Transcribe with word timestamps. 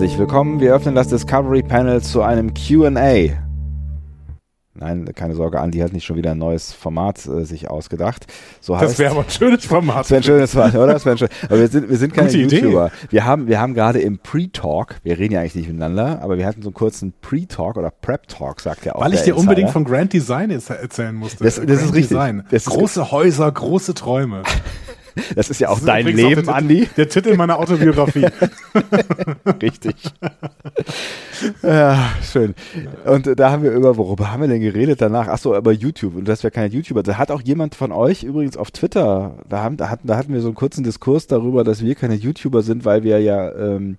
Herzlich 0.00 0.18
willkommen. 0.18 0.60
Wir 0.60 0.74
öffnen 0.74 0.94
das 0.94 1.08
Discovery 1.08 1.62
Panel 1.62 2.00
zu 2.00 2.22
einem 2.22 2.54
QA. 2.54 3.36
Nein, 4.72 5.10
keine 5.14 5.34
Sorge, 5.34 5.60
Andi 5.60 5.80
hat 5.80 5.92
nicht 5.92 6.06
schon 6.06 6.16
wieder 6.16 6.30
ein 6.30 6.38
neues 6.38 6.72
Format 6.72 7.26
äh, 7.26 7.44
sich 7.44 7.68
ausgedacht. 7.68 8.26
So 8.62 8.74
das 8.78 8.98
wäre 8.98 9.10
aber 9.10 9.24
ein 9.24 9.28
schönes 9.30 9.66
Format. 9.66 10.04
Das 10.04 10.10
wäre 10.10 10.20
ein 10.20 10.24
schönes 10.24 10.52
Format, 10.52 10.74
oder? 10.74 10.94
Das 10.94 11.06
ein 11.06 11.18
schön. 11.18 11.28
Aber 11.44 11.58
wir 11.58 11.68
sind, 11.68 11.90
wir 11.90 11.98
sind 11.98 12.14
keine 12.14 12.28
Gute 12.28 12.38
YouTuber. 12.38 12.86
Idee. 12.86 13.08
Wir 13.10 13.26
haben, 13.26 13.46
wir 13.46 13.60
haben 13.60 13.74
gerade 13.74 14.00
im 14.00 14.18
Pre-Talk, 14.20 15.00
wir 15.02 15.18
reden 15.18 15.34
ja 15.34 15.40
eigentlich 15.40 15.56
nicht 15.56 15.68
miteinander, 15.68 16.22
aber 16.22 16.38
wir 16.38 16.46
hatten 16.46 16.62
so 16.62 16.70
einen 16.70 16.74
kurzen 16.74 17.12
Pre-Talk 17.20 17.76
oder 17.76 17.90
Prep-Talk, 17.90 18.62
sagt 18.62 18.86
ja 18.86 18.94
auch. 18.94 19.02
Weil 19.02 19.12
ich 19.12 19.20
dir 19.20 19.34
Insider. 19.34 19.40
unbedingt 19.40 19.68
von 19.68 19.84
Grand 19.84 20.14
Design 20.14 20.48
erzählen 20.48 21.14
musste. 21.14 21.44
Das, 21.44 21.56
das 21.56 21.82
ist 21.82 21.92
richtig. 21.92 22.08
Design. 22.08 22.44
Das 22.50 22.64
große 22.64 23.02
ist 23.02 23.12
Häuser, 23.12 23.52
große 23.52 23.92
Träume. 23.92 24.44
Das 25.34 25.50
ist 25.50 25.60
ja 25.60 25.68
auch 25.68 25.78
ist 25.78 25.88
dein 25.88 26.06
Leben, 26.06 26.40
auch 26.40 26.44
der 26.44 26.54
Andi. 26.54 26.88
Der 26.96 27.08
Titel 27.08 27.36
meiner 27.36 27.58
Autobiografie. 27.58 28.26
Richtig. 29.62 29.96
Ja, 31.62 32.10
schön. 32.22 32.54
Und 33.04 33.38
da 33.38 33.50
haben 33.50 33.62
wir 33.62 33.72
über, 33.72 33.96
worüber 33.96 34.30
haben 34.32 34.42
wir 34.42 34.48
denn 34.48 34.60
geredet 34.60 35.00
danach? 35.00 35.28
Achso, 35.28 35.56
über 35.56 35.72
YouTube. 35.72 36.16
Und 36.16 36.28
das 36.28 36.42
wäre 36.42 36.50
kein 36.50 36.70
YouTuber. 36.70 37.02
Da 37.02 37.18
hat 37.18 37.30
auch 37.30 37.42
jemand 37.42 37.74
von 37.74 37.92
euch 37.92 38.22
übrigens 38.22 38.56
auf 38.56 38.70
Twitter, 38.70 39.38
da, 39.48 39.62
haben, 39.62 39.76
da, 39.76 39.90
hatten, 39.90 40.06
da 40.06 40.16
hatten 40.16 40.32
wir 40.32 40.40
so 40.40 40.48
einen 40.48 40.54
kurzen 40.54 40.84
Diskurs 40.84 41.26
darüber, 41.26 41.64
dass 41.64 41.82
wir 41.82 41.94
keine 41.94 42.14
YouTuber 42.14 42.62
sind, 42.62 42.84
weil 42.84 43.02
wir 43.02 43.20
ja 43.20 43.52
ähm, 43.52 43.98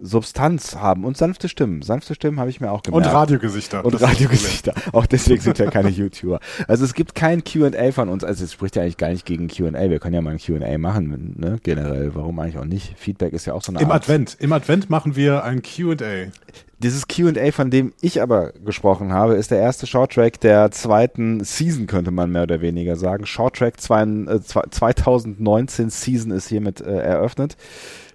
Substanz 0.00 0.76
haben 0.76 1.04
und 1.04 1.16
sanfte 1.16 1.48
Stimmen. 1.48 1.82
Sanfte 1.82 2.14
Stimmen 2.14 2.40
habe 2.40 2.50
ich 2.50 2.60
mir 2.60 2.70
auch 2.70 2.82
gemerkt. 2.82 3.06
Und 3.06 3.12
Radiogesichter. 3.12 3.84
Und 3.84 4.00
Radiogesichter. 4.00 4.74
Auch 4.92 5.06
deswegen 5.06 5.40
sind 5.40 5.58
wir 5.58 5.70
keine 5.70 5.90
YouTuber. 5.90 6.40
Also 6.68 6.84
es 6.84 6.94
gibt 6.94 7.14
kein 7.14 7.44
Q&A 7.44 7.92
von 7.92 8.08
uns. 8.08 8.24
Also 8.24 8.44
es 8.44 8.52
spricht 8.52 8.76
ja 8.76 8.82
eigentlich 8.82 8.96
gar 8.96 9.10
nicht 9.10 9.26
gegen 9.26 9.48
Q&A. 9.48 9.72
Wir 9.72 9.98
können 9.98 10.14
ja 10.14 10.22
mal 10.22 10.30
ein 10.30 10.38
Q&A 10.38 10.78
machen, 10.78 11.36
ne? 11.38 11.58
generell. 11.62 12.14
Warum 12.14 12.38
eigentlich 12.38 12.58
auch 12.58 12.64
nicht? 12.64 12.98
Feedback 12.98 13.32
ist 13.32 13.46
ja 13.46 13.54
auch 13.54 13.62
so 13.62 13.72
eine 13.72 13.80
Im 13.80 13.90
Art. 13.90 14.02
Advent. 14.02 14.36
Im 14.40 14.52
Advent 14.52 14.90
machen 14.90 15.16
wir 15.16 15.44
ein 15.44 15.62
Q&A. 15.62 16.30
Dieses 16.82 17.08
Q&A, 17.08 17.52
von 17.52 17.70
dem 17.70 17.92
ich 18.00 18.22
aber 18.22 18.52
gesprochen 18.64 19.12
habe, 19.12 19.34
ist 19.34 19.50
der 19.50 19.58
erste 19.58 19.86
Shorttrack 19.86 20.40
der 20.40 20.70
zweiten 20.70 21.44
Season, 21.44 21.86
könnte 21.86 22.10
man 22.10 22.32
mehr 22.32 22.44
oder 22.44 22.62
weniger 22.62 22.96
sagen. 22.96 23.26
Shorttrack 23.26 23.78
zwei, 23.78 24.02
äh, 24.02 24.40
2019 24.40 25.90
Season 25.90 26.30
ist 26.30 26.48
hiermit 26.48 26.80
äh, 26.80 27.00
eröffnet. 27.00 27.58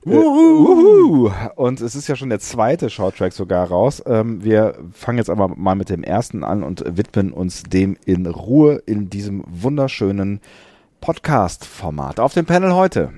Wuhu. 0.05 1.31
Und 1.55 1.81
es 1.81 1.95
ist 1.95 2.07
ja 2.07 2.15
schon 2.15 2.29
der 2.29 2.39
zweite 2.39 2.91
Shorttrack 2.91 3.33
sogar 3.33 3.67
raus. 3.67 4.03
Ähm, 4.05 4.43
wir 4.43 4.77
fangen 4.93 5.17
jetzt 5.17 5.31
aber 5.31 5.47
mal 5.47 5.73
mit 5.73 5.89
dem 5.89 6.03
ersten 6.03 6.43
an 6.43 6.61
und 6.61 6.83
widmen 6.85 7.33
uns 7.33 7.63
dem 7.63 7.97
in 8.05 8.27
Ruhe 8.27 8.83
in 8.85 9.09
diesem 9.09 9.43
wunderschönen 9.47 10.41
Podcast-Format. 11.01 12.19
Auf 12.19 12.35
dem 12.35 12.45
Panel 12.45 12.75
heute 12.75 13.13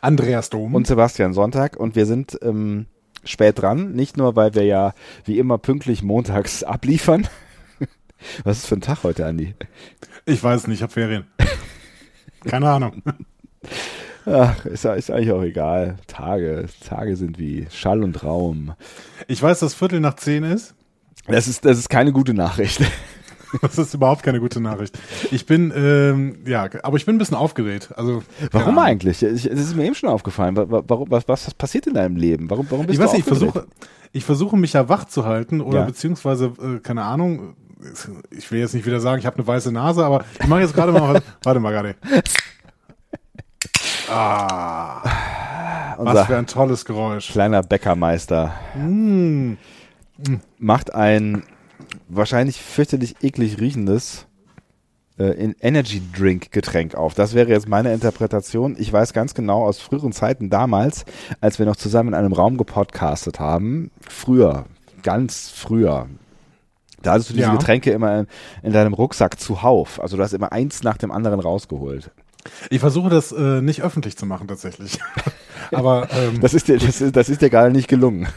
Andreas 0.00 0.48
Dom 0.48 0.74
und 0.74 0.86
Sebastian 0.86 1.34
Sonntag 1.34 1.76
und 1.76 1.96
wir 1.96 2.06
sind 2.06 2.38
ähm, 2.42 2.86
spät 3.24 3.60
dran, 3.60 3.92
nicht 3.92 4.16
nur, 4.16 4.34
weil 4.34 4.54
wir 4.54 4.64
ja 4.64 4.94
wie 5.26 5.38
immer 5.38 5.58
pünktlich 5.58 6.02
montags 6.02 6.62
abliefern. 6.64 7.28
Was 8.44 8.58
ist 8.58 8.66
für 8.66 8.76
ein 8.76 8.80
Tag 8.80 9.02
heute, 9.02 9.26
Andi? 9.26 9.54
Ich 10.24 10.42
weiß 10.42 10.66
nicht, 10.66 10.78
ich 10.78 10.82
habe 10.82 10.92
Ferien. 10.92 11.26
Keine 12.44 12.70
Ahnung. 12.70 13.02
Ach, 14.26 14.64
ist, 14.66 14.84
ist 14.84 15.10
eigentlich 15.10 15.32
auch 15.32 15.42
egal. 15.42 15.96
Tage, 16.06 16.66
Tage 16.86 17.16
sind 17.16 17.38
wie 17.38 17.66
Schall 17.70 18.02
und 18.02 18.22
Raum. 18.22 18.74
Ich 19.28 19.42
weiß, 19.42 19.60
dass 19.60 19.74
Viertel 19.74 20.00
nach 20.00 20.14
zehn 20.16 20.44
ist. 20.44 20.74
Das 21.26 21.48
ist, 21.48 21.64
das 21.64 21.78
ist 21.78 21.88
keine 21.88 22.12
gute 22.12 22.34
Nachricht. 22.34 22.80
Das 23.60 23.76
ist 23.76 23.92
überhaupt 23.92 24.22
keine 24.22 24.40
gute 24.40 24.60
Nachricht. 24.62 24.98
Ich 25.30 25.44
bin, 25.44 25.74
ähm, 25.76 26.38
ja, 26.46 26.70
aber 26.82 26.96
ich 26.96 27.04
bin 27.04 27.16
ein 27.16 27.18
bisschen 27.18 27.36
aufgeregt. 27.36 27.90
Also, 27.96 28.22
warum 28.50 28.76
ja. 28.76 28.82
eigentlich? 28.84 29.22
Ich, 29.22 29.42
das 29.42 29.60
ist 29.60 29.76
mir 29.76 29.84
eben 29.84 29.94
schon 29.94 30.08
aufgefallen. 30.08 30.56
Warum, 30.56 31.10
was, 31.10 31.28
was 31.28 31.52
passiert 31.52 31.86
in 31.86 31.92
deinem 31.92 32.16
Leben? 32.16 32.48
Warum, 32.48 32.66
warum 32.70 32.86
bist 32.86 32.98
ich 32.98 33.04
du 33.04 33.04
weiß, 33.04 33.20
aufgeregt? 33.20 33.30
Ich 33.30 33.38
versuche, 33.38 33.66
ich 34.12 34.24
versuche 34.24 34.56
mich 34.56 34.72
ja 34.72 34.88
wach 34.88 35.04
zu 35.04 35.26
halten 35.26 35.60
oder 35.60 35.80
ja. 35.80 35.84
beziehungsweise, 35.84 36.46
äh, 36.62 36.78
keine 36.78 37.02
Ahnung, 37.02 37.54
ich 38.30 38.50
will 38.50 38.60
jetzt 38.60 38.74
nicht 38.74 38.86
wieder 38.86 39.00
sagen, 39.00 39.18
ich 39.18 39.26
habe 39.26 39.36
eine 39.36 39.46
weiße 39.46 39.72
Nase, 39.72 40.04
aber 40.04 40.24
ich 40.40 40.46
mache 40.46 40.60
jetzt 40.60 40.74
gerade 40.74 40.92
mal, 40.92 41.20
warte 41.42 41.60
mal 41.60 41.72
gerade. 41.72 41.96
Ah, 44.10 45.02
was 45.98 46.26
für 46.26 46.36
ein 46.36 46.46
tolles 46.46 46.84
Geräusch. 46.84 47.30
Kleiner 47.30 47.62
Bäckermeister. 47.62 48.52
Mm. 48.76 49.54
Macht 50.58 50.94
ein 50.94 51.42
wahrscheinlich 52.08 52.60
fürchterlich 52.60 53.16
eklig 53.22 53.60
riechendes 53.60 54.26
äh, 55.18 55.52
Energy 55.60 56.02
Drink 56.16 56.52
Getränk 56.52 56.94
auf. 56.94 57.14
Das 57.14 57.34
wäre 57.34 57.48
jetzt 57.48 57.68
meine 57.68 57.92
Interpretation. 57.92 58.76
Ich 58.78 58.92
weiß 58.92 59.12
ganz 59.12 59.34
genau 59.34 59.64
aus 59.64 59.80
früheren 59.80 60.12
Zeiten 60.12 60.50
damals, 60.50 61.04
als 61.40 61.58
wir 61.58 61.66
noch 61.66 61.76
zusammen 61.76 62.10
in 62.10 62.14
einem 62.14 62.32
Raum 62.32 62.56
gepodcastet 62.56 63.40
haben, 63.40 63.90
früher, 64.08 64.66
ganz 65.02 65.50
früher, 65.50 66.08
da 67.02 67.12
hattest 67.12 67.30
du 67.30 67.34
diese 67.34 67.48
ja. 67.48 67.52
Getränke 67.52 67.90
immer 67.90 68.20
in, 68.20 68.26
in, 68.62 68.72
deinem 68.72 68.94
Rucksack 68.94 69.38
zuhauf. 69.40 70.00
Also 70.00 70.16
du 70.16 70.22
hast 70.22 70.32
immer 70.32 70.52
eins 70.52 70.82
nach 70.82 70.96
dem 70.96 71.10
anderen 71.10 71.40
rausgeholt. 71.40 72.10
Ich 72.70 72.80
versuche 72.80 73.10
das 73.10 73.32
äh, 73.32 73.60
nicht 73.60 73.82
öffentlich 73.82 74.16
zu 74.16 74.26
machen 74.26 74.48
tatsächlich. 74.48 74.98
Aber 75.72 76.08
ähm, 76.12 76.40
das 76.40 76.54
ist 76.54 76.68
dir 76.68 76.78
das 76.78 77.00
ist, 77.00 77.16
das 77.16 77.28
ist 77.28 77.42
dir 77.42 77.50
gerade 77.50 77.70
nicht 77.70 77.88
gelungen. 77.88 78.28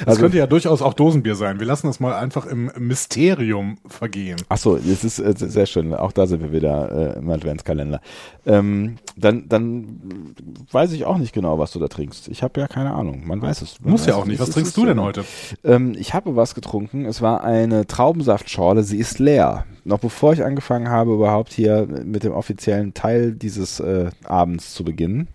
Das 0.00 0.08
also, 0.08 0.20
könnte 0.20 0.38
ja 0.38 0.46
durchaus 0.46 0.82
auch 0.82 0.94
Dosenbier 0.94 1.34
sein. 1.34 1.60
Wir 1.60 1.66
lassen 1.66 1.86
das 1.86 2.00
mal 2.00 2.14
einfach 2.14 2.46
im 2.46 2.70
Mysterium 2.78 3.78
vergehen. 3.86 4.40
Ach 4.48 4.58
so, 4.58 4.76
das 4.76 5.04
ist 5.04 5.18
äh, 5.18 5.34
sehr 5.36 5.66
schön. 5.66 5.94
Auch 5.94 6.12
da 6.12 6.26
sind 6.26 6.42
wir 6.42 6.52
wieder 6.52 7.16
äh, 7.16 7.18
im 7.18 7.30
Adventskalender. 7.30 8.00
Ähm, 8.46 8.96
dann, 9.16 9.48
dann 9.48 10.34
weiß 10.70 10.92
ich 10.92 11.04
auch 11.04 11.18
nicht 11.18 11.32
genau, 11.32 11.58
was 11.58 11.72
du 11.72 11.78
da 11.78 11.88
trinkst. 11.88 12.28
Ich 12.28 12.42
habe 12.42 12.60
ja 12.60 12.68
keine 12.68 12.92
Ahnung. 12.92 13.26
Man 13.26 13.42
weiß 13.42 13.62
es. 13.62 13.80
Man 13.80 13.92
Muss 13.92 14.02
weiß 14.02 14.08
ja 14.08 14.14
auch 14.16 14.24
nicht. 14.24 14.40
Was 14.40 14.50
trinkst 14.50 14.76
du 14.76 14.86
denn 14.86 15.00
heute? 15.00 15.24
Ähm, 15.64 15.94
ich 15.98 16.14
habe 16.14 16.36
was 16.36 16.54
getrunken. 16.54 17.04
Es 17.04 17.22
war 17.22 17.44
eine 17.44 17.86
Traubensaftschorle. 17.86 18.82
Sie 18.82 18.98
ist 18.98 19.18
leer. 19.18 19.64
Noch 19.84 19.98
bevor 19.98 20.32
ich 20.32 20.44
angefangen 20.44 20.88
habe, 20.88 21.14
überhaupt 21.14 21.52
hier 21.52 21.86
mit 21.86 22.24
dem 22.24 22.32
offiziellen 22.32 22.94
Teil 22.94 23.32
dieses 23.32 23.80
äh, 23.80 24.10
Abends 24.24 24.74
zu 24.74 24.84
beginnen. 24.84 25.28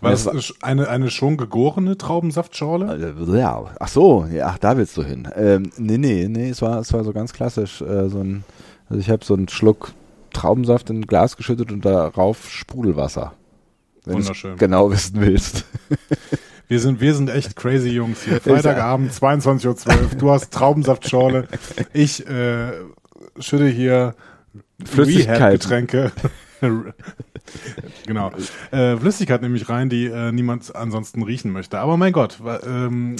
War 0.00 0.10
das 0.10 0.54
eine, 0.62 0.88
eine 0.88 1.10
schon 1.10 1.36
gegorene 1.36 1.96
Traubensaftschorle? 1.96 3.14
Äh, 3.18 3.38
ja, 3.38 3.64
ach 3.80 3.88
so, 3.88 4.26
ja, 4.30 4.48
ach, 4.48 4.58
da 4.58 4.76
willst 4.76 4.96
du 4.96 5.02
hin. 5.02 5.28
Ähm, 5.34 5.70
nee, 5.78 5.98
nee, 5.98 6.28
nee, 6.28 6.50
es 6.50 6.60
war, 6.62 6.78
es 6.80 6.92
war 6.92 7.04
so 7.04 7.12
ganz 7.12 7.32
klassisch. 7.32 7.80
Äh, 7.80 8.08
so 8.08 8.20
ein, 8.20 8.44
also 8.88 9.00
ich 9.00 9.10
habe 9.10 9.24
so 9.24 9.34
einen 9.34 9.48
Schluck 9.48 9.92
Traubensaft 10.32 10.90
in 10.90 11.00
ein 11.00 11.06
Glas 11.06 11.36
geschüttet 11.36 11.72
und 11.72 11.84
darauf 11.84 12.50
Sprudelwasser. 12.50 13.32
Wenn 14.04 14.16
Wunderschön. 14.16 14.56
genau 14.58 14.90
wissen 14.90 15.20
willst. 15.20 15.64
Wir 16.66 16.80
sind, 16.80 17.00
wir 17.00 17.14
sind 17.14 17.28
echt 17.28 17.56
crazy 17.56 17.90
Jungs 17.90 18.22
hier. 18.22 18.40
Freitagabend, 18.40 19.12
22.12 19.12 19.66
Uhr. 19.66 20.08
Du 20.18 20.30
hast 20.30 20.50
Traubensaftschorle. 20.50 21.46
Ich 21.92 22.26
äh, 22.26 22.72
schütte 23.38 23.66
hier 23.66 24.14
Flüssigkeit-Getränke. 24.82 26.10
genau. 28.06 28.32
Äh, 28.70 28.96
Flüssigkeit 28.96 29.42
nämlich 29.42 29.68
rein, 29.68 29.88
die 29.88 30.06
äh, 30.06 30.32
niemand 30.32 30.74
ansonsten 30.74 31.22
riechen 31.22 31.50
möchte. 31.50 31.78
Aber 31.78 31.96
mein 31.96 32.12
Gott, 32.12 32.38
ähm, 32.66 33.16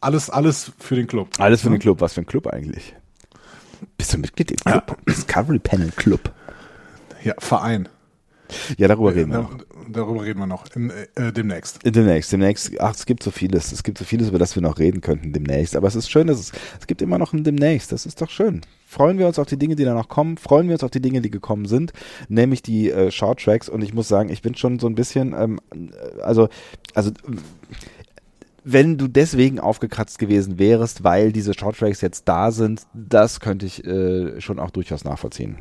alles, 0.00 0.30
alles 0.30 0.72
für 0.78 0.94
den 0.94 1.06
Club. 1.06 1.28
Alles 1.38 1.62
für 1.62 1.70
den 1.70 1.78
Club. 1.78 2.00
Was 2.00 2.14
für 2.14 2.20
ein 2.20 2.26
Club 2.26 2.46
eigentlich? 2.46 2.94
Bist 3.96 4.12
du 4.12 4.18
Mitglied 4.18 4.50
im 4.50 4.58
Club? 4.58 4.84
Ja. 4.88 4.96
Discovery 5.12 5.58
Panel 5.58 5.90
Club. 5.90 6.32
Ja, 7.22 7.34
Verein. 7.38 7.88
Ja, 8.78 8.88
darüber 8.88 9.14
reden 9.14 9.30
wir 9.30 9.42
noch. 9.42 9.58
Darüber 9.88 10.24
reden 10.24 10.40
wir 10.40 10.46
noch 10.46 10.64
in, 10.74 10.90
äh, 11.14 11.32
demnächst. 11.32 11.80
Demnächst, 11.84 12.32
demnächst. 12.32 12.80
Ach, 12.80 12.94
es 12.94 13.06
gibt 13.06 13.22
so 13.22 13.30
vieles. 13.30 13.72
Es 13.72 13.82
gibt 13.82 13.98
so 13.98 14.04
vieles, 14.04 14.28
über 14.28 14.38
das 14.38 14.54
wir 14.54 14.62
noch 14.62 14.78
reden 14.78 15.00
könnten 15.00 15.32
demnächst. 15.32 15.76
Aber 15.76 15.88
es 15.88 15.94
ist 15.94 16.10
schön, 16.10 16.26
dass 16.26 16.38
es, 16.38 16.52
es 16.80 16.86
gibt 16.86 17.02
immer 17.02 17.18
noch 17.18 17.32
ein 17.32 17.44
demnächst. 17.44 17.92
Das 17.92 18.06
ist 18.06 18.20
doch 18.20 18.30
schön 18.30 18.62
freuen 18.86 19.18
wir 19.18 19.26
uns 19.26 19.38
auf 19.38 19.46
die 19.46 19.58
Dinge, 19.58 19.76
die 19.76 19.84
da 19.84 19.94
noch 19.94 20.08
kommen, 20.08 20.38
freuen 20.38 20.68
wir 20.68 20.74
uns 20.74 20.84
auf 20.84 20.90
die 20.90 21.02
Dinge, 21.02 21.20
die 21.20 21.30
gekommen 21.30 21.66
sind, 21.66 21.92
nämlich 22.28 22.62
die 22.62 22.90
äh, 22.90 23.10
Short 23.10 23.42
Tracks. 23.42 23.68
Und 23.68 23.82
ich 23.82 23.92
muss 23.92 24.08
sagen, 24.08 24.30
ich 24.30 24.42
bin 24.42 24.54
schon 24.54 24.78
so 24.78 24.86
ein 24.86 24.94
bisschen, 24.94 25.34
ähm, 25.36 25.60
also, 26.22 26.48
also 26.94 27.10
wenn 28.64 28.96
du 28.96 29.06
deswegen 29.06 29.60
aufgekratzt 29.60 30.18
gewesen 30.18 30.58
wärst, 30.58 31.04
weil 31.04 31.32
diese 31.32 31.54
Short 31.54 31.78
Tracks 31.78 32.00
jetzt 32.00 32.26
da 32.26 32.50
sind, 32.50 32.86
das 32.94 33.40
könnte 33.40 33.66
ich 33.66 33.84
äh, 33.84 34.40
schon 34.40 34.58
auch 34.58 34.70
durchaus 34.70 35.04
nachvollziehen. 35.04 35.58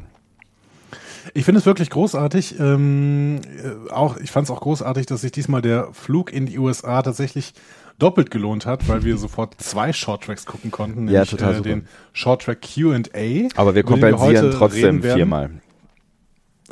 Ich 1.34 1.46
finde 1.46 1.60
es 1.60 1.66
wirklich 1.66 1.90
großartig. 1.90 2.60
Ähm, 2.60 3.42
äh, 3.64 3.92
auch, 3.92 4.18
ich 4.18 4.32
fand 4.32 4.46
es 4.46 4.52
auch 4.52 4.62
großartig, 4.62 5.06
dass 5.06 5.22
sich 5.22 5.32
diesmal 5.32 5.62
der 5.62 5.90
Flug 5.94 6.32
in 6.32 6.46
die 6.46 6.60
USA 6.60 7.02
tatsächlich 7.02 7.54
doppelt 8.00 8.32
gelohnt 8.32 8.66
hat, 8.66 8.88
weil 8.88 9.04
wir 9.04 9.18
sofort 9.18 9.60
zwei 9.62 9.94
Shorttracks 9.94 10.46
gucken 10.46 10.72
konnten, 10.72 11.06
nämlich 11.06 11.16
ja, 11.16 11.26
total 11.26 11.56
äh, 11.56 11.62
den 11.62 11.88
Shorttrack 12.14 12.60
Q&A. 12.62 13.48
Aber 13.56 13.76
wir 13.76 13.84
kompensieren 13.84 14.52
trotzdem 14.52 15.02
viermal. 15.02 15.52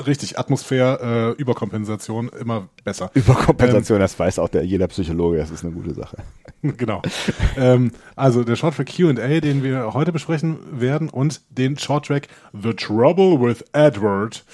Richtig, 0.04 0.38
Atmosphäre, 0.38 1.34
äh, 1.36 1.40
Überkompensation, 1.40 2.28
immer 2.28 2.68
besser. 2.82 3.10
Überkompensation, 3.14 3.96
ähm, 3.96 4.02
das 4.02 4.18
weiß 4.18 4.40
auch 4.40 4.48
der, 4.48 4.64
jeder 4.64 4.88
Psychologe, 4.88 5.38
das 5.38 5.52
ist 5.52 5.64
eine 5.64 5.72
gute 5.72 5.94
Sache. 5.94 6.16
genau. 6.62 7.00
ähm, 7.56 7.92
also 8.16 8.42
der 8.42 8.56
Shorttrack 8.56 8.88
Q&A, 8.96 9.40
den 9.40 9.62
wir 9.62 9.94
heute 9.94 10.10
besprechen 10.10 10.58
werden 10.72 11.08
und 11.08 11.42
den 11.48 11.78
Shorttrack 11.78 12.26
The 12.52 12.74
Trouble 12.74 13.40
with 13.40 13.64
Edward 13.72 14.44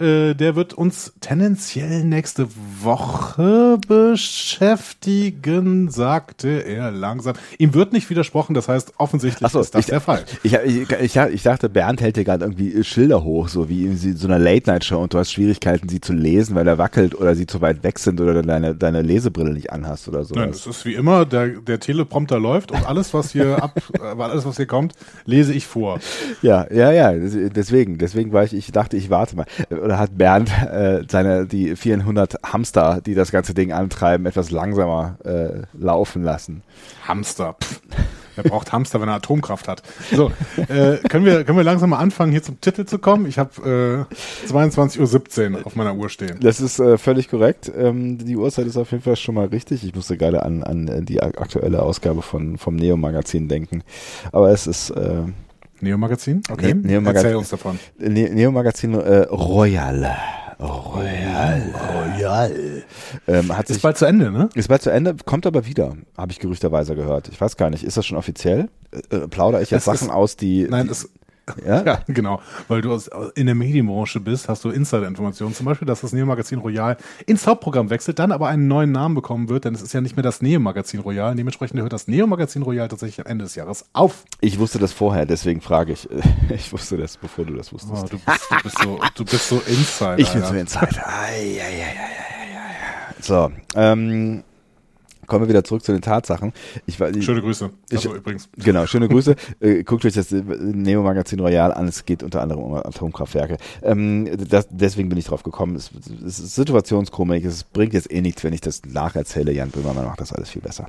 äh, 0.00 0.34
der 0.34 0.56
wird 0.56 0.74
uns 0.74 1.12
tendenziell 1.20 2.04
nächste 2.04 2.48
Woche 2.80 3.78
beschäftigen, 3.86 5.90
sagte 5.90 6.48
er 6.48 6.90
langsam. 6.90 7.34
Ihm 7.58 7.74
wird 7.74 7.92
nicht 7.92 8.08
widersprochen, 8.08 8.54
das 8.54 8.68
heißt, 8.68 8.94
offensichtlich 8.96 9.50
so, 9.50 9.60
ist 9.60 9.74
das 9.74 9.80
ich, 9.80 9.86
der 9.86 10.00
Fall. 10.00 10.24
Ich, 10.42 10.54
ich, 10.54 10.90
ich, 10.90 11.16
ich 11.16 11.42
dachte, 11.42 11.68
Bernd 11.68 12.00
hält 12.00 12.16
dir 12.16 12.24
gerade 12.24 12.44
irgendwie 12.44 12.82
Schilder 12.82 13.24
hoch, 13.24 13.48
so 13.48 13.68
wie 13.68 13.86
in 13.86 14.16
so 14.16 14.26
einer 14.26 14.38
Late-Night-Show 14.38 14.98
und 14.98 15.12
du 15.12 15.18
hast 15.18 15.32
Schwierigkeiten, 15.32 15.88
sie 15.88 16.00
zu 16.00 16.12
lesen, 16.12 16.54
weil 16.54 16.66
er 16.66 16.78
wackelt 16.78 17.14
oder 17.14 17.34
sie 17.34 17.46
zu 17.46 17.60
weit 17.60 17.82
weg 17.82 17.98
sind 17.98 18.20
oder 18.20 18.42
deine, 18.42 18.74
deine 18.74 19.02
Lesebrille 19.02 19.52
nicht 19.52 19.72
anhast 19.72 20.08
oder 20.08 20.24
so. 20.24 20.34
Nein, 20.34 20.48
es 20.48 20.66
ist 20.66 20.84
wie 20.86 20.94
immer, 20.94 21.26
der, 21.26 21.48
der 21.48 21.78
Teleprompter 21.78 22.40
läuft 22.40 22.72
und 22.72 22.86
alles, 22.86 23.12
was 23.12 23.32
hier 23.32 23.62
ab, 23.62 23.80
äh, 24.00 24.22
alles, 24.22 24.46
was 24.46 24.56
hier 24.56 24.66
kommt, 24.66 24.94
lese 25.26 25.52
ich 25.52 25.66
vor. 25.66 26.00
Ja, 26.40 26.66
ja, 26.72 26.90
ja, 26.90 27.12
deswegen, 27.12 27.98
deswegen 27.98 28.32
war 28.32 28.44
ich, 28.44 28.54
ich 28.54 28.72
dachte, 28.72 28.96
ich 28.96 29.10
warte 29.10 29.36
mal 29.36 29.46
oder 29.70 29.89
hat 29.98 30.16
Bernd 30.16 30.50
äh, 30.50 31.02
seine 31.08 31.46
die 31.46 31.76
400 31.76 32.36
Hamster, 32.44 33.00
die 33.04 33.14
das 33.14 33.30
ganze 33.30 33.54
Ding 33.54 33.72
antreiben, 33.72 34.26
etwas 34.26 34.50
langsamer 34.50 35.16
äh, 35.24 35.62
laufen 35.76 36.22
lassen. 36.22 36.62
Hamster. 37.06 37.56
Pff. 37.62 37.80
Wer 38.36 38.44
braucht 38.44 38.72
Hamster, 38.72 39.00
wenn 39.00 39.08
er 39.08 39.16
Atomkraft 39.16 39.68
hat? 39.68 39.82
So, 40.12 40.30
äh, 40.56 40.96
können 41.08 41.24
wir 41.24 41.44
können 41.44 41.58
wir 41.58 41.64
langsam 41.64 41.90
mal 41.90 41.98
anfangen, 41.98 42.32
hier 42.32 42.42
zum 42.42 42.60
Titel 42.60 42.84
zu 42.84 42.98
kommen? 42.98 43.26
Ich 43.26 43.38
habe 43.38 44.06
äh, 44.08 44.50
22.17 44.50 45.52
Uhr 45.52 45.66
auf 45.66 45.76
meiner 45.76 45.94
Uhr 45.94 46.08
stehen. 46.08 46.38
Das 46.40 46.60
ist 46.60 46.78
äh, 46.78 46.96
völlig 46.96 47.28
korrekt. 47.28 47.70
Ähm, 47.76 48.18
die 48.18 48.36
Uhrzeit 48.36 48.66
ist 48.66 48.76
auf 48.76 48.92
jeden 48.92 49.02
Fall 49.02 49.16
schon 49.16 49.34
mal 49.34 49.46
richtig. 49.46 49.84
Ich 49.84 49.94
musste 49.94 50.16
gerade 50.16 50.42
an, 50.42 50.62
an 50.62 51.04
die 51.04 51.22
aktuelle 51.22 51.82
Ausgabe 51.82 52.22
von, 52.22 52.56
vom 52.56 52.76
Neo-Magazin 52.76 53.48
denken. 53.48 53.82
Aber 54.32 54.50
es 54.50 54.66
ist 54.66 54.90
äh, 54.90 55.22
Neo-Magazin? 55.82 56.42
Okay. 56.50 56.74
Ne 56.74 57.00
Neo 57.00 57.12
Erzähl 57.12 57.36
uns 57.36 57.48
davon. 57.48 57.78
Ne 57.98 58.30
Neo-Magazin 58.30 58.94
äh, 58.94 59.22
Royal. 59.30 60.16
Royal. 60.60 61.74
Royal. 62.18 62.84
Ähm, 63.26 63.56
hat 63.56 63.68
ist 63.70 63.74
sich, 63.74 63.82
bald 63.82 63.96
zu 63.96 64.04
Ende, 64.04 64.30
ne? 64.30 64.50
Ist 64.54 64.68
bald 64.68 64.82
zu 64.82 64.90
Ende, 64.90 65.16
kommt 65.24 65.46
aber 65.46 65.64
wieder, 65.64 65.96
habe 66.18 66.32
ich 66.32 66.38
gerüchterweise 66.38 66.94
gehört. 66.94 67.28
Ich 67.28 67.40
weiß 67.40 67.56
gar 67.56 67.70
nicht, 67.70 67.82
ist 67.82 67.96
das 67.96 68.04
schon 68.04 68.18
offiziell? 68.18 68.68
Äh, 68.92 69.16
äh 69.16 69.28
plaudere 69.28 69.62
ich 69.62 69.70
jetzt 69.70 69.80
es 69.80 69.84
Sachen 69.86 70.08
ist, 70.08 70.14
aus, 70.14 70.36
die. 70.36 70.66
Nein, 70.68 70.86
die, 70.86 70.92
es, 70.92 71.08
ja? 71.64 71.82
ja, 71.84 72.00
genau. 72.06 72.40
Weil 72.68 72.82
du 72.82 72.92
aus, 72.92 73.08
in 73.34 73.46
der 73.46 73.54
Medienbranche 73.54 74.20
bist, 74.20 74.48
hast 74.48 74.64
du 74.64 74.70
Insider-Informationen. 74.70 75.54
Zum 75.54 75.66
Beispiel, 75.66 75.86
dass 75.86 76.00
das 76.00 76.12
Neo-Magazin 76.12 76.58
Royal 76.58 76.96
ins 77.26 77.46
Hauptprogramm 77.46 77.90
wechselt, 77.90 78.18
dann 78.18 78.32
aber 78.32 78.48
einen 78.48 78.68
neuen 78.68 78.92
Namen 78.92 79.14
bekommen 79.14 79.48
wird, 79.48 79.64
denn 79.64 79.74
es 79.74 79.82
ist 79.82 79.92
ja 79.92 80.00
nicht 80.00 80.16
mehr 80.16 80.22
das 80.22 80.42
Neo-Magazin 80.42 81.00
Royal. 81.00 81.34
Dementsprechend 81.34 81.80
hört 81.80 81.92
das 81.92 82.08
Neo-Magazin 82.08 82.62
Royal 82.62 82.88
tatsächlich 82.88 83.24
am 83.24 83.30
Ende 83.30 83.44
des 83.44 83.54
Jahres 83.54 83.86
auf. 83.92 84.24
Ich 84.40 84.58
wusste 84.58 84.78
das 84.78 84.92
vorher, 84.92 85.26
deswegen 85.26 85.60
frage 85.60 85.92
ich. 85.92 86.08
Ich 86.50 86.72
wusste 86.72 86.96
das, 86.96 87.16
bevor 87.16 87.44
du 87.44 87.54
das 87.54 87.72
wusstest. 87.72 88.04
Oh, 88.04 88.06
du, 88.08 88.18
bist, 88.18 88.50
du, 88.50 88.62
bist 88.62 88.78
so, 88.82 89.00
du 89.14 89.24
bist 89.24 89.48
so 89.48 89.56
Insider. 89.66 90.18
Ich 90.18 90.32
bin 90.32 90.42
so 90.42 90.54
Insider. 90.54 91.06
Ai, 91.06 91.60
ai, 91.60 91.60
ai, 91.60 91.96
ai, 91.96 92.16
ai. 92.16 93.14
So, 93.20 93.50
ähm, 93.74 94.42
kommen 95.30 95.44
wir 95.44 95.48
wieder 95.48 95.64
zurück 95.64 95.82
zu 95.82 95.92
den 95.92 96.02
Tatsachen. 96.02 96.52
Ich, 96.86 97.00
ich, 97.00 97.24
schöne 97.24 97.40
Grüße. 97.40 97.70
Also 97.90 98.10
ich, 98.10 98.16
übrigens. 98.16 98.48
Genau, 98.56 98.84
schöne 98.86 99.08
Grüße. 99.08 99.36
äh, 99.60 99.84
guckt 99.84 100.04
euch 100.04 100.12
das 100.12 100.30
Neo-Magazin 100.30 101.40
Royal 101.40 101.72
an. 101.72 101.88
Es 101.88 102.04
geht 102.04 102.22
unter 102.22 102.42
anderem 102.42 102.62
um 102.62 102.74
Atomkraftwerke. 102.74 103.56
Ähm, 103.82 104.28
das, 104.48 104.66
deswegen 104.70 105.08
bin 105.08 105.16
ich 105.16 105.26
drauf 105.26 105.44
gekommen. 105.44 105.76
Es, 105.76 105.90
es 106.26 106.40
ist 106.40 106.54
Situationskomik. 106.56 107.44
Es 107.44 107.64
bringt 107.64 107.94
jetzt 107.94 108.12
eh 108.12 108.20
nichts, 108.20 108.44
wenn 108.44 108.52
ich 108.52 108.60
das 108.60 108.82
nacherzähle. 108.84 109.52
Jan 109.52 109.70
Böhmermann 109.70 110.04
macht 110.04 110.20
das 110.20 110.32
alles 110.32 110.50
viel 110.50 110.62
besser. 110.62 110.88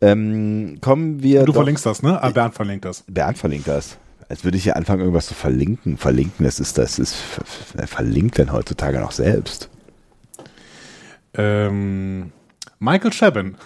Ähm, 0.00 0.78
kommen 0.80 1.22
wir. 1.22 1.40
Du 1.40 1.46
doch, 1.46 1.54
verlinkst 1.54 1.86
das, 1.86 2.02
ne? 2.02 2.22
Ah, 2.22 2.30
Bernd 2.30 2.54
verlinkt 2.54 2.84
das. 2.84 3.04
Bernd 3.06 3.38
verlinkt 3.38 3.68
das. 3.68 3.96
Als 4.28 4.42
würde 4.42 4.56
ich 4.56 4.64
hier 4.64 4.74
anfangen, 4.74 5.00
irgendwas 5.00 5.26
zu 5.26 5.34
verlinken. 5.34 5.96
Verlinken, 5.96 6.44
das 6.44 6.58
ist, 6.58 6.76
das 6.76 6.98
ist, 6.98 7.14
wer 7.74 7.86
verlinkt 7.86 8.38
denn 8.38 8.52
heutzutage 8.52 8.98
noch 8.98 9.12
selbst? 9.12 9.70
Ähm, 11.34 12.32
Michael 12.78 13.12
Chabin. 13.12 13.56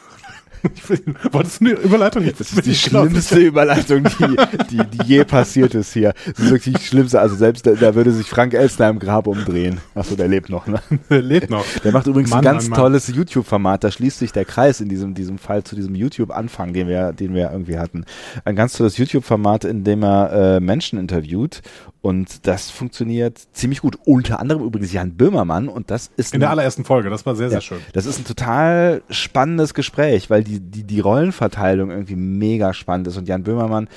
Wolltest 1.33 1.61
du 1.61 1.67
eine 1.67 1.75
Überleitung? 1.75 2.25
Das 2.39 2.53
ist 2.53 2.67
die 2.67 2.75
schlimmste 2.75 3.39
Überleitung, 3.39 4.05
die, 4.05 4.37
die, 4.71 4.87
die 4.87 5.07
je 5.07 5.25
passiert 5.25 5.75
ist 5.75 5.93
hier. 5.93 6.15
Das 6.27 6.45
ist 6.45 6.51
wirklich 6.51 6.77
die 6.77 6.85
schlimmste. 6.85 7.21
Also 7.21 7.37
selbst 7.37 7.67
da, 7.67 7.73
da 7.73 7.95
würde 7.95 8.13
sich 8.13 8.29
Frank 8.29 8.55
Elstner 8.55 8.89
im 8.89 8.99
Grab 8.99 9.27
umdrehen. 9.27 9.81
Achso, 9.95 10.17
der 10.17 10.29
lebt 10.29 10.51
noch, 10.51 10.67
ne? 10.67 10.81
Der 11.09 11.23
lebt 11.23 11.51
noch. 11.51 11.65
Der 11.85 11.93
macht 11.93 12.07
übrigens 12.07 12.31
Mann, 12.31 12.41
ein 12.41 12.45
ganz 12.45 12.69
Mann, 12.69 12.79
tolles 12.79 13.09
YouTube-Format. 13.09 13.85
Da 13.85 13.91
schließt 13.91 14.19
sich 14.19 14.33
der 14.33 14.45
Kreis 14.45 14.81
in 14.81 14.89
diesem, 14.89 15.15
diesem 15.15 15.39
Fall 15.39 15.65
zu 15.65 15.77
diesem 15.77 15.95
YouTube-Anfang, 15.95 16.73
den 16.73 16.89
wir, 16.89 17.13
den 17.13 17.35
wir 17.35 17.51
irgendwie 17.51 17.79
hatten. 17.79 18.05
Ein 18.45 18.57
ganz 18.57 18.75
tolles 18.75 18.97
YouTube-Format, 18.97 19.65
in 19.65 19.85
dem 19.85 20.03
er 20.03 20.57
äh, 20.57 20.61
Menschen 20.61 20.99
interviewt 20.99 21.63
und 22.03 22.47
das 22.47 22.71
funktioniert 22.71 23.39
ziemlich 23.53 23.83
gut. 23.83 23.99
Unter 24.07 24.41
anderem 24.41 24.63
übrigens 24.63 24.93
Jan 24.93 25.17
Böhmermann 25.17 25.69
und 25.69 25.91
das 25.91 26.11
ist. 26.17 26.33
In 26.33 26.41
der 26.41 26.51
allerersten 26.51 26.85
Folge, 26.85 27.11
das 27.11 27.27
war 27.27 27.37
sehr, 27.37 27.51
sehr 27.51 27.59
ja, 27.59 27.63
schön. 27.63 27.81
Das 27.93 28.07
ist 28.07 28.19
ein 28.19 28.25
total 28.25 29.03
spannendes 29.11 29.75
Gespräch, 29.75 30.31
weil 30.31 30.43
die, 30.43 30.50
die, 30.59 30.85
die 30.85 31.01
Rollenverteilung 31.01 31.91
irgendwie 31.91 32.17
mega 32.17 32.75
spannend 32.75 33.07
ist 33.07 33.17
und 33.17 33.29
Jan 33.29 33.45
Böhmermann 33.45 33.89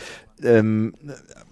ähm, 0.44 0.94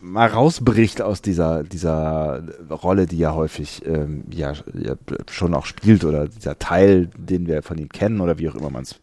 mal 0.01 0.27
rausbricht 0.27 1.01
aus 1.01 1.21
dieser, 1.21 1.63
dieser 1.63 2.44
Rolle, 2.69 3.07
die 3.07 3.21
er 3.21 3.36
häufig 3.36 3.86
ähm, 3.86 4.25
ja, 4.31 4.53
ja 4.74 4.95
schon 5.30 5.53
auch 5.53 5.65
spielt 5.65 6.03
oder 6.03 6.27
dieser 6.27 6.59
Teil, 6.59 7.09
den 7.18 7.48
wir 7.48 7.63
von 7.63 7.77
ihm 7.77 7.89
kennen 7.89 8.21
oder 8.21 8.38
wie 8.38 8.50
auch 8.50 8.56
immer 8.56 8.69
man 8.69 8.83
es 8.83 9.00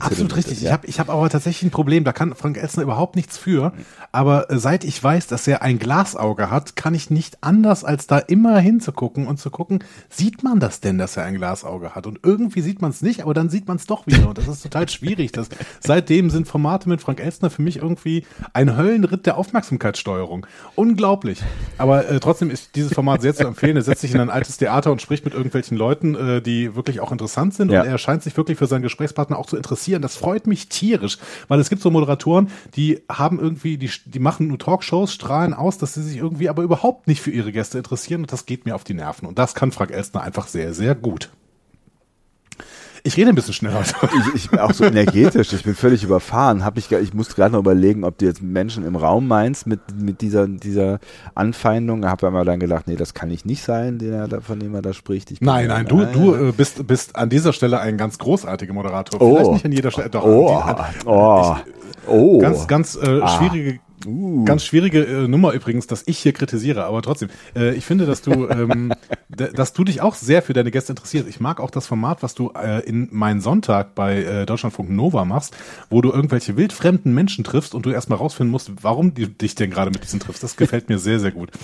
Absolut 0.00 0.36
richtig. 0.36 0.60
Ja. 0.60 0.68
Ich 0.68 0.72
habe 0.72 0.86
ich 0.86 1.00
hab 1.00 1.10
aber 1.10 1.28
tatsächlich 1.28 1.62
ein 1.64 1.70
Problem, 1.70 2.04
da 2.04 2.12
kann 2.12 2.34
Frank 2.34 2.56
Elstner 2.56 2.82
überhaupt 2.82 3.16
nichts 3.16 3.38
für. 3.38 3.72
Aber 4.12 4.50
äh, 4.50 4.58
seit 4.58 4.84
ich 4.84 5.02
weiß, 5.02 5.26
dass 5.26 5.46
er 5.46 5.62
ein 5.62 5.78
Glasauge 5.78 6.50
hat, 6.50 6.76
kann 6.76 6.94
ich 6.94 7.10
nicht 7.10 7.38
anders, 7.40 7.84
als 7.84 8.06
da 8.06 8.18
immer 8.18 8.58
hinzugucken 8.58 9.26
und 9.26 9.38
zu 9.38 9.50
gucken, 9.50 9.84
sieht 10.10 10.42
man 10.42 10.60
das 10.60 10.80
denn, 10.80 10.98
dass 10.98 11.16
er 11.16 11.24
ein 11.24 11.36
Glasauge 11.36 11.94
hat? 11.94 12.06
Und 12.06 12.20
irgendwie 12.22 12.60
sieht 12.60 12.82
man 12.82 12.90
es 12.90 13.02
nicht, 13.02 13.22
aber 13.22 13.34
dann 13.34 13.48
sieht 13.48 13.68
man 13.68 13.76
es 13.76 13.86
doch 13.86 14.06
wieder. 14.06 14.28
Und 14.28 14.38
das 14.38 14.48
ist 14.48 14.62
total 14.62 14.88
schwierig. 14.88 15.32
Das, 15.32 15.48
seitdem 15.80 16.30
sind 16.30 16.46
Formate 16.46 16.88
mit 16.88 17.00
Frank 17.00 17.20
Elstner 17.20 17.50
für 17.50 17.62
mich 17.62 17.76
irgendwie 17.76 18.24
ein 18.52 18.76
Höllenritt 18.76 19.26
der 19.26 19.36
Aufmerksamkeitssteuerung. 19.38 20.46
Unglaublich. 20.74 21.42
Aber 21.78 22.08
äh, 22.08 22.20
trotzdem 22.20 22.50
ist 22.50 22.76
dieses 22.76 22.92
Format 22.92 23.22
sehr 23.22 23.34
zu 23.34 23.46
empfehlen. 23.46 23.76
Er 23.76 23.82
setzt 23.82 24.02
sich 24.02 24.14
in 24.14 24.20
ein 24.20 24.30
altes 24.30 24.56
Theater 24.56 24.92
und 24.92 25.00
spricht 25.00 25.24
mit 25.24 25.34
irgendwelchen 25.34 25.76
Leuten, 25.76 26.14
äh, 26.14 26.42
die 26.42 26.74
wirklich 26.74 27.00
auch 27.00 27.12
interessant 27.12 27.54
sind. 27.54 27.70
Ja. 27.70 27.82
Und 27.82 27.88
er 27.88 27.98
scheint 27.98 28.22
sich 28.22 28.36
wirklich 28.36 28.58
für 28.58 28.66
seinen 28.66 28.82
Gesprächspartner 28.82 29.38
auch 29.38 29.46
zu 29.46 29.56
interessieren 29.56 29.85
interessieren. 29.86 30.02
Das 30.02 30.16
freut 30.16 30.46
mich 30.46 30.68
tierisch, 30.68 31.18
weil 31.48 31.60
es 31.60 31.68
gibt 31.68 31.82
so 31.82 31.90
Moderatoren, 31.90 32.50
die 32.74 33.02
haben 33.08 33.38
irgendwie, 33.38 33.78
die, 33.78 33.90
die 34.04 34.18
machen 34.18 34.48
nur 34.48 34.58
Talkshows, 34.58 35.12
strahlen 35.12 35.54
aus, 35.54 35.78
dass 35.78 35.94
sie 35.94 36.02
sich 36.02 36.16
irgendwie 36.16 36.48
aber 36.48 36.62
überhaupt 36.62 37.06
nicht 37.06 37.20
für 37.20 37.30
ihre 37.30 37.52
Gäste 37.52 37.78
interessieren 37.78 38.22
und 38.22 38.32
das 38.32 38.46
geht 38.46 38.66
mir 38.66 38.74
auf 38.74 38.84
die 38.84 38.94
Nerven. 38.94 39.26
Und 39.26 39.38
das 39.38 39.54
kann 39.54 39.72
Frank 39.72 39.90
Elstner 39.90 40.22
einfach 40.22 40.48
sehr, 40.48 40.74
sehr 40.74 40.94
gut. 40.94 41.30
Ich 43.06 43.16
rede 43.16 43.28
ein 43.28 43.36
bisschen 43.36 43.54
schneller. 43.54 43.82
Ich, 43.82 44.34
ich 44.34 44.50
bin 44.50 44.58
auch 44.58 44.72
so 44.72 44.84
energetisch. 44.84 45.52
Ich 45.52 45.62
bin 45.62 45.76
völlig 45.76 46.02
überfahren. 46.02 46.64
Hab 46.64 46.76
ich, 46.76 46.90
ich 46.90 47.14
musste 47.14 47.34
gerade 47.34 47.52
noch 47.52 47.60
überlegen, 47.60 48.02
ob 48.02 48.18
du 48.18 48.24
jetzt 48.24 48.42
Menschen 48.42 48.84
im 48.84 48.96
Raum 48.96 49.28
meinst 49.28 49.68
mit, 49.68 49.80
mit 49.96 50.20
dieser, 50.20 50.48
dieser 50.48 50.98
Anfeindung. 51.36 52.04
Habe 52.04 52.26
aber 52.26 52.44
dann 52.44 52.58
gedacht, 52.58 52.88
nee, 52.88 52.96
das 52.96 53.14
kann 53.14 53.30
ich 53.30 53.44
nicht 53.44 53.62
sein, 53.62 53.98
da, 53.98 54.40
von 54.40 54.58
dem 54.58 54.74
er 54.74 54.82
da 54.82 54.92
spricht. 54.92 55.30
Ich 55.30 55.40
nein, 55.40 55.68
nein, 55.68 55.86
du, 55.86 56.04
du 56.04 56.34
äh, 56.34 56.52
bist, 56.52 56.84
bist 56.88 57.14
an 57.14 57.30
dieser 57.30 57.52
Stelle 57.52 57.78
ein 57.78 57.96
ganz 57.96 58.18
großartiger 58.18 58.72
Moderator. 58.72 59.22
Oh. 59.22 59.36
Vielleicht 59.36 59.52
nicht 59.52 59.64
an 59.64 59.72
jeder 59.72 59.90
Stelle. 59.92 60.10
Doch, 60.10 60.24
oh. 60.24 60.48
Die, 60.48 60.68
an, 60.68 60.84
oh. 61.04 61.54
Ich, 61.56 62.08
oh. 62.08 62.38
Ganz, 62.38 62.66
ganz 62.66 62.96
äh, 62.96 63.20
ah. 63.22 63.28
schwierige 63.28 63.78
Uh. 64.04 64.44
Ganz 64.44 64.64
schwierige 64.64 65.04
äh, 65.04 65.28
Nummer 65.28 65.52
übrigens, 65.52 65.86
dass 65.86 66.02
ich 66.06 66.18
hier 66.18 66.32
kritisiere, 66.32 66.84
aber 66.84 67.02
trotzdem. 67.02 67.30
Äh, 67.54 67.74
ich 67.74 67.84
finde, 67.84 68.06
dass 68.06 68.22
du, 68.22 68.48
ähm, 68.50 68.92
dass 69.28 69.72
du 69.72 69.84
dich 69.84 70.02
auch 70.02 70.14
sehr 70.14 70.42
für 70.42 70.52
deine 70.52 70.70
Gäste 70.70 70.92
interessierst. 70.92 71.28
Ich 71.28 71.40
mag 71.40 71.60
auch 71.60 71.70
das 71.70 71.86
Format, 71.86 72.22
was 72.22 72.34
du 72.34 72.50
äh, 72.50 72.86
in 72.86 73.08
Mein 73.10 73.40
Sonntag 73.40 73.94
bei 73.94 74.22
äh, 74.22 74.46
Deutschlandfunk 74.46 74.90
Nova 74.90 75.24
machst, 75.24 75.56
wo 75.88 76.02
du 76.02 76.12
irgendwelche 76.12 76.56
wildfremden 76.56 77.14
Menschen 77.14 77.44
triffst 77.44 77.74
und 77.74 77.86
du 77.86 77.90
erstmal 77.90 78.18
rausfinden 78.18 78.50
musst, 78.50 78.70
warum 78.82 79.14
du 79.14 79.28
dich 79.28 79.54
denn 79.54 79.70
gerade 79.70 79.90
mit 79.90 80.02
diesen 80.02 80.20
triffst. 80.20 80.42
Das 80.42 80.56
gefällt 80.56 80.88
mir 80.88 80.98
sehr, 80.98 81.20
sehr 81.20 81.32
gut. 81.32 81.50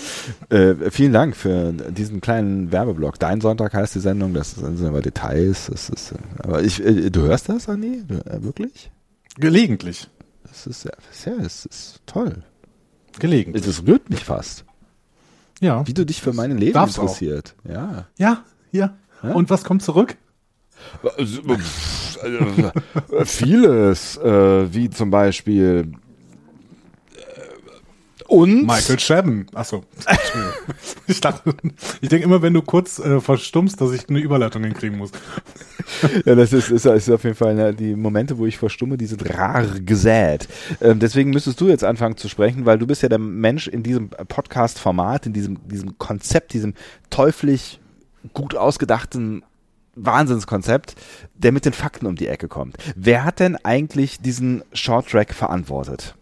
Äh, 0.49 0.91
vielen 0.91 1.13
Dank 1.13 1.37
für 1.37 1.73
diesen 1.73 2.21
kleinen 2.21 2.73
Werbeblock. 2.73 3.19
Dein 3.19 3.41
Sonntag 3.41 3.73
heißt 3.75 3.95
die 3.95 4.01
Sendung, 4.01 4.35
das 4.35 4.53
sind 4.53 4.85
aber 4.85 5.01
Details. 5.01 5.67
Das 5.67 5.89
ist, 5.89 6.15
aber 6.39 6.63
ich, 6.63 6.85
äh, 6.85 7.11
du 7.11 7.23
hörst 7.23 7.49
das, 7.49 7.69
Andi? 7.69 8.03
Du, 8.07 8.15
äh, 8.15 8.43
wirklich? 8.43 8.91
Gelegentlich. 9.39 10.09
Das 10.45 10.67
ist, 10.67 10.85
ja, 10.85 10.93
das 11.39 11.67
ist 11.67 12.01
toll. 12.07 12.43
Gelegentlich. 13.19 13.65
Das 13.65 13.87
rührt 13.87 14.11
mich 14.11 14.25
fast. 14.25 14.65
Ja. 15.61 15.87
Wie 15.87 15.95
du 15.95 16.05
dich 16.05 16.21
für 16.21 16.33
mein 16.33 16.57
Leben 16.59 16.79
interessiert. 16.79 17.55
Auch. 17.65 17.71
Ja. 17.71 18.09
Ja, 18.19 18.45
ja. 18.73 18.97
ja. 19.23 19.33
Und 19.33 19.51
was 19.51 19.65
kommt 19.65 19.83
zurück? 19.83 20.17
Vieles, 23.25 24.17
äh, 24.17 24.75
wie 24.75 24.91
zum 24.91 25.11
Beispiel 25.11 25.93
Und 28.33 28.67
Michael 28.67 28.97
Chabon. 28.99 29.45
Achso. 29.53 29.85
ich 31.07 31.21
dachte, 31.21 31.55
ich 32.01 32.09
denke 32.09 32.25
immer, 32.25 32.41
wenn 32.41 32.55
du 32.55 32.63
kurz 32.63 32.99
äh, 32.99 33.21
verstummst, 33.21 33.79
dass 33.79 33.93
ich 33.93 34.09
eine 34.09 34.21
Überleitung 34.21 34.65
hinkriegen 34.65 34.97
muss. 34.97 35.11
ja, 36.25 36.35
das 36.35 36.55
ist, 36.55 36.71
ist, 36.71 36.87
ist 36.87 37.11
auf 37.11 37.25
jeden 37.25 37.37
Fall 37.37 37.55
ne, 37.55 37.75
die 37.75 37.95
Momente, 37.95 38.39
wo 38.39 38.47
ich 38.47 38.57
verstumme, 38.57 38.97
die 38.97 39.05
sind 39.05 39.29
rar 39.37 39.67
gesät. 39.67 40.49
Ähm, 40.81 40.99
deswegen 40.99 41.29
müsstest 41.29 41.61
du 41.61 41.69
jetzt 41.69 41.85
anfangen 41.85 42.17
zu 42.17 42.31
sprechen, 42.31 42.65
weil 42.65 42.79
du 42.79 42.87
bist 42.87 43.03
ja 43.03 43.11
der 43.11 43.19
Mensch 43.19 43.69
in 43.69 43.83
diesem 43.83 44.09
Podcast-Format, 44.09 45.27
in 45.27 45.35
diesem, 45.35 45.69
diesem 45.69 45.99
Konzept, 45.99 46.55
diesem 46.55 46.73
teuflisch 47.11 47.81
gut 48.33 48.57
ausgedachten 48.57 49.45
Wahnsinnskonzept, 49.95 50.95
der 51.35 51.53
mit 51.53 51.67
den 51.67 51.75
Fakten 51.75 52.07
um 52.07 52.17
die 52.17 52.29
Ecke 52.29 52.49
kommt. 52.49 52.79
Wer 52.97 53.25
hat 53.25 53.41
denn 53.41 53.57
eigentlich 53.57 54.21
diesen 54.21 54.65
Short 54.73 55.11
Track 55.11 55.35
verantwortet? 55.35 56.15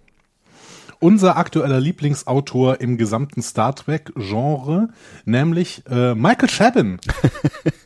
Unser 1.01 1.37
aktueller 1.37 1.81
Lieblingsautor 1.81 2.81
im 2.81 2.97
gesamten 2.97 3.43
Star 3.43 3.75
Trek-Genre, 3.75 4.91
nämlich 5.25 5.83
äh, 5.91 6.15
Michael 6.15 6.49
Chabon. 6.49 6.99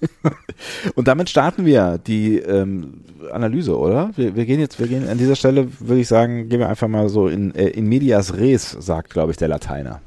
Und 0.95 1.09
damit 1.09 1.31
starten 1.31 1.65
wir 1.65 1.99
die 1.99 2.39
ähm, 2.39 3.05
Analyse, 3.33 3.79
oder? 3.79 4.11
Wir, 4.17 4.37
wir, 4.37 4.45
gehen 4.45 4.61
jetzt, 4.61 4.79
wir 4.79 4.89
gehen 4.89 5.09
an 5.09 5.19
dieser 5.19 5.37
Stelle, 5.37 5.69
würde 5.81 6.01
ich 6.01 6.09
sagen, 6.09 6.49
gehen 6.49 6.61
wir 6.61 6.69
einfach 6.69 6.89
mal 6.89 7.09
so 7.09 7.29
in, 7.29 7.55
äh, 7.55 7.69
in 7.69 7.87
medias 7.87 8.35
res, 8.35 8.71
sagt, 8.71 9.11
glaube 9.11 9.31
ich, 9.31 9.37
der 9.37 9.49
Lateiner. 9.49 10.01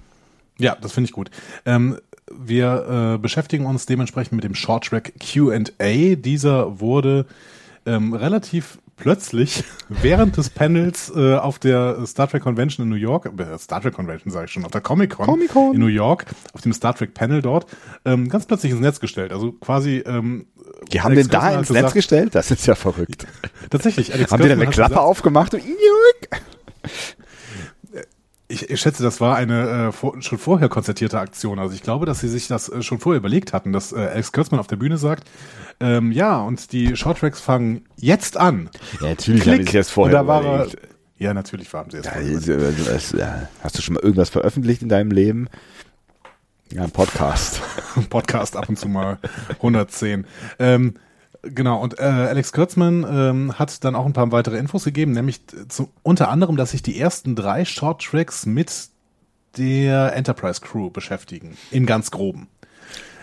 Ja, 0.59 0.75
das 0.79 0.91
finde 0.91 1.07
ich 1.07 1.13
gut. 1.13 1.29
Ähm, 1.65 1.97
wir 2.31 3.15
äh, 3.15 3.17
beschäftigen 3.17 3.65
uns 3.65 3.85
dementsprechend 3.85 4.33
mit 4.33 4.43
dem 4.43 4.55
Short 4.55 4.85
Track 4.85 5.13
QA. 5.19 6.15
Dieser 6.15 6.79
wurde 6.79 7.25
ähm, 7.85 8.13
relativ 8.13 8.79
plötzlich 8.97 9.63
während 9.89 10.35
des 10.37 10.49
Panels 10.49 11.11
äh, 11.15 11.35
auf 11.35 11.59
der 11.59 12.05
Star 12.05 12.27
Trek 12.27 12.43
Convention 12.43 12.85
in 12.85 12.89
New 12.89 12.95
York, 12.95 13.31
äh, 13.37 13.57
Star 13.57 13.81
Trek 13.81 13.93
Convention 13.93 14.31
sage 14.31 14.45
ich 14.45 14.51
schon, 14.51 14.65
auf 14.65 14.71
der 14.71 14.81
Comic 14.81 15.11
Con, 15.11 15.25
Comic 15.25 15.51
-Con. 15.51 15.73
in 15.73 15.79
New 15.79 15.87
York, 15.87 16.25
auf 16.53 16.61
dem 16.61 16.73
Star 16.73 16.93
Trek 16.93 17.13
Panel 17.13 17.41
dort, 17.41 17.67
ähm, 18.03 18.27
ganz 18.27 18.45
plötzlich 18.45 18.71
ins 18.71 18.81
Netz 18.81 18.99
gestellt. 18.99 19.31
Also 19.31 19.53
quasi. 19.53 20.03
Ähm, 20.05 20.47
die 20.91 21.01
haben 21.01 21.13
Alex 21.13 21.27
den 21.27 21.31
da 21.31 21.51
ins 21.51 21.69
Netz 21.69 21.93
gestellt? 21.93 22.35
Das 22.35 22.51
ist 22.51 22.67
ja 22.67 22.75
verrückt. 22.75 23.25
Tatsächlich. 23.69 24.13
Alex 24.13 24.31
haben 24.31 24.41
die 24.41 24.49
denn 24.49 24.61
eine 24.61 24.69
Klappe 24.69 24.89
gesagt, 24.89 25.07
aufgemacht 25.07 25.53
und 25.53 25.63
ich, 28.47 28.69
ich 28.69 28.79
schätze, 28.79 29.03
das 29.03 29.19
war 29.19 29.35
eine 29.35 29.87
äh, 29.87 29.91
vor, 29.91 30.21
schon 30.21 30.37
vorher 30.37 30.69
konzertierte 30.69 31.19
Aktion. 31.19 31.59
Also 31.59 31.75
ich 31.75 31.83
glaube, 31.83 32.05
dass 32.05 32.19
sie 32.19 32.29
sich 32.29 32.47
das 32.47 32.69
äh, 32.69 32.81
schon 32.81 32.99
vorher 32.99 33.17
überlegt 33.17 33.53
hatten, 33.53 33.73
dass 33.73 33.91
äh, 33.91 33.97
Alex 33.97 34.31
Kurtzman 34.31 34.59
auf 34.59 34.67
der 34.67 34.77
Bühne 34.77 34.97
sagt, 34.97 35.29
ähm, 35.79 36.11
ja, 36.11 36.41
und 36.41 36.71
die 36.71 36.95
Shorttracks 36.95 37.41
fangen 37.41 37.85
jetzt 37.97 38.37
an. 38.37 38.69
Ja, 39.01 39.09
natürlich 39.09 39.43
Klick, 39.43 39.59
haben 39.59 39.67
sie 39.67 39.77
das 39.77 39.89
vorher 39.89 40.19
und 40.19 40.27
da 40.27 40.33
war 40.33 40.45
er, 40.45 40.67
Ja, 41.17 41.33
natürlich 41.33 41.71
haben 41.73 41.91
sie 41.91 41.97
es 41.97 42.05
ja, 42.05 43.19
ja, 43.19 43.49
Hast 43.61 43.77
du 43.77 43.81
schon 43.81 43.95
mal 43.95 44.03
irgendwas 44.03 44.29
veröffentlicht 44.29 44.81
in 44.81 44.89
deinem 44.89 45.11
Leben? 45.11 45.49
Ja, 46.71 46.83
ein 46.83 46.91
Podcast. 46.91 47.61
Podcast 48.09 48.55
ab 48.55 48.69
und 48.69 48.77
zu 48.77 48.87
mal 48.87 49.19
110. 49.55 50.25
Ähm, 50.59 50.95
Genau, 51.43 51.81
und 51.81 51.99
äh, 51.99 52.03
Alex 52.03 52.51
Kurtzman 52.51 53.05
ähm, 53.09 53.59
hat 53.59 53.83
dann 53.83 53.95
auch 53.95 54.05
ein 54.05 54.13
paar 54.13 54.31
weitere 54.31 54.57
Infos 54.57 54.83
gegeben, 54.83 55.11
nämlich 55.11 55.41
zu, 55.69 55.89
unter 56.03 56.29
anderem, 56.29 56.57
dass 56.57 56.71
sich 56.71 56.81
die 56.81 56.99
ersten 56.99 57.35
drei 57.35 57.65
Short 57.65 58.01
Tracks 58.03 58.45
mit 58.45 58.89
der 59.57 60.15
Enterprise 60.15 60.61
Crew 60.61 60.89
beschäftigen, 60.89 61.57
im 61.71 61.85
ganz 61.85 62.11
groben. 62.11 62.47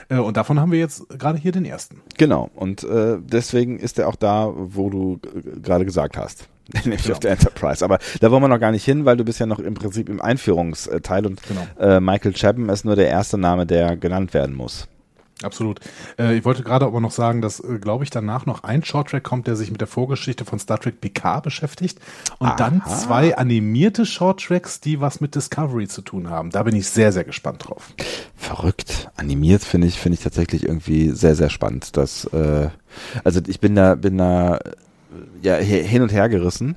Äh, 0.09 0.17
und 0.17 0.37
davon 0.37 0.61
haben 0.61 0.73
wir 0.73 0.79
jetzt 0.79 1.09
gerade 1.19 1.39
hier 1.39 1.53
den 1.53 1.65
ersten. 1.65 2.03
Genau, 2.17 2.51
und 2.55 2.85
äh, 2.85 3.19
deswegen 3.21 3.79
ist 3.79 3.99
er 3.99 4.09
auch 4.09 4.17
da, 4.17 4.53
wo 4.55 4.91
du 4.91 5.21
gerade 5.63 5.85
gesagt 5.85 6.17
hast. 6.17 6.49
Nämlich 6.73 7.03
genau. 7.03 7.15
auf 7.15 7.21
der 7.21 7.33
Enterprise. 7.33 7.85
Aber 7.85 7.99
da 8.21 8.31
wollen 8.31 8.43
wir 8.43 8.49
noch 8.49 8.61
gar 8.61 8.73
nicht 8.73 8.85
hin, 8.85 9.05
weil 9.05 9.19
du 9.19 9.25
bist 9.25 9.39
ja 9.39 9.45
noch 9.45 9.59
im 9.59 9.75
Prinzip 9.75 10.09
im 10.09 10.23
Einführungsteil 10.23 11.27
und 11.27 11.41
genau. 11.43 11.67
äh, 11.79 12.01
Michael 12.01 12.33
Chapman 12.33 12.71
ist 12.71 12.87
nur 12.87 12.97
der 12.97 13.09
erste 13.09 13.37
Name, 13.37 13.67
der 13.67 13.97
genannt 13.97 14.33
werden 14.33 14.55
muss. 14.55 14.89
Absolut. 15.43 15.81
Äh, 16.19 16.37
ich 16.37 16.45
wollte 16.45 16.63
gerade 16.63 16.87
aber 16.87 17.01
noch 17.01 17.11
sagen, 17.11 17.43
dass, 17.43 17.61
äh, 17.61 17.79
glaube 17.79 18.05
ich, 18.05 18.11
danach 18.11 18.47
noch 18.47 18.63
ein 18.63 18.85
Shorttrack 18.85 19.25
kommt, 19.25 19.47
der 19.47 19.57
sich 19.57 19.71
mit 19.71 19.81
der 19.81 19.89
Vorgeschichte 19.89 20.45
von 20.45 20.59
Star 20.59 20.79
Trek 20.79 21.01
PK 21.01 21.41
beschäftigt. 21.41 21.99
Und 22.39 22.49
Aha. 22.49 22.57
dann 22.57 22.83
zwei 22.87 23.37
animierte 23.37 24.07
Shorttracks, 24.07 24.81
die 24.81 25.01
was 25.01 25.21
mit 25.21 25.35
Discovery 25.35 25.89
zu 25.89 26.03
tun 26.03 26.31
haben. 26.31 26.51
Da 26.51 26.63
bin 26.63 26.77
ich 26.77 26.89
sehr, 26.89 27.13
sehr 27.13 27.25
gespannt 27.25 27.69
drauf. 27.69 27.93
Verrückt. 28.37 29.11
Animiert 29.17 29.65
finde 29.65 29.89
ich, 29.89 29.99
finde 29.99 30.15
ich 30.19 30.23
tatsächlich 30.23 30.65
irgendwie 30.65 31.11
sehr, 31.11 31.35
sehr 31.35 31.51
spannend. 31.51 31.97
Das, 31.97 32.27
äh, 32.27 32.69
also 33.25 33.41
ich 33.47 33.61
bin 33.61 33.75
da, 33.75 33.97
bin 33.97 34.19
da 34.19 34.61
ja, 35.43 35.57
hin 35.57 36.03
und 36.03 36.13
her 36.13 36.29
gerissen. 36.29 36.77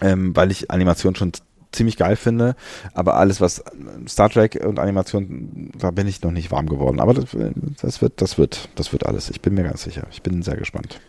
Ähm, 0.00 0.34
weil 0.34 0.50
ich 0.50 0.68
Animation 0.68 1.14
schon 1.14 1.30
ziemlich 1.72 1.96
geil 1.96 2.16
finde. 2.16 2.54
Aber 2.94 3.16
alles, 3.16 3.40
was 3.40 3.64
Star 4.08 4.30
Trek 4.30 4.62
und 4.64 4.78
Animation, 4.78 5.70
da 5.78 5.90
bin 5.90 6.06
ich 6.06 6.22
noch 6.22 6.30
nicht 6.30 6.50
warm 6.50 6.68
geworden. 6.68 7.00
Aber 7.00 7.14
das, 7.14 7.36
das 7.80 8.02
wird, 8.02 8.20
das 8.20 8.38
wird, 8.38 8.68
das 8.76 8.92
wird 8.92 9.06
alles. 9.06 9.30
Ich 9.30 9.40
bin 9.40 9.54
mir 9.54 9.64
ganz 9.64 9.82
sicher. 9.82 10.06
Ich 10.10 10.22
bin 10.22 10.42
sehr 10.42 10.56
gespannt. 10.56 11.00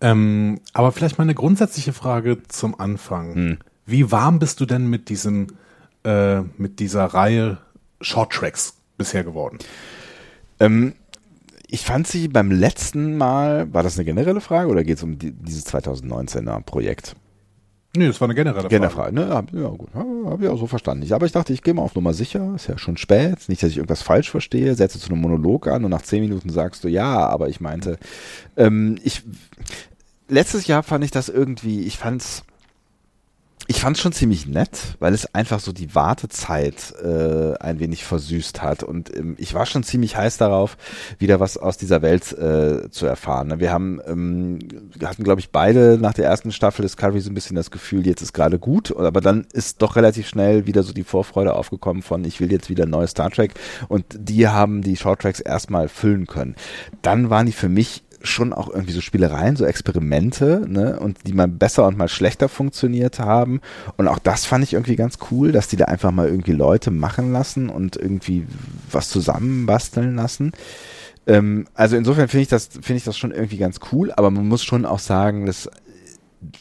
Ähm, 0.00 0.60
aber 0.72 0.92
vielleicht 0.92 1.18
mal 1.18 1.24
eine 1.24 1.34
grundsätzliche 1.34 1.92
Frage 1.92 2.38
zum 2.48 2.78
Anfang. 2.78 3.34
Hm. 3.34 3.58
Wie 3.84 4.10
warm 4.12 4.38
bist 4.38 4.60
du 4.60 4.66
denn 4.66 4.88
mit 4.88 5.08
diesem, 5.08 5.48
äh, 6.04 6.40
mit 6.56 6.78
dieser 6.78 7.06
Reihe 7.06 7.58
Short 8.00 8.32
Tracks 8.32 8.74
bisher 8.96 9.24
geworden? 9.24 9.58
Ähm, 10.60 10.94
ich 11.66 11.82
fand 11.84 12.06
sie 12.06 12.28
beim 12.28 12.50
letzten 12.50 13.16
Mal, 13.16 13.72
war 13.72 13.82
das 13.82 13.96
eine 13.96 14.04
generelle 14.04 14.40
Frage 14.40 14.70
oder 14.70 14.84
geht 14.84 14.98
es 14.98 15.02
um 15.02 15.18
die, 15.18 15.32
dieses 15.32 15.66
2019er 15.66 16.62
Projekt? 16.62 17.14
Nee, 17.96 18.06
das 18.06 18.20
war 18.20 18.26
eine 18.26 18.34
generelle 18.34 18.60
Frage. 18.60 18.74
Generelle 18.74 18.94
Frage, 18.94 19.14
ne? 19.14 19.60
Ja, 19.60 19.68
gut. 19.70 19.88
Habe 19.94 20.44
ich 20.44 20.48
auch 20.48 20.58
so 20.58 20.66
verstanden. 20.66 21.10
Aber 21.12 21.26
ich 21.26 21.32
dachte, 21.32 21.52
ich 21.52 21.62
gehe 21.62 21.72
mal 21.72 21.82
auf 21.82 21.94
Nummer 21.94 22.12
sicher. 22.12 22.52
Ist 22.54 22.68
ja 22.68 22.76
schon 22.76 22.96
spät. 22.96 23.48
Nicht, 23.48 23.62
dass 23.62 23.70
ich 23.70 23.78
irgendwas 23.78 24.02
falsch 24.02 24.30
verstehe. 24.30 24.74
Setze 24.74 24.98
zu 24.98 25.10
einem 25.10 25.22
Monolog 25.22 25.66
an 25.68 25.84
und 25.84 25.90
nach 25.90 26.02
zehn 26.02 26.20
Minuten 26.20 26.50
sagst 26.50 26.84
du 26.84 26.88
ja, 26.88 27.26
aber 27.26 27.48
ich 27.48 27.60
meinte, 27.60 27.98
ähm, 28.56 28.98
ich, 29.02 29.22
letztes 30.28 30.66
Jahr 30.66 30.82
fand 30.82 31.02
ich 31.02 31.10
das 31.10 31.28
irgendwie, 31.28 31.82
ich 31.82 31.96
fand's, 31.98 32.44
ich 33.70 33.82
fand 33.82 33.96
es 33.96 34.02
schon 34.02 34.12
ziemlich 34.12 34.46
nett, 34.46 34.96
weil 34.98 35.12
es 35.12 35.34
einfach 35.34 35.60
so 35.60 35.72
die 35.72 35.94
Wartezeit 35.94 36.94
äh, 37.04 37.54
ein 37.60 37.78
wenig 37.78 38.02
versüßt 38.02 38.62
hat. 38.62 38.82
Und 38.82 39.14
ähm, 39.14 39.36
ich 39.38 39.52
war 39.52 39.66
schon 39.66 39.82
ziemlich 39.82 40.16
heiß 40.16 40.38
darauf, 40.38 40.78
wieder 41.18 41.38
was 41.38 41.58
aus 41.58 41.76
dieser 41.76 42.00
Welt 42.00 42.32
äh, 42.32 42.90
zu 42.90 43.04
erfahren. 43.04 43.60
Wir 43.60 43.70
haben, 43.70 44.00
ähm, 44.06 44.58
hatten, 45.04 45.22
glaube 45.22 45.42
ich, 45.42 45.50
beide 45.50 45.98
nach 46.00 46.14
der 46.14 46.24
ersten 46.24 46.50
Staffel 46.50 46.80
Discovery 46.80 47.20
so 47.20 47.30
ein 47.30 47.34
bisschen 47.34 47.56
das 47.56 47.70
Gefühl, 47.70 48.06
jetzt 48.06 48.22
ist 48.22 48.32
gerade 48.32 48.58
gut. 48.58 48.96
Aber 48.96 49.20
dann 49.20 49.46
ist 49.52 49.82
doch 49.82 49.96
relativ 49.96 50.26
schnell 50.28 50.64
wieder 50.66 50.82
so 50.82 50.94
die 50.94 51.04
Vorfreude 51.04 51.54
aufgekommen 51.54 52.02
von, 52.02 52.24
ich 52.24 52.40
will 52.40 52.50
jetzt 52.50 52.70
wieder 52.70 52.86
neues 52.86 53.10
Star 53.10 53.30
Trek. 53.30 53.52
Und 53.88 54.06
die 54.18 54.48
haben 54.48 54.80
die 54.80 54.96
Shorttracks 54.96 55.40
erstmal 55.40 55.90
füllen 55.90 56.26
können. 56.26 56.56
Dann 57.02 57.28
waren 57.28 57.44
die 57.44 57.52
für 57.52 57.68
mich 57.68 58.02
schon 58.22 58.52
auch 58.52 58.68
irgendwie 58.68 58.92
so 58.92 59.00
Spielereien, 59.00 59.56
so 59.56 59.64
Experimente, 59.64 60.64
ne, 60.66 60.98
und 60.98 61.18
die 61.26 61.32
mal 61.32 61.48
besser 61.48 61.86
und 61.86 61.96
mal 61.96 62.08
schlechter 62.08 62.48
funktioniert 62.48 63.18
haben. 63.18 63.60
Und 63.96 64.08
auch 64.08 64.18
das 64.18 64.44
fand 64.44 64.64
ich 64.64 64.74
irgendwie 64.74 64.96
ganz 64.96 65.18
cool, 65.30 65.52
dass 65.52 65.68
die 65.68 65.76
da 65.76 65.86
einfach 65.86 66.10
mal 66.10 66.28
irgendwie 66.28 66.52
Leute 66.52 66.90
machen 66.90 67.32
lassen 67.32 67.68
und 67.68 67.96
irgendwie 67.96 68.46
was 68.90 69.08
zusammenbasteln 69.08 70.16
lassen. 70.16 70.52
Ähm, 71.26 71.66
also 71.74 71.96
insofern 71.96 72.28
finde 72.28 72.42
ich 72.42 72.48
das, 72.48 72.68
finde 72.68 72.94
ich 72.96 73.04
das 73.04 73.16
schon 73.16 73.32
irgendwie 73.32 73.58
ganz 73.58 73.80
cool, 73.92 74.12
aber 74.12 74.30
man 74.30 74.48
muss 74.48 74.64
schon 74.64 74.84
auch 74.84 74.98
sagen, 74.98 75.46
dass 75.46 75.70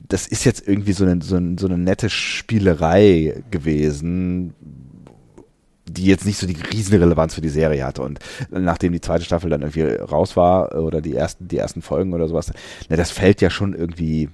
das 0.08 0.28
ist 0.28 0.44
jetzt 0.44 0.68
irgendwie 0.68 0.94
so 0.94 1.06
eine, 1.06 1.22
so, 1.22 1.36
eine, 1.36 1.56
so 1.60 1.68
eine 1.68 1.78
nette 1.78 2.10
Spielerei 2.10 3.44
gewesen, 3.52 4.54
die 5.90 6.06
jetzt 6.06 6.26
nicht 6.26 6.38
so 6.38 6.48
die 6.48 6.58
Riesenrelevanz 6.74 7.36
für 7.36 7.42
die 7.42 7.50
Serie 7.50 7.86
hatte. 7.86 8.02
Und 8.02 8.20
nachdem 8.50 8.94
die 8.94 9.02
zweite 9.02 9.24
Staffel 9.24 9.50
dann 9.50 9.62
irgendwie 9.62 9.84
raus 9.84 10.36
war 10.36 10.76
oder 10.76 11.02
die 11.02 11.16
ersten, 11.16 11.48
die 11.48 11.58
ersten 11.58 11.82
Folgen 11.82 12.14
oder 12.14 12.28
sowas, 12.28 12.52
ne, 12.90 12.98
das 12.98 13.12
fällt 13.12 13.42
ja 13.42 13.50
schon 13.50 13.74
irgendwie 13.74 14.30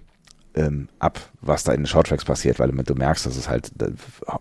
ähm, 0.55 0.87
ab, 0.99 1.19
was 1.41 1.63
da 1.63 1.73
in 1.73 1.81
den 1.81 1.87
Shorttracks 1.87 2.25
passiert, 2.25 2.59
weil 2.59 2.69
du 2.69 2.95
merkst, 2.95 3.25
dass 3.25 3.37
es 3.37 3.49
halt 3.49 3.71
äh, 3.81 3.91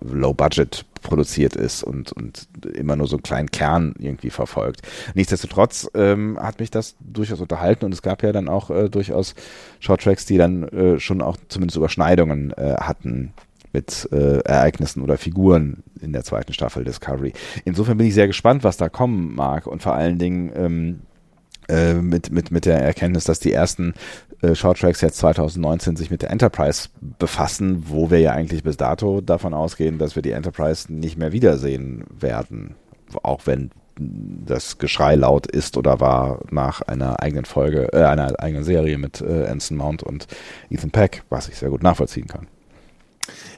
low 0.03 0.35
budget 0.35 0.85
produziert 1.03 1.57
ist 1.57 1.83
und, 1.83 2.13
und 2.13 2.49
immer 2.75 2.97
nur 2.97 3.07
so 3.07 3.17
einen 3.17 3.23
kleinen 3.23 3.51
Kern 3.51 3.95
irgendwie 3.99 4.31
verfolgt. 4.31 4.83
Nichtsdestotrotz 5.15 5.89
ähm, 5.95 6.39
hat 6.41 6.61
mich 6.61 6.71
das 6.71 6.97
durchaus 7.01 7.41
unterhalten 7.41 7.85
und 7.85 7.93
es 7.93 8.03
gab 8.03 8.23
ja 8.23 8.33
dann 8.33 8.49
auch 8.49 8.71
äh, 8.71 8.89
durchaus 8.89 9.35
Shorttracks, 9.81 10.27
die 10.27 10.37
dann 10.37 10.65
äh, 10.69 11.01
schon 11.01 11.23
auch 11.23 11.37
zumindest 11.49 11.77
Überschneidungen 11.77 12.53
äh, 12.53 12.77
hatten 12.79 13.33
mit 13.73 14.09
äh, 14.13 14.39
Ereignissen 14.41 15.03
oder 15.03 15.17
Figuren 15.17 15.83
in 16.01 16.13
der 16.13 16.25
zweiten 16.25 16.53
Staffel 16.53 16.85
Discovery. 16.85 17.33
Insofern 17.65 17.99
bin 17.99 18.07
ich 18.07 18.15
sehr 18.15 18.27
gespannt, 18.27 18.65
was 18.65 18.77
da 18.77 18.89
kommen 18.89 19.35
mag 19.35 19.67
und 19.67 19.83
vor 19.83 19.95
allen 19.95 20.19
Dingen 20.19 20.53
ähm, 20.55 21.01
äh, 21.69 21.95
mit, 21.95 22.31
mit, 22.31 22.51
mit 22.51 22.67
der 22.67 22.81
Erkenntnis, 22.81 23.25
dass 23.25 23.39
die 23.39 23.53
ersten 23.53 23.95
äh, 24.43 24.55
Shorttracks 24.55 25.01
jetzt 25.01 25.19
2019 25.19 25.97
sich 25.97 26.11
mit 26.11 26.23
der 26.23 26.31
Enterprise 26.31 26.89
befassen, 27.19 27.85
wo 27.89 28.11
wir 28.11 28.21
ja 28.21 28.33
eigentlich 28.33 28.63
bis 28.63 28.77
dato 28.77 29.21
davon 29.21 29.55
ausgehen, 29.55 29.99
dass 29.99 30.17
wir 30.17 30.23
die 30.23 30.33
Enterprise 30.33 30.93
nicht 30.93 31.17
mehr 31.17 31.33
wiedersehen 31.33 32.05
werden. 32.19 32.75
Auch 33.23 33.47
wenn 33.47 33.71
das 33.99 34.79
Geschrei 34.79 35.15
laut 35.15 35.47
ist 35.47 35.77
oder 35.77 36.01
war 36.01 36.41
nach 36.51 36.81
einer 36.83 37.21
eigenen 37.21 37.45
Folge, 37.45 37.93
äh, 37.93 38.05
einer 38.05 38.41
eigenen 38.41 38.65
Serie 38.65 38.99
mit 38.99 39.21
äh, 39.21 39.47
Anson 39.47 39.77
Mount 39.77 40.03
und 40.03 40.27
Ethan 40.71 40.91
Peck, 40.91 41.23
was 41.29 41.49
ich 41.49 41.57
sehr 41.57 41.71
gut 41.71 41.83
nachvollziehen 41.83 42.27
kann. 42.27 42.49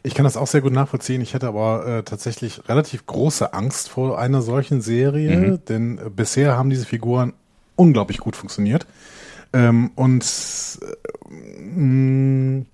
Ich 0.03 0.15
kann 0.15 0.25
das 0.25 0.37
auch 0.37 0.47
sehr 0.47 0.61
gut 0.61 0.73
nachvollziehen. 0.73 1.21
Ich 1.21 1.35
hätte 1.35 1.49
aber 1.49 1.87
äh, 1.87 2.03
tatsächlich 2.03 2.69
relativ 2.69 3.07
große 3.07 3.55
Angst 3.55 3.89
vor 3.89 4.19
einer 4.19 4.43
solchen 4.43 4.81
Serie, 4.83 5.37
mhm. 5.37 5.65
denn 5.67 5.99
äh, 5.99 6.11
bisher 6.11 6.57
haben 6.57 6.71
diese 6.71 6.87
Figuren 6.87 7.33
unglaublich 7.77 8.19
gut 8.19 8.37
funktioniert. 8.37 8.87
Ähm, 9.53 9.91
und 9.95 10.25
äh, 10.83 11.33
mh, 11.33 12.65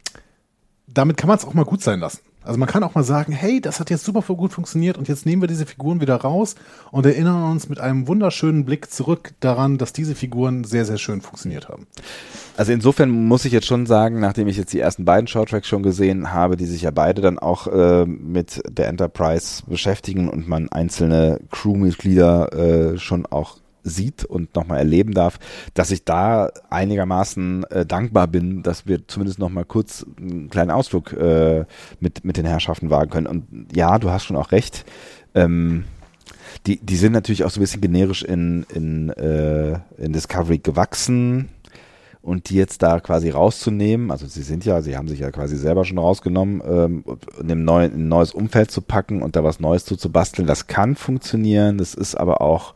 damit 0.88 1.16
kann 1.16 1.28
man 1.28 1.38
es 1.38 1.44
auch 1.44 1.54
mal 1.54 1.64
gut 1.64 1.82
sein 1.82 2.00
lassen. 2.00 2.20
Also 2.50 2.58
man 2.58 2.68
kann 2.68 2.82
auch 2.82 2.96
mal 2.96 3.04
sagen, 3.04 3.32
hey, 3.32 3.60
das 3.60 3.78
hat 3.78 3.90
jetzt 3.90 4.04
super 4.04 4.22
gut 4.34 4.52
funktioniert 4.52 4.98
und 4.98 5.06
jetzt 5.06 5.24
nehmen 5.24 5.40
wir 5.40 5.46
diese 5.46 5.66
Figuren 5.66 6.00
wieder 6.00 6.16
raus 6.16 6.56
und 6.90 7.06
erinnern 7.06 7.48
uns 7.48 7.68
mit 7.68 7.78
einem 7.78 8.08
wunderschönen 8.08 8.64
Blick 8.64 8.90
zurück 8.90 9.34
daran, 9.38 9.78
dass 9.78 9.92
diese 9.92 10.16
Figuren 10.16 10.64
sehr, 10.64 10.84
sehr 10.84 10.98
schön 10.98 11.20
funktioniert 11.20 11.68
haben. 11.68 11.86
Also 12.56 12.72
insofern 12.72 13.10
muss 13.10 13.44
ich 13.44 13.52
jetzt 13.52 13.68
schon 13.68 13.86
sagen, 13.86 14.18
nachdem 14.18 14.48
ich 14.48 14.56
jetzt 14.56 14.72
die 14.72 14.80
ersten 14.80 15.04
beiden 15.04 15.28
Shorttracks 15.28 15.68
schon 15.68 15.84
gesehen 15.84 16.32
habe, 16.32 16.56
die 16.56 16.66
sich 16.66 16.82
ja 16.82 16.90
beide 16.90 17.22
dann 17.22 17.38
auch 17.38 17.68
äh, 17.68 18.04
mit 18.04 18.60
der 18.68 18.88
Enterprise 18.88 19.62
beschäftigen 19.68 20.28
und 20.28 20.48
man 20.48 20.68
einzelne 20.70 21.38
Crewmitglieder 21.52 22.52
äh, 22.94 22.98
schon 22.98 23.26
auch 23.26 23.59
sieht 23.82 24.24
und 24.24 24.54
nochmal 24.54 24.78
erleben 24.78 25.12
darf, 25.12 25.38
dass 25.74 25.90
ich 25.90 26.04
da 26.04 26.50
einigermaßen 26.70 27.64
äh, 27.64 27.86
dankbar 27.86 28.26
bin, 28.26 28.62
dass 28.62 28.86
wir 28.86 29.06
zumindest 29.06 29.38
nochmal 29.38 29.64
kurz 29.64 30.06
einen 30.18 30.50
kleinen 30.50 30.70
Ausflug 30.70 31.12
äh, 31.12 31.64
mit, 32.00 32.24
mit 32.24 32.36
den 32.36 32.46
Herrschaften 32.46 32.90
wagen 32.90 33.10
können. 33.10 33.26
Und 33.26 33.68
ja, 33.74 33.98
du 33.98 34.10
hast 34.10 34.24
schon 34.24 34.36
auch 34.36 34.52
recht. 34.52 34.84
Ähm, 35.34 35.84
die, 36.66 36.78
die 36.78 36.96
sind 36.96 37.12
natürlich 37.12 37.44
auch 37.44 37.50
so 37.50 37.60
ein 37.60 37.62
bisschen 37.62 37.80
generisch 37.80 38.22
in, 38.22 38.66
in, 38.74 39.10
äh, 39.10 39.78
in 39.98 40.12
Discovery 40.12 40.58
gewachsen 40.58 41.48
und 42.22 42.50
die 42.50 42.56
jetzt 42.56 42.82
da 42.82 43.00
quasi 43.00 43.30
rauszunehmen, 43.30 44.10
also 44.10 44.26
sie 44.26 44.42
sind 44.42 44.64
ja, 44.64 44.82
sie 44.82 44.96
haben 44.96 45.08
sich 45.08 45.20
ja 45.20 45.30
quasi 45.30 45.56
selber 45.56 45.84
schon 45.84 45.98
rausgenommen, 45.98 46.62
ähm, 46.66 47.04
in, 47.40 47.68
ein 47.68 48.08
neues 48.08 48.32
Umfeld 48.32 48.70
zu 48.70 48.82
packen 48.82 49.22
und 49.22 49.36
da 49.36 49.44
was 49.44 49.60
Neues 49.60 49.84
zu, 49.84 49.96
zu 49.96 50.10
basteln, 50.12 50.46
das 50.46 50.66
kann 50.66 50.96
funktionieren, 50.96 51.78
das 51.78 51.94
ist 51.94 52.14
aber 52.14 52.42
auch 52.42 52.74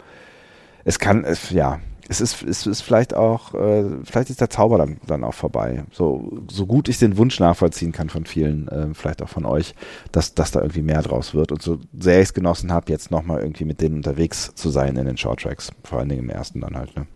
es 0.84 0.98
kann, 0.98 1.24
es, 1.24 1.50
ja, 1.50 1.80
es 2.08 2.20
ist, 2.20 2.42
es 2.42 2.66
ist 2.66 2.82
vielleicht 2.82 3.14
auch, 3.14 3.54
äh, 3.54 3.84
vielleicht 4.04 4.30
ist 4.30 4.40
der 4.40 4.50
Zauber 4.50 4.78
dann, 4.78 4.98
dann 5.06 5.24
auch 5.24 5.34
vorbei. 5.34 5.84
So, 5.90 6.42
so 6.50 6.66
gut 6.66 6.88
ich 6.88 6.98
den 6.98 7.16
Wunsch 7.16 7.40
nachvollziehen 7.40 7.92
kann 7.92 8.10
von 8.10 8.26
vielen, 8.26 8.68
äh, 8.68 8.88
vielleicht 8.92 9.22
auch 9.22 9.28
von 9.28 9.46
euch, 9.46 9.74
dass, 10.12 10.34
dass 10.34 10.50
da 10.50 10.60
irgendwie 10.60 10.82
mehr 10.82 11.02
draus 11.02 11.34
wird. 11.34 11.50
Und 11.50 11.62
so 11.62 11.78
sehr 11.98 12.18
ich 12.18 12.24
es 12.24 12.34
genossen 12.34 12.72
habe, 12.72 12.92
jetzt 12.92 13.10
nochmal 13.10 13.40
irgendwie 13.40 13.64
mit 13.64 13.80
denen 13.80 13.96
unterwegs 13.96 14.54
zu 14.54 14.68
sein 14.68 14.96
in 14.96 15.06
den 15.06 15.16
Shorttracks. 15.16 15.70
Vor 15.82 15.98
allen 15.98 16.10
Dingen 16.10 16.24
im 16.24 16.30
ersten 16.30 16.60
dann 16.60 16.76
halt, 16.76 16.94
ne? 16.96 17.06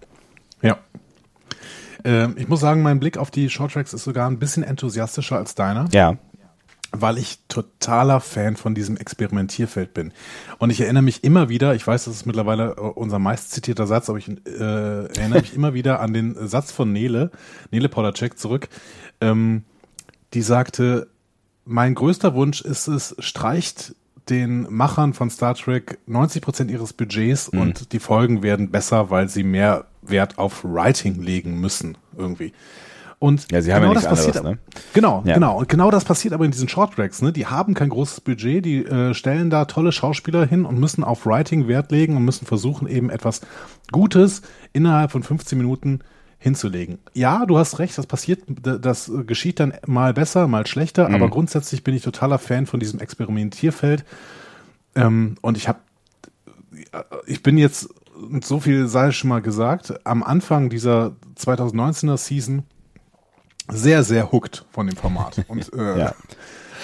Ja. 0.63 0.79
Ähm, 2.05 2.37
ich 2.39 2.49
muss 2.49 2.61
sagen, 2.61 2.83
mein 2.83 3.01
Blick 3.01 3.19
auf 3.19 3.31
die 3.31 3.51
Shorttracks 3.51 3.93
ist 3.93 4.05
sogar 4.05 4.31
ein 4.31 4.39
bisschen 4.39 4.63
enthusiastischer 4.63 5.37
als 5.37 5.55
deiner. 5.55 5.89
Ja 5.93 6.17
weil 6.93 7.19
ich 7.19 7.41
totaler 7.49 8.21
Fan 8.21 8.57
von 8.57 8.75
diesem 8.75 8.97
Experimentierfeld 8.97 9.93
bin. 9.93 10.13
Und 10.59 10.71
ich 10.71 10.81
erinnere 10.81 11.03
mich 11.03 11.23
immer 11.23 11.49
wieder, 11.49 11.75
ich 11.75 11.87
weiß, 11.87 12.05
das 12.05 12.15
ist 12.15 12.27
mittlerweile 12.27 12.77
äh, 12.77 12.81
unser 12.81 13.19
meist 13.19 13.51
zitierter 13.51 13.87
Satz, 13.87 14.09
aber 14.09 14.19
ich 14.19 14.29
äh, 14.29 15.07
erinnere 15.07 15.41
mich 15.41 15.55
immer 15.57 15.75
wieder 15.75 16.01
an 16.01 16.13
den 16.13 16.49
Satz 16.49 16.73
von 16.73 16.93
Nele, 16.93 17.31
Nele 17.71 17.89
Podacek 17.89 18.39
zurück, 18.39 18.69
ähm, 19.21 19.65
die 20.35 20.43
sagte, 20.43 21.09
mein 21.65 21.95
größter 21.95 22.35
Wunsch 22.35 22.63
ist 22.63 22.89
es, 22.89 23.15
streicht 23.19 23.95
den 24.31 24.67
Machern 24.71 25.15
von 25.15 25.31
Star 25.31 25.55
Trek 25.55 25.99
90 26.07 26.43
Prozent 26.43 26.71
ihres 26.71 26.93
Budgets 26.93 27.53
mhm. 27.53 27.61
und 27.61 27.93
die 27.93 27.99
Folgen 27.99 28.43
werden 28.43 28.71
besser, 28.71 29.11
weil 29.11 29.29
sie 29.29 29.43
mehr 29.43 29.87
Wert 30.03 30.39
auf 30.39 30.65
Writing 30.65 31.21
legen 31.21 31.61
müssen, 31.61 31.99
irgendwie. 32.17 32.53
Und 33.21 33.51
ja, 33.51 33.61
sie 33.61 33.73
haben 33.75 33.83
genau 33.83 33.95
ja 33.95 34.01
das 34.01 34.09
passiert, 34.09 34.37
anderes, 34.37 34.59
ne? 34.59 34.83
Genau, 34.93 35.23
ja. 35.25 35.35
genau. 35.35 35.59
Und 35.59 35.69
genau 35.69 35.91
das 35.91 36.05
passiert 36.05 36.35
aber 36.35 36.45
in 36.45 36.53
diesen 36.53 36.69
Shorttracks. 36.69 37.21
Ne? 37.21 37.33
Die 37.33 37.47
haben 37.47 37.75
kein 37.75 37.89
großes 37.89 38.21
Budget, 38.21 38.65
die 38.65 38.85
äh, 38.85 39.13
stellen 39.13 39.51
da 39.51 39.65
tolle 39.65 39.91
Schauspieler 39.91 40.47
hin 40.47 40.65
und 40.65 40.79
müssen 40.79 41.03
auf 41.03 41.27
Writing 41.27 41.67
Wert 41.67 41.91
legen 41.91 42.17
und 42.17 42.25
müssen 42.25 42.47
versuchen, 42.47 42.87
eben 42.87 43.11
etwas 43.11 43.41
Gutes 43.91 44.43
innerhalb 44.73 45.11
von 45.11 45.25
15 45.25 45.59
Minuten 45.59 46.01
hinzulegen. 46.39 46.99
Ja, 47.13 47.45
du 47.45 47.59
hast 47.59 47.81
recht, 47.81 47.99
das 47.99 48.07
passiert, 48.07 48.43
das 48.47 49.11
geschieht 49.27 49.59
dann 49.59 49.75
mal 49.87 50.15
besser, 50.15 50.47
mal 50.47 50.67
schlechter, 50.69 51.09
mhm. 51.09 51.17
aber 51.17 51.29
grundsätzlich 51.29 51.83
bin 51.83 51.97
ich 51.97 52.03
totaler 52.03 52.39
Fan 52.39 52.67
von 52.67 52.79
diesem 52.79 53.01
Experimentierfeld. 53.01 54.05
Ähm, 54.95 55.35
und 55.41 55.57
ich 55.57 55.67
habe, 55.67 55.81
ich 57.27 57.43
bin 57.43 57.59
jetzt, 57.59 57.89
so 58.43 58.61
viel 58.61 58.87
sei 58.87 59.11
schon 59.11 59.29
mal 59.29 59.43
gesagt, 59.43 60.07
am 60.07 60.23
Anfang 60.23 60.71
dieser 60.71 61.17
2019er 61.37 62.17
Season 62.17 62.63
sehr, 63.69 64.03
sehr 64.03 64.33
hooked 64.33 64.65
von 64.71 64.87
dem 64.87 64.97
Format. 64.97 65.45
Und 65.49 65.73
äh, 65.73 65.99
ja. 65.99 66.15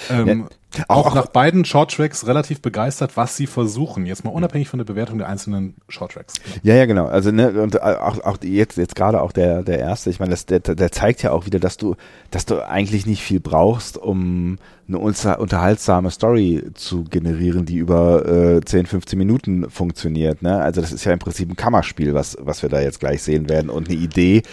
Ähm, 0.09 0.27
ja. 0.27 0.83
Auch, 0.87 1.07
auch, 1.07 1.15
nach 1.15 1.27
beiden 1.27 1.63
Shorttracks 1.63 2.27
relativ 2.27 2.61
begeistert, 2.61 3.15
was 3.15 3.37
sie 3.37 3.47
versuchen. 3.47 4.05
Jetzt 4.05 4.25
mal 4.25 4.31
unabhängig 4.31 4.67
von 4.67 4.77
der 4.77 4.85
Bewertung 4.85 5.17
der 5.17 5.29
einzelnen 5.29 5.75
Shorttracks. 5.87 6.33
Ja, 6.63 6.75
ja, 6.75 6.85
genau. 6.85 7.05
Also 7.05 7.31
ne, 7.31 7.61
und 7.61 7.81
auch, 7.81 8.19
auch 8.23 8.37
jetzt 8.43 8.77
jetzt 8.77 8.95
gerade 8.95 9.21
auch 9.21 9.31
der 9.31 9.63
der 9.63 9.79
erste. 9.79 10.09
Ich 10.09 10.19
meine, 10.19 10.31
das, 10.31 10.45
der, 10.45 10.59
der 10.59 10.91
zeigt 10.91 11.23
ja 11.23 11.31
auch 11.31 11.45
wieder, 11.45 11.59
dass 11.59 11.77
du 11.77 11.95
dass 12.31 12.45
du 12.45 12.67
eigentlich 12.67 13.05
nicht 13.05 13.21
viel 13.21 13.39
brauchst, 13.39 13.97
um 13.97 14.57
eine 14.87 14.99
unterhaltsame 14.99 16.11
Story 16.11 16.63
zu 16.73 17.05
generieren, 17.05 17.65
die 17.65 17.77
über 17.77 18.25
äh, 18.27 18.61
10, 18.61 18.85
15 18.85 19.17
Minuten 19.17 19.69
funktioniert. 19.69 20.41
Ne? 20.41 20.61
Also 20.61 20.81
das 20.81 20.91
ist 20.91 21.05
ja 21.05 21.13
im 21.13 21.19
Prinzip 21.19 21.49
ein 21.49 21.55
Kammerspiel, 21.55 22.13
was 22.13 22.37
was 22.41 22.61
wir 22.61 22.69
da 22.69 22.81
jetzt 22.81 22.99
gleich 22.99 23.23
sehen 23.23 23.49
werden 23.49 23.69
und 23.69 23.89
eine 23.89 23.97
Idee, 23.97 24.43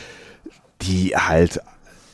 die 0.80 1.16
halt 1.16 1.60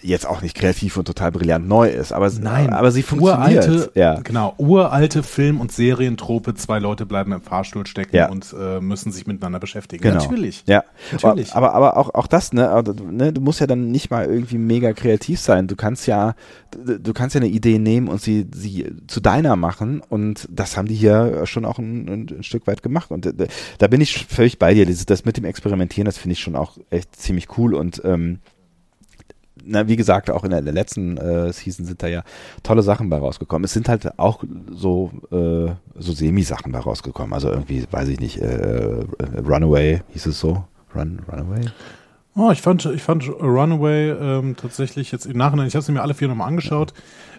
jetzt 0.02 0.26
auch 0.26 0.42
nicht 0.42 0.56
kreativ 0.56 0.96
und 0.96 1.06
total 1.06 1.32
brillant 1.32 1.66
neu 1.66 1.88
ist, 1.88 2.12
aber, 2.12 2.30
Nein, 2.40 2.72
aber 2.72 2.90
sie 2.90 3.02
funktioniert. 3.02 3.66
Uralte, 3.68 3.90
ja. 3.94 4.20
Genau, 4.20 4.54
uralte 4.58 5.22
Film- 5.22 5.60
und 5.60 5.72
Serientrope, 5.72 6.54
zwei 6.54 6.78
Leute 6.78 7.06
bleiben 7.06 7.32
im 7.32 7.40
Fahrstuhl 7.40 7.86
stecken 7.86 8.16
ja. 8.16 8.28
und 8.28 8.54
äh, 8.58 8.80
müssen 8.80 9.12
sich 9.12 9.26
miteinander 9.26 9.58
beschäftigen. 9.58 10.02
Genau. 10.02 10.16
Natürlich. 10.16 10.62
Ja, 10.66 10.84
natürlich. 11.12 11.54
Aber, 11.54 11.74
aber 11.74 11.96
auch, 11.96 12.14
auch 12.14 12.26
das, 12.26 12.52
ne, 12.52 12.82
ne, 13.10 13.32
du 13.32 13.40
musst 13.40 13.60
ja 13.60 13.66
dann 13.66 13.90
nicht 13.90 14.10
mal 14.10 14.26
irgendwie 14.26 14.58
mega 14.58 14.92
kreativ 14.92 15.40
sein. 15.40 15.66
Du 15.66 15.76
kannst 15.76 16.06
ja, 16.06 16.34
du 16.70 17.12
kannst 17.12 17.34
ja 17.34 17.40
eine 17.40 17.50
Idee 17.50 17.78
nehmen 17.78 18.08
und 18.08 18.20
sie, 18.20 18.46
sie 18.54 18.86
zu 19.06 19.20
deiner 19.20 19.56
machen 19.56 20.00
und 20.08 20.48
das 20.50 20.76
haben 20.76 20.88
die 20.88 20.94
hier 20.94 21.46
schon 21.46 21.64
auch 21.64 21.78
ein, 21.78 22.30
ein 22.38 22.42
Stück 22.42 22.66
weit 22.66 22.82
gemacht 22.82 23.10
und 23.10 23.26
äh, 23.26 23.48
da 23.78 23.86
bin 23.88 24.00
ich 24.00 24.26
völlig 24.26 24.58
bei 24.58 24.74
dir. 24.74 24.86
Das, 24.86 25.04
das 25.06 25.24
mit 25.24 25.36
dem 25.36 25.44
Experimentieren, 25.44 26.04
das 26.06 26.18
finde 26.18 26.32
ich 26.34 26.40
schon 26.40 26.56
auch 26.56 26.78
echt 26.90 27.16
ziemlich 27.16 27.58
cool 27.58 27.74
und 27.74 28.00
ähm, 28.04 28.38
na, 29.68 29.86
wie 29.86 29.96
gesagt, 29.96 30.30
auch 30.30 30.44
in 30.44 30.50
der, 30.50 30.62
der 30.62 30.72
letzten 30.72 31.16
äh, 31.16 31.52
Season 31.52 31.84
sind 31.84 32.02
da 32.02 32.06
ja 32.06 32.22
tolle 32.62 32.82
Sachen 32.82 33.10
bei 33.10 33.18
rausgekommen. 33.18 33.64
Es 33.64 33.72
sind 33.72 33.88
halt 33.88 34.18
auch 34.18 34.42
so, 34.70 35.10
äh, 35.30 35.72
so 36.00 36.12
Semi-Sachen 36.12 36.72
bei 36.72 36.80
rausgekommen. 36.80 37.34
Also 37.34 37.50
irgendwie, 37.50 37.84
weiß 37.90 38.08
ich 38.08 38.20
nicht, 38.20 38.38
äh, 38.38 39.04
Runaway 39.46 40.00
hieß 40.12 40.26
es 40.26 40.40
so. 40.40 40.64
Run, 40.94 41.20
Runaway? 41.30 41.66
Oh, 42.34 42.50
ich 42.50 42.62
fand, 42.62 42.86
ich 42.86 43.02
fand 43.02 43.28
Runaway 43.28 44.10
ähm, 44.10 44.56
tatsächlich 44.56 45.10
jetzt 45.10 45.26
im 45.26 45.36
Nachhinein, 45.36 45.66
ich 45.66 45.74
habe 45.74 45.84
sie 45.84 45.92
mir 45.92 46.02
alle 46.02 46.14
vier 46.14 46.28
nochmal 46.28 46.48
angeschaut. 46.48 46.94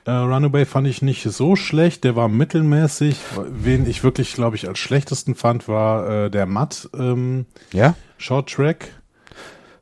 Äh, 0.06 0.12
Runaway 0.12 0.65
fand 0.65 0.88
ich 0.88 1.02
nicht 1.02 1.24
so 1.24 1.56
schlecht, 1.56 2.04
der 2.04 2.15
war 2.15 2.28
mittelmäßig. 2.28 3.18
Wen 3.50 3.88
ich 3.88 4.04
wirklich, 4.04 4.34
glaube 4.34 4.56
ich, 4.56 4.68
als 4.68 4.78
schlechtesten 4.78 5.36
fand, 5.36 5.68
war 5.68 6.26
äh, 6.26 6.30
der 6.30 6.46
Matt 6.46 6.89
ähm, 6.98 7.46
ja? 7.72 7.96
Short 8.18 8.52
Track. 8.52 8.89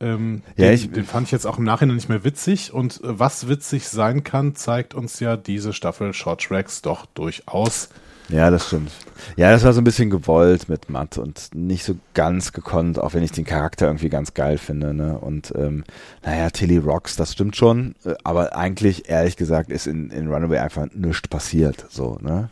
Ähm, 0.00 0.42
ja, 0.56 0.66
den, 0.66 0.74
ich, 0.74 0.90
den 0.90 1.04
fand 1.04 1.26
ich 1.26 1.32
jetzt 1.32 1.46
auch 1.46 1.58
im 1.58 1.64
Nachhinein 1.64 1.96
nicht 1.96 2.08
mehr 2.08 2.24
witzig. 2.24 2.72
Und 2.72 3.02
äh, 3.02 3.18
was 3.18 3.48
witzig 3.48 3.88
sein 3.88 4.24
kann, 4.24 4.54
zeigt 4.54 4.94
uns 4.94 5.20
ja 5.20 5.36
diese 5.36 5.72
Staffel 5.72 6.12
Short 6.12 6.42
Tracks 6.42 6.82
doch 6.82 7.06
durchaus. 7.06 7.88
Ja, 8.28 8.50
das 8.50 8.66
stimmt. 8.66 8.92
Ja, 9.36 9.50
das 9.50 9.64
war 9.64 9.72
so 9.72 9.80
ein 9.80 9.84
bisschen 9.84 10.10
gewollt 10.10 10.68
mit 10.68 10.90
Matt 10.90 11.16
und 11.16 11.48
nicht 11.54 11.84
so 11.84 11.94
ganz 12.12 12.52
gekonnt, 12.52 12.98
auch 12.98 13.14
wenn 13.14 13.22
ich 13.22 13.32
den 13.32 13.46
Charakter 13.46 13.86
irgendwie 13.86 14.10
ganz 14.10 14.34
geil 14.34 14.58
finde. 14.58 14.92
Ne? 14.92 15.18
Und 15.18 15.52
ähm, 15.56 15.84
naja, 16.22 16.50
Tilly 16.50 16.76
Rocks, 16.76 17.16
das 17.16 17.32
stimmt 17.32 17.56
schon, 17.56 17.94
äh, 18.04 18.14
aber 18.24 18.54
eigentlich, 18.54 19.08
ehrlich 19.08 19.36
gesagt, 19.36 19.70
ist 19.70 19.86
in, 19.86 20.10
in 20.10 20.28
Runaway 20.28 20.58
einfach 20.58 20.88
nichts 20.92 21.26
passiert. 21.28 21.86
So, 21.88 22.18
ne? 22.20 22.50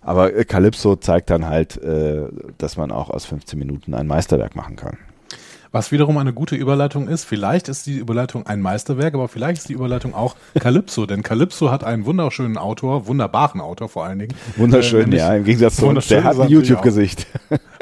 Aber 0.00 0.30
Calypso 0.44 0.96
zeigt 0.96 1.28
dann 1.28 1.46
halt, 1.46 1.76
äh, 1.82 2.28
dass 2.56 2.76
man 2.76 2.90
auch 2.90 3.10
aus 3.10 3.26
15 3.26 3.58
Minuten 3.58 3.92
ein 3.94 4.06
Meisterwerk 4.06 4.56
machen 4.56 4.76
kann. 4.76 4.96
Was 5.76 5.92
wiederum 5.92 6.16
eine 6.16 6.32
gute 6.32 6.56
Überleitung 6.56 7.06
ist. 7.06 7.24
Vielleicht 7.24 7.68
ist 7.68 7.84
die 7.84 7.98
Überleitung 7.98 8.46
ein 8.46 8.62
Meisterwerk, 8.62 9.12
aber 9.12 9.28
vielleicht 9.28 9.58
ist 9.58 9.68
die 9.68 9.74
Überleitung 9.74 10.14
auch 10.14 10.34
Calypso, 10.58 11.04
denn 11.04 11.22
Calypso 11.22 11.70
hat 11.70 11.84
einen 11.84 12.06
wunderschönen 12.06 12.56
Autor, 12.56 13.06
wunderbaren 13.06 13.60
Autor 13.60 13.90
vor 13.90 14.06
allen 14.06 14.20
Dingen. 14.20 14.34
Wunderschön, 14.56 15.12
äh, 15.12 15.18
ja, 15.18 15.34
im 15.34 15.44
Gegensatz 15.44 15.76
zu 15.76 15.86
uns, 15.86 16.08
der 16.08 16.24
hat 16.24 16.40
ein 16.40 16.48
YouTube-Gesicht. 16.48 17.26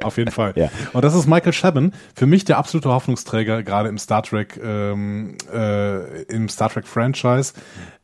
Auf 0.03 0.17
jeden 0.17 0.33
Fall. 0.33 0.55
Ja. 0.57 0.71
Und 0.93 1.05
das 1.05 1.15
ist 1.15 1.29
Michael 1.29 1.53
Chabon, 1.53 1.93
für 2.17 2.27
mich 2.27 2.45
der 2.45 2.59
absolute 2.59 2.89
Hoffnungsträger, 2.89 3.63
gerade 3.63 3.91
im 3.91 3.99
Star 3.99 4.25
Trek, 4.25 4.61
ähm, 4.61 5.37
äh, 5.55 6.23
im 6.23 6.49
Star 6.49 6.71
Trek 6.71 6.89
Franchise. 6.89 7.53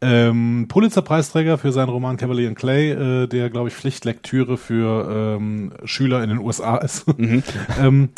Ähm, 0.00 0.66
Pulitzer-Preisträger 0.68 1.58
für 1.58 1.72
seinen 1.72 1.88
Roman 1.88 2.16
Cavalier 2.16 2.46
and 2.46 2.56
Clay, 2.56 2.92
äh, 2.92 3.26
der, 3.26 3.50
glaube 3.50 3.70
ich, 3.70 3.74
Pflichtlektüre 3.74 4.56
für 4.56 5.36
ähm, 5.36 5.72
Schüler 5.84 6.22
in 6.22 6.28
den 6.28 6.38
USA 6.38 6.76
ist. 6.76 7.08
Mhm. 7.18 7.42
ähm, 7.82 8.10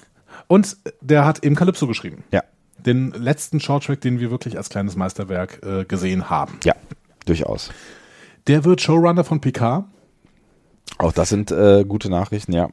und 0.53 0.77
der 1.01 1.25
hat 1.25 1.43
eben 1.45 1.55
Calypso 1.55 1.87
geschrieben. 1.87 2.25
Ja. 2.31 2.43
Den 2.77 3.11
letzten 3.13 3.59
Shorttrack, 3.59 4.03
den 4.03 4.21
wir 4.21 4.31
wirklich 4.31 4.59
als 4.59 4.69
kleines 4.69 4.97
Meisterwerk 4.97 5.63
äh, 5.65 5.87
gesehen 5.87 6.29
haben. 6.29 6.59
Ja, 6.63 6.75
durchaus. 7.25 7.71
Der 8.49 8.63
wird 8.65 8.83
Showrunner 8.83 9.25
von 9.25 9.41
Picard. 9.41 9.87
Auch 10.99 11.13
das 11.13 11.31
sind 11.31 11.51
äh, 11.53 11.87
gute 11.89 12.11
Nachrichten, 12.11 12.53
ja. 12.53 12.69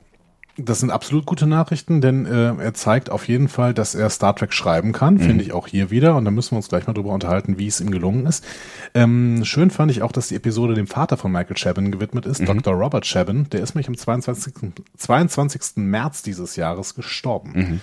Das 0.62 0.80
sind 0.80 0.92
absolut 0.92 1.26
gute 1.26 1.48
Nachrichten, 1.48 2.02
denn 2.02 2.26
äh, 2.26 2.54
er 2.56 2.74
zeigt 2.74 3.10
auf 3.10 3.28
jeden 3.28 3.48
Fall, 3.48 3.74
dass 3.74 3.96
er 3.96 4.10
Star 4.10 4.36
Trek 4.36 4.54
schreiben 4.54 4.92
kann. 4.92 5.16
Mhm. 5.16 5.20
Finde 5.20 5.44
ich 5.44 5.54
auch 5.54 5.68
hier 5.68 5.90
wieder. 5.90 6.16
Und 6.16 6.26
da 6.26 6.32
müssen 6.32 6.52
wir 6.52 6.58
uns 6.58 6.70
gleich 6.70 6.86
mal 6.86 6.94
drüber 6.94 7.12
unterhalten, 7.12 7.58
wie 7.58 7.68
es 7.68 7.80
ihm 7.80 7.92
gelungen 7.92 8.26
ist. 8.26 8.46
Ähm, 8.94 9.46
schön 9.46 9.72
fand 9.72 9.92
ich 9.92 10.02
auch, 10.02 10.12
dass 10.12 10.28
die 10.28 10.36
Episode 10.36 10.74
dem 10.74 10.88
Vater 10.88 11.18
von 11.18 11.32
Michael 11.32 11.56
Chabon 11.56 11.92
gewidmet 11.92 12.26
ist, 12.26 12.42
mhm. 12.42 12.46
Dr. 12.46 12.74
Robert 12.74 13.06
Chabon. 13.06 13.50
Der 13.52 13.62
ist 13.62 13.76
nämlich 13.76 13.88
am 13.88 13.98
22. 13.98 14.54
22. 14.98 15.62
März 15.78 16.24
dieses 16.24 16.56
Jahres 16.56 16.96
gestorben. 16.96 17.52
Mhm. 17.54 17.82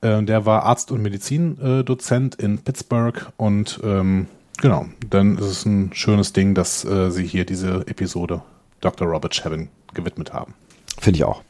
Äh, 0.00 0.22
der 0.22 0.46
war 0.46 0.64
Arzt 0.64 0.90
und 0.90 1.02
Medizindozent 1.02 2.34
in 2.36 2.58
Pittsburgh 2.58 3.26
und 3.36 3.80
ähm, 3.84 4.26
genau, 4.60 4.86
dann 5.10 5.38
ist 5.38 5.46
es 5.46 5.66
ein 5.66 5.90
schönes 5.92 6.32
Ding, 6.32 6.54
dass 6.54 6.84
äh, 6.84 7.10
sie 7.10 7.24
hier 7.24 7.44
diese 7.44 7.86
Episode 7.86 8.42
Dr. 8.80 9.08
Robert 9.08 9.34
Chabon 9.34 9.68
gewidmet 9.94 10.32
haben. 10.32 10.54
Finde 10.98 11.18
ich 11.18 11.24
auch. 11.24 11.42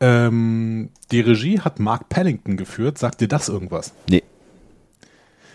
Ähm, 0.00 0.90
die 1.10 1.20
Regie 1.20 1.60
hat 1.60 1.80
Mark 1.80 2.08
Pennington 2.08 2.56
geführt. 2.56 2.98
Sagt 2.98 3.20
dir 3.20 3.28
das 3.28 3.48
irgendwas? 3.48 3.92
Nee. 4.08 4.22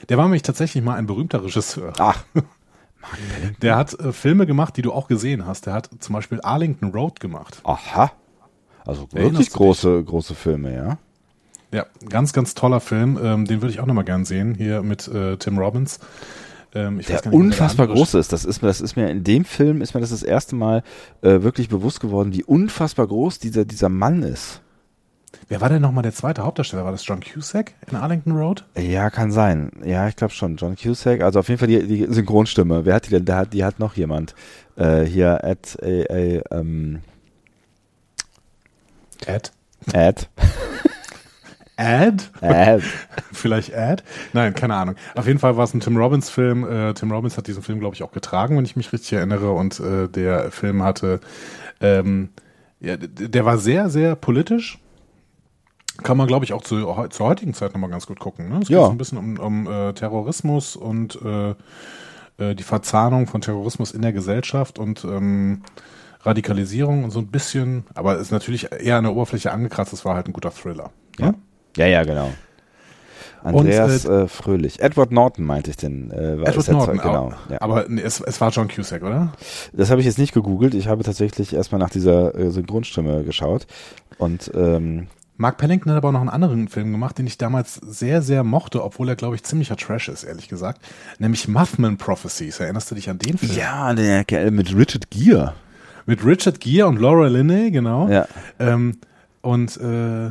Der 0.09 0.17
war 0.17 0.25
nämlich 0.25 0.41
tatsächlich 0.41 0.83
mal 0.83 0.95
ein 0.95 1.07
berühmter 1.07 1.43
Regisseur. 1.43 1.93
Ach. 1.99 2.23
Der 3.61 3.75
hat 3.75 3.99
äh, 3.99 4.11
Filme 4.11 4.45
gemacht, 4.45 4.77
die 4.77 4.81
du 4.81 4.91
auch 4.91 5.07
gesehen 5.07 5.45
hast. 5.45 5.65
Der 5.65 5.73
hat 5.73 5.89
zum 5.99 6.13
Beispiel 6.13 6.41
Arlington 6.41 6.91
Road 6.91 7.19
gemacht. 7.19 7.61
Aha. 7.63 8.11
Also 8.85 9.07
wirklich 9.11 9.49
große, 9.49 10.03
große 10.03 10.35
Filme, 10.35 10.75
ja. 10.75 10.97
Ja, 11.71 11.87
ganz, 12.07 12.33
ganz 12.33 12.53
toller 12.53 12.79
Film. 12.79 13.17
Ähm, 13.21 13.45
den 13.45 13.61
würde 13.61 13.73
ich 13.73 13.79
auch 13.79 13.85
nochmal 13.85 14.03
gern 14.03 14.25
sehen, 14.25 14.55
hier 14.55 14.83
mit 14.83 15.07
äh, 15.07 15.37
Tim 15.37 15.57
Robbins. 15.57 15.99
Ähm, 16.75 17.01
der 17.01 17.15
nicht, 17.15 17.25
unfassbar 17.27 17.87
der 17.87 17.95
groß 17.95 18.15
ist. 18.15 18.33
Das 18.33 18.45
ist 18.45 18.61
mir, 18.61 18.67
das 18.67 18.81
ist 18.81 18.95
mir 18.95 19.09
in 19.09 19.23
dem 19.23 19.45
Film 19.45 19.81
ist 19.81 19.93
mir 19.93 20.01
das 20.01 20.09
das 20.09 20.23
erste 20.23 20.55
Mal 20.55 20.83
äh, 21.21 21.41
wirklich 21.41 21.69
bewusst 21.69 21.99
geworden, 21.99 22.33
wie 22.33 22.43
unfassbar 22.43 23.07
groß 23.07 23.39
dieser 23.39 23.65
dieser 23.65 23.89
Mann 23.89 24.23
ist. 24.23 24.61
Wer 25.49 25.61
war 25.61 25.69
denn 25.69 25.81
nochmal 25.81 26.03
der 26.03 26.13
zweite 26.13 26.43
Hauptdarsteller? 26.43 26.85
War 26.85 26.91
das 26.91 27.05
John 27.05 27.19
Cusack 27.19 27.73
in 27.89 27.97
Arlington 27.97 28.33
Road? 28.33 28.65
Ja, 28.77 29.09
kann 29.09 29.31
sein. 29.31 29.71
Ja, 29.83 30.07
ich 30.07 30.15
glaube 30.15 30.33
schon. 30.33 30.55
John 30.57 30.75
Cusack. 30.75 31.21
Also 31.21 31.39
auf 31.39 31.49
jeden 31.49 31.59
Fall 31.59 31.67
die, 31.67 31.85
die 31.85 32.05
Synchronstimme. 32.09 32.85
Wer 32.85 32.95
hat 32.95 33.07
die 33.07 33.11
denn? 33.11 33.25
Da 33.25 33.37
hat, 33.37 33.53
die 33.53 33.63
hat 33.63 33.79
noch 33.79 33.95
jemand. 33.95 34.35
Äh, 34.75 35.01
hier, 35.01 35.39
Ed, 35.43 35.77
äh, 35.81 36.37
äh, 36.37 36.43
ähm, 36.51 37.01
Ed? 39.25 39.51
Ed. 39.91 40.29
Ad? 41.75 42.23
Ad. 42.41 42.83
Vielleicht 43.31 43.73
Ad? 43.73 44.03
Nein, 44.33 44.53
keine 44.53 44.75
Ahnung. 44.75 44.95
Auf 45.15 45.27
jeden 45.27 45.39
Fall 45.39 45.57
war 45.57 45.63
es 45.63 45.73
ein 45.73 45.79
Tim 45.79 45.97
Robbins-Film. 45.97 46.63
Äh, 46.63 46.93
Tim 46.93 47.11
Robbins 47.11 47.37
hat 47.37 47.47
diesen 47.47 47.63
Film, 47.63 47.79
glaube 47.79 47.95
ich, 47.95 48.03
auch 48.03 48.11
getragen, 48.11 48.57
wenn 48.57 48.65
ich 48.65 48.75
mich 48.75 48.93
richtig 48.93 49.13
erinnere. 49.13 49.51
Und 49.51 49.79
äh, 49.79 50.07
der 50.07 50.51
Film 50.51 50.83
hatte, 50.83 51.19
ähm, 51.81 52.29
ja, 52.79 52.97
der 52.97 53.45
war 53.45 53.57
sehr, 53.57 53.89
sehr 53.89 54.15
politisch. 54.15 54.79
Kann 56.01 56.17
man, 56.17 56.27
glaube 56.27 56.45
ich, 56.45 56.53
auch 56.53 56.63
zu, 56.63 56.75
zur 57.09 57.27
heutigen 57.27 57.53
Zeit 57.53 57.73
nochmal 57.73 57.89
ganz 57.89 58.07
gut 58.07 58.19
gucken. 58.19 58.49
Ne? 58.49 58.59
Es 58.61 58.67
geht 58.67 58.77
ja. 58.77 58.85
so 58.85 58.91
ein 58.91 58.97
bisschen 58.97 59.17
um, 59.17 59.39
um 59.39 59.67
äh, 59.67 59.93
Terrorismus 59.93 60.75
und 60.75 61.19
äh, 61.21 61.55
äh, 62.39 62.55
die 62.55 62.63
Verzahnung 62.63 63.27
von 63.27 63.41
Terrorismus 63.41 63.91
in 63.91 64.01
der 64.01 64.13
Gesellschaft 64.13 64.79
und 64.79 65.05
ähm, 65.05 65.61
Radikalisierung 66.21 67.03
und 67.03 67.11
so 67.11 67.19
ein 67.19 67.27
bisschen, 67.27 67.85
aber 67.93 68.17
ist 68.17 68.31
natürlich 68.31 68.71
eher 68.71 68.97
an 68.97 69.03
der 69.03 69.13
Oberfläche 69.13 69.51
angekratzt. 69.51 69.93
Es 69.93 70.05
war 70.05 70.15
halt 70.15 70.27
ein 70.27 70.33
guter 70.33 70.51
Thriller. 70.51 70.91
Ja, 71.19 71.27
ja, 71.27 71.33
ja 71.77 72.03
genau. 72.03 72.31
Andreas 73.43 74.05
und, 74.05 74.11
äh, 74.11 74.23
äh, 74.23 74.27
Fröhlich. 74.27 74.81
Edward 74.81 75.11
Norton 75.11 75.45
meinte 75.45 75.69
ich 75.69 75.77
denn. 75.77 76.11
Äh, 76.11 76.39
war 76.39 76.47
Edward 76.47 76.67
Norton, 76.69 76.97
genau. 76.97 77.33
Ja. 77.49 77.61
Aber 77.61 77.89
es, 77.89 78.21
es 78.21 78.39
war 78.39 78.51
John 78.51 78.67
Cusack, 78.69 79.03
oder? 79.03 79.33
Das 79.73 79.91
habe 79.91 79.99
ich 79.99 80.07
jetzt 80.07 80.17
nicht 80.17 80.33
gegoogelt. 80.33 80.73
Ich 80.73 80.87
habe 80.87 81.03
tatsächlich 81.03 81.53
erstmal 81.53 81.79
nach 81.79 81.89
dieser 81.89 82.35
äh, 82.35 82.51
Synchronstimme 82.51 83.23
geschaut. 83.23 83.67
Und 84.17 84.49
ähm, 84.55 85.07
Mark 85.35 85.57
Pennington 85.57 85.91
hat 85.91 85.97
aber 85.97 86.09
auch 86.09 86.13
noch 86.13 86.21
einen 86.21 86.29
anderen 86.29 86.67
Film 86.67 86.91
gemacht, 86.91 87.17
den 87.17 87.27
ich 87.27 87.37
damals 87.37 87.75
sehr, 87.75 88.21
sehr 88.21 88.43
mochte, 88.43 88.83
obwohl 88.83 89.09
er, 89.09 89.15
glaube 89.15 89.35
ich, 89.35 89.43
ziemlicher 89.43 89.75
Trash 89.75 90.07
ist, 90.07 90.23
ehrlich 90.23 90.47
gesagt. 90.47 90.81
Nämlich 91.19 91.47
Muffman 91.47 91.97
Prophecies. 91.97 92.59
Erinnerst 92.59 92.91
du 92.91 92.95
dich 92.95 93.09
an 93.09 93.17
den 93.17 93.37
Film? 93.37 93.51
Ja, 93.57 93.93
der 93.93 94.23
Kerl 94.23 94.51
mit 94.51 94.75
Richard 94.75 95.09
Gere. 95.09 95.53
Mit 96.05 96.23
Richard 96.23 96.59
Gere 96.59 96.87
und 96.87 96.99
Laura 96.99 97.27
Linney, 97.27 97.71
genau. 97.71 98.07
Ja. 98.09 98.27
Ähm, 98.59 98.99
und 99.41 99.75
äh, 99.77 100.29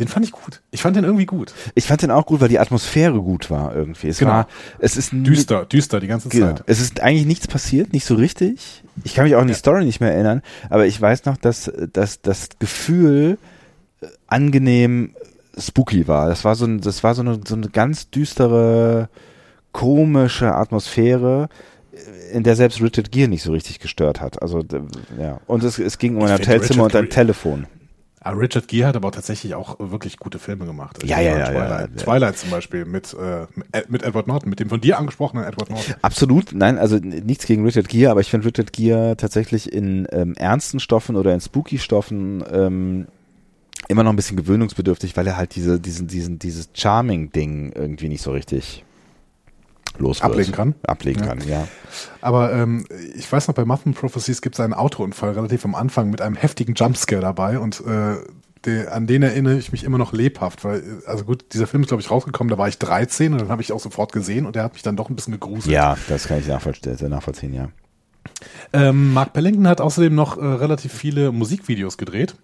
den 0.00 0.08
fand 0.08 0.24
ich 0.24 0.32
gut. 0.32 0.62
Ich 0.70 0.80
fand 0.80 0.96
den 0.96 1.04
irgendwie 1.04 1.26
gut. 1.26 1.52
Ich 1.74 1.86
fand 1.86 2.00
den 2.00 2.10
auch 2.10 2.24
gut, 2.24 2.40
weil 2.40 2.48
die 2.48 2.58
Atmosphäre 2.58 3.20
gut 3.20 3.50
war 3.50 3.76
irgendwie. 3.76 4.08
Es 4.08 4.18
genau. 4.18 4.30
war, 4.30 4.48
es 4.78 4.96
ist 4.96 5.12
düster, 5.12 5.66
düster 5.66 6.00
die 6.00 6.06
ganze 6.06 6.30
genau. 6.30 6.46
Zeit. 6.46 6.64
Es 6.66 6.80
ist 6.80 7.00
eigentlich 7.00 7.26
nichts 7.26 7.46
passiert, 7.46 7.92
nicht 7.92 8.06
so 8.06 8.14
richtig. 8.14 8.82
Ich 9.04 9.14
kann 9.14 9.24
mich 9.24 9.36
auch 9.36 9.42
an 9.42 9.46
die 9.46 9.52
ja. 9.52 9.58
Story 9.58 9.84
nicht 9.84 10.00
mehr 10.00 10.12
erinnern, 10.12 10.40
aber 10.70 10.86
ich 10.86 10.98
weiß 10.98 11.26
noch, 11.26 11.36
dass, 11.36 11.70
dass 11.92 12.22
das 12.22 12.48
Gefühl 12.58 13.36
äh, 14.00 14.06
angenehm 14.26 15.14
spooky 15.58 16.08
war. 16.08 16.30
Das 16.30 16.46
war 16.46 16.54
so 16.54 16.64
ein, 16.64 16.80
das 16.80 17.04
war 17.04 17.14
so 17.14 17.20
eine, 17.20 17.40
so 17.46 17.54
eine 17.54 17.68
ganz 17.68 18.08
düstere, 18.08 19.10
komische 19.72 20.54
Atmosphäre, 20.54 21.50
äh, 21.92 22.36
in 22.36 22.42
der 22.42 22.56
selbst 22.56 22.80
Richard 22.80 23.12
Gere 23.12 23.28
nicht 23.28 23.42
so 23.42 23.52
richtig 23.52 23.80
gestört 23.80 24.22
hat. 24.22 24.40
Also 24.40 24.64
ja. 25.20 25.40
Und 25.46 25.62
es, 25.62 25.78
es 25.78 25.98
ging 25.98 26.16
um 26.16 26.22
ein 26.22 26.32
Hotelzimmer 26.32 26.84
und 26.84 26.96
ein 26.96 27.10
Telefon. 27.10 27.66
Ah, 28.22 28.32
Richard 28.32 28.68
Gere 28.68 28.88
hat 28.88 28.96
aber 28.96 29.12
tatsächlich 29.12 29.54
auch 29.54 29.76
wirklich 29.78 30.18
gute 30.18 30.38
Filme 30.38 30.66
gemacht. 30.66 30.96
Also 30.96 31.06
ja, 31.06 31.20
ja, 31.20 31.38
ja, 31.38 31.46
Twilight. 31.46 31.90
Ja, 31.90 31.96
Twilight 32.04 32.36
zum 32.36 32.50
Beispiel 32.50 32.84
mit, 32.84 33.14
äh, 33.14 33.46
mit 33.88 34.02
Edward 34.02 34.26
Norton, 34.26 34.50
mit 34.50 34.60
dem 34.60 34.68
von 34.68 34.78
dir 34.78 34.98
angesprochenen 34.98 35.44
Edward 35.44 35.70
Norton. 35.70 35.94
Absolut, 36.02 36.52
nein, 36.52 36.76
also 36.76 36.96
nichts 36.96 37.46
gegen 37.46 37.64
Richard 37.64 37.88
Gere, 37.88 38.10
aber 38.10 38.20
ich 38.20 38.28
finde 38.28 38.46
Richard 38.46 38.74
Gere 38.74 39.16
tatsächlich 39.16 39.72
in 39.72 40.06
ähm, 40.12 40.34
ernsten 40.34 40.80
Stoffen 40.80 41.16
oder 41.16 41.32
in 41.32 41.40
spooky 41.40 41.78
Stoffen 41.78 42.44
ähm, 42.52 43.06
immer 43.88 44.02
noch 44.02 44.12
ein 44.12 44.16
bisschen 44.16 44.36
gewöhnungsbedürftig, 44.36 45.16
weil 45.16 45.26
er 45.26 45.38
halt 45.38 45.54
diese, 45.56 45.80
diesen, 45.80 46.06
diesen, 46.06 46.38
dieses 46.38 46.68
Charming-Ding 46.74 47.72
irgendwie 47.72 48.08
nicht 48.08 48.22
so 48.22 48.32
richtig 48.32 48.84
los 49.98 50.22
ablegen 50.22 50.52
kann. 50.52 50.74
Ablegen 50.86 51.20
ja. 51.20 51.26
kann, 51.26 51.48
ja. 51.48 51.68
Aber 52.20 52.52
ähm, 52.52 52.86
ich 53.16 53.30
weiß 53.30 53.48
noch, 53.48 53.54
bei 53.54 53.64
Muffin 53.64 53.94
Prophecies 53.94 54.42
gibt 54.42 54.56
es 54.56 54.60
einen 54.60 54.74
Autounfall 54.74 55.32
relativ 55.32 55.64
am 55.64 55.74
Anfang 55.74 56.10
mit 56.10 56.20
einem 56.20 56.36
heftigen 56.36 56.74
Jumpscare 56.74 57.20
dabei 57.20 57.58
und 57.58 57.80
äh, 57.86 58.16
der, 58.64 58.92
an 58.92 59.06
den 59.06 59.22
erinnere 59.22 59.56
ich 59.56 59.72
mich 59.72 59.84
immer 59.84 59.98
noch 59.98 60.12
lebhaft, 60.12 60.64
weil, 60.64 61.02
also 61.06 61.24
gut, 61.24 61.46
dieser 61.52 61.66
Film 61.66 61.82
ist, 61.82 61.88
glaube 61.88 62.02
ich, 62.02 62.10
rausgekommen, 62.10 62.50
da 62.50 62.58
war 62.58 62.68
ich 62.68 62.78
13 62.78 63.32
und 63.32 63.40
dann 63.40 63.48
habe 63.48 63.62
ich 63.62 63.72
auch 63.72 63.80
sofort 63.80 64.12
gesehen 64.12 64.46
und 64.46 64.54
der 64.54 64.64
hat 64.64 64.74
mich 64.74 64.82
dann 64.82 64.96
doch 64.96 65.08
ein 65.08 65.16
bisschen 65.16 65.32
gegruselt. 65.32 65.72
Ja, 65.72 65.96
das 66.08 66.28
kann 66.28 66.38
ich 66.38 66.46
nachvollziehen, 66.46 67.08
nachvollziehen 67.08 67.54
ja. 67.54 67.68
Ähm, 68.72 69.12
Mark 69.12 69.32
Pellington 69.32 69.66
hat 69.66 69.80
außerdem 69.80 70.14
noch 70.14 70.36
äh, 70.36 70.44
relativ 70.44 70.92
viele 70.92 71.32
Musikvideos 71.32 71.96
gedreht. 71.96 72.34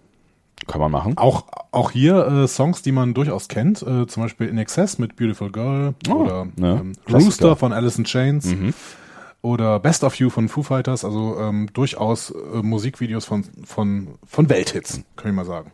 Kann 0.66 0.81
man 0.81 0.90
machen. 0.90 1.16
Auch, 1.16 1.44
auch 1.70 1.92
hier 1.92 2.26
äh, 2.26 2.48
Songs, 2.48 2.83
die 2.83 2.92
man 2.92 3.14
durchaus 3.14 3.48
kennt, 3.48 3.83
äh, 3.83 4.07
zum 4.07 4.24
Beispiel 4.24 4.48
In 4.48 4.59
Excess 4.59 4.98
mit 4.98 5.16
Beautiful 5.16 5.52
Girl 5.52 5.94
oh, 6.09 6.12
oder 6.12 6.46
ne, 6.57 6.81
ähm, 6.81 6.92
Rooster 7.12 7.57
von 7.57 7.72
Alice 7.72 7.98
in 7.98 8.05
Chains. 8.05 8.46
Mhm 8.46 8.74
oder 9.42 9.79
Best 9.79 10.03
of 10.03 10.16
You 10.16 10.31
von 10.31 10.49
Foo 10.49 10.62
Fighters, 10.62 11.05
also 11.05 11.38
ähm, 11.38 11.68
durchaus 11.72 12.31
äh, 12.31 12.62
Musikvideos 12.62 13.25
von, 13.25 13.44
von, 13.64 14.18
von 14.27 14.49
Welthits, 14.49 15.03
kann 15.16 15.31
ich 15.31 15.37
mal 15.37 15.44
sagen. 15.44 15.70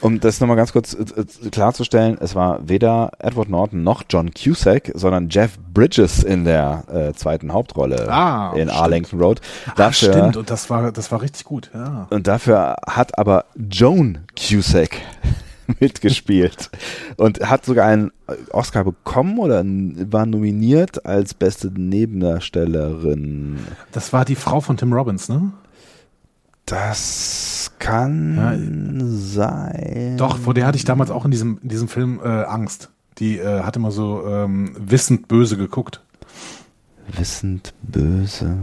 Um 0.00 0.20
das 0.20 0.40
nochmal 0.40 0.56
ganz 0.56 0.72
kurz 0.72 0.94
äh, 0.94 1.02
äh, 1.20 1.50
klarzustellen, 1.50 2.16
es 2.20 2.34
war 2.34 2.68
weder 2.68 3.10
Edward 3.18 3.48
Norton 3.48 3.82
noch 3.82 4.04
John 4.08 4.30
Cusack, 4.32 4.92
sondern 4.94 5.28
Jeff 5.30 5.58
Bridges 5.58 6.22
in 6.22 6.44
der 6.44 6.84
äh, 6.92 7.12
zweiten 7.14 7.52
Hauptrolle 7.52 8.08
ah, 8.08 8.52
in 8.54 8.68
stimmt. 8.68 8.80
Arlington 8.80 9.20
Road. 9.20 9.40
Dafür, 9.74 10.10
Ach, 10.10 10.18
stimmt, 10.18 10.36
und 10.36 10.50
das 10.50 10.70
war, 10.70 10.92
das 10.92 11.10
war 11.10 11.22
richtig 11.22 11.44
gut, 11.44 11.70
ja. 11.74 12.06
Und 12.10 12.28
dafür 12.28 12.76
hat 12.86 13.18
aber 13.18 13.46
Joan 13.56 14.26
Cusack 14.38 14.98
mitgespielt 15.80 16.70
und 17.16 17.48
hat 17.48 17.64
sogar 17.64 17.86
einen 17.86 18.12
Oscar 18.50 18.84
bekommen 18.84 19.38
oder 19.38 19.62
war 19.64 20.26
nominiert 20.26 21.06
als 21.06 21.34
beste 21.34 21.68
Nebendarstellerin. 21.68 23.58
Das 23.92 24.12
war 24.12 24.24
die 24.24 24.36
Frau 24.36 24.60
von 24.60 24.76
Tim 24.76 24.92
Robbins, 24.92 25.28
ne? 25.28 25.52
Das 26.66 27.72
kann 27.78 28.36
ja, 28.36 28.54
sein. 29.08 30.16
Doch, 30.16 30.38
vor 30.38 30.54
der 30.54 30.66
hatte 30.66 30.78
ich 30.78 30.84
damals 30.84 31.10
auch 31.10 31.24
in 31.24 31.30
diesem, 31.30 31.58
in 31.62 31.68
diesem 31.68 31.88
Film 31.88 32.20
äh, 32.22 32.28
Angst. 32.28 32.90
Die 33.18 33.38
äh, 33.38 33.62
hat 33.62 33.76
immer 33.76 33.90
so 33.90 34.24
ähm, 34.26 34.74
wissend 34.78 35.28
böse 35.28 35.56
geguckt. 35.56 36.00
Wissend 37.16 37.74
böse. 37.82 38.56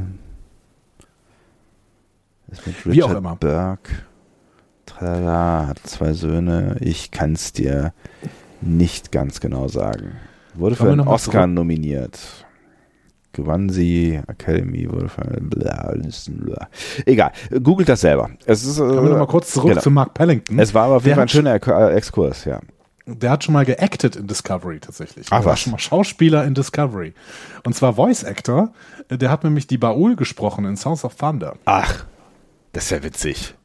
Ist 2.48 2.66
mit 2.66 2.78
Richard 2.78 2.96
Wie 2.96 3.04
auch 3.04 3.16
immer. 3.16 3.36
Burke 3.36 3.92
tralala, 5.00 5.68
hat 5.68 5.80
zwei 5.84 6.14
Söhne. 6.14 6.78
Ich 6.80 7.12
kann 7.12 7.34
es 7.34 7.54
dir 7.54 7.94
nicht 8.62 9.12
ganz 9.12 9.40
genau 9.40 9.68
sagen. 9.68 10.14
Wurde 10.56 10.76
für 10.76 10.92
einen 10.92 11.02
Oscar 11.02 11.44
zurück? 11.44 11.50
nominiert. 11.56 12.20
Gewann 13.32 13.70
sie, 13.70 14.20
Academy 14.28 14.90
wurde 14.92 15.08
für 15.08 15.22
bla, 15.40 15.94
bla. 16.28 16.68
Egal, 17.06 17.32
googelt 17.64 17.88
das 17.88 18.02
selber. 18.02 18.32
Es 18.46 18.66
ist, 18.66 18.80
Kommen 18.80 19.04
wir 19.04 19.10
nochmal 19.12 19.28
kurz 19.28 19.54
zurück 19.54 19.70
genau. 19.70 19.82
zu 19.82 19.92
Mark 19.92 20.14
Pellington. 20.16 20.58
Es 20.60 20.74
war 20.74 20.86
aber 20.86 20.96
auf 20.98 21.06
jeden 21.06 21.16
Fall 21.16 21.26
ein 21.26 21.30
schöner 21.30 21.54
Exkurs, 21.94 22.46
ja. 22.46 22.60
der 23.06 23.30
hat 23.30 23.44
schon 23.44 23.54
mal 23.54 23.66
geacted 23.66 24.16
in 24.16 24.28
Discovery 24.28 24.80
tatsächlich. 24.80 25.28
Ach, 25.30 25.38
der 25.38 25.46
war 25.46 25.54
was? 25.54 25.60
schon 25.60 25.72
mal 25.72 25.78
Schauspieler 25.78 26.44
in 26.44 26.56
Discovery. 26.56 27.14
Und 27.64 27.76
zwar 27.76 27.94
Voice 27.94 28.26
Actor. 28.26 28.74
Äh, 29.10 29.18
Der 29.18 29.30
hat 29.30 29.44
nämlich 29.44 29.68
die 29.68 29.78
Baul 29.78 30.16
gesprochen 30.16 30.66
in 30.66 30.76
Sounds 30.76 31.06
of 31.06 31.16
Thunder. 31.16 31.56
Ach, 31.66 32.06
das 32.74 32.86
ist 32.86 32.90
ja 32.90 33.04
witzig. 33.04 33.56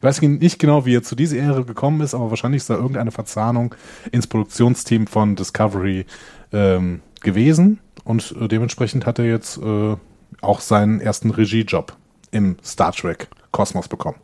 Ich 0.00 0.04
weiß 0.04 0.22
nicht 0.22 0.58
genau, 0.58 0.86
wie 0.86 0.96
er 0.96 1.02
zu 1.02 1.14
dieser 1.14 1.36
Ehre 1.36 1.62
gekommen 1.66 2.00
ist, 2.00 2.14
aber 2.14 2.30
wahrscheinlich 2.30 2.62
ist 2.62 2.70
da 2.70 2.74
irgendeine 2.74 3.10
Verzahnung 3.10 3.74
ins 4.10 4.26
Produktionsteam 4.26 5.06
von 5.06 5.36
Discovery 5.36 6.06
ähm, 6.52 7.02
gewesen. 7.20 7.80
Und 8.04 8.34
äh, 8.40 8.48
dementsprechend 8.48 9.04
hat 9.04 9.18
er 9.18 9.26
jetzt 9.26 9.58
äh, 9.58 9.96
auch 10.40 10.60
seinen 10.60 11.00
ersten 11.02 11.30
Regiejob 11.30 11.94
im 12.30 12.56
Star 12.64 12.92
Trek 12.92 13.28
Kosmos 13.50 13.88
bekommen. 13.88 14.16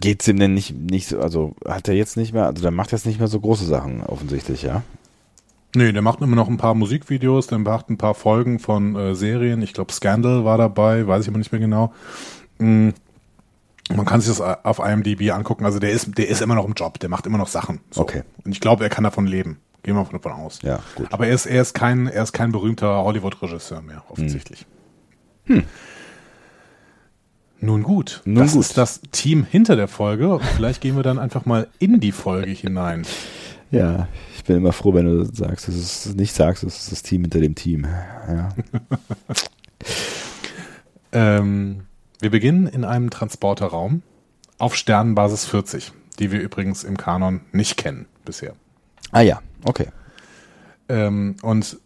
Geht's 0.00 0.26
ihm 0.26 0.40
denn 0.40 0.54
nicht, 0.54 0.74
nicht 0.74 1.06
so, 1.06 1.20
also 1.20 1.54
hat 1.64 1.86
er 1.86 1.94
jetzt 1.94 2.16
nicht 2.16 2.32
mehr, 2.32 2.46
also 2.46 2.60
der 2.60 2.72
macht 2.72 2.90
jetzt 2.90 3.06
nicht 3.06 3.20
mehr 3.20 3.28
so 3.28 3.38
große 3.38 3.66
Sachen 3.66 4.02
offensichtlich, 4.02 4.62
ja? 4.62 4.82
Nee, 5.76 5.92
der 5.92 6.02
macht 6.02 6.22
immer 6.22 6.34
noch 6.34 6.48
ein 6.48 6.56
paar 6.56 6.74
Musikvideos, 6.74 7.46
der 7.46 7.58
macht 7.58 7.88
ein 7.88 7.98
paar 7.98 8.14
Folgen 8.14 8.58
von 8.58 8.96
äh, 8.96 9.14
Serien. 9.14 9.62
Ich 9.62 9.74
glaube, 9.74 9.92
Scandal 9.92 10.44
war 10.44 10.58
dabei, 10.58 11.06
weiß 11.06 11.22
ich 11.22 11.28
aber 11.28 11.38
nicht 11.38 11.52
mehr 11.52 11.60
genau. 11.60 11.92
Mm. 12.58 12.90
Man 13.94 14.04
kann 14.04 14.20
sich 14.20 14.36
das 14.36 14.40
auf 14.40 14.78
IMDb 14.80 15.30
angucken. 15.30 15.64
Also 15.64 15.78
der 15.78 15.90
ist, 15.90 16.18
der 16.18 16.28
ist 16.28 16.42
immer 16.42 16.54
noch 16.56 16.66
im 16.66 16.74
Job, 16.74 16.98
der 16.98 17.08
macht 17.08 17.26
immer 17.26 17.38
noch 17.38 17.48
Sachen. 17.48 17.80
So. 17.90 18.02
Okay. 18.02 18.22
Und 18.44 18.52
ich 18.52 18.60
glaube, 18.60 18.82
er 18.84 18.90
kann 18.90 19.04
davon 19.04 19.26
leben. 19.26 19.58
Gehen 19.82 19.94
wir 19.94 20.04
davon 20.04 20.32
aus. 20.32 20.60
Ja, 20.62 20.80
gut. 20.96 21.12
Aber 21.12 21.28
er 21.28 21.34
ist, 21.34 21.46
er 21.46 21.62
ist 21.62 21.72
kein, 21.74 22.08
er 22.08 22.24
ist 22.24 22.32
kein 22.32 22.50
berühmter 22.50 23.04
Hollywood-Regisseur 23.04 23.82
mehr, 23.82 24.02
offensichtlich. 24.08 24.66
Nun 27.60 27.82
gut, 27.84 28.20
Nun 28.24 28.34
das 28.34 28.52
gut. 28.54 28.62
ist 28.62 28.76
das 28.76 29.00
Team 29.12 29.46
hinter 29.48 29.76
der 29.76 29.86
Folge. 29.86 30.34
Und 30.34 30.44
vielleicht 30.44 30.80
gehen 30.80 30.96
wir 30.96 31.04
dann 31.04 31.20
einfach 31.20 31.44
mal 31.46 31.68
in 31.78 32.00
die 32.00 32.12
Folge 32.12 32.50
hinein. 32.50 33.06
Ja, 33.72 34.06
ich 34.36 34.44
bin 34.44 34.58
immer 34.58 34.70
froh, 34.70 34.94
wenn 34.94 35.06
du 35.06 35.24
sagst, 35.24 35.66
dass 35.66 35.74
es 35.74 36.14
nicht 36.14 36.32
sagst, 36.32 36.62
es 36.62 36.78
ist 36.82 36.92
das 36.92 37.02
Team 37.02 37.22
hinter 37.22 37.40
dem 37.40 37.56
Team. 37.56 37.84
Ja. 38.28 38.48
Ähm, 41.12 41.85
wir 42.20 42.30
beginnen 42.30 42.66
in 42.66 42.84
einem 42.84 43.10
Transporterraum 43.10 44.02
auf 44.58 44.74
Sternenbasis 44.74 45.44
40, 45.44 45.92
die 46.18 46.32
wir 46.32 46.40
übrigens 46.40 46.84
im 46.84 46.96
Kanon 46.96 47.42
nicht 47.52 47.76
kennen 47.76 48.06
bisher. 48.24 48.54
Ah 49.12 49.20
ja, 49.20 49.40
okay. 49.64 49.88
Ähm, 50.88 51.36
und 51.42 51.78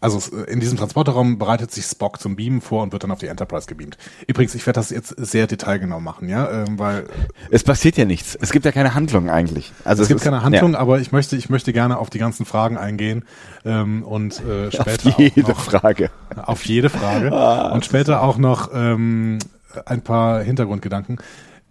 also 0.00 0.18
es- 0.18 0.28
in 0.28 0.60
diesem 0.60 0.78
Transporterraum 0.78 1.38
bereitet 1.38 1.70
sich 1.72 1.84
Spock 1.84 2.20
zum 2.20 2.36
Beamen 2.36 2.60
vor 2.60 2.82
und 2.82 2.92
wird 2.92 3.02
dann 3.04 3.10
auf 3.10 3.18
die 3.18 3.26
Enterprise 3.26 3.66
gebeamt. 3.66 3.98
Übrigens, 4.26 4.54
ich 4.54 4.64
werde 4.66 4.78
das 4.78 4.90
jetzt 4.90 5.08
sehr 5.18 5.46
detailgenau 5.46 6.00
machen, 6.00 6.28
ja, 6.28 6.48
ähm, 6.64 6.78
weil 6.78 7.06
Es 7.50 7.64
passiert 7.64 7.96
ja 7.96 8.04
nichts. 8.04 8.36
Es 8.40 8.52
gibt 8.52 8.64
ja 8.64 8.72
keine 8.72 8.94
Handlung 8.94 9.28
eigentlich. 9.30 9.72
Also 9.84 10.02
es 10.02 10.08
gibt 10.08 10.20
ist- 10.20 10.24
keine 10.24 10.42
Handlung, 10.42 10.72
Ja, 10.72 10.78
aber 10.78 11.00
ich 11.00 11.10
möchte, 11.12 11.36
ich 11.36 11.48
möchte 11.50 11.72
gerne 11.72 11.98
auf 11.98 12.10
die 12.10 12.18
ganzen 12.18 12.46
Fragen 12.46 12.76
eingehen 12.78 13.24
ähm, 13.64 14.02
und 14.04 14.40
äh, 14.44 14.70
später 14.70 15.08
auf 15.10 15.18
jede 15.18 15.44
auch 15.44 15.48
noch, 15.48 15.60
Frage. 15.60 16.10
auf 16.36 16.64
jede 16.64 16.90
Frage 16.90 17.72
und 17.72 17.84
später 17.84 18.22
auch 18.22 18.38
noch 18.38 18.70
ähm, 18.72 19.38
ein 19.86 20.02
paar 20.02 20.42
Hintergrundgedanken 20.42 21.18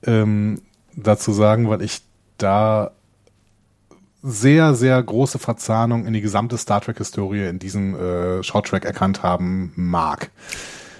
ähm, 0.06 0.62
dazu 0.96 1.34
sagen, 1.34 1.70
weil 1.70 1.82
ich 1.82 2.02
da 2.38 2.92
sehr, 4.23 4.73
sehr 4.73 5.01
große 5.01 5.39
Verzahnung 5.39 6.06
in 6.06 6.13
die 6.13 6.21
gesamte 6.21 6.58
Star 6.58 6.82
Trek-Historie 6.82 7.47
in 7.47 7.60
diesem 7.60 7.95
äh, 7.95 8.43
Shorttrack 8.43 8.86
erkannt 8.86 9.23
haben 9.23 9.71
mag. 9.75 10.32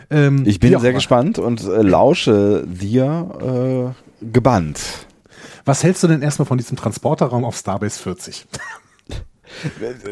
Ähm, 0.10 0.44
Ich 0.46 0.60
bin 0.60 0.72
sehr 0.72 0.80
immer. 0.90 0.94
gespannt 0.98 1.40
und 1.40 1.64
äh, 1.64 1.82
lausche 1.82 2.64
dir 2.68 3.94
äh, 4.22 4.26
gebannt. 4.26 4.80
Was 5.66 5.84
hältst 5.84 6.04
du 6.04 6.08
denn 6.08 6.22
erstmal 6.22 6.46
von 6.46 6.58
diesem 6.58 6.78
Transporterraum 6.78 7.44
auf 7.44 7.58
Starbase 7.58 8.00
40? 8.00 8.46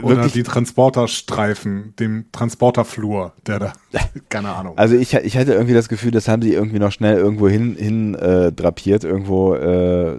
Oder 0.02 0.16
Wirklich, 0.18 0.34
die 0.34 0.44
Transporterstreifen, 0.44 1.94
dem 2.00 2.26
Transporterflur, 2.32 3.34
der 3.46 3.60
da, 3.60 3.74
keine 4.30 4.50
Ahnung. 4.56 4.78
also 4.78 4.96
ich, 4.96 5.14
ich 5.14 5.38
hatte 5.38 5.54
irgendwie 5.54 5.74
das 5.74 5.90
Gefühl, 5.90 6.12
das 6.12 6.28
haben 6.28 6.42
die 6.42 6.54
irgendwie 6.54 6.80
noch 6.80 6.92
schnell 6.92 7.18
irgendwo 7.18 7.48
hin, 7.48 7.76
hin 7.78 8.16
äh, 8.16 8.52
drapiert, 8.52 9.04
irgendwo, 9.04 9.54
äh, 9.56 10.18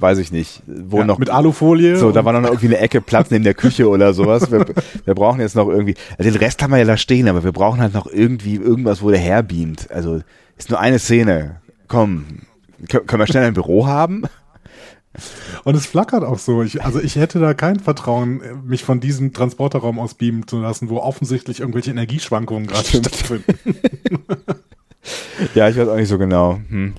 weiß 0.00 0.18
ich 0.18 0.32
nicht, 0.32 0.62
wo 0.66 0.98
ja, 0.98 1.04
noch 1.04 1.18
mit 1.18 1.30
Alufolie. 1.30 1.96
So, 1.96 2.10
da 2.12 2.24
war 2.24 2.32
noch 2.32 2.48
irgendwie 2.48 2.66
eine 2.68 2.78
Ecke 2.78 3.00
Platz 3.00 3.30
neben 3.30 3.44
der 3.44 3.54
Küche 3.54 3.88
oder 3.88 4.12
sowas. 4.14 4.50
Wir, 4.50 4.64
wir 5.04 5.14
brauchen 5.14 5.40
jetzt 5.40 5.56
noch 5.56 5.68
irgendwie, 5.68 5.94
also 6.18 6.30
den 6.30 6.38
Rest 6.38 6.62
haben 6.62 6.70
wir 6.70 6.78
ja 6.78 6.84
da 6.84 6.96
stehen, 6.96 7.28
aber 7.28 7.44
wir 7.44 7.52
brauchen 7.52 7.80
halt 7.80 7.94
noch 7.94 8.06
irgendwie 8.06 8.56
irgendwas, 8.56 9.02
wo 9.02 9.10
der 9.10 9.18
herbeamt. 9.20 9.90
Also 9.90 10.20
ist 10.56 10.70
nur 10.70 10.80
eine 10.80 10.98
Szene. 10.98 11.60
Komm, 11.88 12.24
kö- 12.86 13.04
können 13.06 13.20
wir 13.20 13.26
schnell 13.26 13.44
ein 13.44 13.54
Büro 13.54 13.86
haben? 13.86 14.24
Und 15.64 15.74
es 15.74 15.86
flackert 15.86 16.22
auch 16.22 16.38
so. 16.38 16.62
Ich, 16.62 16.84
also 16.84 17.00
ich 17.00 17.16
hätte 17.16 17.40
da 17.40 17.52
kein 17.52 17.80
Vertrauen, 17.80 18.40
mich 18.64 18.84
von 18.84 19.00
diesem 19.00 19.32
Transporterraum 19.32 19.98
aus 19.98 20.14
beamen 20.14 20.46
zu 20.46 20.60
lassen, 20.60 20.88
wo 20.88 20.98
offensichtlich 20.98 21.58
irgendwelche 21.60 21.90
Energieschwankungen 21.90 22.68
gerade 22.68 22.86
stattfinden. 22.86 23.54
Ja, 25.54 25.68
ich 25.68 25.76
weiß 25.78 25.88
auch 25.88 25.96
nicht 25.96 26.08
so 26.08 26.18
genau. 26.18 26.60
Hm. 26.68 26.92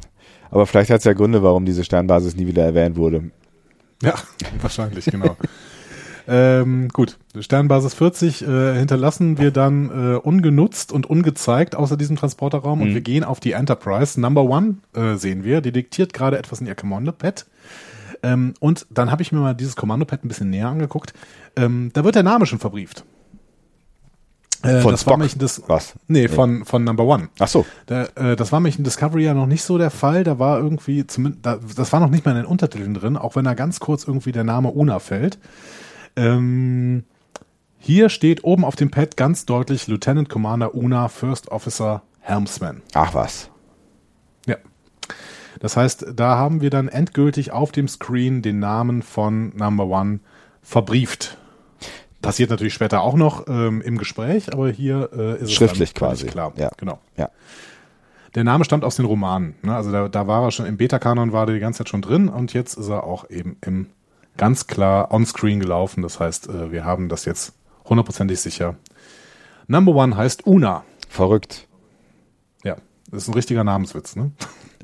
Aber 0.52 0.68
vielleicht 0.68 0.90
hat 0.92 1.00
es 1.00 1.06
ja 1.06 1.14
Gründe, 1.14 1.42
warum 1.44 1.66
diese 1.66 1.84
Sternbasis 1.84 2.36
nie 2.36 2.46
wieder 2.48 2.64
erwähnt 2.64 2.98
wurde. 2.98 3.32
Ja, 4.04 4.16
wahrscheinlich, 4.62 5.06
genau. 5.06 5.38
ähm, 6.28 6.90
gut, 6.90 7.18
Sternbasis 7.40 7.94
40 7.94 8.42
äh, 8.42 8.76
hinterlassen 8.76 9.38
wir 9.38 9.52
dann 9.52 9.90
äh, 9.90 10.16
ungenutzt 10.18 10.92
und 10.92 11.10
ungezeigt 11.10 11.76
außer 11.76 11.98
diesem 11.98 12.16
Transporterraum 12.16 12.82
und 12.82 12.90
Mhm. 12.90 12.94
wir 12.94 13.02
gehen 13.02 13.24
auf 13.24 13.40
die 13.40 13.54
Enterprise. 13.54 14.20
Number 14.20 14.44
One 14.44 14.76
äh, 14.96 15.16
sehen 15.16 15.44
wir, 15.44 15.62
die 15.62 15.72
diktiert 15.72 16.14
gerade 16.14 16.38
etwas 16.38 16.62
in 16.62 16.68
ihr 16.68 16.76
Kommandopad. 16.76 17.46
Ähm, 18.24 18.54
und 18.60 18.86
dann 18.92 19.10
habe 19.10 19.24
ich 19.24 19.32
mir 19.32 19.40
mal 19.40 19.56
dieses 19.56 19.76
Kommandopad 19.76 20.24
ein 20.24 20.28
bisschen 20.28 20.50
näher 20.52 20.68
angeguckt. 20.68 21.14
Ähm, 21.56 21.90
da 21.94 22.04
wird 22.04 22.16
der 22.16 22.24
Name 22.24 22.46
schon 22.46 22.60
verbrieft. 22.60 23.04
Äh, 24.64 24.82
Von 24.82 24.92
das 24.92 25.06
war 25.06 25.14
Spock? 25.14 25.18
nämlich 25.18 25.38
das, 25.38 25.64
Was? 25.68 25.94
Nee, 26.08 26.28
von, 26.28 26.66
von 26.66 26.84
Number 26.84 27.04
One. 27.04 27.30
Ach 27.40 27.48
so. 27.48 27.66
Da, 27.88 28.04
äh, 28.16 28.36
das 28.36 28.52
war 28.52 28.60
nämlich 28.60 28.78
in 28.78 28.84
Discovery 28.84 29.24
ja 29.24 29.34
noch 29.34 29.48
nicht 29.48 29.64
so 29.64 29.78
der 29.78 29.90
Fall. 29.90 30.24
Da 30.24 30.38
war 30.38 30.60
irgendwie, 30.60 31.08
zumindest, 31.08 31.46
da, 31.46 31.60
das 31.76 31.92
war 31.92 32.00
noch 32.00 32.10
nicht 32.10 32.26
mal 32.26 32.32
in 32.32 32.38
den 32.38 32.46
Untertiteln 32.46 32.94
drin, 32.94 33.18
auch 33.18 33.36
wenn 33.36 33.46
da 33.46 33.56
ganz 33.56 33.80
kurz 33.80 34.04
irgendwie 34.04 34.32
der 34.32 34.44
Name 34.44 34.70
Una 34.70 35.00
fällt. 35.00 35.40
Ähm, 36.16 37.06
hier 37.80 38.10
steht 38.10 38.44
oben 38.44 38.64
auf 38.64 38.76
dem 38.76 38.92
Pad 38.92 39.18
ganz 39.18 39.46
deutlich 39.46 39.88
Lieutenant 39.88 40.30
Commander 40.30 40.76
Una, 40.76 41.08
First 41.08 41.50
Officer 41.50 42.04
Helmsman. 42.20 42.84
Ach 42.94 43.16
was. 43.16 43.50
Ja. 44.46 44.58
Das 45.60 45.76
heißt, 45.76 46.06
da 46.16 46.38
haben 46.38 46.62
wir 46.62 46.70
dann 46.70 46.88
endgültig 46.88 47.52
auf 47.52 47.72
dem 47.72 47.88
Screen 47.88 48.44
den 48.44 48.60
Namen 48.60 49.02
von 49.02 49.56
Number 49.56 49.88
One 49.88 50.20
verbrieft. 50.62 51.38
Passiert 52.22 52.50
natürlich 52.50 52.74
später 52.74 53.02
auch 53.02 53.16
noch 53.16 53.48
ähm, 53.48 53.82
im 53.82 53.98
Gespräch, 53.98 54.54
aber 54.54 54.70
hier 54.70 55.10
äh, 55.14 55.36
ist 55.36 55.44
es 55.44 55.54
Schriftlich 55.54 55.94
dann 55.94 56.10
völlig 56.10 56.22
quasi. 56.22 56.28
klar. 56.28 56.54
Ja. 56.56 56.70
Genau. 56.78 57.00
Ja. 57.18 57.30
Der 58.36 58.44
Name 58.44 58.64
stammt 58.64 58.84
aus 58.86 58.96
den 58.96 59.06
Romanen. 59.06 59.56
Ne? 59.62 59.76
Also 59.76 59.92
da, 59.92 60.08
da 60.08 60.28
war 60.28 60.44
er 60.44 60.52
schon 60.52 60.66
im 60.66 60.78
Beta-Kanon, 60.78 61.34
war 61.34 61.46
der 61.46 61.56
die 61.56 61.62
ganze 61.62 61.80
Zeit 61.80 61.90
schon 61.90 62.02
drin 62.02 62.30
und 62.30 62.54
jetzt 62.54 62.76
ist 62.76 62.90
er 62.90 63.04
auch 63.04 63.30
eben 63.30 63.58
im 63.62 63.88
ganz 64.38 64.68
klar 64.68 65.12
on-screen 65.12 65.60
gelaufen. 65.60 66.02
Das 66.02 66.20
heißt, 66.20 66.48
äh, 66.50 66.72
wir 66.72 66.86
haben 66.86 67.10
das 67.10 67.26
jetzt 67.26 67.54
hundertprozentig 67.86 68.40
sicher. 68.40 68.76
Number 69.68 69.94
One 69.94 70.16
heißt 70.16 70.46
Una. 70.46 70.84
Verrückt. 71.10 71.68
Ja, 72.64 72.78
das 73.10 73.24
ist 73.24 73.28
ein 73.30 73.34
richtiger 73.34 73.64
Namenswitz. 73.64 74.16
Ne? 74.16 74.32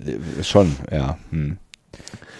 Äh, 0.03 0.43
Schon, 0.43 0.75
ja. 0.91 1.17
Hm. 1.29 1.57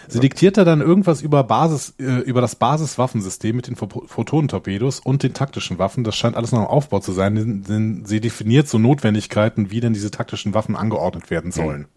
Sie 0.07 0.19
diktiert 0.19 0.57
da 0.57 0.63
dann 0.63 0.81
irgendwas 0.81 1.21
über 1.21 1.43
Basis, 1.43 1.93
äh, 1.99 2.19
über 2.21 2.41
das 2.41 2.55
Basiswaffensystem 2.55 3.55
mit 3.55 3.67
den 3.67 3.75
Pho- 3.75 4.07
Photonentorpedos 4.07 4.99
und 4.99 5.23
den 5.23 5.33
taktischen 5.33 5.79
Waffen. 5.79 6.03
Das 6.03 6.15
scheint 6.15 6.35
alles 6.35 6.51
noch 6.51 6.59
im 6.61 6.67
Aufbau 6.67 6.99
zu 6.99 7.11
sein, 7.11 7.35
denn, 7.35 7.63
denn 7.63 8.05
sie 8.05 8.21
definiert 8.21 8.67
so 8.69 8.77
Notwendigkeiten, 8.77 9.71
wie 9.71 9.79
denn 9.79 9.93
diese 9.93 10.11
taktischen 10.11 10.53
Waffen 10.53 10.75
angeordnet 10.75 11.29
werden 11.29 11.51
sollen. 11.51 11.87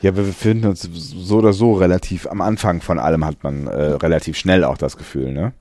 Ja, 0.00 0.14
wir 0.16 0.24
befinden 0.24 0.66
uns 0.66 0.82
so 0.92 1.38
oder 1.38 1.52
so 1.52 1.74
relativ 1.74 2.26
am 2.26 2.40
Anfang 2.40 2.80
von 2.80 2.98
allem, 2.98 3.24
hat 3.24 3.42
man 3.42 3.66
äh, 3.66 3.70
relativ 3.92 4.36
schnell 4.36 4.64
auch 4.64 4.76
das 4.78 4.96
Gefühl, 4.96 5.32
ne? 5.32 5.52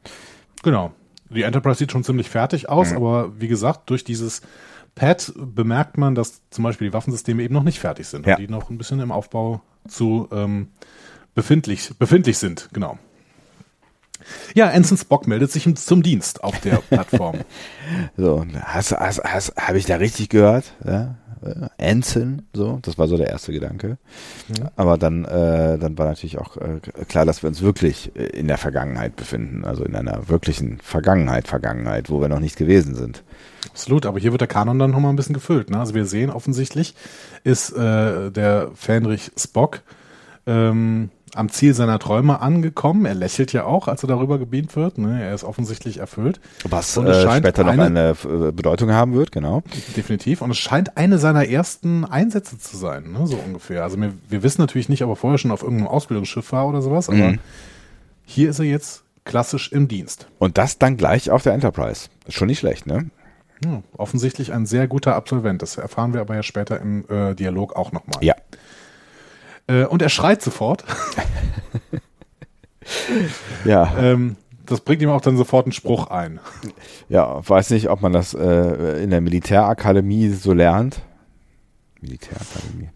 Genau. 0.63 0.91
Die 1.30 1.43
Enterprise 1.43 1.78
sieht 1.80 1.91
schon 1.91 2.04
ziemlich 2.04 2.28
fertig 2.30 2.69
aus, 2.69 2.91
aber 2.91 3.32
wie 3.39 3.47
gesagt, 3.47 3.89
durch 3.91 4.04
dieses 4.04 4.41
Pad 4.95 5.32
bemerkt 5.38 5.97
man, 5.99 6.15
dass 6.15 6.41
zum 6.49 6.63
Beispiel 6.63 6.88
die 6.89 6.93
Waffensysteme 6.93 7.43
eben 7.43 7.54
noch 7.54 7.63
nicht 7.63 7.80
fertig 7.80 8.08
sind 8.08 8.25
Ja. 8.25 8.36
und 8.36 8.41
die 8.41 8.47
noch 8.52 8.69
ein 8.71 8.78
bisschen 8.80 8.99
im 8.99 9.12
Aufbau 9.12 9.62
zu 9.88 10.28
ähm, 10.32 10.69
befindlich, 11.36 11.92
befindlich 11.98 12.38
sind. 12.38 12.70
Genau. 12.74 12.98
Ja, 14.54 14.70
Ensign 14.70 14.98
Spock 14.98 15.28
meldet 15.28 15.52
sich 15.52 15.74
zum 15.76 16.04
Dienst 16.04 16.44
auf 16.44 16.60
der 16.60 16.76
Plattform. 16.89 17.39
So, 18.18 18.46
hast, 18.62 18.92
hast, 18.92 19.24
hast, 19.24 19.56
habe 19.58 19.78
ich 19.78 19.86
da 19.86 19.96
richtig 19.96 20.30
gehört? 20.30 20.74
Ja? 20.86 21.15
Ensign, 21.78 22.42
so, 22.54 22.80
das 22.82 22.98
war 22.98 23.08
so 23.08 23.15
der 23.15 23.30
erste 23.30 23.54
Gedanke. 23.54 23.98
Aber 24.76 24.98
dann, 24.98 25.24
äh, 25.24 25.78
dann 25.78 25.98
war 25.98 26.06
natürlich 26.06 26.38
auch 26.38 26.58
äh, 26.58 26.82
klar, 27.08 27.26
dass 27.26 27.44
wir 27.44 27.48
uns 27.48 27.62
wirklich 27.62 28.13
äh, 28.15 28.26
in 28.26 28.48
der 28.48 28.58
Vergangenheit 28.58 29.15
befinden, 29.15 29.63
also 29.63 29.86
in 29.86 29.96
einer 29.96 30.28
wirklichen 30.28 30.80
Vergangenheit, 30.82 31.48
Vergangenheit, 31.48 32.10
wo 32.10 32.20
wir 32.20 32.28
noch 32.28 32.42
nicht 32.42 32.58
gewesen 32.58 32.94
sind. 32.94 33.24
Absolut, 33.70 34.06
aber 34.06 34.20
hier 34.20 34.32
wird 34.32 34.42
der 34.42 34.50
Kanon 34.50 34.80
dann 34.80 34.92
nochmal 34.92 35.13
ein 35.13 35.15
bisschen 35.15 35.34
gefüllt. 35.34 35.70
Ne? 35.70 35.80
Also 35.80 35.94
wir 35.94 36.06
sehen 36.06 36.30
offensichtlich, 36.30 36.94
ist 37.46 37.72
äh, 37.72 38.32
der 38.32 38.72
Fähnrich 38.76 39.32
Spock 39.38 39.82
ähm, 40.46 41.10
am 41.36 41.50
Ziel 41.50 41.74
seiner 41.74 42.00
Träume 42.00 42.42
angekommen. 42.42 43.06
Er 43.06 43.13
lächelt 43.15 43.54
ja 43.54 43.63
auch, 43.65 43.88
als 43.88 44.04
er 44.04 44.08
darüber 44.08 44.38
gebeamt 44.39 44.76
wird. 44.76 44.98
Ne? 44.98 45.22
Er 45.24 45.34
ist 45.34 45.44
offensichtlich 45.44 45.98
erfüllt. 46.00 46.39
Was 46.63 46.96
äh, 46.98 47.22
später 47.39 47.63
noch 47.63 47.72
eine- 47.74 47.86
eine, 47.86 48.10
äh, 48.48 48.52
Bedeutung 48.52 48.92
haben 48.92 49.13
wird, 49.13 49.32
genau. 49.32 49.63
Definitiv. 49.96 50.42
Und 50.42 50.52
es 50.52 50.58
scheint 50.58 50.98
eine 50.98 51.18
seiner 51.18 51.48
ersten 51.48 52.06
Einsätze 52.06 52.58
zu 52.58 52.78
sein, 52.78 53.12
ne? 53.12 53.28
so 53.28 53.38
ungefähr. 53.38 53.84
Also 53.84 54.00
wir, 54.00 54.13
wir 54.30 54.44
wissen 54.44 54.62
natürlich 54.62 54.89
nicht, 54.89 55.04
ob 55.04 55.10
er 55.12 55.15
vorher 55.15 55.38
schon 55.38 55.52
auf 55.52 55.62
irgendeinem 55.63 55.88
Ausbildungsschiff 55.89 56.52
war 56.52 56.68
oder 56.68 56.82
sowas, 56.82 57.10
aber 57.10 57.18
Mhm. 57.18 57.39
hier 58.26 58.50
ist 58.50 58.60
er 58.60 58.65
jetzt 58.65 59.04
klassisch 59.26 59.72
im 59.72 59.88
Dienst. 59.88 60.28
Und 60.39 60.58
das 60.58 60.80
dann 60.80 60.98
gleich 60.98 61.30
auf 61.32 61.44
der 61.44 61.54
Enterprise. 61.54 62.08
Ist 62.28 62.36
schon 62.36 62.48
nicht 62.48 62.60
schlecht, 62.60 62.88
ne? 62.88 63.10
Ja, 63.63 63.84
offensichtlich 63.98 64.54
ein 64.54 64.65
sehr 64.65 64.88
guter 64.88 65.15
Absolvent. 65.15 65.62
Das 65.62 65.78
erfahren 65.78 66.13
wir 66.13 66.22
aber 66.22 66.34
ja 66.36 66.44
später 66.44 66.80
im 66.80 67.04
äh, 67.10 67.36
Dialog 67.36 67.76
auch 67.76 67.92
nochmal. 67.92 68.24
Ja. 68.24 68.34
Äh, 69.70 69.86
und 69.86 70.02
er 70.02 70.10
schreit 70.10 70.42
sofort. 70.42 70.84
Ja, 73.66 73.94
ähm, 74.00 74.36
das 74.66 74.82
bringt 74.82 75.02
ihm 75.02 75.10
auch 75.10 75.22
dann 75.22 75.38
sofort 75.38 75.66
einen 75.66 75.74
Spruch 75.74 76.08
ein. 76.08 76.40
ja, 77.08 77.48
weiß 77.48 77.70
nicht, 77.72 77.90
ob 77.90 78.02
man 78.02 78.14
das 78.14 78.34
äh, 78.34 79.04
in 79.04 79.12
der 79.12 79.22
Militärakademie 79.22 80.30
so 80.30 80.54
lernt. 80.54 81.02
Militärakademie. 82.02 82.90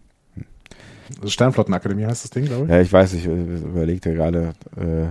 Sternflottenakademie 1.26 2.06
heißt 2.06 2.24
das 2.24 2.30
Ding, 2.30 2.46
glaube 2.46 2.64
ich. 2.64 2.70
Ja, 2.70 2.80
ich 2.80 2.92
weiß, 2.92 3.12
ich 3.12 3.26
äh, 3.26 3.30
überlegte 3.30 4.12
gerade, 4.14 4.54
äh, 4.76 5.06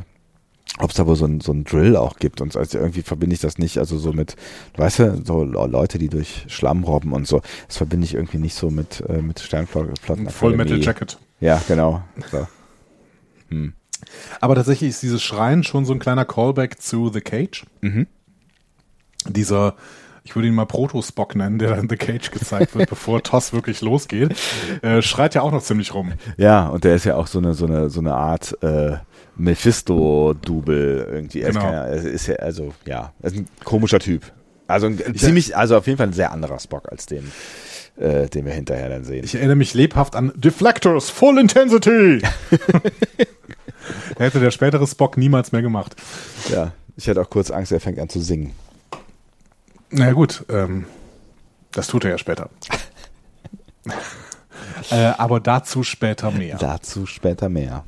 ob 0.80 0.90
es 0.90 0.96
da 0.98 1.06
wohl 1.06 1.16
so 1.16 1.26
ein, 1.26 1.40
so 1.40 1.54
Drill 1.64 1.96
auch 1.96 2.18
gibt 2.18 2.42
und 2.42 2.52
so. 2.52 2.60
also 2.60 2.80
irgendwie 2.80 3.04
verbinde 3.04 3.36
ich 3.36 3.42
das 3.42 3.58
nicht, 3.60 3.78
also 3.78 3.98
so 4.00 4.12
mit, 4.12 4.36
weißt 4.76 5.00
du, 5.00 5.22
so 5.24 5.44
Le- 5.44 5.68
Leute, 5.68 6.00
die 6.00 6.10
durch 6.10 6.46
Schlamm 6.48 6.84
robben 6.84 7.14
und 7.14 7.28
so, 7.28 7.42
das 7.68 7.78
verbinde 7.78 8.06
ich 8.06 8.16
irgendwie 8.16 8.40
nicht 8.40 8.56
so 8.56 8.70
mit, 8.72 9.02
äh, 9.08 9.22
mit 9.22 9.40
Sternflotten. 9.40 10.30
Full 10.30 10.58
Metal 10.58 10.80
Jacket. 10.82 11.20
Ja, 11.44 11.62
genau. 11.68 12.02
So. 12.32 12.48
Hm. 13.50 13.74
Aber 14.40 14.56
tatsächlich 14.56 14.90
ist 14.92 15.04
dieses 15.04 15.22
Schreien 15.22 15.64
schon 15.64 15.86
so 15.86 15.92
ein 15.94 16.00
kleiner 16.00 16.24
Callback 16.24 16.82
zu 16.82 17.10
The 17.14 17.20
Cage. 17.22 17.66
Mhm. 17.82 18.08
Dieser, 19.28 19.76
ich 20.24 20.36
würde 20.36 20.48
ihn 20.48 20.56
mal 20.56 20.66
Proto-Spock 20.66 21.36
nennen, 21.36 21.60
der 21.60 21.76
dann 21.76 21.90
The 21.90 21.98
Cage 21.98 22.32
gezeigt 22.32 22.76
wird, 22.76 22.90
bevor 22.90 23.22
TOS 23.24 23.52
wirklich 23.52 23.82
losgeht, 23.82 24.36
äh, 24.82 25.02
schreit 25.02 25.36
ja 25.36 25.42
auch 25.42 25.52
noch 25.52 25.62
ziemlich 25.64 25.94
rum. 25.94 26.14
Ja, 26.38 26.68
und 26.68 26.86
der 26.86 26.96
ist 26.96 27.04
ja 27.04 27.16
auch 27.16 27.28
so 27.28 27.40
eine, 27.40 27.54
so 27.54 27.66
eine, 27.66 27.90
so 27.90 28.00
eine 28.00 28.14
Art 28.16 28.58
äh, 28.64 28.98
Mephisto-Double 29.36 31.10
irgendwie. 31.12 31.42
Er 31.42 31.50
ist, 31.50 31.56
Genau. 31.56 31.72
er 31.72 31.92
ist 31.92 32.28
ja, 32.28 32.36
also, 32.36 32.74
ja, 32.86 33.12
er 33.22 33.28
ist 33.32 33.38
ein 33.38 33.48
komischer 33.66 34.00
Typ. 34.00 34.32
Also 34.68 34.88
ein 34.88 34.98
ziemlich, 35.16 35.58
also 35.58 35.76
auf 35.78 35.88
jeden 35.88 35.98
Fall 35.98 36.08
ein 36.08 36.14
sehr 36.14 36.32
anderer 36.32 36.60
Spock 36.60 36.90
als 36.90 37.06
den, 37.06 37.30
äh, 37.98 38.28
den 38.28 38.46
wir 38.46 38.54
hinterher 38.54 38.90
dann 38.90 39.04
sehen. 39.04 39.24
Ich 39.24 39.36
erinnere 39.36 39.56
mich 39.56 39.74
lebhaft 39.74 40.16
an 40.16 40.32
Deflectors 40.36 41.10
Full 41.10 41.38
Intensity. 41.38 42.22
Hätte 44.18 44.40
der 44.40 44.52
spätere 44.52 44.88
Spock 44.88 45.18
niemals 45.18 45.52
mehr 45.52 45.62
gemacht. 45.62 45.96
ja, 46.50 46.72
ich 46.96 47.08
hatte 47.10 47.22
auch 47.22 47.30
kurz 47.30 47.52
Angst, 47.52 47.72
er 47.72 47.80
fängt 47.80 48.00
an 48.00 48.10
zu 48.10 48.22
singen. 48.22 48.54
Na 49.90 50.08
ja, 50.08 50.14
gut, 50.14 50.46
ähm, 50.50 50.86
das 51.72 51.88
tut 51.88 52.06
er 52.06 52.12
ja 52.12 52.18
später. 52.18 52.50
äh, 54.92 54.96
aber 55.18 55.40
dazu 55.40 55.84
später 55.84 56.32
mehr. 56.32 56.58
Dazu 56.58 57.06
später 57.06 57.50
mehr. 57.50 57.84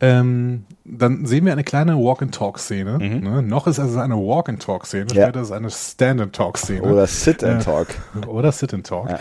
Ähm, 0.00 0.66
dann 0.84 1.26
sehen 1.26 1.44
wir 1.44 1.52
eine 1.52 1.64
kleine 1.64 1.96
Walk-and-Talk-Szene. 1.96 2.98
Ne? 2.98 3.42
Noch 3.42 3.66
ist 3.66 3.78
es 3.78 3.96
eine 3.96 4.16
Walk-and-Talk-Szene, 4.16 5.06
Ja. 5.12 5.24
später 5.24 5.40
ist 5.42 5.48
es 5.48 5.52
eine 5.52 5.70
Stand-and-Talk-Szene. 5.70 6.82
Oder 6.82 7.06
Sit 7.06 7.44
and 7.44 7.66
Äh. 7.66 8.26
Oder 8.26 8.50
Sit-and-Talk. 8.52 9.10
Ja. 9.10 9.18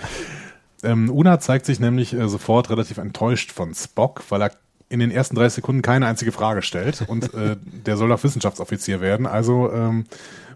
Ähm, 0.84 1.10
Una 1.12 1.40
zeigt 1.40 1.66
sich 1.68 1.80
nämlich 1.80 2.14
äh, 2.14 2.28
sofort 2.28 2.70
relativ 2.72 2.98
enttäuscht 2.98 3.52
von 3.52 3.74
Spock, 3.76 4.24
weil 4.30 4.42
er 4.42 4.52
in 4.92 5.00
den 5.00 5.10
ersten 5.10 5.36
30 5.36 5.56
Sekunden 5.56 5.82
keine 5.82 6.06
einzige 6.06 6.32
Frage 6.32 6.62
stellt 6.62 7.06
und 7.08 7.34
äh, 7.34 7.56
der 7.86 7.98
soll 7.98 8.10
doch 8.10 8.24
Wissenschaftsoffizier 8.24 9.00
werden. 9.00 9.26
Also 9.26 9.72
ähm, 9.72 10.06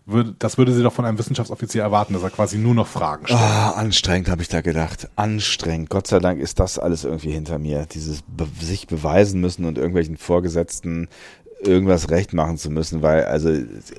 würde, 0.06 0.36
das 0.38 0.58
würde 0.58 0.74
sie 0.74 0.84
doch 0.84 0.94
von 0.94 1.06
einem 1.06 1.18
Wissenschaftsoffizier 1.18 1.82
erwarten, 1.82 2.14
dass 2.14 2.22
er 2.22 2.30
quasi 2.30 2.58
nur 2.58 2.76
noch 2.76 2.86
Fragen 2.86 3.26
stellt. 3.26 3.40
Ah, 3.40 3.72
anstrengend, 3.72 4.30
habe 4.30 4.42
ich 4.42 4.50
da 4.50 4.62
gedacht. 4.62 5.10
Anstrengend. 5.16 5.90
Gott 5.90 6.08
sei 6.08 6.20
Dank 6.20 6.40
ist 6.42 6.60
das 6.60 6.78
alles 6.78 7.06
irgendwie 7.06 7.32
hinter 7.32 7.58
mir. 7.58 7.88
Dieses 7.92 8.22
be 8.24 8.46
sich 8.60 8.88
beweisen 8.88 9.40
müssen 9.42 9.66
und 9.66 9.78
irgendwelchen 9.78 10.18
Vorgesetzten 10.18 11.08
irgendwas 11.62 12.10
recht 12.10 12.34
machen 12.34 12.58
zu 12.58 12.70
müssen, 12.70 13.02
weil, 13.02 13.24
also, 13.24 13.50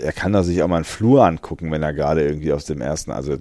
er 0.01 0.12
kann 0.12 0.33
da 0.33 0.42
sich 0.44 0.62
auch 0.62 0.68
mal 0.68 0.77
einen 0.77 0.85
Flur 0.85 1.25
angucken, 1.25 1.72
wenn 1.72 1.83
er 1.83 1.94
gerade 1.94 2.25
irgendwie 2.25 2.53
aus 2.53 2.66
dem 2.66 2.81
ersten, 2.81 3.11
also, 3.11 3.33
äh, 3.33 3.38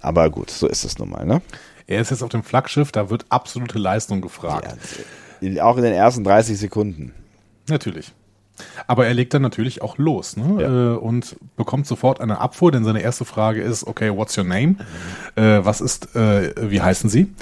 aber 0.00 0.30
gut, 0.30 0.50
so 0.50 0.68
ist 0.68 0.84
es 0.84 0.98
nun 0.98 1.08
mal, 1.08 1.24
ne? 1.24 1.42
Er 1.86 2.00
ist 2.00 2.10
jetzt 2.10 2.22
auf 2.22 2.28
dem 2.28 2.44
Flaggschiff, 2.44 2.92
da 2.92 3.10
wird 3.10 3.26
absolute 3.30 3.78
Leistung 3.78 4.20
gefragt. 4.20 4.68
Ja, 4.68 5.04
auch 5.60 5.76
in 5.76 5.82
den 5.84 5.92
ersten 5.92 6.24
30 6.24 6.58
Sekunden. 6.58 7.12
Natürlich. 7.68 8.12
Aber 8.86 9.06
er 9.06 9.14
legt 9.14 9.34
dann 9.34 9.42
natürlich 9.42 9.82
auch 9.82 9.98
los 9.98 10.36
ne? 10.36 10.62
Ja. 10.62 10.92
äh, 10.94 10.96
und 10.96 11.36
bekommt 11.56 11.86
sofort 11.88 12.20
eine 12.20 12.40
Abfuhr, 12.40 12.70
denn 12.70 12.84
seine 12.84 13.00
erste 13.02 13.24
Frage 13.24 13.60
ist, 13.62 13.84
okay, 13.86 14.14
what's 14.16 14.38
your 14.38 14.44
name? 14.44 14.76
Äh, 15.34 15.64
was 15.64 15.80
ist, 15.80 16.14
äh, 16.14 16.54
wie 16.70 16.80
heißen 16.80 17.10
Sie? 17.10 17.32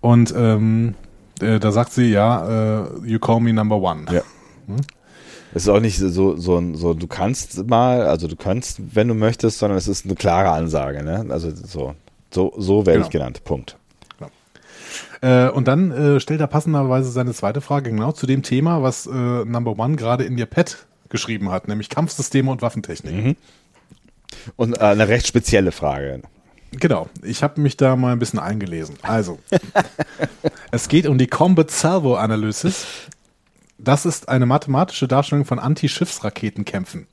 Und 0.00 0.32
ähm, 0.36 0.94
äh, 1.40 1.58
da 1.58 1.72
sagt 1.72 1.92
sie, 1.92 2.04
ja, 2.10 2.82
äh, 2.84 2.88
you 3.04 3.18
call 3.18 3.40
me 3.40 3.52
number 3.52 3.76
one. 3.76 4.04
Ja. 4.12 4.22
Es 5.54 5.62
ist 5.64 5.68
auch 5.68 5.80
nicht 5.80 5.98
so, 5.98 6.36
so, 6.36 6.74
so, 6.74 6.94
du 6.94 7.06
kannst 7.06 7.66
mal, 7.66 8.02
also 8.02 8.28
du 8.28 8.36
kannst, 8.36 8.80
wenn 8.94 9.08
du 9.08 9.14
möchtest, 9.14 9.58
sondern 9.58 9.76
es 9.78 9.88
ist 9.88 10.04
eine 10.04 10.14
klare 10.14 10.50
Ansage, 10.50 11.02
ne? 11.02 11.26
Also 11.30 11.50
so, 11.54 11.94
so, 12.30 12.52
so 12.58 12.86
werde 12.86 12.98
Genau. 12.98 13.06
ich 13.06 13.12
genannt. 13.12 13.44
Punkt. 13.44 13.76
Äh, 15.24 15.48
und 15.48 15.68
dann 15.68 15.90
äh, 15.90 16.20
stellt 16.20 16.40
er 16.42 16.46
passenderweise 16.48 17.10
seine 17.10 17.32
zweite 17.32 17.62
Frage 17.62 17.90
genau 17.90 18.12
zu 18.12 18.26
dem 18.26 18.42
Thema, 18.42 18.82
was 18.82 19.06
äh, 19.06 19.10
Number 19.10 19.78
One 19.78 19.96
gerade 19.96 20.24
in 20.24 20.36
ihr 20.36 20.44
Pad 20.44 20.86
geschrieben 21.08 21.50
hat, 21.50 21.66
nämlich 21.66 21.88
Kampfsysteme 21.88 22.50
und 22.50 22.60
Waffentechnik. 22.60 23.14
Und 24.56 24.76
äh, 24.76 24.80
eine 24.82 25.08
recht 25.08 25.26
spezielle 25.26 25.72
Frage. 25.72 26.20
Genau, 26.72 27.08
ich 27.22 27.42
habe 27.42 27.58
mich 27.62 27.78
da 27.78 27.96
mal 27.96 28.12
ein 28.12 28.18
bisschen 28.18 28.38
eingelesen. 28.38 28.96
Also, 29.00 29.38
es 30.72 30.88
geht 30.88 31.06
um 31.06 31.16
die 31.16 31.28
Combat 31.28 31.70
Salvo 31.70 32.16
Analysis. 32.16 32.84
Das 33.78 34.04
ist 34.04 34.28
eine 34.28 34.44
mathematische 34.44 35.08
Darstellung 35.08 35.46
von 35.46 35.58
Anti-Schiffsraketenkämpfen. 35.58 37.06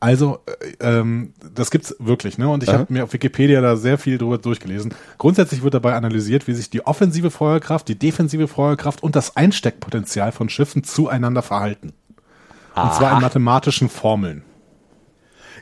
Also, 0.00 0.38
äh, 0.80 0.98
ähm, 0.98 1.32
das 1.54 1.70
gibt's 1.70 1.94
wirklich, 1.98 2.38
ne? 2.38 2.48
Und 2.48 2.62
ich 2.62 2.68
Aha. 2.68 2.78
habe 2.78 2.92
mir 2.92 3.04
auf 3.04 3.12
Wikipedia 3.12 3.60
da 3.60 3.76
sehr 3.76 3.98
viel 3.98 4.18
drüber 4.18 4.38
durchgelesen. 4.38 4.94
Grundsätzlich 5.18 5.62
wird 5.62 5.74
dabei 5.74 5.94
analysiert, 5.94 6.46
wie 6.46 6.54
sich 6.54 6.70
die 6.70 6.86
offensive 6.86 7.30
Feuerkraft, 7.30 7.88
die 7.88 7.98
defensive 7.98 8.46
Feuerkraft 8.46 9.02
und 9.02 9.16
das 9.16 9.36
Einsteckpotenzial 9.36 10.30
von 10.30 10.48
Schiffen 10.48 10.84
zueinander 10.84 11.42
verhalten. 11.42 11.92
Und 12.76 12.94
zwar 12.94 13.16
in 13.16 13.22
mathematischen 13.22 13.88
Formeln. 13.88 14.44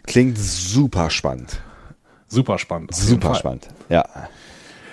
Klingt 0.06 0.38
super 0.38 1.08
spannend. 1.08 1.62
Super 2.28 2.58
spannend. 2.58 2.94
Super 2.94 3.28
Fall. 3.28 3.36
spannend. 3.36 3.68
Ja. 3.88 4.04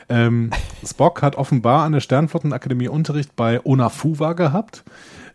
Ähm, 0.09 0.51
Spock 0.85 1.21
hat 1.21 1.35
offenbar 1.35 1.83
an 1.83 1.91
der 1.91 1.99
Sternflottenakademie 1.99 2.87
Unterricht 2.87 3.35
bei 3.35 3.59
Onafuwa 3.63 4.33
gehabt. 4.33 4.83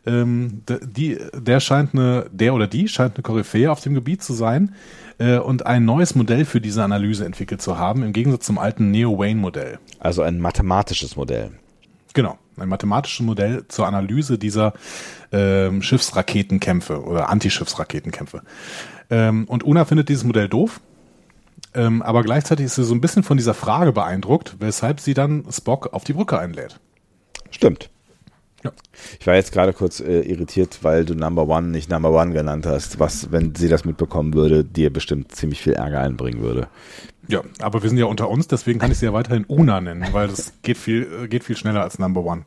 Ähm, 0.07 0.63
die, 0.67 1.19
der 1.35 1.61
scheint 1.61 1.95
eine, 1.95 2.27
der 2.33 2.55
oder 2.55 2.67
die 2.67 2.89
scheint 2.89 3.17
eine 3.17 3.23
Koryphäe 3.23 3.71
auf 3.71 3.81
dem 3.81 3.95
Gebiet 3.95 4.23
zu 4.23 4.33
sein 4.33 4.75
äh, 5.19 5.39
und 5.39 5.67
ein 5.67 5.85
neues 5.85 6.15
Modell 6.15 6.45
für 6.45 6.61
diese 6.61 6.83
Analyse 6.83 7.25
entwickelt 7.25 7.61
zu 7.61 7.79
haben, 7.79 8.03
im 8.03 8.13
Gegensatz 8.13 8.47
zum 8.47 8.59
alten 8.59 8.91
Neo-Wayne-Modell. 8.91 9.79
Also 9.99 10.23
ein 10.23 10.41
mathematisches 10.41 11.17
Modell. 11.17 11.53
Genau, 12.15 12.39
ein 12.57 12.69
mathematisches 12.69 13.25
Modell 13.25 13.65
zur 13.69 13.87
Analyse 13.87 14.39
dieser 14.39 14.73
ähm, 15.31 15.83
Schiffsraketenkämpfe 15.83 17.03
oder 17.05 17.29
Antischiffsraketenkämpfe. 17.29 18.43
Ähm, 19.11 19.45
und 19.47 19.65
Una 19.65 19.85
findet 19.85 20.09
dieses 20.09 20.25
Modell 20.25 20.49
doof, 20.49 20.81
ähm, 21.75 22.03
aber 22.03 22.23
gleichzeitig 22.23 22.67
ist 22.67 22.77
sie 22.77 22.85
so 22.85 22.95
ein 22.95 23.01
bisschen 23.01 23.23
von 23.23 23.37
dieser 23.37 23.55
Frage 23.55 23.93
beeindruckt, 23.93 24.57
weshalb 24.59 25.01
sie 25.01 25.15
dann 25.15 25.45
Spock 25.51 25.93
auf 25.93 26.05
die 26.05 26.15
Brücke 26.15 26.39
einlädt. 26.39 26.81
Stimmt. 27.51 27.91
Ja. 28.69 28.73
Ich 29.21 29.27
war 29.27 29.35
jetzt 29.35 29.53
gerade 29.53 29.73
kurz 29.73 30.01
äh, 30.01 30.21
irritiert, 30.21 30.79
weil 30.83 31.05
du 31.05 31.15
Number 31.15 31.49
One 31.49 31.69
nicht 31.69 31.91
Number 31.91 32.11
One 32.11 32.33
genannt 32.33 32.67
hast, 32.67 32.99
was, 32.99 33.33
wenn 33.33 33.55
sie 33.55 33.69
das 33.69 33.85
mitbekommen 33.85 34.35
würde, 34.35 34.65
dir 34.65 34.93
bestimmt 34.93 35.35
ziemlich 35.35 35.61
viel 35.61 35.75
Ärger 35.75 36.01
einbringen 36.01 36.43
würde. 36.43 36.69
Ja, 37.29 37.43
aber 37.61 37.83
wir 37.83 37.91
sind 37.91 37.99
ja 37.99 38.07
unter 38.07 38.29
uns, 38.31 38.49
deswegen 38.49 38.79
kann 38.79 38.91
ich 38.91 38.99
sie 38.99 39.07
ja 39.07 39.13
weiterhin 39.13 39.45
Una 39.47 39.81
nennen, 39.81 40.07
weil 40.13 40.29
das 40.29 40.55
geht 40.63 40.79
viel, 40.79 41.07
äh, 41.25 41.29
geht 41.29 41.45
viel 41.45 41.57
schneller 41.57 41.83
als 41.83 41.99
Number 41.99 42.25
One. 42.25 42.45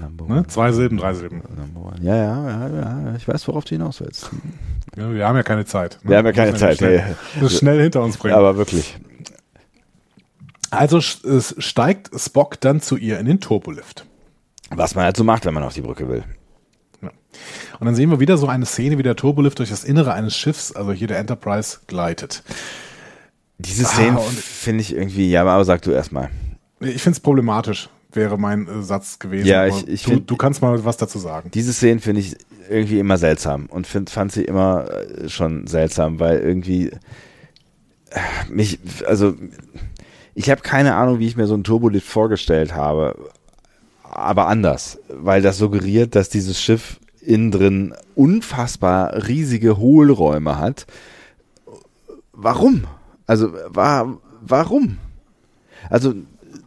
Number 0.00 0.26
Ne? 0.26 0.46
Zwei 0.48 0.72
Silben, 0.72 0.98
drei 0.98 1.14
Silben. 1.14 1.42
One. 1.74 1.96
Ja, 2.00 2.16
ja, 2.16 2.50
ja, 2.50 2.68
ja, 2.68 3.14
ich 3.16 3.28
weiß, 3.28 3.46
worauf 3.48 3.64
du 3.64 3.70
hinaus 3.70 4.00
willst. 4.00 4.30
Ja, 4.96 5.12
wir 5.12 5.26
haben 5.26 5.36
ja 5.36 5.42
keine 5.42 5.64
Zeit. 5.64 6.00
ne? 6.02 6.10
Wir 6.10 6.18
haben 6.18 6.26
ja 6.26 6.32
keine 6.32 6.54
Zeit, 6.54 6.78
Schnell, 6.78 7.04
nee. 7.08 7.40
das 7.40 7.58
schnell 7.58 7.80
hinter 7.80 8.02
uns 8.02 8.16
bringen. 8.16 8.34
Aber 8.34 8.56
wirklich. 8.56 8.96
also 10.70 11.00
steigt 11.00 12.10
Spock 12.18 12.60
dann 12.60 12.80
zu 12.80 12.96
ihr 12.96 13.18
in 13.18 13.26
den 13.26 13.40
Turbolift. 13.40 14.06
Was 14.70 14.94
man 14.94 15.04
halt 15.04 15.16
so 15.16 15.24
macht, 15.24 15.44
wenn 15.44 15.54
man 15.54 15.62
auf 15.62 15.74
die 15.74 15.82
Brücke 15.82 16.08
will. 16.08 16.24
Ja. 17.02 17.10
Und 17.78 17.86
dann 17.86 17.94
sehen 17.94 18.10
wir 18.10 18.20
wieder 18.20 18.36
so 18.38 18.48
eine 18.48 18.66
Szene, 18.66 18.98
wie 18.98 19.02
der 19.02 19.16
Turbolift 19.16 19.58
durch 19.58 19.70
das 19.70 19.84
Innere 19.84 20.12
eines 20.14 20.36
Schiffs, 20.36 20.72
also 20.72 20.92
hier 20.92 21.06
der 21.08 21.18
Enterprise, 21.18 21.78
gleitet. 21.86 22.42
Diese 23.58 23.84
Szenen 23.84 24.16
Ah, 24.16 24.20
finde 24.20 24.80
ich 24.80 24.94
irgendwie, 24.94 25.30
ja, 25.30 25.42
aber 25.44 25.64
sag 25.64 25.82
du 25.82 25.90
erstmal. 25.92 26.30
Ich 26.80 27.02
finde 27.02 27.16
es 27.16 27.20
problematisch. 27.20 27.88
wäre 28.12 28.38
mein 28.38 28.66
äh, 28.68 28.82
Satz 28.82 29.18
gewesen. 29.18 29.46
Ja, 29.46 29.66
ich, 29.66 29.86
ich 29.88 30.02
du, 30.02 30.10
find, 30.10 30.30
du 30.30 30.36
kannst 30.36 30.60
mal 30.62 30.84
was 30.84 30.96
dazu 30.96 31.18
sagen. 31.18 31.50
Diese 31.52 31.72
Szenen 31.72 32.00
finde 32.00 32.20
ich 32.20 32.36
irgendwie 32.68 32.98
immer 32.98 33.18
seltsam 33.18 33.66
und 33.66 33.86
find, 33.86 34.10
fand 34.10 34.32
sie 34.32 34.44
immer 34.44 34.88
äh, 34.90 35.28
schon 35.28 35.66
seltsam, 35.66 36.18
weil 36.18 36.38
irgendwie 36.40 36.88
äh, 38.10 38.20
mich, 38.48 38.78
also 39.06 39.34
ich 40.34 40.50
habe 40.50 40.62
keine 40.62 40.94
Ahnung, 40.94 41.18
wie 41.18 41.26
ich 41.26 41.36
mir 41.36 41.46
so 41.46 41.54
ein 41.54 41.64
Turbolift 41.64 42.08
vorgestellt 42.08 42.74
habe, 42.74 43.16
aber 44.14 44.48
anders, 44.48 44.98
weil 45.08 45.42
das 45.42 45.58
suggeriert, 45.58 46.14
dass 46.14 46.28
dieses 46.28 46.60
Schiff 46.60 47.00
innen 47.20 47.50
drin 47.50 47.94
unfassbar 48.14 49.28
riesige 49.28 49.78
Hohlräume 49.78 50.58
hat. 50.58 50.86
Warum? 52.32 52.84
Also 53.26 53.52
war, 53.68 54.18
warum? 54.40 54.98
Also 55.88 56.14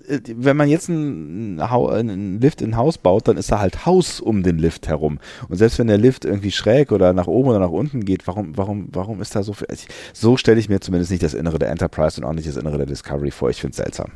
äh, 0.08 0.20
wenn 0.36 0.58
man 0.58 0.70
jetzt 0.70 0.90
einen, 0.90 1.60
einen, 1.60 2.42
Lift 2.42 2.62
in 2.62 2.76
Haus 2.76 2.98
baut, 2.98 3.28
dann 3.28 3.38
ist 3.38 3.52
da 3.52 3.60
halt 3.60 3.86
Haus 3.86 4.20
um 4.20 4.44
den 4.44 4.58
Lift 4.58 4.88
herum. 4.88 5.20
Und 5.48 5.58
selbst 5.58 5.80
wenn 5.80 5.88
der 5.88 5.98
Lift 5.98 6.26
irgendwie 6.26 6.52
schräg 6.52 6.92
oder 6.92 7.14
nach 7.14 7.28
oben 7.28 7.50
oder 7.50 7.60
nach 7.60 7.70
unten 7.70 8.06
geht, 8.06 8.28
warum, 8.28 8.58
warum, 8.58 8.90
warum 8.92 9.22
ist 9.22 9.36
da 9.36 9.44
so 9.44 9.54
viel? 9.54 9.68
So 10.14 10.38
stelle 10.38 10.60
ich 10.60 10.70
mir 10.70 10.80
zumindest 10.80 11.12
nicht 11.12 11.24
das 11.24 11.34
Innere 11.34 11.60
der 11.60 11.70
Enterprise 11.70 12.20
und 12.20 12.28
auch 12.28 12.34
nicht 12.34 12.48
das 12.48 12.58
Innere 12.58 12.78
der 12.78 12.88
Discovery 12.88 13.32
vor. 13.32 13.50
Ich 13.50 13.62
finde 13.62 13.72
es 13.72 13.78
seltsam. 13.78 14.12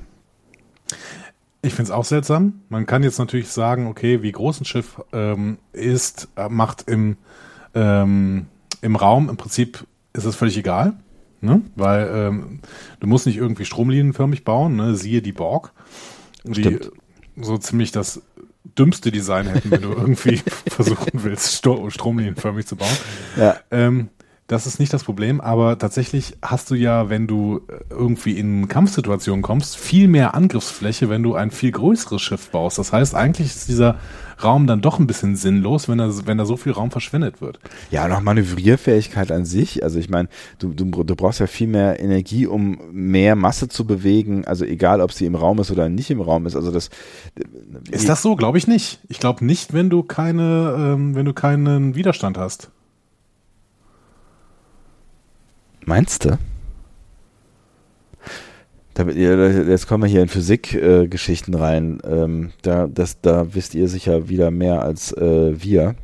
Ich 1.62 1.74
finde 1.74 1.90
es 1.90 1.92
auch 1.92 2.06
seltsam. 2.06 2.62
Man 2.70 2.86
kann 2.86 3.04
jetzt 3.04 3.20
natürlich 3.20 3.50
sagen, 3.50 3.88
okay, 3.88 4.24
wie 4.24 4.32
groß 4.32 4.62
ein 4.62 4.66
Schiff 4.66 5.00
ähm, 5.14 5.60
ist, 5.74 6.30
äh, 6.36 6.50
macht 6.50 6.90
im, 6.90 7.18
ähm, 7.76 8.48
im 8.82 8.96
Raum, 8.96 9.30
im 9.30 9.38
Prinzip 9.38 9.86
ist 10.14 10.26
es 10.26 10.36
völlig 10.36 10.58
egal. 10.58 10.94
Ne? 11.40 11.62
Weil 11.76 12.10
ähm, 12.14 12.60
du 13.00 13.08
musst 13.08 13.26
nicht 13.26 13.38
irgendwie 13.38 13.66
stromlinienförmig 13.66 14.44
bauen, 14.44 14.76
ne? 14.76 14.96
siehe 14.96 15.22
die 15.22 15.32
Borg, 15.32 15.72
die 16.44 16.62
Stimmt. 16.62 16.92
so 17.36 17.58
ziemlich 17.58 17.92
das 17.92 18.22
dümmste 18.78 19.12
Design 19.12 19.48
hätten, 19.48 19.72
wenn 19.72 19.82
du 19.82 19.90
irgendwie 19.98 20.42
versuchen 20.68 21.24
willst, 21.24 21.54
stromlinienförmig 21.54 22.68
zu 22.68 22.76
bauen. 22.76 22.98
Ja. 23.38 23.58
Ähm, 23.72 24.10
das 24.52 24.68
ist 24.68 24.80
nicht 24.80 24.92
das 24.92 25.06
Problem, 25.06 25.40
aber 25.40 25.78
tatsächlich 25.78 26.36
hast 26.42 26.70
du 26.72 26.76
ja, 26.76 27.10
wenn 27.10 27.26
du 27.26 27.62
äh, 27.70 27.84
irgendwie 27.90 28.38
in 28.38 28.68
Kampfsituationen 28.68 29.42
kommst, 29.42 29.78
viel 29.78 30.10
mehr 30.10 30.36
Angriffsfläche, 30.36 31.08
wenn 31.08 31.24
du 31.24 31.36
ein 31.36 31.52
viel 31.52 31.72
größeres 31.72 32.22
Schiff 32.22 32.50
baust. 32.50 32.78
Das 32.78 32.92
heißt, 32.92 33.16
eigentlich 33.16 33.48
ist 33.48 33.70
dieser 33.70 33.96
Raum 34.44 34.68
dann 34.68 34.82
doch 34.82 35.00
ein 35.00 35.08
bisschen 35.08 35.38
sinnlos, 35.38 35.88
wenn 35.88 36.00
da, 36.00 36.12
wenn 36.26 36.38
da 36.38 36.44
so 36.44 36.58
viel 36.58 36.74
Raum 36.74 36.92
verschwendet 36.92 37.40
wird. 37.40 37.62
Ja, 37.92 38.04
und 38.04 38.12
auch 38.12 38.20
Manövrierfähigkeit 38.20 39.32
an 39.32 39.46
sich. 39.46 39.84
Also 39.86 40.00
ich 40.00 40.10
meine, 40.10 40.28
du, 40.60 40.74
du, 40.74 40.84
du 41.06 41.16
brauchst 41.16 41.40
ja 41.40 41.48
viel 41.48 41.68
mehr 41.68 42.02
Energie, 42.02 42.46
um 42.46 42.78
mehr 42.92 43.38
Masse 43.38 43.70
zu 43.70 43.88
bewegen. 43.88 44.44
Also 44.44 44.66
egal, 44.66 45.00
ob 45.00 45.14
sie 45.14 45.28
im 45.28 45.36
Raum 45.36 45.60
ist 45.60 45.72
oder 45.72 45.88
nicht 45.88 46.12
im 46.12 46.20
Raum 46.20 46.46
ist. 46.46 46.58
Also 46.58 46.72
das 46.72 46.90
ist 47.90 48.10
das 48.10 48.22
so? 48.22 48.36
Glaube 48.36 48.58
ich 48.58 48.68
nicht. 48.68 49.00
Ich 49.08 49.20
glaube 49.20 49.46
nicht, 49.46 49.72
wenn 49.72 49.90
du 49.90 50.04
keine, 50.04 50.76
ähm, 50.78 51.16
wenn 51.16 51.26
du 51.26 51.32
keinen 51.32 51.96
Widerstand 51.96 52.38
hast. 52.38 52.70
Meinst 55.86 56.26
du? 56.26 56.38
Jetzt 58.98 59.88
kommen 59.88 60.04
wir 60.04 60.10
hier 60.10 60.22
in 60.22 60.28
Physikgeschichten 60.28 61.54
äh, 61.54 61.58
rein. 61.58 62.02
Ähm, 62.04 62.52
da, 62.62 62.88
das, 62.88 63.22
da 63.22 63.54
wisst 63.54 63.74
ihr 63.74 63.88
sicher 63.88 64.30
wieder 64.30 64.52
mehr 64.52 64.84
als 64.84 65.12
äh, 65.14 65.62
wir. 65.62 65.96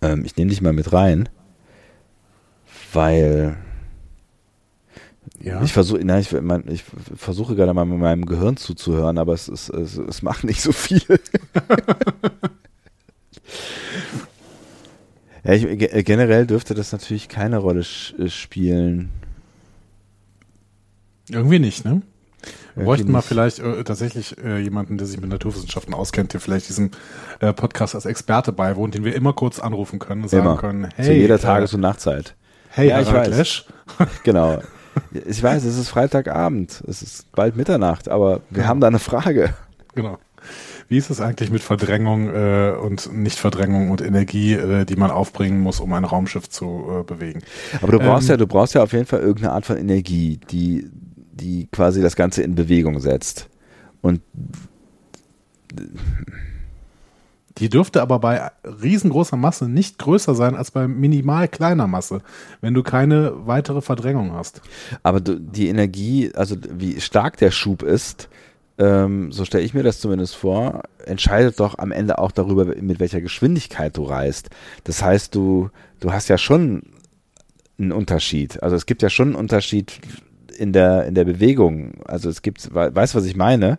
Ähm, 0.00 0.24
ich 0.24 0.36
nehme 0.36 0.50
dich 0.50 0.60
mal 0.60 0.72
mit 0.72 0.92
rein, 0.92 1.28
weil 2.92 3.56
ja. 5.40 5.62
ich 5.62 5.72
versuche, 5.72 6.00
ich, 6.00 6.34
ich 6.66 6.84
versuche 7.16 7.56
gerade 7.56 7.74
mal 7.74 7.84
mit 7.84 7.98
meinem 7.98 8.26
Gehirn 8.26 8.56
zuzuhören, 8.56 9.18
aber 9.18 9.32
es, 9.32 9.48
es, 9.48 9.68
es, 9.70 9.96
es 9.96 10.22
macht 10.22 10.44
nicht 10.44 10.60
so 10.60 10.72
viel. 10.72 11.02
Ja, 15.44 15.52
ich, 15.54 16.04
generell 16.04 16.46
dürfte 16.46 16.74
das 16.74 16.92
natürlich 16.92 17.28
keine 17.28 17.58
Rolle 17.58 17.80
äh, 18.18 18.28
spielen. 18.28 19.10
Irgendwie 21.28 21.58
nicht, 21.58 21.84
ne? 21.84 22.02
Wir 22.74 22.84
bräuchten 22.84 23.12
mal 23.12 23.20
vielleicht 23.20 23.58
äh, 23.58 23.84
tatsächlich 23.84 24.36
äh, 24.42 24.58
jemanden, 24.58 24.98
der 24.98 25.06
sich 25.06 25.20
mit 25.20 25.28
Naturwissenschaften 25.30 25.94
auskennt, 25.94 26.32
der 26.32 26.40
vielleicht 26.40 26.68
diesem 26.68 26.90
äh, 27.40 27.52
Podcast 27.52 27.94
als 27.94 28.06
Experte 28.06 28.52
beiwohnt, 28.52 28.94
den 28.94 29.04
wir 29.04 29.14
immer 29.14 29.32
kurz 29.32 29.58
anrufen 29.58 29.98
können 29.98 30.22
und 30.22 30.28
sagen 30.28 30.46
immer. 30.46 30.56
können, 30.56 30.88
hey. 30.96 31.06
Zu 31.06 31.12
jeder 31.12 31.34
äh, 31.36 31.38
Tages- 31.38 31.74
und 31.74 31.80
Nachtzeit. 31.80 32.34
Hey, 32.70 32.88
ja, 32.88 33.00
ich 33.00 33.12
weiß. 33.12 33.64
genau. 34.24 34.62
Ich 35.12 35.42
weiß, 35.42 35.64
es 35.64 35.76
ist 35.76 35.88
Freitagabend, 35.88 36.82
es 36.86 37.02
ist 37.02 37.30
bald 37.32 37.56
Mitternacht, 37.56 38.08
aber 38.08 38.40
wir 38.50 38.62
ja. 38.62 38.68
haben 38.68 38.80
da 38.80 38.86
eine 38.86 38.98
Frage. 38.98 39.54
Genau. 39.94 40.18
Wie 40.92 40.98
ist 40.98 41.08
es 41.08 41.22
eigentlich 41.22 41.50
mit 41.50 41.62
Verdrängung 41.62 42.28
äh, 42.28 42.72
und 42.72 43.10
Nichtverdrängung 43.14 43.90
und 43.90 44.02
Energie, 44.02 44.52
äh, 44.52 44.84
die 44.84 44.96
man 44.96 45.10
aufbringen 45.10 45.58
muss, 45.58 45.80
um 45.80 45.90
ein 45.94 46.04
Raumschiff 46.04 46.50
zu 46.50 46.84
äh, 47.00 47.02
bewegen? 47.02 47.40
Aber 47.80 47.92
du 47.92 47.98
brauchst 47.98 48.28
ähm, 48.28 48.34
ja, 48.34 48.36
du 48.36 48.46
brauchst 48.46 48.74
ja 48.74 48.82
auf 48.82 48.92
jeden 48.92 49.06
Fall 49.06 49.20
irgendeine 49.20 49.54
Art 49.54 49.64
von 49.64 49.78
Energie, 49.78 50.38
die, 50.50 50.90
die 51.32 51.66
quasi 51.72 52.02
das 52.02 52.14
Ganze 52.14 52.42
in 52.42 52.54
Bewegung 52.54 53.00
setzt. 53.00 53.48
Und 54.02 54.20
die 57.56 57.70
dürfte 57.70 58.02
aber 58.02 58.18
bei 58.18 58.50
riesengroßer 58.62 59.38
Masse 59.38 59.70
nicht 59.70 59.98
größer 59.98 60.34
sein 60.34 60.54
als 60.54 60.72
bei 60.72 60.88
minimal 60.88 61.48
kleiner 61.48 61.86
Masse, 61.86 62.20
wenn 62.60 62.74
du 62.74 62.82
keine 62.82 63.32
weitere 63.46 63.80
Verdrängung 63.80 64.34
hast. 64.34 64.60
Aber 65.02 65.20
die 65.20 65.68
Energie, 65.68 66.32
also 66.34 66.54
wie 66.68 67.00
stark 67.00 67.38
der 67.38 67.50
Schub 67.50 67.82
ist, 67.82 68.28
ähm, 68.78 69.32
so 69.32 69.44
stelle 69.44 69.64
ich 69.64 69.74
mir 69.74 69.82
das 69.82 70.00
zumindest 70.00 70.34
vor, 70.34 70.82
entscheidet 71.04 71.60
doch 71.60 71.78
am 71.78 71.92
Ende 71.92 72.18
auch 72.18 72.32
darüber, 72.32 72.64
mit 72.64 73.00
welcher 73.00 73.20
Geschwindigkeit 73.20 73.96
du 73.96 74.04
reist. 74.04 74.50
Das 74.84 75.02
heißt, 75.02 75.34
du, 75.34 75.70
du 76.00 76.12
hast 76.12 76.28
ja 76.28 76.38
schon 76.38 76.82
einen 77.78 77.92
Unterschied. 77.92 78.62
Also 78.62 78.76
es 78.76 78.86
gibt 78.86 79.02
ja 79.02 79.10
schon 79.10 79.28
einen 79.28 79.36
Unterschied 79.36 80.00
in 80.56 80.72
der, 80.72 81.06
in 81.06 81.14
der 81.14 81.24
Bewegung. 81.24 82.02
Also 82.04 82.28
es 82.28 82.42
gibt, 82.42 82.74
weißt 82.74 83.14
du, 83.14 83.18
was 83.18 83.26
ich 83.26 83.36
meine? 83.36 83.78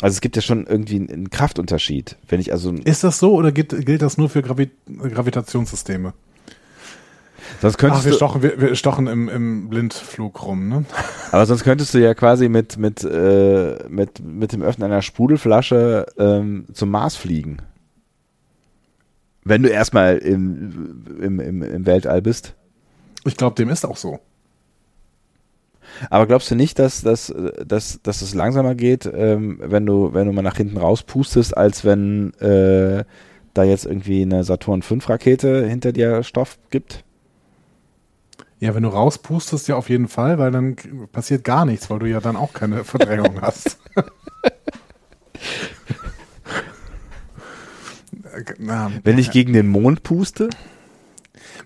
Also 0.00 0.14
es 0.14 0.20
gibt 0.20 0.36
ja 0.36 0.42
schon 0.42 0.66
irgendwie 0.66 0.96
einen 0.96 1.30
Kraftunterschied. 1.30 2.16
Wenn 2.28 2.40
ich 2.40 2.52
also 2.52 2.72
ist 2.72 3.04
das 3.04 3.18
so 3.18 3.34
oder 3.34 3.52
gilt, 3.52 3.84
gilt 3.84 4.02
das 4.02 4.16
nur 4.16 4.30
für 4.30 4.42
Gravi 4.42 4.70
Gravitationssysteme? 4.86 6.14
Sonst 7.60 7.78
könntest 7.78 8.02
Ach, 8.02 8.06
wir 8.06 8.12
stochen, 8.14 8.42
wir, 8.42 8.60
wir 8.60 8.74
stochen 8.74 9.06
im, 9.06 9.28
im 9.28 9.68
Blindflug 9.68 10.46
rum, 10.46 10.68
ne? 10.68 10.84
Aber 11.32 11.46
sonst 11.46 11.64
könntest 11.64 11.94
du 11.94 11.98
ja 11.98 12.14
quasi 12.14 12.48
mit, 12.48 12.76
mit, 12.76 13.04
äh, 13.04 13.84
mit, 13.88 14.20
mit 14.24 14.52
dem 14.52 14.62
Öffnen 14.62 14.90
einer 14.90 15.02
Sprudelflasche 15.02 16.06
ähm, 16.18 16.66
zum 16.72 16.90
Mars 16.90 17.16
fliegen. 17.16 17.58
Wenn 19.44 19.62
du 19.62 19.68
erstmal 19.68 20.18
im, 20.18 21.04
im, 21.20 21.40
im, 21.40 21.62
im 21.62 21.86
Weltall 21.86 22.22
bist. 22.22 22.54
Ich 23.24 23.36
glaube, 23.36 23.56
dem 23.56 23.68
ist 23.70 23.84
auch 23.84 23.96
so. 23.96 24.20
Aber 26.08 26.26
glaubst 26.26 26.50
du 26.50 26.54
nicht, 26.54 26.78
dass, 26.78 27.02
dass, 27.02 27.34
dass, 27.66 28.00
dass 28.02 28.22
es 28.22 28.34
langsamer 28.34 28.74
geht, 28.74 29.10
ähm, 29.12 29.58
wenn 29.62 29.86
du, 29.86 30.14
wenn 30.14 30.26
du 30.26 30.32
mal 30.32 30.42
nach 30.42 30.56
hinten 30.56 30.76
rauspustest, 30.76 31.56
als 31.56 31.84
wenn 31.84 32.32
äh, 32.34 33.04
da 33.54 33.64
jetzt 33.64 33.86
irgendwie 33.86 34.22
eine 34.22 34.44
Saturn 34.44 34.82
V 34.82 34.96
Rakete 35.06 35.66
hinter 35.66 35.92
dir 35.92 36.22
Stoff 36.22 36.58
gibt? 36.70 37.04
Ja, 38.60 38.74
wenn 38.74 38.82
du 38.82 38.90
rauspustest, 38.90 39.68
ja 39.68 39.76
auf 39.76 39.88
jeden 39.88 40.06
Fall, 40.06 40.38
weil 40.38 40.50
dann 40.50 40.76
passiert 41.12 41.44
gar 41.44 41.64
nichts, 41.64 41.88
weil 41.88 41.98
du 41.98 42.06
ja 42.06 42.20
dann 42.20 42.36
auch 42.36 42.52
keine 42.52 42.84
Verdrängung 42.84 43.40
hast. 43.42 43.78
Wenn 49.02 49.18
ich 49.18 49.30
gegen 49.30 49.54
den 49.54 49.68
Mond 49.68 50.02
puste? 50.02 50.50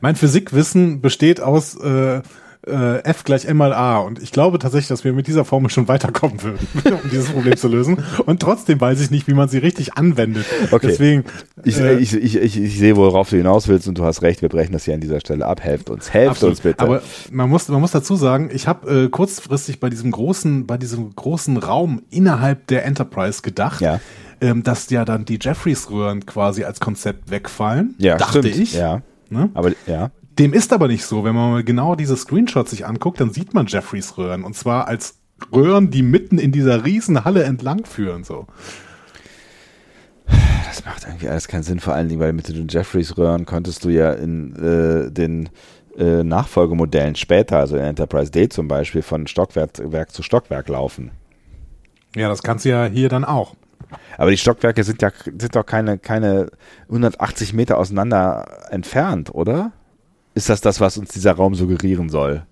Mein 0.00 0.14
Physikwissen 0.14 1.00
besteht 1.00 1.40
aus 1.40 1.74
äh, 1.76 2.22
äh, 2.66 3.02
F 3.04 3.24
gleich 3.24 3.44
M 3.44 3.56
mal 3.56 3.72
A. 3.72 3.98
Und 3.98 4.22
ich 4.22 4.32
glaube 4.32 4.58
tatsächlich, 4.58 4.88
dass 4.88 5.04
wir 5.04 5.12
mit 5.12 5.26
dieser 5.26 5.44
Formel 5.44 5.70
schon 5.70 5.88
weiterkommen 5.88 6.42
würden, 6.42 6.66
um 7.02 7.10
dieses 7.10 7.30
Problem 7.30 7.56
zu 7.56 7.68
lösen. 7.68 8.02
Und 8.26 8.40
trotzdem 8.40 8.80
weiß 8.80 9.00
ich 9.00 9.10
nicht, 9.10 9.26
wie 9.28 9.34
man 9.34 9.48
sie 9.48 9.58
richtig 9.58 9.94
anwendet. 9.94 10.46
Okay. 10.70 10.88
Deswegen. 10.88 11.24
Ich, 11.64 11.78
äh, 11.78 11.98
ich, 11.98 12.14
ich, 12.14 12.36
ich, 12.36 12.60
ich 12.60 12.78
sehe, 12.78 12.96
worauf 12.96 13.30
du 13.30 13.36
hinaus 13.36 13.68
willst 13.68 13.88
und 13.88 13.98
du 13.98 14.04
hast 14.04 14.22
recht, 14.22 14.42
wir 14.42 14.48
brechen 14.48 14.72
das 14.72 14.84
hier 14.84 14.94
an 14.94 15.00
dieser 15.00 15.20
Stelle 15.20 15.46
ab. 15.46 15.62
Helft 15.62 15.90
uns, 15.90 16.12
helft 16.12 16.30
absolut. 16.32 16.52
uns 16.52 16.60
bitte. 16.60 16.80
Aber 16.80 17.02
man 17.30 17.48
muss, 17.48 17.68
man 17.68 17.80
muss 17.80 17.92
dazu 17.92 18.16
sagen, 18.16 18.50
ich 18.52 18.66
habe 18.68 19.04
äh, 19.04 19.08
kurzfristig 19.08 19.80
bei 19.80 19.90
diesem 19.90 20.10
großen, 20.10 20.66
bei 20.66 20.76
diesem 20.76 21.14
großen 21.14 21.56
Raum 21.56 22.02
innerhalb 22.10 22.66
der 22.66 22.84
Enterprise 22.84 23.42
gedacht. 23.42 23.80
Ja 23.80 24.00
ähm, 24.40 24.62
dass 24.62 24.90
ja 24.90 25.04
dann 25.04 25.24
die 25.24 25.38
Jeffreys-Röhren 25.40 26.26
quasi 26.26 26.64
als 26.64 26.80
Konzept 26.80 27.30
wegfallen. 27.30 27.94
Ja, 27.98 28.16
dachte 28.16 28.40
stimmt. 28.40 28.56
ich. 28.56 28.74
Ja. 28.74 29.00
Ne? 29.30 29.50
Aber 29.54 29.72
ja. 29.86 30.10
Dem 30.38 30.52
ist 30.52 30.72
aber 30.72 30.88
nicht 30.88 31.04
so. 31.04 31.24
Wenn 31.24 31.34
man 31.34 31.50
mal 31.52 31.64
genau 31.64 31.94
diese 31.94 32.16
Screenshots 32.16 32.70
sich 32.70 32.86
anguckt, 32.86 33.20
dann 33.20 33.32
sieht 33.32 33.54
man 33.54 33.66
Jeffreys 33.66 34.18
Röhren. 34.18 34.42
Und 34.42 34.54
zwar 34.54 34.88
als 34.88 35.18
Röhren, 35.52 35.90
die 35.90 36.02
mitten 36.02 36.38
in 36.38 36.52
dieser 36.52 36.84
riesen 36.84 37.24
Halle 37.24 37.44
entlang 37.44 37.84
führen, 37.84 38.24
so. 38.24 38.46
Das 40.66 40.84
macht 40.84 41.04
irgendwie 41.04 41.28
alles 41.28 41.46
keinen 41.46 41.62
Sinn, 41.62 41.78
vor 41.78 41.94
allen 41.94 42.08
Dingen, 42.08 42.20
weil 42.20 42.32
mit 42.32 42.48
den 42.48 42.66
Jeffreys 42.68 43.16
Röhren 43.16 43.46
konntest 43.46 43.84
du 43.84 43.90
ja 43.90 44.12
in 44.12 44.56
äh, 44.56 45.10
den 45.10 45.50
äh, 45.96 46.24
Nachfolgemodellen 46.24 47.14
später, 47.14 47.58
also 47.58 47.76
in 47.76 47.82
Enterprise 47.84 48.32
D 48.32 48.48
zum 48.48 48.66
Beispiel, 48.66 49.02
von 49.02 49.26
Stockwerk 49.26 50.10
zu 50.10 50.22
Stockwerk 50.22 50.68
laufen. 50.68 51.12
Ja, 52.16 52.28
das 52.28 52.42
kannst 52.42 52.64
du 52.64 52.70
ja 52.70 52.86
hier 52.86 53.08
dann 53.08 53.24
auch. 53.24 53.54
Aber 54.18 54.30
die 54.30 54.36
Stockwerke 54.36 54.82
sind 54.82 55.02
ja 55.02 55.10
sind 55.24 55.54
doch 55.54 55.66
keine, 55.66 55.98
keine 55.98 56.50
180 56.88 57.52
Meter 57.52 57.78
auseinander 57.78 58.66
entfernt, 58.70 59.32
oder? 59.34 59.72
Ist 60.34 60.48
das 60.48 60.60
das, 60.60 60.80
was 60.80 60.98
uns 60.98 61.10
dieser 61.10 61.32
Raum 61.32 61.54
suggerieren 61.54 62.08
soll? 62.08 62.44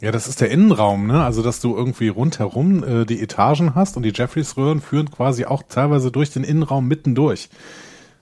Ja, 0.00 0.12
das 0.12 0.28
ist 0.28 0.42
der 0.42 0.50
Innenraum, 0.50 1.06
ne? 1.06 1.24
Also, 1.24 1.42
dass 1.42 1.60
du 1.60 1.74
irgendwie 1.74 2.08
rundherum 2.08 2.84
äh, 2.84 3.06
die 3.06 3.22
Etagen 3.22 3.74
hast 3.74 3.96
und 3.96 4.02
die 4.02 4.12
Jeffreys-Röhren 4.14 4.82
führen 4.82 5.10
quasi 5.10 5.46
auch 5.46 5.62
teilweise 5.66 6.10
durch 6.10 6.30
den 6.30 6.44
Innenraum 6.44 6.86
mitten 6.86 7.14
durch. 7.14 7.48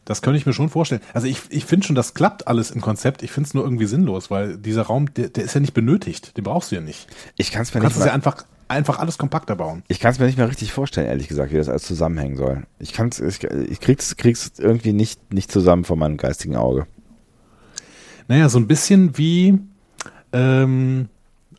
Das 0.05 0.23
könnte 0.23 0.39
ich 0.39 0.47
mir 0.47 0.53
schon 0.53 0.69
vorstellen. 0.69 1.01
Also 1.15 1.27
ich, 1.27 1.41
ich 1.49 1.65
finde 1.65 1.87
schon, 1.87 1.97
das 1.97 2.15
klappt 2.15 2.47
alles 2.47 2.71
im 2.71 2.81
Konzept. 2.81 3.23
Ich 3.23 3.33
finde 3.33 3.49
es 3.49 3.55
nur 3.55 3.65
irgendwie 3.65 3.87
sinnlos, 3.87 4.31
weil 4.31 4.59
dieser 4.59 4.83
Raum, 4.83 5.13
der, 5.15 5.31
der 5.31 5.45
ist 5.45 5.55
ja 5.55 5.61
nicht 5.61 5.75
benötigt. 5.75 6.37
Den 6.37 6.45
brauchst 6.45 6.71
du 6.71 6.77
ja 6.77 6.83
nicht. 6.83 7.07
Ich 7.37 7.51
kann 7.51 7.63
es 7.63 7.73
mir 7.73 7.81
Du 7.81 7.85
kannst 7.85 7.97
nicht 7.97 8.05
es 8.05 8.09
ja 8.09 8.15
einfach, 8.15 8.45
einfach 8.69 8.99
alles 8.99 9.17
kompakter 9.17 9.57
bauen. 9.57 9.83
ich 9.89 10.01
kann 10.01 10.13
es 10.13 10.19
mir 10.19 10.27
nicht 10.27 10.37
mehr 10.37 10.49
richtig 10.49 10.73
vorstellen, 10.73 11.07
ehrlich 11.07 11.29
gesagt, 11.29 11.53
wie 11.53 11.57
das 11.57 11.71
alles 11.71 11.85
zusammenhängen 11.85 12.37
soll. 12.37 12.65
Ich 12.79 12.93
kann's, 12.93 13.19
ich, 13.19 13.43
ich 13.45 13.81
krieg's, 13.81 14.17
krieg's 14.17 14.53
irgendwie 14.59 14.93
nicht, 14.93 15.33
nicht 15.33 15.51
zusammen 15.51 15.85
vor 15.85 15.97
meinem 15.97 16.19
geistigen 16.19 16.57
Auge. 16.57 16.87
Naja, 18.29 18.49
so 18.49 18.59
ein 18.59 18.67
bisschen 18.67 19.17
wie 19.19 19.59
ähm, 20.33 21.09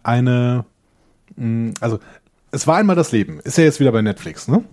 eine, 0.04 0.66
mh, 1.36 1.74
also 1.80 2.00
es 2.52 2.66
war 2.68 2.78
einmal 2.78 2.96
das 2.96 3.12
Leben. 3.12 3.40
Ist 3.42 3.58
ja 3.58 3.64
jetzt 3.66 3.80
wieder 3.80 3.92
bei 3.92 4.02
Netflix, 4.02 4.48
ne? 4.48 4.64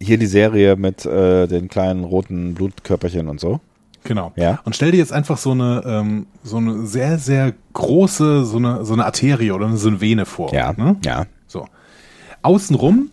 Hier 0.00 0.18
die 0.18 0.26
Serie 0.26 0.76
mit 0.76 1.04
äh, 1.06 1.46
den 1.46 1.68
kleinen 1.68 2.04
roten 2.04 2.54
Blutkörperchen 2.54 3.28
und 3.28 3.40
so. 3.40 3.60
Genau. 4.02 4.32
Ja. 4.36 4.60
Und 4.64 4.76
stell 4.76 4.90
dir 4.90 4.98
jetzt 4.98 5.12
einfach 5.12 5.38
so 5.38 5.52
eine, 5.52 5.82
ähm, 5.86 6.26
so 6.42 6.58
eine 6.58 6.86
sehr, 6.86 7.18
sehr 7.18 7.54
große, 7.72 8.44
so 8.44 8.56
eine, 8.58 8.84
so 8.84 8.92
eine 8.92 9.06
Arterie 9.06 9.52
oder 9.52 9.74
so 9.76 9.88
eine 9.88 10.00
Vene 10.00 10.26
vor. 10.26 10.52
Ja, 10.52 10.72
Ne? 10.76 10.96
ja. 11.04 11.26
So. 11.46 11.66
Außenrum 12.42 13.10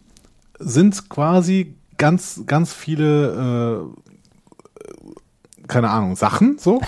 sind 0.59 1.09
quasi 1.09 1.75
ganz, 1.97 2.41
ganz 2.45 2.73
viele, 2.73 3.85
äh, 5.63 5.67
keine 5.67 5.89
Ahnung, 5.89 6.15
Sachen, 6.15 6.57
so. 6.57 6.81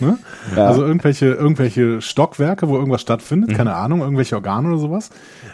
Ne? 0.00 0.18
Ja. 0.56 0.66
Also 0.68 0.84
irgendwelche, 0.84 1.26
irgendwelche 1.26 2.00
Stockwerke, 2.02 2.68
wo 2.68 2.76
irgendwas 2.76 3.00
stattfindet, 3.02 3.54
keine 3.56 3.74
Ahnung, 3.74 4.00
irgendwelche 4.00 4.36
Organe 4.36 4.68
oder 4.68 4.78
sowas. 4.78 5.10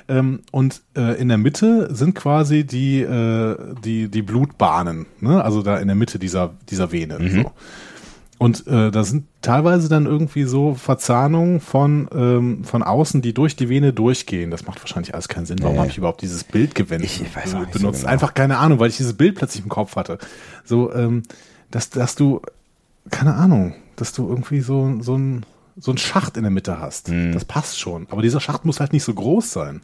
Ähm, 0.09 0.40
und 0.53 0.82
äh, 0.97 1.20
in 1.20 1.28
der 1.28 1.38
Mitte 1.38 1.88
sind 1.94 2.14
quasi 2.14 2.64
die, 2.64 3.01
äh, 3.03 3.57
die, 3.84 4.09
die 4.09 4.22
Blutbahnen, 4.22 5.07
ne? 5.20 5.42
also 5.44 5.62
da 5.62 5.78
in 5.78 5.86
der 5.88 5.97
Mitte 5.97 6.18
dieser, 6.18 6.55
dieser 6.70 6.92
Vene. 6.92 7.18
So. 7.30 7.51
Und 8.38 8.66
äh, 8.66 8.90
da 8.90 9.03
sind 9.03 9.24
teilweise 9.40 9.88
dann 9.88 10.05
irgendwie 10.05 10.44
so 10.44 10.74
Verzahnungen 10.74 11.59
von, 11.59 12.07
ähm, 12.14 12.64
von 12.64 12.82
außen, 12.82 13.22
die 13.22 13.32
durch 13.32 13.57
die 13.57 13.70
Vene 13.70 13.94
durchgehen. 13.94 14.51
Das 14.51 14.66
macht 14.66 14.80
wahrscheinlich 14.82 15.14
alles 15.14 15.28
keinen 15.28 15.47
Sinn. 15.47 15.57
Warum 15.62 15.76
Nee. 15.76 15.80
habe 15.80 15.90
ich 15.90 15.97
überhaupt 15.97 16.20
dieses 16.20 16.44
Bild 16.44 16.74
gewendet 16.74 17.11
Ich 17.11 17.34
weiß 17.34 17.55
auch 17.55 17.61
nicht 17.61 17.72
so 17.72 17.78
benutzt? 17.78 18.01
genau. 18.01 18.12
Einfach 18.12 18.34
keine 18.34 18.59
Ahnung, 18.59 18.78
weil 18.78 18.90
ich 18.90 18.99
dieses 18.99 19.14
Bild 19.14 19.36
plötzlich 19.36 19.62
im 19.64 19.70
Kopf 19.70 19.97
hatte. 19.97 20.18
So, 20.64 20.92
ähm, 20.92 21.22
dass, 21.70 21.88
dass 21.88 22.14
du, 22.14 22.42
keine 23.11 23.34
Ahnung, 23.36 23.74
dass 23.97 24.12
du 24.12 24.28
irgendwie 24.28 24.61
so, 24.61 25.01
so 25.01 25.16
ein 25.16 25.44
so 25.78 25.90
ein 25.90 25.99
Schacht 25.99 26.36
in 26.36 26.42
der 26.42 26.51
Mitte 26.51 26.80
hast. 26.80 27.09
Hm. 27.09 27.32
Das 27.32 27.44
passt 27.44 27.78
schon. 27.78 28.07
Aber 28.11 28.22
dieser 28.22 28.40
Schacht 28.40 28.64
muss 28.64 28.80
halt 28.80 28.92
nicht 28.92 29.05
so 29.05 29.12
groß 29.12 29.53
sein. 29.53 29.82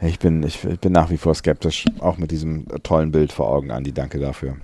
Ich 0.00 0.18
bin, 0.18 0.42
ich, 0.42 0.64
ich 0.64 0.80
bin 0.80 0.92
nach 0.92 1.10
wie 1.10 1.16
vor 1.16 1.34
skeptisch, 1.34 1.84
auch 2.00 2.18
mit 2.18 2.30
diesem 2.30 2.66
tollen 2.82 3.12
Bild 3.12 3.32
vor 3.32 3.48
Augen, 3.48 3.70
Andi. 3.70 3.92
Danke 3.92 4.18
dafür. 4.18 4.56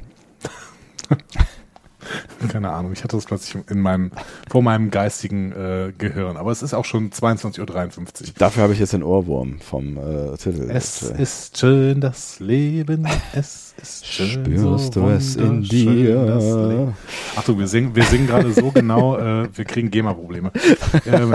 Keine 2.49 2.71
Ahnung. 2.71 2.93
Ich 2.93 3.05
hatte 3.05 3.17
das 3.17 3.27
plötzlich 3.27 3.63
in 3.69 3.81
meinem, 3.81 4.11
vor 4.51 4.63
meinem 4.63 4.91
geistigen 4.91 5.53
äh, 5.53 5.93
Gehirn. 5.97 6.37
Aber 6.37 6.51
es 6.51 6.63
ist 6.63 6.75
auch 6.75 6.85
schon 6.85 7.11
22.53 7.11 7.61
Uhr. 7.61 8.35
Dafür 8.39 8.65
habe 8.65 8.73
ich 8.73 8.79
jetzt 8.79 8.93
den 8.93 9.03
Ohrwurm 9.03 9.61
vom 9.61 9.97
äh, 9.97 10.37
Titel. 10.37 10.69
Es 10.71 11.11
äh, 11.11 11.23
ist 11.23 11.59
schön, 11.59 12.01
das 12.01 12.41
Leben. 12.41 13.07
Es 13.33 13.75
ist 13.81 14.07
schön. 14.13 14.45
Spürst 14.45 14.95
so 14.95 15.01
du 15.01 15.09
es 15.09 15.37
in 15.37 15.63
dir? 15.63 16.95
Achtung, 17.37 17.59
wir 17.59 17.69
singen, 17.69 17.95
wir 17.95 18.05
singen 18.05 18.27
gerade 18.27 18.53
so 18.53 18.71
genau, 18.71 19.19
äh, 19.19 19.49
wir 19.55 19.65
kriegen 19.65 19.91
GEMA-Probleme. 19.91 20.53
Ähm, 21.07 21.35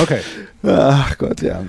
okay. 0.00 0.20
Ach 0.62 1.16
Gott, 1.18 1.42
ja. 1.42 1.62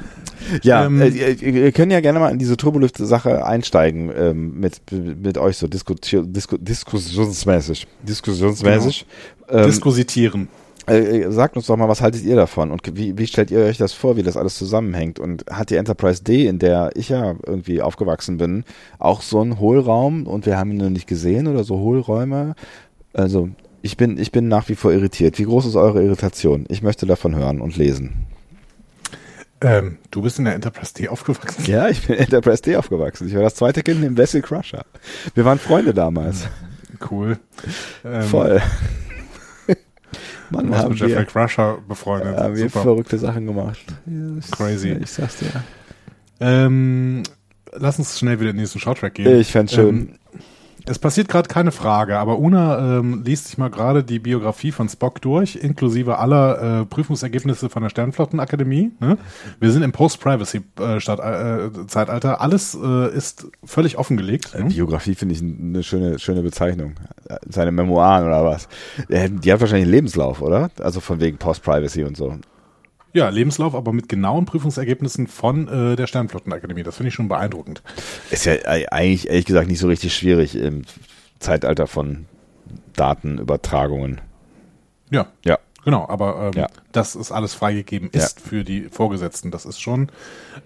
Ja, 0.63 0.85
Ähm, 0.85 1.01
äh, 1.01 1.07
ihr, 1.07 1.41
ihr 1.41 1.71
könnt 1.71 1.91
ja 1.91 1.99
gerne 2.01 2.19
mal 2.19 2.31
in 2.31 2.39
diese 2.39 2.57
Turbolift-Sache 2.57 3.45
einsteigen 3.45 4.11
ähm, 4.15 4.59
mit, 4.59 4.81
mit 4.91 5.37
euch 5.37 5.57
so 5.57 5.67
Disku 5.67 5.95
Disku 5.95 6.57
diskussionsmäßig. 6.57 7.87
Diskussionsmäßig. 8.03 9.05
Ähm, 9.49 9.65
Diskusitieren. 9.65 10.47
äh, 10.87 11.31
sagt 11.31 11.55
uns 11.55 11.65
doch 11.67 11.77
mal, 11.77 11.87
was 11.89 12.01
haltet 12.01 12.23
ihr 12.23 12.35
davon 12.35 12.71
und 12.71 12.81
wie, 12.95 13.17
wie 13.17 13.27
stellt 13.27 13.51
ihr 13.51 13.59
euch 13.59 13.77
das 13.77 13.93
vor, 13.93 14.17
wie 14.17 14.23
das 14.23 14.37
alles 14.37 14.55
zusammenhängt? 14.55 15.19
Und 15.19 15.45
hat 15.49 15.69
die 15.69 15.75
Enterprise 15.77 16.23
D, 16.23 16.45
in 16.47 16.59
der 16.59 16.91
ich 16.95 17.09
ja 17.09 17.35
irgendwie 17.45 17.81
aufgewachsen 17.81 18.37
bin, 18.37 18.63
auch 18.99 19.21
so 19.21 19.39
einen 19.41 19.59
Hohlraum 19.59 20.27
und 20.27 20.45
wir 20.45 20.57
haben 20.57 20.71
ihn 20.71 20.77
noch 20.77 20.89
nicht 20.89 21.07
gesehen 21.07 21.47
oder 21.47 21.63
so 21.63 21.79
Hohlräume? 21.79 22.55
Also 23.13 23.49
ich 23.81 23.97
bin, 23.97 24.17
ich 24.17 24.31
bin 24.31 24.47
nach 24.47 24.67
wie 24.69 24.75
vor 24.75 24.91
irritiert. 24.91 25.37
Wie 25.39 25.43
groß 25.43 25.65
ist 25.67 25.75
eure 25.75 26.03
Irritation? 26.03 26.65
Ich 26.69 26.81
möchte 26.81 27.05
davon 27.05 27.35
hören 27.35 27.61
und 27.61 27.77
lesen. 27.77 28.27
Ähm, 29.61 29.97
du 30.11 30.21
bist 30.21 30.37
in 30.37 30.45
der 30.45 30.53
Enterprise 30.55 30.93
D 30.93 31.07
aufgewachsen. 31.07 31.63
Ja, 31.65 31.87
ich 31.87 32.05
bin 32.05 32.15
in 32.17 32.23
Enterprise 32.23 32.61
D 32.61 32.75
aufgewachsen. 32.75 33.27
Ich 33.27 33.35
war 33.35 33.41
das 33.41 33.55
zweite 33.55 33.83
Kind 33.83 34.03
im 34.03 34.17
Vessel 34.17 34.41
Crusher. 34.41 34.85
Wir 35.33 35.45
waren 35.45 35.59
Freunde 35.59 35.93
damals. 35.93 36.47
Cool. 37.09 37.37
Ähm, 38.03 38.21
Voll. 38.23 38.61
Mann, 40.51 40.75
haben 40.75 40.89
mit 40.89 40.99
Jeffrey 40.99 41.17
wir, 41.17 41.25
Crusher 41.25 41.77
befreundet. 41.87 42.37
haben 42.37 42.55
wir 42.55 42.63
Super. 42.69 42.81
verrückte 42.83 43.17
Sachen 43.17 43.45
gemacht. 43.47 43.79
Ich- 44.39 44.51
Crazy. 44.51 44.91
Ich 44.91 45.11
sag's 45.11 45.37
dir. 45.37 45.63
Ähm, 46.39 47.23
lass 47.73 47.97
uns 47.97 48.19
schnell 48.19 48.39
wieder 48.39 48.49
in 48.51 48.57
den 48.57 48.61
nächsten 48.61 48.79
Shorttrack 48.79 49.15
gehen. 49.15 49.39
Ich 49.39 49.51
fänd's 49.51 49.73
schön. 49.73 49.87
Ähm, 49.89 50.41
es 50.87 50.99
passiert 50.99 51.29
gerade 51.29 51.47
keine 51.49 51.71
Frage, 51.71 52.17
aber 52.19 52.37
Una 52.39 52.99
ähm, 52.99 53.23
liest 53.25 53.47
sich 53.47 53.57
mal 53.57 53.69
gerade 53.69 54.03
die 54.03 54.19
Biografie 54.19 54.71
von 54.71 54.87
Spock 54.89 55.21
durch, 55.21 55.55
inklusive 55.55 56.19
aller 56.19 56.81
äh, 56.81 56.85
Prüfungsergebnisse 56.85 57.69
von 57.69 57.83
der 57.83 57.89
Sternflottenakademie. 57.89 58.91
Ne? 58.99 59.17
Wir 59.59 59.71
sind 59.71 59.83
im 59.83 59.91
Post-Privacy-Zeitalter. 59.91 62.41
Alles 62.41 62.77
äh, 62.81 63.15
ist 63.15 63.47
völlig 63.63 63.97
offengelegt. 63.97 64.53
Äh, 64.53 64.63
Ne? 64.63 64.69
Biografie 64.69 65.15
finde 65.15 65.35
ich 65.35 65.41
eine 65.41 65.83
schöne, 65.83 66.19
schöne 66.19 66.41
Bezeichnung. 66.41 66.93
Äh, 67.27 67.37
Seine 67.49 67.71
Memoiren 67.71 68.25
oder 68.25 68.45
was? 68.45 68.67
Äh, 69.09 69.29
Die 69.29 69.51
hat 69.51 69.59
wahrscheinlich 69.61 69.85
einen 69.85 69.91
Lebenslauf, 69.93 70.41
oder? 70.41 70.69
Also 70.79 70.99
von 70.99 71.19
wegen 71.19 71.37
Post-Privacy 71.37 72.03
und 72.03 72.17
so. 72.17 72.35
Ja, 73.15 73.29
Lebenslauf, 73.29 73.73
aber 73.73 73.93
mit 73.93 74.09
genauen 74.09 74.45
Prüfungsergebnissen 74.45 75.27
von 75.27 75.69
äh, 75.69 75.95
der 75.95 76.05
Sternflottenakademie. 76.05 76.83
Das 76.83 76.97
finde 76.97 77.07
ich 77.07 77.13
schon 77.13 77.29
beeindruckend. 77.29 77.81
Ist 78.29 78.45
ja 78.45 78.55
eigentlich, 78.91 79.29
ehrlich 79.29 79.45
gesagt, 79.45 79.69
nicht 79.69 79.79
so 79.79 79.87
richtig 79.87 80.13
schwierig 80.13 80.53
im 80.53 80.81
Zeitalter 81.39 81.87
von 81.87 82.25
Datenübertragungen. 82.93 84.19
Ja, 85.11 85.27
Ja. 85.45 85.57
Genau, 85.85 86.09
aber 86.09 86.51
ähm, 86.53 86.59
Ja. 86.59 86.67
dass 86.91 87.13
es 87.15 87.31
alles 87.31 87.53
freigegeben 87.53 88.09
ist 88.11 88.41
für 88.41 88.63
die 88.63 88.89
Vorgesetzten, 88.89 89.49
das 89.51 89.65
ist 89.65 89.79
schon, 89.79 90.09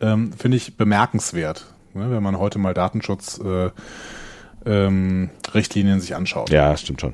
ähm, 0.02 0.32
finde 0.34 0.56
ich, 0.58 0.76
bemerkenswert, 0.78 1.66
ne, 1.94 2.10
wenn 2.10 2.24
man 2.24 2.40
heute 2.40 2.58
mal 2.58 2.74
Datenschutz 2.74 3.38
äh, 3.40 3.70
ähm, 4.66 5.30
Richtlinien 5.54 6.00
sich 6.00 6.16
anschaut. 6.16 6.50
Ja, 6.50 6.76
stimmt 6.78 7.02
schon. 7.02 7.14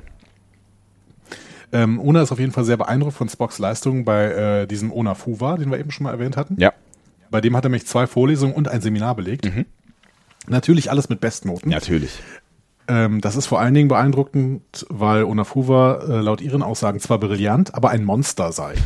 Ähm, 1.72 2.00
Una 2.00 2.22
ist 2.22 2.32
auf 2.32 2.38
jeden 2.38 2.52
Fall 2.52 2.64
sehr 2.64 2.76
beeindruckt 2.76 3.14
von 3.16 3.28
Spocks 3.28 3.58
Leistung 3.58 4.04
bei 4.04 4.24
äh, 4.62 4.66
diesem 4.66 4.92
Ona 4.92 5.14
Fuwa, 5.14 5.56
den 5.56 5.70
wir 5.70 5.78
eben 5.78 5.90
schon 5.90 6.04
mal 6.04 6.12
erwähnt 6.12 6.36
hatten. 6.36 6.56
Ja, 6.60 6.72
Bei 7.30 7.40
dem 7.40 7.56
hat 7.56 7.64
er 7.64 7.68
nämlich 7.70 7.86
zwei 7.86 8.06
Vorlesungen 8.06 8.54
und 8.54 8.68
ein 8.68 8.80
Seminar 8.80 9.14
belegt. 9.16 9.50
Natürlich 10.46 10.90
alles 10.90 11.08
mit 11.08 11.20
Bestnoten. 11.20 11.70
natürlich. 11.70 12.20
Ähm, 12.88 13.20
das 13.20 13.34
ist 13.34 13.46
vor 13.46 13.58
allen 13.60 13.74
Dingen 13.74 13.88
beeindruckend, 13.88 14.86
weil 14.88 15.24
Onafuwa 15.24 16.04
äh, 16.08 16.20
laut 16.20 16.40
ihren 16.40 16.62
Aussagen 16.62 17.00
zwar 17.00 17.18
brillant, 17.18 17.74
aber 17.74 17.90
ein 17.90 18.04
Monster 18.04 18.52
sei. 18.52 18.74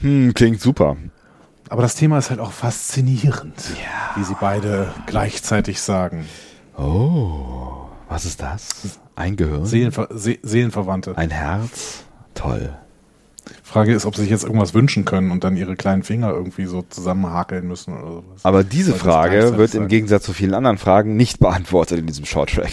Hm, 0.00 0.34
klingt 0.34 0.60
super. 0.60 0.96
Aber 1.70 1.80
das 1.80 1.94
Thema 1.94 2.18
ist 2.18 2.28
halt 2.28 2.40
auch 2.40 2.52
faszinierend, 2.52 3.54
wie 4.16 4.24
sie 4.24 4.36
beide 4.38 4.92
gleichzeitig 5.06 5.80
sagen. 5.80 6.26
Oh, 6.76 7.86
was 8.08 8.26
ist 8.26 8.42
das? 8.42 8.98
Ein 9.16 9.36
Gehirn? 9.36 9.64
Seelenver 9.64 10.08
Se 10.10 10.38
Seelenverwandte. 10.42 11.16
Ein 11.16 11.30
Herz? 11.30 12.04
Toll. 12.34 12.76
Frage 13.62 13.92
ist, 13.92 14.06
ob 14.06 14.16
sie 14.16 14.22
sich 14.22 14.30
jetzt 14.30 14.44
irgendwas 14.44 14.72
wünschen 14.72 15.04
können 15.04 15.30
und 15.30 15.44
dann 15.44 15.56
ihre 15.56 15.76
kleinen 15.76 16.02
Finger 16.02 16.30
irgendwie 16.30 16.64
so 16.64 16.82
zusammenhakeln 16.82 17.66
müssen 17.66 17.92
oder 17.92 18.12
sowas. 18.22 18.44
Aber 18.44 18.64
diese 18.64 18.94
Frage 18.94 19.56
wird 19.56 19.74
im. 19.74 19.88
Gegensatz 19.88 20.24
zu 20.24 20.32
vielen 20.32 20.54
anderen 20.54 20.78
Fragen 20.78 21.16
nicht 21.16 21.40
beantwortet 21.40 21.98
in 21.98 22.06
diesem 22.06 22.24
Shorttrack. 22.24 22.70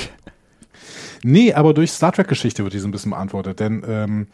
Nee, 1.23 1.53
aber 1.53 1.73
durch 1.73 1.91
Star 1.91 2.11
Trek-Geschichte 2.11 2.63
wird 2.63 2.73
die 2.73 2.79
so 2.79 2.87
ein 2.87 2.91
bisschen 2.91 3.11
beantwortet, 3.11 3.59
denn 3.59 3.83
ähm, 3.87 4.27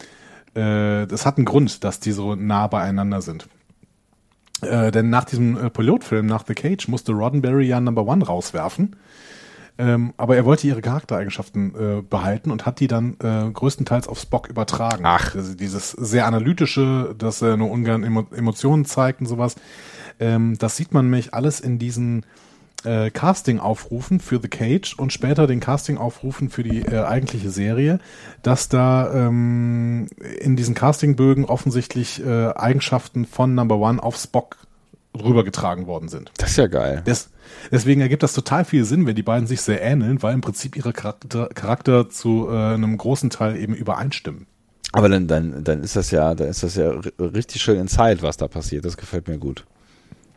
äh, 0.53 1.05
das 1.07 1.25
hat 1.25 1.37
einen 1.37 1.45
Grund, 1.45 1.83
dass 1.83 1.99
die 1.99 2.11
so 2.11 2.35
nah 2.35 2.67
beieinander 2.67 3.21
sind. 3.21 3.47
Äh, 4.61 4.91
denn 4.91 5.09
nach 5.09 5.25
diesem 5.25 5.57
äh, 5.57 5.69
Pilotfilm, 5.69 6.25
nach 6.25 6.45
The 6.47 6.53
Cage, 6.53 6.87
musste 6.87 7.11
Roddenberry 7.11 7.67
ja 7.67 7.79
Number 7.79 8.05
One 8.07 8.25
rauswerfen. 8.25 8.95
Ähm, 9.79 10.13
aber 10.17 10.35
er 10.35 10.45
wollte 10.45 10.67
ihre 10.67 10.81
Charaktereigenschaften 10.81 11.75
äh, 11.75 12.01
behalten 12.01 12.51
und 12.51 12.65
hat 12.65 12.79
die 12.79 12.87
dann 12.87 13.15
äh, 13.21 13.49
größtenteils 13.51 14.07
auf 14.07 14.19
Spock 14.19 14.49
übertragen. 14.49 15.03
Ach. 15.05 15.35
Also 15.35 15.53
dieses 15.53 15.91
sehr 15.91 16.25
analytische, 16.25 17.13
dass 17.17 17.41
er 17.41 17.57
nur 17.57 17.69
ungern 17.69 18.03
Emo 18.03 18.25
Emotionen 18.35 18.85
zeigt 18.85 19.21
und 19.21 19.27
sowas. 19.27 19.55
Ähm, 20.19 20.57
das 20.57 20.77
sieht 20.77 20.93
man 20.93 21.05
nämlich 21.05 21.33
alles 21.33 21.59
in 21.59 21.77
diesen 21.77 22.25
äh, 22.83 23.11
Casting-Aufrufen 23.11 24.19
für 24.19 24.39
The 24.41 24.47
Cage 24.47 24.95
und 24.97 25.13
später 25.13 25.47
den 25.47 25.59
Casting-Aufrufen 25.59 26.49
für 26.49 26.63
die 26.63 26.81
äh, 26.81 27.03
eigentliche 27.03 27.49
Serie, 27.49 27.99
dass 28.41 28.69
da 28.69 29.13
ähm, 29.13 30.07
in 30.39 30.55
diesen 30.55 30.75
Castingbögen 30.75 31.45
offensichtlich 31.45 32.23
äh, 32.23 32.53
Eigenschaften 32.53 33.25
von 33.25 33.53
Number 33.55 33.77
One 33.77 34.01
auf 34.01 34.17
Spock 34.17 34.57
rübergetragen 35.15 35.87
worden 35.87 36.09
sind. 36.09 36.31
Das 36.37 36.51
ist 36.51 36.57
ja 36.57 36.67
geil. 36.67 37.03
Des, 37.05 37.29
deswegen 37.71 38.01
ergibt 38.01 38.23
das 38.23 38.33
total 38.33 38.65
viel 38.65 38.85
Sinn, 38.85 39.05
wenn 39.05 39.15
die 39.15 39.23
beiden 39.23 39.47
sich 39.47 39.61
sehr 39.61 39.81
ähneln, 39.81 40.21
weil 40.21 40.33
im 40.33 40.41
Prinzip 40.41 40.75
ihre 40.75 40.93
Charakter, 40.93 41.49
Charakter 41.49 42.09
zu 42.09 42.47
äh, 42.49 42.73
einem 42.73 42.97
großen 42.97 43.29
Teil 43.29 43.57
eben 43.57 43.73
übereinstimmen. 43.73 44.47
Aber 44.93 45.09
dann, 45.09 45.27
dann, 45.27 45.63
dann 45.63 45.83
ist 45.83 45.95
das 45.95 46.11
ja, 46.11 46.33
dann 46.33 46.47
ist 46.47 46.63
das 46.63 46.75
ja 46.75 46.89
richtig 47.19 47.61
schön 47.61 47.79
in 47.79 47.87
Zeit, 47.87 48.21
was 48.21 48.37
da 48.37 48.47
passiert. 48.47 48.85
Das 48.85 48.97
gefällt 48.97 49.27
mir 49.27 49.37
gut. 49.37 49.65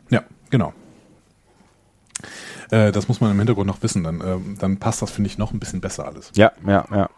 Ja, 0.09 0.23
genau. 0.49 0.73
Äh, 2.69 2.91
das 2.91 3.07
muss 3.07 3.21
man 3.21 3.31
im 3.31 3.37
Hintergrund 3.37 3.67
noch 3.67 3.81
wissen. 3.81 4.03
Dann, 4.03 4.21
äh, 4.21 4.37
dann 4.59 4.77
passt 4.77 5.01
das, 5.01 5.11
finde 5.11 5.29
ich, 5.29 5.37
noch 5.37 5.53
ein 5.53 5.59
bisschen 5.59 5.81
besser 5.81 6.05
alles. 6.05 6.31
Ja, 6.35 6.51
ja, 6.67 6.85
ja. 6.91 7.09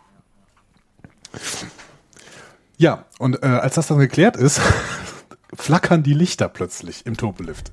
Ja, 2.78 3.06
und 3.20 3.42
äh, 3.44 3.48
als 3.48 3.76
das 3.76 3.88
dann 3.88 4.00
geklärt 4.00 4.36
ist, 4.36 4.60
flackern 5.56 6.04
die 6.04 6.14
Lichter 6.14 6.50
plötzlich 6.50 7.06
im 7.06 7.18
Turbolift. 7.18 7.72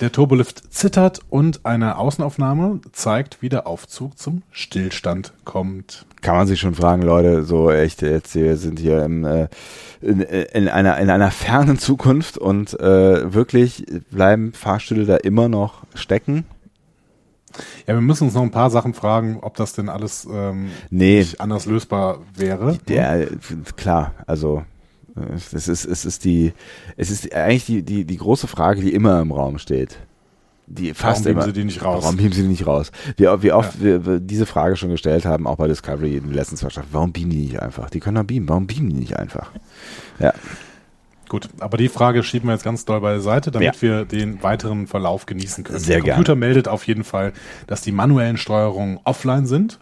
Der 0.00 0.12
Turbolift 0.12 0.72
zittert 0.72 1.20
und 1.28 1.66
eine 1.66 1.98
Außenaufnahme 1.98 2.80
zeigt, 2.92 3.42
wie 3.42 3.48
der 3.48 3.66
Aufzug 3.66 4.16
zum 4.16 4.42
Stillstand 4.52 5.32
kommt. 5.44 6.06
Kann 6.22 6.36
man 6.36 6.46
sich 6.46 6.60
schon 6.60 6.76
fragen, 6.76 7.02
Leute, 7.02 7.42
so 7.42 7.70
echt, 7.72 8.02
jetzt 8.02 8.36
wir 8.36 8.56
sind 8.56 8.78
hier 8.78 9.04
im, 9.04 9.24
äh, 9.24 9.48
in, 10.00 10.20
in, 10.20 10.68
einer, 10.68 10.98
in 10.98 11.10
einer 11.10 11.32
fernen 11.32 11.78
Zukunft 11.78 12.38
und 12.38 12.78
äh, 12.78 13.34
wirklich 13.34 13.86
bleiben 14.12 14.52
Fahrstühle 14.52 15.04
da 15.04 15.16
immer 15.16 15.48
noch 15.48 15.82
stecken? 15.94 16.44
Ja, 17.88 17.94
wir 17.94 18.00
müssen 18.00 18.24
uns 18.24 18.34
noch 18.34 18.42
ein 18.42 18.52
paar 18.52 18.70
Sachen 18.70 18.94
fragen, 18.94 19.38
ob 19.40 19.56
das 19.56 19.72
denn 19.72 19.88
alles 19.88 20.28
ähm, 20.30 20.70
Nee. 20.90 21.18
nicht 21.18 21.40
anders 21.40 21.66
lösbar 21.66 22.20
wäre. 22.36 22.78
Der, 22.86 23.26
klar, 23.76 24.12
also 24.28 24.62
es 25.52 25.68
ist, 25.68 25.84
es 25.84 26.04
ist 26.04 26.24
die, 26.24 26.52
es 26.96 27.10
ist 27.10 27.32
eigentlich 27.34 27.66
die, 27.66 27.82
die, 27.82 28.04
die 28.04 28.16
große 28.16 28.46
Frage, 28.46 28.80
die 28.80 28.92
immer 28.92 29.20
im 29.20 29.32
Raum 29.32 29.58
steht. 29.58 29.98
Die 30.66 30.92
fast 30.92 31.02
Warum 31.02 31.22
beamen 31.24 31.36
immer. 31.36 31.44
sie 31.46 31.52
die 31.52 31.64
nicht 31.64 31.82
raus? 31.82 32.04
Warum 32.04 32.16
beamen 32.16 32.32
sie 32.32 32.42
die 32.42 32.48
nicht 32.48 32.66
raus? 32.66 32.92
Wie, 33.16 33.24
wie 33.24 33.52
oft 33.52 33.82
wir, 33.82 34.04
wir 34.04 34.20
diese 34.20 34.44
Frage 34.44 34.76
schon 34.76 34.90
gestellt 34.90 35.24
haben, 35.24 35.46
auch 35.46 35.56
bei 35.56 35.66
Discovery 35.66 36.16
in 36.16 36.24
den 36.24 36.34
letzten 36.34 36.56
zwei 36.56 36.68
Staffeln. 36.68 36.92
Warum 36.92 37.12
beamen 37.12 37.30
die 37.30 37.38
nicht 37.38 37.62
einfach? 37.62 37.88
Die 37.88 38.00
können 38.00 38.16
doch 38.16 38.24
beamen. 38.24 38.48
Warum 38.48 38.66
beamen 38.66 38.90
die 38.90 38.96
nicht 38.96 39.16
einfach? 39.16 39.50
Ja, 40.18 40.34
Gut, 41.28 41.48
aber 41.60 41.76
die 41.76 41.88
Frage 41.88 42.22
schieben 42.22 42.48
wir 42.48 42.54
jetzt 42.54 42.64
ganz 42.64 42.84
doll 42.84 43.00
beiseite, 43.00 43.50
damit 43.50 43.76
Ja. 43.76 43.82
wir 43.82 44.04
den 44.04 44.42
weiteren 44.42 44.86
Verlauf 44.86 45.26
genießen 45.26 45.62
können. 45.64 45.78
Sehr 45.78 46.00
Der 46.00 46.14
Computer 46.14 46.34
meldet 46.36 46.68
auf 46.68 46.86
jeden 46.86 47.04
Fall, 47.04 47.32
dass 47.66 47.82
die 47.82 47.92
manuellen 47.92 48.36
Steuerungen 48.38 48.98
offline 49.04 49.46
sind. 49.46 49.78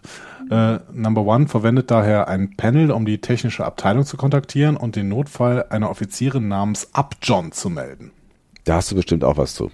Äh, 0.49 0.79
Number 0.93 1.21
One 1.23 1.47
verwendet 1.47 1.91
daher 1.91 2.27
ein 2.27 2.55
Panel, 2.55 2.91
um 2.91 3.05
die 3.05 3.19
technische 3.19 3.65
Abteilung 3.65 4.05
zu 4.05 4.17
kontaktieren 4.17 4.77
und 4.77 4.95
den 4.95 5.09
Notfall 5.09 5.65
einer 5.69 5.89
Offizierin 5.89 6.47
namens 6.47 6.89
Upjohn 6.93 7.51
zu 7.51 7.69
melden. 7.69 8.11
da 8.63 8.75
hast 8.75 8.91
du 8.91 8.95
bestimmt 8.95 9.23
auch 9.23 9.37
was 9.37 9.53
zu. 9.53 9.71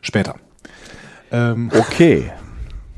Später. 0.00 0.34
Ähm, 1.30 1.70
Okay. 1.72 2.30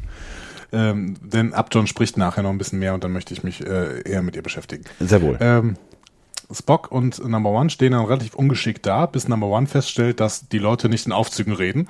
ähm, 0.73 1.17
denn 1.23 1.53
Upjohn 1.53 1.87
spricht 1.87 2.17
nachher 2.17 2.43
noch 2.43 2.51
ein 2.51 2.59
bisschen 2.59 2.79
mehr 2.79 2.95
und 2.95 3.05
dann 3.05 3.13
möchte 3.13 3.35
ich 3.35 3.43
mich 3.43 3.67
äh, 3.67 4.01
eher 4.03 4.23
mit 4.23 4.37
ihr 4.37 4.43
beschäftigen. 4.43 4.85
Sehr 5.01 5.21
wohl. 5.23 5.37
Ähm, 5.41 5.77
Spock 6.53 6.91
und 6.91 7.25
Number 7.27 7.51
One 7.51 7.71
stehen 7.71 7.93
dann 7.93 8.05
relativ 8.05 8.35
ungeschickt 8.35 8.87
da, 8.87 9.07
bis 9.07 9.29
Number 9.29 9.47
One 9.47 9.67
feststellt, 9.67 10.21
dass 10.21 10.49
die 10.49 10.59
Leute 10.59 10.89
nicht 10.89 11.07
in 11.07 11.13
Aufzügen 11.13 11.53
reden. 11.53 11.89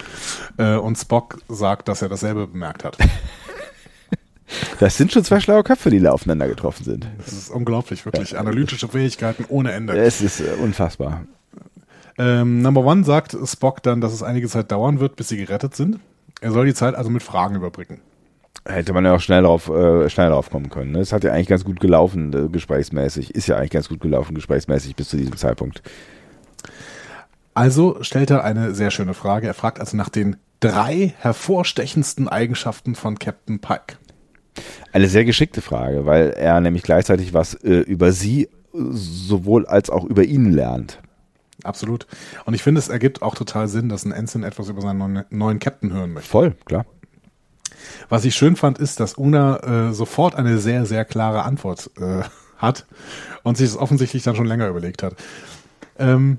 äh, 0.58 0.76
und 0.76 0.96
Spock 0.96 1.38
sagt, 1.48 1.88
dass 1.88 2.02
er 2.02 2.08
dasselbe 2.08 2.46
bemerkt 2.46 2.84
hat. 2.84 2.96
Das 4.80 4.96
sind 4.96 5.12
schon 5.12 5.22
zwei 5.22 5.38
schlaue 5.38 5.62
Köpfe, 5.62 5.90
die 5.90 6.00
da 6.00 6.10
aufeinander 6.10 6.48
getroffen 6.48 6.82
sind. 6.82 7.06
Das 7.18 7.32
ist 7.32 7.50
unglaublich, 7.50 8.04
wirklich. 8.04 8.36
Analytische 8.36 8.88
Fähigkeiten 8.88 9.44
ohne 9.48 9.70
Ende. 9.70 9.96
Es 9.96 10.20
ist 10.20 10.40
äh, 10.40 10.54
unfassbar. 10.60 11.24
Ähm, 12.18 12.60
Number 12.60 12.84
One 12.84 13.04
sagt 13.04 13.36
Spock 13.44 13.82
dann, 13.82 14.00
dass 14.00 14.12
es 14.12 14.22
einige 14.24 14.48
Zeit 14.48 14.72
dauern 14.72 14.98
wird, 14.98 15.14
bis 15.14 15.28
sie 15.28 15.36
gerettet 15.36 15.76
sind. 15.76 16.00
Er 16.40 16.50
soll 16.50 16.66
die 16.66 16.74
Zeit 16.74 16.94
also 16.94 17.10
mit 17.10 17.22
Fragen 17.22 17.54
überbrücken. 17.54 18.00
Hätte 18.66 18.92
man 18.92 19.04
ja 19.04 19.14
auch 19.14 19.20
schnell 19.20 19.42
drauf, 19.42 19.68
äh, 19.68 20.08
schnell 20.10 20.30
drauf 20.30 20.50
kommen 20.50 20.68
können. 20.68 20.92
Ne? 20.92 21.00
Es 21.00 21.12
hat 21.12 21.24
ja 21.24 21.32
eigentlich 21.32 21.48
ganz 21.48 21.64
gut 21.64 21.80
gelaufen, 21.80 22.32
äh, 22.32 22.48
gesprächsmäßig. 22.48 23.34
Ist 23.34 23.46
ja 23.46 23.56
eigentlich 23.56 23.70
ganz 23.70 23.88
gut 23.88 24.00
gelaufen, 24.00 24.34
gesprächsmäßig 24.34 24.96
bis 24.96 25.08
zu 25.08 25.16
diesem 25.16 25.36
Zeitpunkt. 25.36 25.82
Also 27.54 27.98
stellt 28.02 28.30
er 28.30 28.44
eine 28.44 28.74
sehr 28.74 28.90
schöne 28.90 29.14
Frage. 29.14 29.46
Er 29.46 29.54
fragt 29.54 29.80
also 29.80 29.96
nach 29.96 30.08
den 30.10 30.36
drei 30.60 31.14
hervorstechendsten 31.18 32.28
Eigenschaften 32.28 32.94
von 32.94 33.18
Captain 33.18 33.60
Pike. 33.60 33.96
Eine 34.92 35.08
sehr 35.08 35.24
geschickte 35.24 35.62
Frage, 35.62 36.06
weil 36.06 36.30
er 36.30 36.60
nämlich 36.60 36.82
gleichzeitig 36.82 37.32
was 37.32 37.54
äh, 37.54 37.80
über 37.80 38.12
sie 38.12 38.44
äh, 38.44 38.48
sowohl 38.72 39.66
als 39.66 39.88
auch 39.88 40.04
über 40.04 40.24
ihn 40.24 40.52
lernt. 40.52 41.00
Absolut. 41.64 42.06
Und 42.44 42.54
ich 42.54 42.62
finde, 42.62 42.78
es 42.78 42.88
ergibt 42.88 43.22
auch 43.22 43.34
total 43.34 43.68
Sinn, 43.68 43.88
dass 43.88 44.04
ein 44.04 44.12
Ensign 44.12 44.42
etwas 44.42 44.68
über 44.68 44.80
seinen 44.80 44.98
neuen, 44.98 45.24
neuen 45.30 45.58
Captain 45.58 45.92
hören 45.92 46.12
möchte. 46.12 46.30
Voll, 46.30 46.54
klar. 46.64 46.86
Was 48.08 48.24
ich 48.24 48.34
schön 48.34 48.56
fand, 48.56 48.78
ist, 48.78 49.00
dass 49.00 49.14
Una 49.14 49.88
äh, 49.88 49.92
sofort 49.92 50.34
eine 50.34 50.58
sehr, 50.58 50.86
sehr 50.86 51.04
klare 51.04 51.42
Antwort 51.44 51.90
äh, 51.98 52.22
hat 52.58 52.86
und 53.42 53.56
sich 53.56 53.68
es 53.68 53.76
offensichtlich 53.76 54.22
dann 54.22 54.36
schon 54.36 54.46
länger 54.46 54.68
überlegt 54.68 55.02
hat. 55.02 55.14
Ähm, 55.98 56.38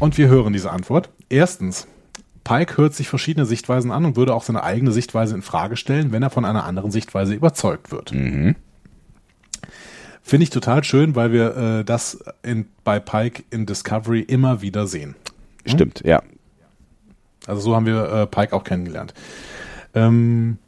und 0.00 0.18
wir 0.18 0.28
hören 0.28 0.52
diese 0.52 0.70
Antwort. 0.70 1.10
Erstens, 1.28 1.86
Pike 2.44 2.76
hört 2.78 2.94
sich 2.94 3.08
verschiedene 3.08 3.46
Sichtweisen 3.46 3.90
an 3.90 4.04
und 4.04 4.16
würde 4.16 4.34
auch 4.34 4.42
seine 4.42 4.62
eigene 4.62 4.92
Sichtweise 4.92 5.34
in 5.34 5.42
Frage 5.42 5.76
stellen, 5.76 6.12
wenn 6.12 6.22
er 6.22 6.30
von 6.30 6.44
einer 6.44 6.64
anderen 6.64 6.90
Sichtweise 6.90 7.34
überzeugt 7.34 7.90
wird. 7.90 8.12
Mhm. 8.12 8.56
Finde 10.22 10.44
ich 10.44 10.50
total 10.50 10.84
schön, 10.84 11.14
weil 11.14 11.32
wir 11.32 11.56
äh, 11.56 11.84
das 11.84 12.18
in, 12.42 12.66
bei 12.84 13.00
Pike 13.00 13.44
in 13.50 13.66
Discovery 13.66 14.20
immer 14.20 14.60
wieder 14.60 14.86
sehen. 14.86 15.14
Stimmt, 15.64 16.02
ja. 16.04 16.22
Also 17.46 17.62
so 17.62 17.74
haben 17.74 17.86
wir 17.86 18.12
äh, 18.12 18.26
Pike 18.26 18.54
auch 18.54 18.64
kennengelernt. 18.64 19.14
Ähm, 19.94 20.58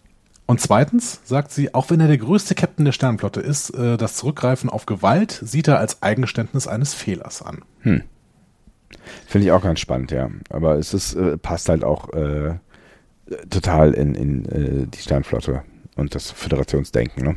und 0.46 0.60
zweitens 0.60 1.20
sagt 1.24 1.52
sie, 1.52 1.74
auch 1.74 1.90
wenn 1.90 2.00
er 2.00 2.08
der 2.08 2.18
größte 2.18 2.54
Captain 2.54 2.84
der 2.84 2.92
Sternenflotte 2.92 3.40
ist, 3.40 3.70
äh, 3.70 3.96
das 3.96 4.16
Zurückgreifen 4.16 4.68
auf 4.68 4.86
Gewalt 4.86 5.40
sieht 5.44 5.68
er 5.68 5.78
als 5.78 6.02
Eingeständnis 6.02 6.66
eines 6.66 6.92
Fehlers 6.92 7.42
an. 7.42 7.62
Finde 9.26 9.46
ich 9.46 9.52
auch 9.52 9.62
ganz 9.62 9.80
spannend, 9.80 10.10
ja. 10.10 10.28
Aber 10.48 10.76
es 10.76 10.92
ist, 10.92 11.14
äh, 11.14 11.38
passt 11.38 11.68
halt 11.68 11.84
auch 11.84 12.12
äh, 12.12 12.54
total 13.48 13.92
in, 13.94 14.14
in 14.14 14.44
äh, 14.46 14.86
die 14.86 14.98
Sternflotte 14.98 15.62
und 15.94 16.14
das 16.14 16.30
Föderationsdenken, 16.30 17.22
ne? 17.22 17.36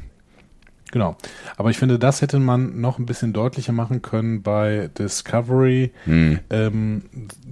Genau. 0.93 1.15
Aber 1.57 1.71
ich 1.71 1.79
finde, 1.79 1.97
das 1.97 2.21
hätte 2.21 2.37
man 2.37 2.79
noch 2.79 2.99
ein 2.99 3.07
bisschen 3.07 3.33
deutlicher 3.33 3.71
machen 3.73 4.03
können 4.03 4.43
bei 4.43 4.91
Discovery, 4.95 5.91
Hm. 6.05 6.37
ähm, 6.51 7.01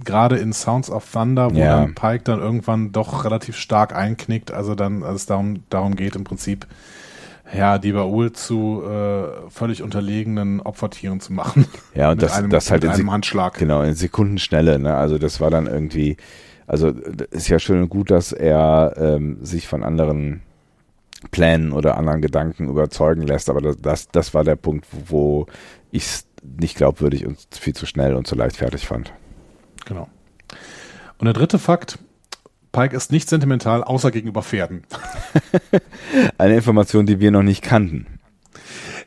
gerade 0.04 0.36
in 0.38 0.52
Sounds 0.52 0.88
of 0.88 1.10
Thunder, 1.10 1.52
wo 1.52 1.58
Ja. 1.58 1.80
dann 1.80 1.96
Pike 1.96 2.22
dann 2.22 2.38
irgendwann 2.38 2.92
doch 2.92 3.24
relativ 3.24 3.56
stark 3.56 3.96
einknickt, 3.96 4.52
also 4.52 4.76
dann, 4.76 5.02
als 5.02 5.22
es 5.22 5.26
darum, 5.26 5.64
darum 5.70 5.96
geht, 5.96 6.14
im 6.14 6.22
Prinzip, 6.22 6.68
ja, 7.52 7.78
die 7.78 7.90
Baul 7.92 8.30
zu 8.32 8.84
äh, 8.88 9.50
völlig 9.50 9.82
unterlegenen 9.82 10.60
Opfertieren 10.60 11.18
zu 11.18 11.32
machen. 11.32 11.66
Ja, 11.96 12.12
und 12.12 12.22
das, 12.22 12.38
einem- 12.38 12.48
das 12.50 12.70
halt 12.70 12.84
in, 12.84 12.90
einem 12.90 13.10
Handschlag. 13.10 13.58
Genau, 13.58 13.82
in 13.82 13.94
Sekundenschnelle, 13.94 14.78
ne? 14.78 14.94
Also 14.94 15.18
das 15.18 15.40
war 15.40 15.50
dann 15.50 15.66
irgendwie, 15.66 16.16
also 16.68 16.90
ist 17.32 17.48
ja 17.48 17.58
schön 17.58 17.82
und 17.82 17.88
gut, 17.88 18.12
dass 18.12 18.30
er 18.32 18.94
ähm, 18.96 19.38
sich 19.44 19.66
von 19.66 19.82
anderen 19.82 20.42
Plänen 21.30 21.72
oder 21.72 21.96
anderen 21.96 22.20
Gedanken 22.20 22.68
überzeugen 22.68 23.22
lässt, 23.22 23.48
aber 23.48 23.60
das, 23.60 23.76
das, 23.80 24.08
das 24.08 24.34
war 24.34 24.44
der 24.44 24.56
Punkt, 24.56 24.86
wo 25.06 25.46
ich 25.90 26.04
es 26.04 26.26
nicht 26.42 26.76
glaubwürdig 26.76 27.26
und 27.26 27.38
viel 27.52 27.74
zu 27.74 27.86
schnell 27.86 28.14
und 28.14 28.26
zu 28.26 28.34
leichtfertig 28.34 28.86
fand. 28.86 29.12
Genau. 29.86 30.08
Und 31.18 31.26
der 31.26 31.34
dritte 31.34 31.58
Fakt, 31.58 31.98
Pike 32.72 32.96
ist 32.96 33.12
nicht 33.12 33.28
sentimental, 33.28 33.84
außer 33.84 34.10
gegenüber 34.10 34.42
Pferden. 34.42 34.82
Eine 36.38 36.56
Information, 36.56 37.06
die 37.06 37.20
wir 37.20 37.30
noch 37.30 37.42
nicht 37.42 37.62
kannten. 37.62 38.18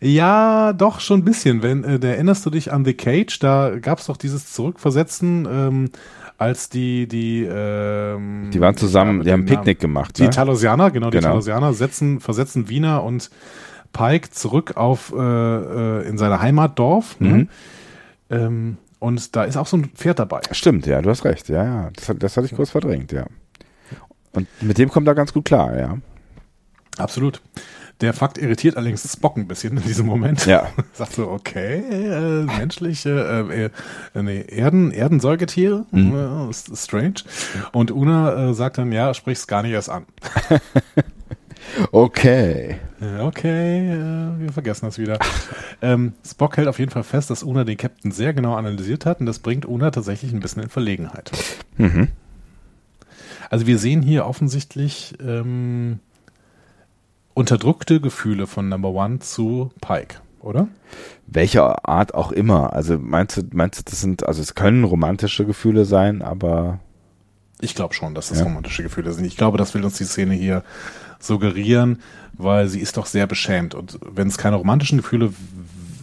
Ja, 0.01 0.73
doch, 0.73 0.99
schon 0.99 1.21
ein 1.21 1.25
bisschen. 1.25 1.63
Wenn, 1.63 1.83
äh, 1.83 1.99
erinnerst 2.05 2.45
du 2.45 2.49
dich 2.49 2.71
an 2.71 2.85
The 2.85 2.93
Cage, 2.93 3.39
da 3.39 3.77
gab 3.79 3.99
es 3.99 4.05
doch 4.05 4.17
dieses 4.17 4.53
Zurückversetzen, 4.53 5.47
ähm, 5.49 5.89
als 6.37 6.69
die, 6.69 7.07
die, 7.07 7.43
ähm, 7.43 8.49
Die 8.53 8.59
waren 8.59 8.75
zusammen, 8.77 9.19
ja, 9.19 9.23
die 9.23 9.31
haben 9.31 9.41
ein 9.41 9.45
den 9.45 9.55
Picknick 9.57 9.79
gemacht. 9.79 10.17
Die 10.17 10.23
Ne? 10.23 10.29
Talosianer, 10.29 10.91
genau, 10.91 11.09
die 11.09 11.17
Genau. 11.17 11.29
Talosianer 11.29 11.73
setzen, 11.73 12.19
versetzen 12.19 12.67
Wiener 12.69 13.03
und 13.03 13.29
Pike 13.93 14.29
zurück 14.31 14.75
auf 14.75 15.13
äh, 15.15 15.19
äh, 15.19 16.07
in 16.07 16.17
seine 16.17 16.41
Heimatdorf. 16.41 17.19
Mhm. 17.19 17.29
Ne? 17.31 17.47
Ähm, 18.29 18.77
und 18.99 19.35
da 19.35 19.43
ist 19.43 19.55
auch 19.55 19.67
so 19.67 19.77
ein 19.77 19.85
Pferd 19.95 20.19
dabei. 20.19 20.41
Stimmt, 20.51 20.85
ja, 20.87 21.01
du 21.01 21.09
hast 21.09 21.23
recht. 21.25 21.47
Ja, 21.49 21.63
ja, 21.63 21.89
das, 21.95 22.11
das 22.17 22.37
hatte 22.37 22.47
ich 22.47 22.55
kurz 22.55 22.71
verdrängt, 22.71 23.11
ja. 23.11 23.25
Und 24.33 24.47
mit 24.61 24.77
dem 24.77 24.89
kommt 24.89 25.07
er 25.07 25.15
ganz 25.15 25.31
gut 25.31 25.45
klar, 25.45 25.77
ja. 25.77 25.97
Absolut. 26.97 27.41
Der 28.01 28.13
Fakt 28.13 28.37
irritiert 28.37 28.75
allerdings 28.75 29.09
Spock 29.09 29.37
ein 29.37 29.47
bisschen 29.47 29.77
in 29.77 29.83
diesem 29.83 30.05
Moment. 30.05 30.45
Ja. 30.45 30.67
Sagt 30.93 31.13
so, 31.13 31.29
okay, 31.29 31.77
äh, 31.77 32.43
menschliche, 32.43 33.45
äh, 33.49 34.19
äh, 34.19 34.21
nee, 34.21 34.43
Erden, 34.47 34.91
Erdensäugetiere, 34.91 35.85
mhm. 35.91 36.51
strange. 36.51 37.23
Und 37.71 37.91
Una 37.91 38.49
äh, 38.49 38.53
sagt 38.53 38.77
dann, 38.77 38.91
ja, 38.91 39.13
sprich's 39.13 39.47
gar 39.47 39.63
nicht 39.63 39.71
erst 39.71 39.89
an. 39.89 40.05
okay. 41.91 42.75
Okay, 43.21 43.91
äh, 43.91 44.39
wir 44.39 44.51
vergessen 44.51 44.87
das 44.87 44.99
wieder. 44.99 45.17
ähm, 45.81 46.13
Spock 46.25 46.57
hält 46.57 46.67
auf 46.67 46.79
jeden 46.79 46.91
Fall 46.91 47.03
fest, 47.03 47.29
dass 47.29 47.43
Una 47.43 47.63
den 47.63 47.77
Captain 47.77 48.11
sehr 48.11 48.33
genau 48.33 48.55
analysiert 48.55 49.05
hat 49.05 49.21
und 49.21 49.25
das 49.25 49.39
bringt 49.39 49.65
Una 49.65 49.91
tatsächlich 49.91 50.33
ein 50.33 50.41
bisschen 50.41 50.63
in 50.63 50.69
Verlegenheit. 50.69 51.31
Mhm. 51.77 52.09
Also 53.49 53.67
wir 53.67 53.77
sehen 53.77 54.01
hier 54.01 54.25
offensichtlich 54.25 55.15
ähm, 55.25 55.99
unterdrückte 57.35 57.99
Gefühle 58.01 58.47
von 58.47 58.69
Number 58.69 58.89
One 58.89 59.19
zu 59.19 59.69
Pike, 59.81 60.15
oder? 60.39 60.67
Welcher 61.27 61.87
Art 61.87 62.15
auch 62.15 62.31
immer. 62.31 62.73
Also 62.73 62.97
meinst 62.97 63.37
du, 63.37 63.43
meinst 63.51 63.79
du, 63.79 63.83
das 63.83 64.01
sind, 64.01 64.25
also 64.25 64.41
es 64.41 64.55
können 64.55 64.83
romantische 64.83 65.45
Gefühle 65.45 65.85
sein, 65.85 66.23
aber. 66.23 66.79
Ich 67.61 67.75
glaube 67.75 67.93
schon, 67.93 68.15
dass 68.15 68.29
das 68.29 68.39
ja. 68.39 68.45
romantische 68.45 68.83
Gefühle 68.83 69.13
sind. 69.13 69.25
Ich 69.25 69.37
glaube, 69.37 69.57
das 69.57 69.73
will 69.75 69.83
uns 69.83 69.97
die 69.97 70.05
Szene 70.05 70.33
hier 70.33 70.63
suggerieren, 71.19 72.01
weil 72.33 72.67
sie 72.67 72.79
ist 72.79 72.97
doch 72.97 73.05
sehr 73.05 73.27
beschämt. 73.27 73.75
Und 73.75 73.99
wenn 74.01 74.27
es 74.27 74.37
keine 74.37 74.55
romantischen 74.55 74.97
Gefühle 74.97 75.31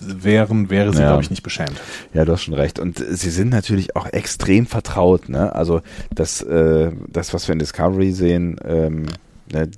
wären, 0.01 0.71
wäre 0.71 0.93
sie, 0.93 1.01
ja. 1.01 1.09
glaube 1.09 1.23
ich, 1.23 1.31
nicht 1.31 1.43
beschämt. 1.43 1.81
Ja, 2.13 2.25
du 2.25 2.33
hast 2.33 2.43
schon 2.43 2.55
recht. 2.55 2.79
Und 2.79 2.99
sie 2.99 3.31
sind 3.31 3.51
natürlich 3.51 3.97
auch 3.97 4.07
extrem 4.07 4.67
vertraut. 4.67 5.29
Ne? 5.29 5.55
Also 5.55 5.81
das, 6.15 6.43
äh, 6.43 6.91
das, 7.09 7.33
was 7.33 7.49
wir 7.49 7.53
in 7.53 7.59
Discovery 7.59 8.13
sehen, 8.13 8.59
ähm, 8.65 9.07
ne, 9.53 9.71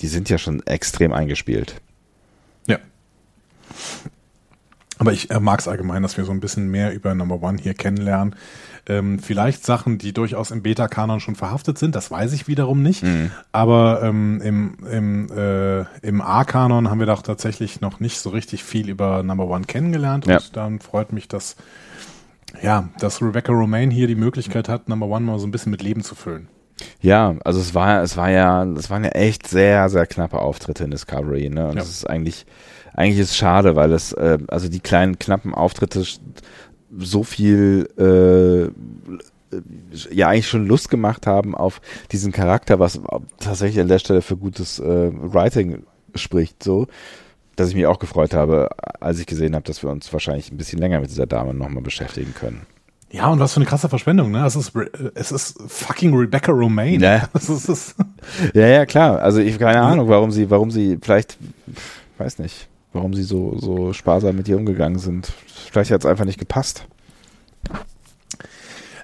die 0.00 0.08
sind 0.08 0.28
ja 0.28 0.38
schon 0.38 0.64
extrem 0.66 1.12
eingespielt. 1.12 1.80
Ja. 2.66 2.78
Aber 4.98 5.12
ich 5.12 5.30
äh, 5.30 5.40
mag 5.40 5.60
es 5.60 5.68
allgemein, 5.68 6.02
dass 6.02 6.16
wir 6.16 6.24
so 6.24 6.32
ein 6.32 6.40
bisschen 6.40 6.70
mehr 6.70 6.94
über 6.94 7.14
Number 7.14 7.42
One 7.42 7.58
hier 7.60 7.74
kennenlernen. 7.74 8.36
Ähm, 8.86 9.18
vielleicht 9.18 9.64
Sachen, 9.64 9.96
die 9.96 10.12
durchaus 10.12 10.50
im 10.50 10.62
Beta-Kanon 10.62 11.18
schon 11.20 11.36
verhaftet 11.36 11.78
sind, 11.78 11.94
das 11.94 12.10
weiß 12.10 12.32
ich 12.34 12.48
wiederum 12.48 12.82
nicht. 12.82 13.02
Mhm. 13.02 13.30
Aber 13.50 14.02
ähm, 14.02 14.40
im, 14.42 14.76
im, 14.90 15.32
äh, 15.32 15.84
im 16.06 16.20
A-Kanon 16.20 16.90
haben 16.90 16.98
wir 16.98 17.06
doch 17.06 17.22
tatsächlich 17.22 17.80
noch 17.80 18.00
nicht 18.00 18.18
so 18.18 18.30
richtig 18.30 18.62
viel 18.62 18.90
über 18.90 19.22
Number 19.22 19.46
One 19.46 19.64
kennengelernt. 19.64 20.26
Ja. 20.26 20.36
Und 20.36 20.56
dann 20.56 20.80
freut 20.80 21.12
mich, 21.12 21.28
dass, 21.28 21.56
ja, 22.62 22.88
dass 22.98 23.22
Rebecca 23.22 23.52
Romaine 23.52 23.92
hier 23.92 24.06
die 24.06 24.16
Möglichkeit 24.16 24.68
hat, 24.68 24.88
Number 24.88 25.06
One 25.06 25.24
mal 25.24 25.38
so 25.38 25.46
ein 25.46 25.50
bisschen 25.50 25.70
mit 25.70 25.82
Leben 25.82 26.02
zu 26.02 26.14
füllen. 26.14 26.48
Ja, 27.00 27.36
also 27.44 27.60
es 27.60 27.74
war, 27.74 28.02
es 28.02 28.16
war 28.16 28.30
ja, 28.30 28.64
es 28.64 28.90
waren 28.90 29.04
ja 29.04 29.10
echt 29.10 29.46
sehr, 29.46 29.88
sehr 29.88 30.06
knappe 30.06 30.38
Auftritte 30.38 30.84
in 30.84 30.90
Discovery, 30.90 31.48
ne? 31.48 31.66
Und 31.68 31.74
ja. 31.74 31.80
das 31.80 31.90
ist 31.90 32.08
eigentlich, 32.08 32.46
eigentlich 32.94 33.20
ist 33.20 33.30
es 33.30 33.36
schade, 33.36 33.76
weil 33.76 33.92
es, 33.92 34.12
äh, 34.12 34.38
also 34.48 34.68
die 34.68 34.80
kleinen 34.80 35.18
knappen 35.18 35.54
Auftritte 35.54 36.04
so 36.96 37.22
viel 37.22 37.88
äh, 37.98 38.70
ja 40.10 40.28
eigentlich 40.28 40.48
schon 40.48 40.66
Lust 40.66 40.90
gemacht 40.90 41.26
haben 41.26 41.54
auf 41.54 41.80
diesen 42.10 42.32
Charakter, 42.32 42.78
was 42.78 43.00
tatsächlich 43.38 43.80
an 43.80 43.88
der 43.88 43.98
Stelle 43.98 44.22
für 44.22 44.36
gutes 44.36 44.80
äh, 44.80 45.10
Writing 45.12 45.84
spricht, 46.14 46.62
so, 46.62 46.88
dass 47.56 47.68
ich 47.68 47.74
mich 47.74 47.86
auch 47.86 47.98
gefreut 47.98 48.34
habe, 48.34 48.70
als 49.00 49.20
ich 49.20 49.26
gesehen 49.26 49.54
habe, 49.54 49.64
dass 49.64 49.82
wir 49.82 49.90
uns 49.90 50.12
wahrscheinlich 50.12 50.50
ein 50.50 50.56
bisschen 50.56 50.78
länger 50.78 51.00
mit 51.00 51.10
dieser 51.10 51.26
Dame 51.26 51.54
nochmal 51.54 51.82
beschäftigen 51.82 52.34
können. 52.34 52.66
Ja, 53.14 53.28
und 53.28 53.38
was 53.38 53.52
für 53.52 53.58
eine 53.58 53.66
krasse 53.66 53.88
Verschwendung, 53.88 54.32
ne? 54.32 54.44
Es 54.44 54.56
ist, 54.56 54.72
es 55.14 55.30
ist 55.30 55.56
fucking 55.68 56.12
Rebecca 56.16 56.50
Romaine. 56.50 57.00
Ja. 57.00 57.28
ist, 57.34 57.48
ist 57.48 57.94
ja, 58.54 58.66
ja, 58.66 58.86
klar. 58.86 59.20
Also 59.20 59.38
ich 59.38 59.54
habe 59.54 59.66
keine 59.66 59.82
Ahnung, 59.82 60.08
warum 60.08 60.32
sie, 60.32 60.50
warum 60.50 60.72
sie 60.72 60.98
vielleicht, 61.00 61.38
weiß 62.18 62.40
nicht, 62.40 62.66
warum 62.92 63.14
sie 63.14 63.22
so, 63.22 63.56
so 63.56 63.92
sparsam 63.92 64.34
mit 64.34 64.48
ihr 64.48 64.56
umgegangen 64.56 64.98
sind. 64.98 65.32
Vielleicht 65.70 65.92
hat 65.92 66.00
es 66.00 66.06
einfach 66.06 66.24
nicht 66.24 66.40
gepasst. 66.40 66.86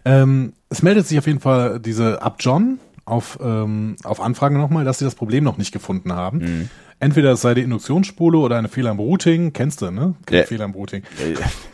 Ähm, 0.05 0.55
es 0.71 0.83
meldet 0.83 1.07
sich 1.07 1.17
auf 1.17 1.29
jeden 1.29 1.41
Fall 1.41 1.79
diese 1.79 2.21
Abjohn 2.21 2.81
auf, 3.05 3.39
ähm, 3.43 3.97
auf 4.05 4.21
Anfrage 4.21 4.57
nochmal, 4.59 4.85
dass 4.85 4.99
sie 4.99 5.05
das 5.05 5.15
Problem 5.15 5.45
noch 5.45 5.59
nicht 5.59 5.73
gefunden 5.73 6.13
haben. 6.13 6.39
Mhm. 6.39 6.71
Entweder 7.03 7.33
es 7.33 7.41
sei 7.41 7.55
die 7.55 7.63
Induktionsspule 7.63 8.37
oder 8.37 8.59
eine 8.59 8.69
Fehler 8.69 8.91
im 8.91 8.99
Routing. 8.99 9.55
Kennst 9.55 9.81
du, 9.81 9.91
ne? 9.91 10.15
Ja. 10.29 10.45
Fehler 10.45 10.67
im 10.67 10.73
Routing. 10.73 11.03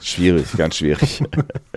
Schwierig, 0.00 0.46
ganz 0.56 0.76
schwierig. 0.76 1.20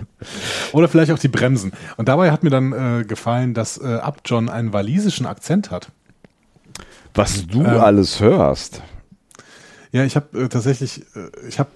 oder 0.72 0.88
vielleicht 0.88 1.10
auch 1.10 1.18
die 1.18 1.28
Bremsen. 1.28 1.72
Und 1.96 2.08
dabei 2.08 2.30
hat 2.30 2.44
mir 2.44 2.50
dann 2.50 2.72
äh, 2.72 3.04
gefallen, 3.04 3.52
dass 3.52 3.76
äh, 3.76 3.96
Abjohn 3.96 4.48
einen 4.48 4.72
walisischen 4.72 5.26
Akzent 5.26 5.72
hat. 5.72 5.90
Was 7.14 7.44
du 7.48 7.62
ähm, 7.62 7.66
alles 7.66 8.20
hörst. 8.20 8.82
Ja, 9.92 10.04
ich 10.04 10.14
habe 10.14 10.44
äh, 10.44 10.48
tatsächlich, 10.48 11.02
äh, 11.16 11.48
ich 11.48 11.58
habe 11.58 11.70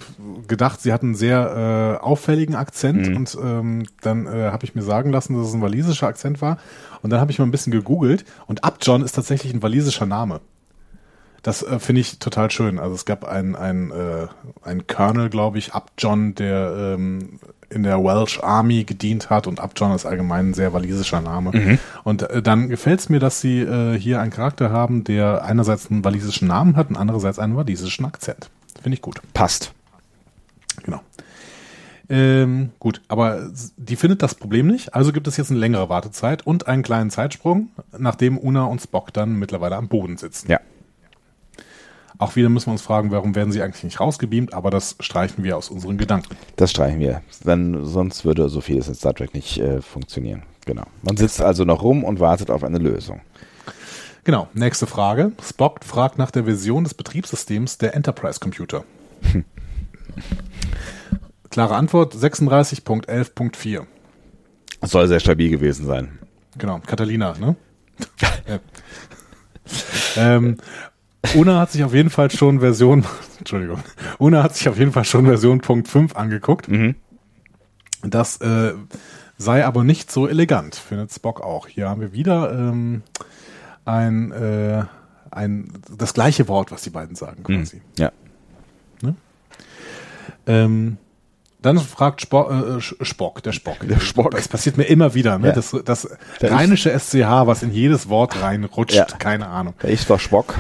gedacht, 0.46 0.80
sie 0.80 0.92
hat 0.92 1.02
einen 1.02 1.16
sehr 1.16 1.98
äh, 2.00 2.04
auffälligen 2.04 2.54
Akzent 2.54 3.08
mhm. 3.08 3.16
und 3.16 3.38
ähm, 3.42 3.86
dann 4.02 4.26
äh, 4.26 4.50
habe 4.52 4.64
ich 4.64 4.74
mir 4.74 4.82
sagen 4.82 5.10
lassen, 5.10 5.36
dass 5.36 5.48
es 5.48 5.54
ein 5.54 5.62
walisischer 5.62 6.06
Akzent 6.06 6.40
war 6.40 6.58
und 7.02 7.10
dann 7.10 7.20
habe 7.20 7.32
ich 7.32 7.38
mal 7.38 7.44
ein 7.44 7.50
bisschen 7.50 7.72
gegoogelt 7.72 8.24
und 8.46 8.62
Abjohn 8.62 9.02
ist 9.02 9.12
tatsächlich 9.12 9.52
ein 9.52 9.62
walisischer 9.62 10.06
Name. 10.06 10.40
Das 11.42 11.62
äh, 11.62 11.78
finde 11.78 12.00
ich 12.00 12.18
total 12.18 12.50
schön. 12.50 12.78
Also 12.78 12.94
es 12.94 13.04
gab 13.04 13.24
einen 13.24 13.54
ein, 13.54 13.90
äh, 13.90 14.28
ein 14.62 14.86
Colonel, 14.86 15.28
glaube 15.28 15.58
ich, 15.58 15.74
Upjohn, 15.74 16.34
der 16.34 16.94
ähm, 16.94 17.38
in 17.70 17.82
der 17.82 18.02
Welsh 18.02 18.40
Army 18.42 18.84
gedient 18.84 19.30
hat 19.30 19.46
und 19.46 19.60
Upjohn 19.60 19.92
ist 19.92 20.06
allgemein 20.06 20.50
ein 20.50 20.54
sehr 20.54 20.72
walisischer 20.72 21.20
Name. 21.20 21.50
Mhm. 21.52 21.78
Und 22.04 22.22
äh, 22.22 22.42
dann 22.42 22.68
gefällt 22.68 23.00
es 23.00 23.08
mir, 23.08 23.20
dass 23.20 23.40
sie 23.40 23.60
äh, 23.60 23.98
hier 23.98 24.20
einen 24.20 24.30
Charakter 24.30 24.70
haben, 24.70 25.04
der 25.04 25.44
einerseits 25.44 25.90
einen 25.90 26.04
walisischen 26.04 26.48
Namen 26.48 26.76
hat 26.76 26.90
und 26.90 26.96
andererseits 26.96 27.38
einen 27.38 27.56
walisischen 27.56 28.04
Akzent. 28.04 28.50
Finde 28.82 28.94
ich 28.94 29.02
gut. 29.02 29.20
Passt. 29.32 29.72
Genau. 30.82 31.00
Ähm, 32.10 32.70
gut, 32.78 33.00
aber 33.08 33.50
die 33.76 33.96
findet 33.96 34.22
das 34.22 34.34
Problem 34.34 34.66
nicht, 34.66 34.94
also 34.94 35.10
gibt 35.10 35.26
es 35.26 35.38
jetzt 35.38 35.50
eine 35.50 35.58
längere 35.58 35.88
Wartezeit 35.88 36.46
und 36.46 36.66
einen 36.66 36.82
kleinen 36.82 37.10
Zeitsprung, 37.10 37.70
nachdem 37.96 38.36
Una 38.36 38.64
und 38.64 38.82
Spock 38.82 39.12
dann 39.14 39.38
mittlerweile 39.38 39.76
am 39.76 39.88
Boden 39.88 40.18
sitzen. 40.18 40.50
Ja. 40.50 40.60
Auch 42.18 42.36
wieder 42.36 42.48
müssen 42.48 42.66
wir 42.66 42.72
uns 42.72 42.82
fragen, 42.82 43.10
warum 43.10 43.34
werden 43.34 43.52
sie 43.52 43.62
eigentlich 43.62 43.82
nicht 43.82 44.00
rausgebeamt, 44.00 44.54
aber 44.54 44.70
das 44.70 44.96
streichen 45.00 45.42
wir 45.42 45.56
aus 45.56 45.68
unseren 45.68 45.98
Gedanken. 45.98 46.36
Das 46.56 46.70
streichen 46.70 47.00
wir. 47.00 47.22
Dann, 47.42 47.84
sonst 47.84 48.24
würde 48.24 48.48
so 48.48 48.60
vieles 48.60 48.86
in 48.88 48.94
Star 48.94 49.14
Trek 49.14 49.34
nicht 49.34 49.58
äh, 49.58 49.82
funktionieren. 49.82 50.44
Genau. 50.64 50.84
Man 51.02 51.16
sitzt 51.16 51.40
also 51.40 51.64
noch 51.64 51.82
rum 51.82 52.04
und 52.04 52.20
wartet 52.20 52.50
auf 52.50 52.62
eine 52.62 52.78
Lösung. 52.78 53.20
Genau, 54.22 54.48
nächste 54.54 54.86
Frage. 54.86 55.32
Spock 55.42 55.84
fragt 55.84 56.16
nach 56.16 56.30
der 56.30 56.44
Version 56.44 56.84
des 56.84 56.94
Betriebssystems 56.94 57.78
der 57.78 57.94
Enterprise 57.94 58.40
Computer. 58.40 58.84
Klare 61.50 61.74
Antwort 61.74 62.14
36.11.4. 62.14 63.82
Soll 64.82 65.08
sehr 65.08 65.20
stabil 65.20 65.50
gewesen 65.50 65.86
sein. 65.86 66.18
Genau, 66.56 66.80
Catalina, 66.86 67.34
ne? 67.38 67.56
ähm, 70.16 70.56
Una 71.34 71.60
hat 71.60 71.72
sich 71.72 71.84
auf 71.84 71.94
jeden 71.94 72.10
Fall 72.10 72.30
schon 72.30 72.60
Version, 72.60 73.04
Entschuldigung, 73.38 73.80
Una 74.18 74.42
hat 74.42 74.54
sich 74.54 74.68
auf 74.68 74.78
jeden 74.78 74.92
Fall 74.92 75.04
schon 75.04 75.26
Version 75.26 75.60
Punkt 75.60 75.88
5 75.88 76.16
angeguckt. 76.16 76.68
Mhm. 76.68 76.94
Das 78.02 78.36
äh, 78.38 78.74
sei 79.38 79.64
aber 79.64 79.84
nicht 79.84 80.10
so 80.10 80.28
elegant, 80.28 80.74
findet 80.74 81.12
Spock 81.12 81.40
auch. 81.40 81.66
Hier 81.66 81.88
haben 81.88 82.00
wir 82.00 82.12
wieder 82.12 82.52
ähm, 82.52 83.02
ein, 83.84 84.32
äh, 84.32 84.84
ein, 85.30 85.72
das 85.96 86.14
gleiche 86.14 86.48
Wort, 86.48 86.70
was 86.70 86.82
die 86.82 86.90
beiden 86.90 87.16
sagen, 87.16 87.42
quasi. 87.42 87.76
Mhm. 87.76 87.82
Ja. 87.98 88.12
Ne? 89.02 89.14
Ähm, 90.46 90.98
dann 91.62 91.78
fragt 91.78 92.20
Spock, 92.20 92.50
äh, 92.50 92.80
Spock, 92.80 93.42
der 93.42 93.52
Spock. 93.52 93.78
Der 93.88 93.98
Spock. 93.98 94.32
Das 94.32 94.48
passiert 94.48 94.76
mir 94.76 94.84
immer 94.84 95.14
wieder, 95.14 95.38
ne? 95.38 95.48
Ja. 95.48 95.54
Das, 95.54 95.74
das 95.84 96.08
rheinische 96.42 96.90
SCH, 96.90 97.46
was 97.46 97.62
in 97.62 97.72
jedes 97.72 98.10
Wort 98.10 98.42
reinrutscht, 98.42 98.94
ja. 98.94 99.06
keine 99.06 99.48
Ahnung. 99.48 99.72
Ich 99.82 100.08
war 100.10 100.18
Spock. 100.18 100.56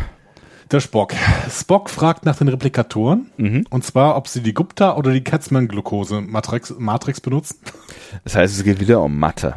Der 0.74 0.80
Spock. 0.80 1.14
Spock 1.48 1.88
fragt 1.88 2.24
nach 2.24 2.34
den 2.34 2.48
Replikatoren. 2.48 3.30
Mhm. 3.36 3.64
Und 3.70 3.84
zwar, 3.84 4.16
ob 4.16 4.26
sie 4.26 4.42
die 4.42 4.54
Gupta 4.54 4.96
oder 4.96 5.12
die 5.12 5.22
Katzmann-Glucose-Matrix 5.22 6.74
Matrix 6.78 7.20
benutzen. 7.20 7.60
Das 8.24 8.34
heißt, 8.34 8.58
es 8.58 8.64
geht 8.64 8.80
wieder 8.80 9.00
um 9.00 9.16
Mathe. 9.16 9.54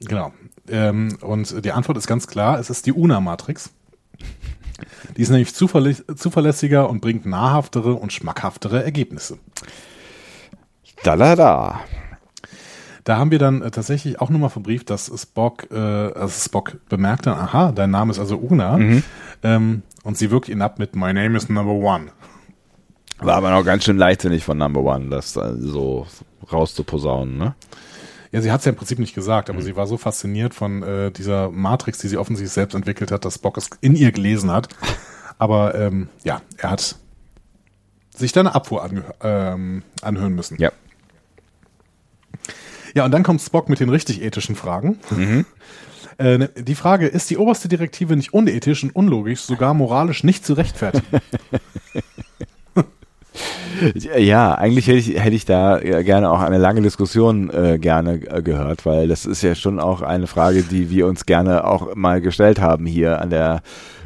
Genau. 0.00 0.32
Ähm, 0.70 1.18
und 1.20 1.62
die 1.62 1.72
Antwort 1.72 1.98
ist 1.98 2.06
ganz 2.06 2.26
klar, 2.26 2.58
es 2.58 2.70
ist 2.70 2.86
die 2.86 2.94
UNA-Matrix. 2.94 3.72
Die 5.18 5.20
ist 5.20 5.28
nämlich 5.28 5.54
zuverlä 5.54 5.96
zuverlässiger 6.16 6.88
und 6.88 7.02
bringt 7.02 7.26
nahrhaftere 7.26 7.92
und 7.92 8.10
schmackhaftere 8.10 8.82
Ergebnisse. 8.82 9.36
Da 11.02 11.14
da 11.14 11.36
da. 11.36 11.80
Da 13.04 13.18
haben 13.18 13.30
wir 13.32 13.38
dann 13.38 13.60
äh, 13.60 13.70
tatsächlich 13.70 14.18
auch 14.22 14.30
nochmal 14.30 14.48
verbrieft, 14.48 14.88
dass 14.88 15.12
Spock, 15.14 15.70
äh, 15.70 15.76
also 15.76 16.28
Spock 16.28 16.78
bemerkt 16.88 17.26
dann, 17.26 17.36
aha, 17.36 17.72
dein 17.72 17.90
Name 17.90 18.12
ist 18.12 18.18
also 18.18 18.38
Una. 18.38 18.78
Mhm. 18.78 19.02
Ähm, 19.42 19.82
und 20.02 20.18
sie 20.18 20.30
wirkt 20.30 20.48
ihn 20.48 20.62
ab 20.62 20.78
mit 20.78 20.96
My 20.96 21.12
name 21.12 21.36
is 21.36 21.48
number 21.48 21.72
one. 21.72 22.12
War 23.18 23.36
aber 23.36 23.50
noch 23.50 23.64
ganz 23.64 23.84
schön 23.84 23.96
leichtsinnig 23.96 24.44
von 24.44 24.58
Number 24.58 24.82
One, 24.82 25.08
das 25.08 25.34
so 25.34 26.06
rauszuposaunen, 26.50 27.38
ne? 27.38 27.54
Ja, 28.32 28.40
sie 28.40 28.50
hat 28.50 28.60
es 28.60 28.64
ja 28.64 28.70
im 28.70 28.76
Prinzip 28.76 28.98
nicht 28.98 29.14
gesagt, 29.14 29.50
aber 29.50 29.60
mhm. 29.60 29.64
sie 29.64 29.76
war 29.76 29.86
so 29.86 29.98
fasziniert 29.98 30.54
von 30.54 30.82
äh, 30.82 31.10
dieser 31.10 31.50
Matrix, 31.50 31.98
die 31.98 32.08
sie 32.08 32.16
offensichtlich 32.16 32.52
selbst 32.52 32.74
entwickelt 32.74 33.12
hat, 33.12 33.24
dass 33.24 33.34
Spock 33.34 33.58
es 33.58 33.68
in 33.80 33.94
ihr 33.94 34.10
gelesen 34.10 34.50
hat. 34.50 34.68
Aber 35.38 35.74
ähm, 35.74 36.08
ja, 36.24 36.40
er 36.56 36.70
hat 36.70 36.96
sich 38.14 38.32
deine 38.32 38.54
Abfuhr 38.54 38.88
ähm, 39.22 39.82
anhören 40.00 40.34
müssen. 40.34 40.56
Ja. 40.58 40.72
Ja, 42.94 43.04
und 43.04 43.10
dann 43.10 43.22
kommt 43.22 43.40
Spock 43.40 43.68
mit 43.68 43.80
den 43.80 43.88
richtig 43.88 44.22
ethischen 44.22 44.56
Fragen. 44.56 44.98
Mhm. 45.10 45.46
Äh, 46.18 46.38
ne, 46.38 46.48
die 46.48 46.74
Frage, 46.74 47.06
ist 47.06 47.30
die 47.30 47.38
oberste 47.38 47.68
Direktive 47.68 48.16
nicht 48.16 48.34
unethisch 48.34 48.82
und 48.84 48.94
unlogisch, 48.94 49.42
sogar 49.42 49.74
moralisch 49.74 50.24
nicht 50.24 50.44
zu 50.44 50.54
rechtfertigen? 50.54 51.06
Ja, 54.18 54.54
eigentlich 54.54 54.86
hätte 54.86 54.98
ich, 54.98 55.18
hätte 55.18 55.34
ich 55.34 55.44
da 55.44 55.78
gerne 55.78 56.30
auch 56.30 56.40
eine 56.40 56.58
lange 56.58 56.82
Diskussion 56.82 57.50
äh, 57.50 57.78
gerne 57.78 58.20
äh, 58.26 58.42
gehört, 58.42 58.86
weil 58.86 59.08
das 59.08 59.26
ist 59.26 59.42
ja 59.42 59.54
schon 59.54 59.80
auch 59.80 60.02
eine 60.02 60.26
Frage, 60.26 60.62
die 60.62 60.90
wir 60.90 61.06
uns 61.06 61.26
gerne 61.26 61.64
auch 61.64 61.94
mal 61.94 62.20
gestellt 62.20 62.60
haben 62.60 62.86
hier 62.86 63.20
an 63.20 63.30
der 63.30 63.62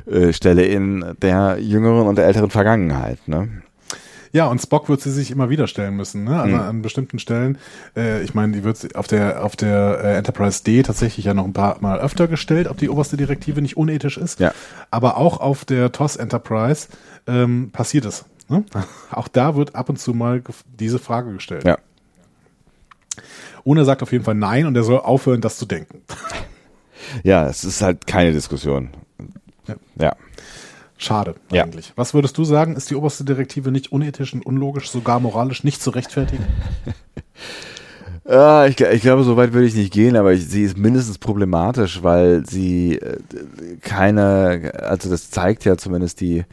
äh, 0.06 0.32
Stelle 0.32 0.64
in 0.64 1.04
der 1.20 1.58
jüngeren 1.60 2.06
und 2.06 2.16
der 2.16 2.26
älteren 2.26 2.50
Vergangenheit. 2.50 3.18
Ne? 3.26 3.48
Ja, 4.32 4.46
und 4.46 4.60
Spock 4.60 4.88
wird 4.88 5.00
sie 5.00 5.10
sich 5.10 5.30
immer 5.30 5.50
wieder 5.50 5.66
stellen 5.66 5.96
müssen. 5.96 6.24
Ne? 6.24 6.40
Also 6.40 6.56
mhm. 6.56 6.62
an 6.62 6.82
bestimmten 6.82 7.18
Stellen. 7.18 7.58
Äh, 7.96 8.22
ich 8.22 8.34
meine, 8.34 8.52
die 8.52 8.64
wird 8.64 8.94
auf 8.96 9.06
der 9.06 9.44
auf 9.44 9.56
der 9.56 10.00
äh, 10.02 10.16
Enterprise 10.16 10.62
D 10.62 10.82
tatsächlich 10.82 11.26
ja 11.26 11.34
noch 11.34 11.44
ein 11.44 11.52
paar 11.52 11.78
Mal 11.80 11.98
öfter 11.98 12.28
gestellt, 12.28 12.68
ob 12.68 12.78
die 12.78 12.88
oberste 12.88 13.16
Direktive 13.16 13.62
nicht 13.62 13.76
unethisch 13.76 14.18
ist. 14.18 14.40
Ja. 14.40 14.52
Aber 14.90 15.16
auch 15.16 15.40
auf 15.40 15.64
der 15.64 15.92
TOS 15.92 16.16
Enterprise 16.16 16.88
ähm, 17.26 17.70
passiert 17.72 18.04
es. 18.04 18.24
Ne? 18.48 18.64
Auch 19.10 19.28
da 19.28 19.56
wird 19.56 19.74
ab 19.74 19.88
und 19.88 19.98
zu 19.98 20.14
mal 20.14 20.42
diese 20.78 20.98
Frage 20.98 21.32
gestellt. 21.32 21.64
Ja. 21.64 21.78
Und 23.64 23.78
er 23.78 23.84
sagt 23.84 24.02
auf 24.02 24.12
jeden 24.12 24.22
Fall 24.22 24.36
nein 24.36 24.66
und 24.66 24.76
er 24.76 24.84
soll 24.84 25.00
aufhören, 25.00 25.40
das 25.40 25.58
zu 25.58 25.66
denken. 25.66 26.02
Ja, 27.22 27.46
es 27.46 27.62
ist 27.62 27.82
halt 27.82 28.08
keine 28.08 28.32
Diskussion. 28.32 28.90
Ja. 29.68 29.76
ja. 29.96 30.16
Schade 30.98 31.34
ja. 31.52 31.64
eigentlich. 31.64 31.92
Was 31.96 32.14
würdest 32.14 32.38
du 32.38 32.44
sagen, 32.44 32.76
ist 32.76 32.90
die 32.90 32.94
oberste 32.94 33.24
Direktive 33.24 33.70
nicht 33.70 33.92
unethisch 33.92 34.32
und 34.32 34.44
unlogisch, 34.44 34.90
sogar 34.90 35.20
moralisch 35.20 35.64
nicht 35.64 35.82
zu 35.82 35.90
rechtfertigen? 35.90 36.44
Ja, 38.28 38.66
ich, 38.66 38.80
ich, 38.80 39.02
glaube, 39.02 39.22
so 39.22 39.36
weit 39.36 39.52
würde 39.52 39.68
ich 39.68 39.76
nicht 39.76 39.92
gehen, 39.92 40.16
aber 40.16 40.32
ich, 40.32 40.48
sie 40.48 40.64
ist 40.64 40.76
mindestens 40.76 41.18
problematisch, 41.18 42.02
weil 42.02 42.44
sie 42.44 42.96
äh, 42.96 43.18
keine, 43.82 44.72
also 44.82 45.08
das 45.08 45.30
zeigt 45.30 45.64
ja 45.64 45.76
zumindest 45.76 46.20
die 46.20 46.44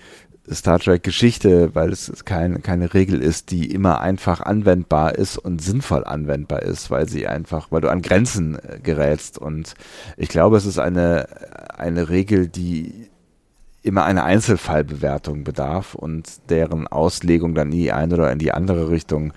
Star 0.52 0.78
Trek 0.78 1.02
Geschichte, 1.02 1.74
weil 1.74 1.92
es 1.92 2.26
kein, 2.26 2.62
keine 2.62 2.94
Regel 2.94 3.22
ist, 3.22 3.50
die 3.50 3.72
immer 3.72 4.02
einfach 4.02 4.42
anwendbar 4.42 5.16
ist 5.16 5.38
und 5.38 5.64
sinnvoll 5.64 6.04
anwendbar 6.04 6.62
ist, 6.62 6.92
weil 6.92 7.10
sie 7.10 7.28
einfach, 7.28 7.72
weil 7.72 7.82
du 7.82 7.90
an 7.90 8.04
Grenzen 8.04 8.60
äh, 8.60 8.80
gerätst. 8.80 9.40
Und 9.40 9.74
ich 10.16 10.30
glaube, 10.30 10.58
es 10.58 10.68
ist 10.68 10.78
eine, 10.78 11.28
eine 11.76 12.10
Regel, 12.10 12.50
die 12.50 13.10
immer 13.84 14.06
eine 14.06 14.24
Einzelfallbewertung 14.24 15.44
bedarf 15.44 15.94
und 15.94 16.50
deren 16.50 16.88
Auslegung 16.88 17.54
dann 17.54 17.72
in 17.72 17.78
die 17.78 17.92
eine 17.92 18.14
oder 18.16 18.32
in 18.32 18.40
die 18.40 18.54
andere 18.54 18.90
Richtung 18.90 19.34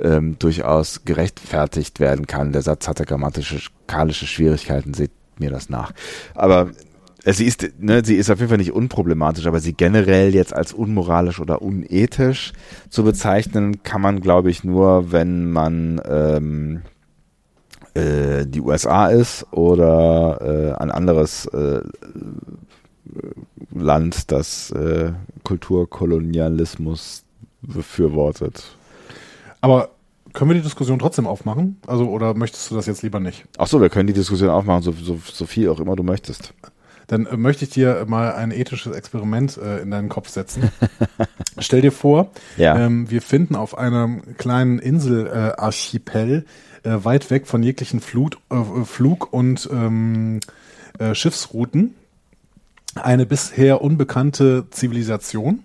ähm, 0.00 0.38
durchaus 0.38 1.04
gerechtfertigt 1.04 1.98
werden 1.98 2.26
kann. 2.26 2.52
Der 2.52 2.62
Satz 2.62 2.86
hatte 2.86 3.04
grammatische, 3.04 3.58
skalische 3.58 4.26
Schwierigkeiten, 4.26 4.94
seht 4.94 5.12
mir 5.38 5.50
das 5.50 5.70
nach. 5.70 5.92
Aber 6.34 6.70
sie 7.24 7.46
ist, 7.46 7.68
ne, 7.78 8.02
sie 8.04 8.16
ist 8.16 8.30
auf 8.30 8.38
jeden 8.38 8.50
Fall 8.50 8.58
nicht 8.58 8.72
unproblematisch, 8.72 9.46
aber 9.46 9.60
sie 9.60 9.72
generell 9.72 10.34
jetzt 10.34 10.54
als 10.54 10.72
unmoralisch 10.72 11.40
oder 11.40 11.62
unethisch 11.62 12.52
zu 12.90 13.02
bezeichnen, 13.02 13.82
kann 13.82 14.00
man, 14.00 14.20
glaube 14.20 14.50
ich, 14.50 14.62
nur, 14.62 15.12
wenn 15.12 15.50
man 15.50 16.00
ähm, 16.08 16.82
äh, 17.94 18.46
die 18.46 18.60
USA 18.60 19.06
ist 19.06 19.46
oder 19.52 20.38
äh, 20.42 20.82
ein 20.82 20.90
anderes 20.90 21.46
äh, 21.46 21.80
Land, 23.74 24.30
das 24.30 24.70
äh, 24.70 25.12
Kulturkolonialismus 25.44 27.24
befürwortet. 27.62 28.76
Aber 29.60 29.90
können 30.32 30.50
wir 30.50 30.56
die 30.56 30.62
Diskussion 30.62 30.98
trotzdem 30.98 31.26
aufmachen? 31.26 31.78
Also, 31.86 32.08
oder 32.08 32.34
möchtest 32.34 32.70
du 32.70 32.74
das 32.74 32.86
jetzt 32.86 33.02
lieber 33.02 33.20
nicht? 33.20 33.44
Ach 33.58 33.66
so, 33.66 33.80
wir 33.80 33.88
können 33.88 34.06
die 34.06 34.12
Diskussion 34.12 34.50
aufmachen, 34.50 34.82
so, 34.82 34.92
so, 34.92 35.18
so 35.24 35.46
viel 35.46 35.68
auch 35.68 35.80
immer 35.80 35.96
du 35.96 36.02
möchtest 36.02 36.52
dann 37.06 37.26
äh, 37.26 37.36
möchte 37.36 37.64
ich 37.64 37.70
dir 37.70 38.04
mal 38.06 38.32
ein 38.32 38.50
ethisches 38.50 38.94
Experiment 38.94 39.56
äh, 39.56 39.78
in 39.78 39.90
deinen 39.90 40.08
Kopf 40.08 40.28
setzen. 40.28 40.70
Stell 41.58 41.80
dir 41.80 41.92
vor, 41.92 42.30
ja. 42.56 42.76
ähm, 42.78 43.10
wir 43.10 43.22
finden 43.22 43.56
auf 43.56 43.78
einem 43.78 44.36
kleinen 44.36 44.78
Inselarchipel 44.78 46.44
äh, 46.82 46.90
weit 46.90 47.30
weg 47.30 47.46
von 47.46 47.62
jeglichen 47.62 48.00
Flut, 48.00 48.38
äh, 48.50 48.84
Flug- 48.84 49.32
und 49.32 49.68
ähm, 49.72 50.40
äh, 50.98 51.14
Schiffsrouten 51.14 51.94
eine 52.98 53.26
bisher 53.26 53.82
unbekannte 53.82 54.66
Zivilisation 54.70 55.62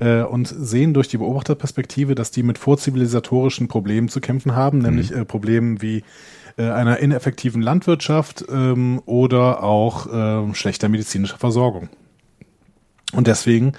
und 0.00 0.48
sehen 0.48 0.92
durch 0.92 1.06
die 1.06 1.18
Beobachterperspektive, 1.18 2.16
dass 2.16 2.32
die 2.32 2.42
mit 2.42 2.58
vorzivilisatorischen 2.58 3.68
Problemen 3.68 4.08
zu 4.08 4.20
kämpfen 4.20 4.56
haben, 4.56 4.78
nämlich 4.78 5.14
mhm. 5.14 5.24
Problemen 5.24 5.82
wie 5.82 6.02
äh, 6.56 6.70
einer 6.70 7.00
ineffektiven 7.00 7.60
Landwirtschaft 7.62 8.44
ähm, 8.48 9.02
oder 9.06 9.64
auch 9.64 10.06
äh, 10.06 10.54
schlechter 10.54 10.88
medizinischer 10.88 11.38
Versorgung. 11.38 11.88
Und 13.12 13.26
deswegen 13.26 13.72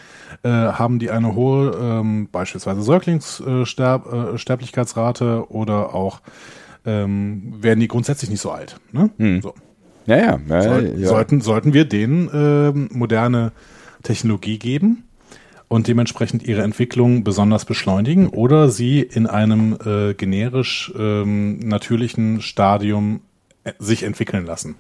äh, 0.44 0.50
haben 0.50 1.00
die 1.00 1.10
eine 1.10 1.36
hohe 1.36 1.72
ähm, 1.72 2.28
beispielsweise 2.32 2.82
Säuglingssterblichkeitsrate 2.82 5.26
äh, 5.26 5.38
oder 5.52 5.96
auch 5.96 6.20
ähm, 6.86 7.54
werden 7.62 7.80
die 7.80 7.88
grundsätzlich 7.88 8.30
nicht 8.30 8.42
so 8.42 8.52
alt. 8.52 8.78
Ne? 8.92 9.10
Hm. 9.18 9.42
So. 9.42 9.54
Ja, 10.06 10.18
ja, 10.18 10.40
ja, 10.48 10.62
Soll, 10.62 10.94
ja. 10.98 11.08
Sollten, 11.08 11.42
sollten 11.42 11.74
wir 11.74 11.86
denen 11.86 12.30
äh, 12.30 12.72
moderne 12.94 13.52
Technologie 14.04 14.60
geben, 14.60 15.06
und 15.68 15.88
dementsprechend 15.88 16.44
ihre 16.44 16.62
Entwicklung 16.62 17.24
besonders 17.24 17.66
beschleunigen 17.66 18.30
oder 18.30 18.70
sie 18.70 19.02
in 19.02 19.28
einem 19.28 19.78
äh, 19.86 20.14
generisch 20.14 20.94
ähm, 20.98 21.60
natürlichen 21.60 22.42
Stadium 22.42 23.22
äh, 23.64 23.74
sich 23.80 24.04
entwickeln 24.04 24.46
lassen? 24.46 24.76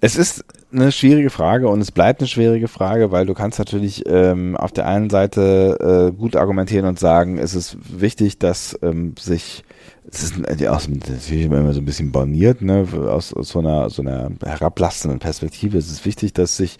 Es 0.00 0.16
ist 0.16 0.44
eine 0.72 0.92
schwierige 0.92 1.30
Frage 1.30 1.68
und 1.68 1.80
es 1.80 1.90
bleibt 1.90 2.20
eine 2.20 2.28
schwierige 2.28 2.68
Frage, 2.68 3.12
weil 3.12 3.24
du 3.24 3.34
kannst 3.34 3.58
natürlich 3.58 4.04
ähm, 4.06 4.56
auf 4.56 4.72
der 4.72 4.86
einen 4.86 5.08
Seite 5.10 6.10
äh, 6.12 6.16
gut 6.16 6.36
argumentieren 6.36 6.86
und 6.86 6.98
sagen, 6.98 7.38
es 7.38 7.54
ist 7.54 7.78
wichtig, 7.98 8.38
dass 8.38 8.78
ähm, 8.82 9.14
sich 9.18 9.64
es 10.10 10.22
ist 10.22 10.38
natürlich 10.38 11.44
immer 11.44 11.72
so 11.72 11.80
ein 11.80 11.84
bisschen 11.84 12.12
borniert, 12.12 12.62
ne, 12.62 12.86
aus, 12.94 13.32
aus 13.32 13.48
so 13.48 13.58
einer 13.58 13.90
so 13.90 14.02
einer 14.02 14.30
herablassenden 14.44 15.18
Perspektive. 15.18 15.78
Es 15.78 15.90
ist 15.90 16.04
wichtig, 16.04 16.32
dass 16.32 16.56
sich 16.56 16.78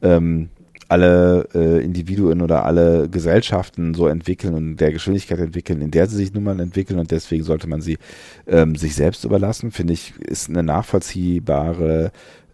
ähm, 0.00 0.48
alle 0.88 1.48
äh, 1.54 1.84
Individuen 1.84 2.40
oder 2.40 2.64
alle 2.64 3.08
Gesellschaften 3.08 3.94
so 3.94 4.06
entwickeln 4.06 4.54
und 4.54 4.76
der 4.76 4.92
Geschwindigkeit 4.92 5.38
entwickeln, 5.38 5.82
in 5.82 5.90
der 5.90 6.06
sie 6.06 6.16
sich 6.16 6.32
nun 6.32 6.44
mal 6.44 6.58
entwickeln 6.60 6.98
und 6.98 7.10
deswegen 7.10 7.44
sollte 7.44 7.68
man 7.68 7.82
sie 7.82 7.98
ähm, 8.46 8.74
sich 8.74 8.94
selbst 8.94 9.24
überlassen, 9.24 9.70
finde 9.70 9.92
ich, 9.92 10.14
ist 10.18 10.48
eine 10.48 10.62
nachvollziehbare 10.62 12.10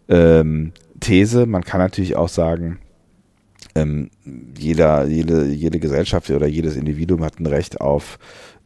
ähm, 0.09 0.73
These. 0.99 1.45
Man 1.45 1.63
kann 1.63 1.79
natürlich 1.79 2.17
auch 2.17 2.29
sagen, 2.29 2.79
ähm, 3.73 4.09
jeder, 4.57 5.05
jede, 5.05 5.45
jede 5.45 5.79
Gesellschaft 5.79 6.29
oder 6.29 6.47
jedes 6.47 6.75
Individuum 6.75 7.23
hat 7.23 7.39
ein 7.39 7.45
Recht 7.45 7.79
auf 7.79 8.19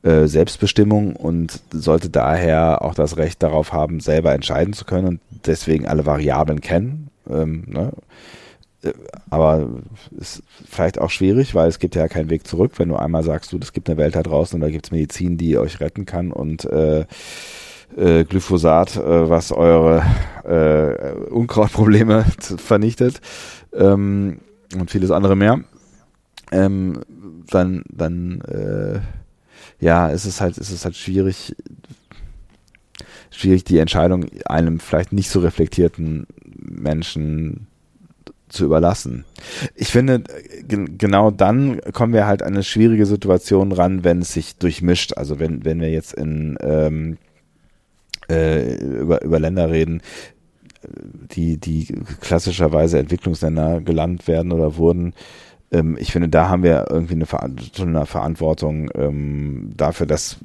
äh, 0.03 0.27
Selbstbestimmung 0.27 1.15
und 1.15 1.61
sollte 1.71 2.09
daher 2.09 2.81
auch 2.83 2.95
das 2.95 3.17
Recht 3.17 3.43
darauf 3.43 3.73
haben, 3.73 3.99
selber 3.99 4.33
entscheiden 4.33 4.73
zu 4.73 4.85
können 4.85 5.07
und 5.07 5.19
deswegen 5.45 5.87
alle 5.87 6.05
Variablen 6.05 6.61
kennen. 6.61 7.09
Ähm, 7.29 7.63
ne? 7.67 7.91
Äh, 8.81 8.93
aber 9.29 9.67
ist 10.17 10.41
vielleicht 10.65 11.01
auch 11.01 11.09
schwierig, 11.09 11.53
weil 11.53 11.67
es 11.67 11.79
gibt 11.79 11.95
ja 11.95 12.07
keinen 12.07 12.29
Weg 12.29 12.47
zurück, 12.47 12.73
wenn 12.77 12.89
du 12.89 12.95
einmal 12.95 13.23
sagst, 13.23 13.51
du, 13.51 13.59
es 13.61 13.73
gibt 13.73 13.89
eine 13.89 13.97
Welt 13.97 14.15
da 14.15 14.23
draußen 14.23 14.55
und 14.55 14.61
da 14.61 14.69
gibt 14.69 14.85
es 14.85 14.91
Medizin, 14.91 15.37
die 15.37 15.57
euch 15.57 15.79
retten 15.79 16.05
kann 16.05 16.31
und 16.31 16.65
äh, 16.65 17.05
äh, 17.97 18.23
Glyphosat, 18.23 18.95
äh, 18.95 19.29
was 19.29 19.51
eure 19.51 20.03
äh, 20.45 21.11
Unkrautprobleme 21.29 22.25
vernichtet 22.57 23.19
ähm, 23.73 24.39
und 24.79 24.91
vieles 24.91 25.11
andere 25.11 25.35
mehr, 25.35 25.59
ähm, 26.51 27.01
dann, 27.49 27.83
dann 27.89 28.41
ja, 29.79 30.09
ist 30.09 30.25
es 30.25 30.41
halt, 30.41 30.57
ist 30.57 30.71
es 30.71 30.85
halt 30.85 30.95
schwierig, 30.95 31.55
schwierig 33.31 33.63
die 33.63 33.79
Entscheidung 33.79 34.25
einem 34.45 34.79
vielleicht 34.79 35.13
nicht 35.13 35.29
so 35.29 35.39
reflektierten 35.39 36.27
Menschen 36.57 37.67
zu 38.49 38.65
überlassen. 38.65 39.25
Ich 39.75 39.89
finde, 39.89 40.23
genau 40.67 41.29
dann 41.31 41.79
kommen 41.93 42.13
wir 42.13 42.25
halt 42.25 42.41
an 42.41 42.53
eine 42.53 42.63
schwierige 42.63 43.05
Situation 43.05 43.71
ran, 43.71 44.03
wenn 44.03 44.21
es 44.21 44.33
sich 44.33 44.57
durchmischt. 44.57 45.13
Also 45.17 45.39
wenn, 45.39 45.63
wenn 45.65 45.79
wir 45.79 45.91
jetzt 45.91 46.13
in 46.13 46.57
ähm, 46.61 47.17
äh, 48.29 48.75
über, 48.75 49.21
über 49.21 49.39
Länder 49.39 49.69
reden, 49.69 50.01
die, 51.31 51.57
die 51.57 51.85
klassischerweise 52.21 52.99
Entwicklungsländer 52.99 53.81
gelandet 53.81 54.27
werden 54.27 54.51
oder 54.51 54.77
wurden. 54.77 55.13
Ähm, 55.71 55.97
ich 55.99 56.11
finde, 56.11 56.29
da 56.29 56.49
haben 56.49 56.63
wir 56.63 56.87
irgendwie 56.89 57.13
eine, 57.13 57.25
Ver 57.25 57.43
eine 57.43 58.05
Verantwortung 58.05 58.89
ähm, 58.95 59.71
dafür, 59.75 60.05
dass 60.05 60.37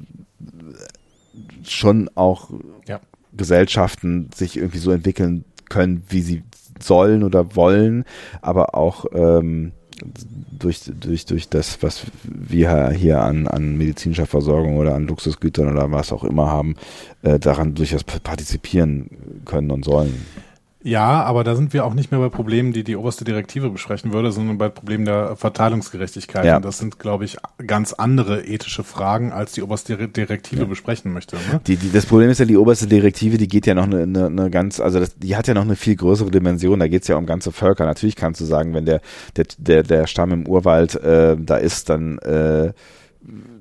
schon 1.63 2.09
auch 2.15 2.49
ja. 2.87 2.99
Gesellschaften 3.33 4.29
sich 4.33 4.57
irgendwie 4.57 4.77
so 4.77 4.91
entwickeln 4.91 5.45
können, 5.69 6.03
wie 6.09 6.21
sie 6.21 6.43
sollen 6.79 7.23
oder 7.23 7.55
wollen, 7.55 8.05
aber 8.41 8.75
auch 8.75 9.05
ähm, 9.13 9.71
durch, 10.51 10.81
durch, 10.99 11.25
durch 11.25 11.49
das, 11.49 11.81
was 11.81 12.05
wir 12.23 12.89
hier 12.89 13.21
an, 13.21 13.47
an 13.47 13.77
medizinischer 13.77 14.25
Versorgung 14.25 14.77
oder 14.77 14.95
an 14.95 15.07
Luxusgütern 15.07 15.71
oder 15.71 15.91
was 15.91 16.11
auch 16.11 16.23
immer 16.23 16.47
haben, 16.47 16.75
äh, 17.23 17.39
daran 17.39 17.75
durchaus 17.75 18.03
partizipieren 18.03 19.09
können 19.45 19.71
und 19.71 19.85
sollen. 19.85 20.25
Ja, 20.85 21.23
aber 21.23 21.43
da 21.43 21.55
sind 21.55 21.73
wir 21.73 21.83
auch 21.83 21.95
nicht 21.95 22.11
mehr 22.11 22.19
bei 22.19 22.29
Problemen, 22.29 22.71
die 22.71 22.83
die 22.83 22.95
oberste 22.95 23.25
Direktive 23.25 23.71
besprechen 23.71 24.13
würde, 24.13 24.31
sondern 24.31 24.59
bei 24.59 24.69
Problemen 24.69 25.03
der 25.03 25.35
Verteilungsgerechtigkeit. 25.35 26.45
Ja. 26.45 26.57
Und 26.57 26.65
das 26.65 26.77
sind, 26.77 26.99
glaube 26.99 27.25
ich, 27.25 27.37
ganz 27.65 27.93
andere 27.93 28.45
ethische 28.45 28.83
Fragen, 28.83 29.31
als 29.31 29.53
die 29.53 29.63
oberste 29.63 30.07
Direktive 30.07 30.61
ja. 30.61 30.67
besprechen 30.67 31.11
möchte. 31.11 31.37
Ne? 31.37 31.59
Die, 31.65 31.77
die, 31.77 31.91
das 31.91 32.05
Problem 32.05 32.29
ist 32.29 32.39
ja, 32.39 32.45
die 32.45 32.55
oberste 32.55 32.85
Direktive, 32.85 33.39
die 33.39 33.47
geht 33.47 33.65
ja 33.65 33.73
noch 33.73 33.85
eine, 33.85 34.03
eine, 34.03 34.27
eine 34.27 34.51
ganz, 34.51 34.79
also 34.79 34.99
das, 34.99 35.17
die 35.17 35.35
hat 35.35 35.47
ja 35.47 35.55
noch 35.55 35.63
eine 35.63 35.75
viel 35.75 35.95
größere 35.95 36.29
Dimension. 36.29 36.79
Da 36.79 36.87
geht 36.87 37.01
es 37.01 37.07
ja 37.07 37.15
um 37.15 37.25
ganze 37.25 37.51
Völker. 37.51 37.85
Natürlich 37.85 38.15
kannst 38.15 38.39
du 38.41 38.45
sagen, 38.45 38.75
wenn 38.75 38.85
der, 38.85 39.01
der, 39.37 39.45
der, 39.57 39.81
der 39.81 40.05
Stamm 40.05 40.33
im 40.33 40.47
Urwald 40.47 40.93
äh, 40.93 41.35
da 41.35 41.57
ist, 41.57 41.89
dann 41.89 42.19
äh, 42.19 42.73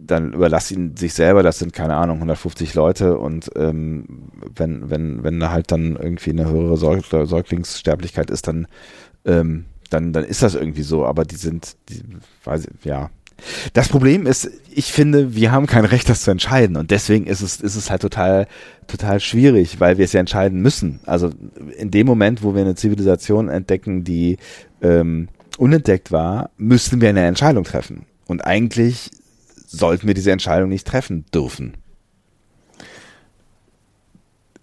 dann 0.07 0.33
überlass 0.33 0.71
ihn 0.71 0.97
sich 0.97 1.15
selber, 1.15 1.43
das 1.43 1.59
sind 1.59 1.73
keine 1.73 1.97
Ahnung, 1.97 2.17
150 2.17 2.75
Leute 2.75 3.19
und 3.19 3.51
ähm, 3.57 4.31
wenn, 4.55 4.91
wenn, 4.91 5.25
wenn 5.25 5.41
da 5.41 5.51
halt 5.51 5.73
dann 5.73 5.97
irgendwie 5.97 6.31
eine 6.31 6.49
höhere 6.49 6.77
Säugl 6.77 7.27
Säuglingssterblichkeit 7.27 8.31
ist, 8.31 8.49
dann, 8.49 8.67
ähm, 9.25 9.67
dann, 9.91 10.13
dann 10.13 10.25
ist 10.25 10.43
das 10.43 10.55
irgendwie 10.55 10.83
so, 10.83 11.05
aber 11.07 11.25
die 11.25 11.37
sind, 11.37 11.77
die, 11.89 12.03
weiß 12.45 12.67
ich, 12.67 12.85
ja. 12.85 13.11
Das 13.73 13.89
Problem 13.89 14.27
ist, 14.27 14.49
ich 14.71 14.93
finde, 14.93 15.35
wir 15.35 15.51
haben 15.51 15.67
kein 15.67 15.85
Recht, 15.85 16.09
das 16.09 16.23
zu 16.23 16.31
entscheiden 16.31 16.77
und 16.77 16.91
deswegen 16.91 17.27
ist 17.27 17.41
es, 17.41 17.61
ist 17.61 17.75
es 17.75 17.91
halt 17.91 18.03
total, 18.03 18.47
total 18.87 19.21
schwierig, 19.21 19.81
weil 19.81 19.99
wir 19.99 20.05
es 20.05 20.13
ja 20.13 20.21
entscheiden 20.21 20.63
müssen. 20.63 21.01
Also 21.05 21.31
in 21.77 21.91
dem 21.91 22.07
Moment, 22.07 22.43
wo 22.43 22.55
wir 22.55 22.63
eine 22.63 22.77
Zivilisation 22.77 23.49
entdecken, 23.49 24.05
die 24.05 24.39
ähm, 24.83 25.29
unentdeckt 25.59 26.13
war, 26.13 26.51
müssten 26.57 27.01
wir 27.01 27.09
eine 27.09 27.27
Entscheidung 27.27 27.65
treffen. 27.65 28.07
Und 28.27 28.45
eigentlich 28.45 29.11
sollten 29.77 30.07
wir 30.07 30.15
diese 30.15 30.33
Entscheidung 30.33 30.69
nicht 30.69 30.87
treffen 30.87 31.27
dürfen. 31.33 31.77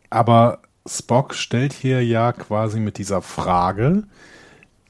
Aber 0.09 0.59
Spock 0.85 1.33
stellt 1.33 1.73
hier 1.73 2.03
ja 2.05 2.33
quasi 2.33 2.79
mit 2.79 2.97
dieser 2.97 3.21
Frage 3.21 4.03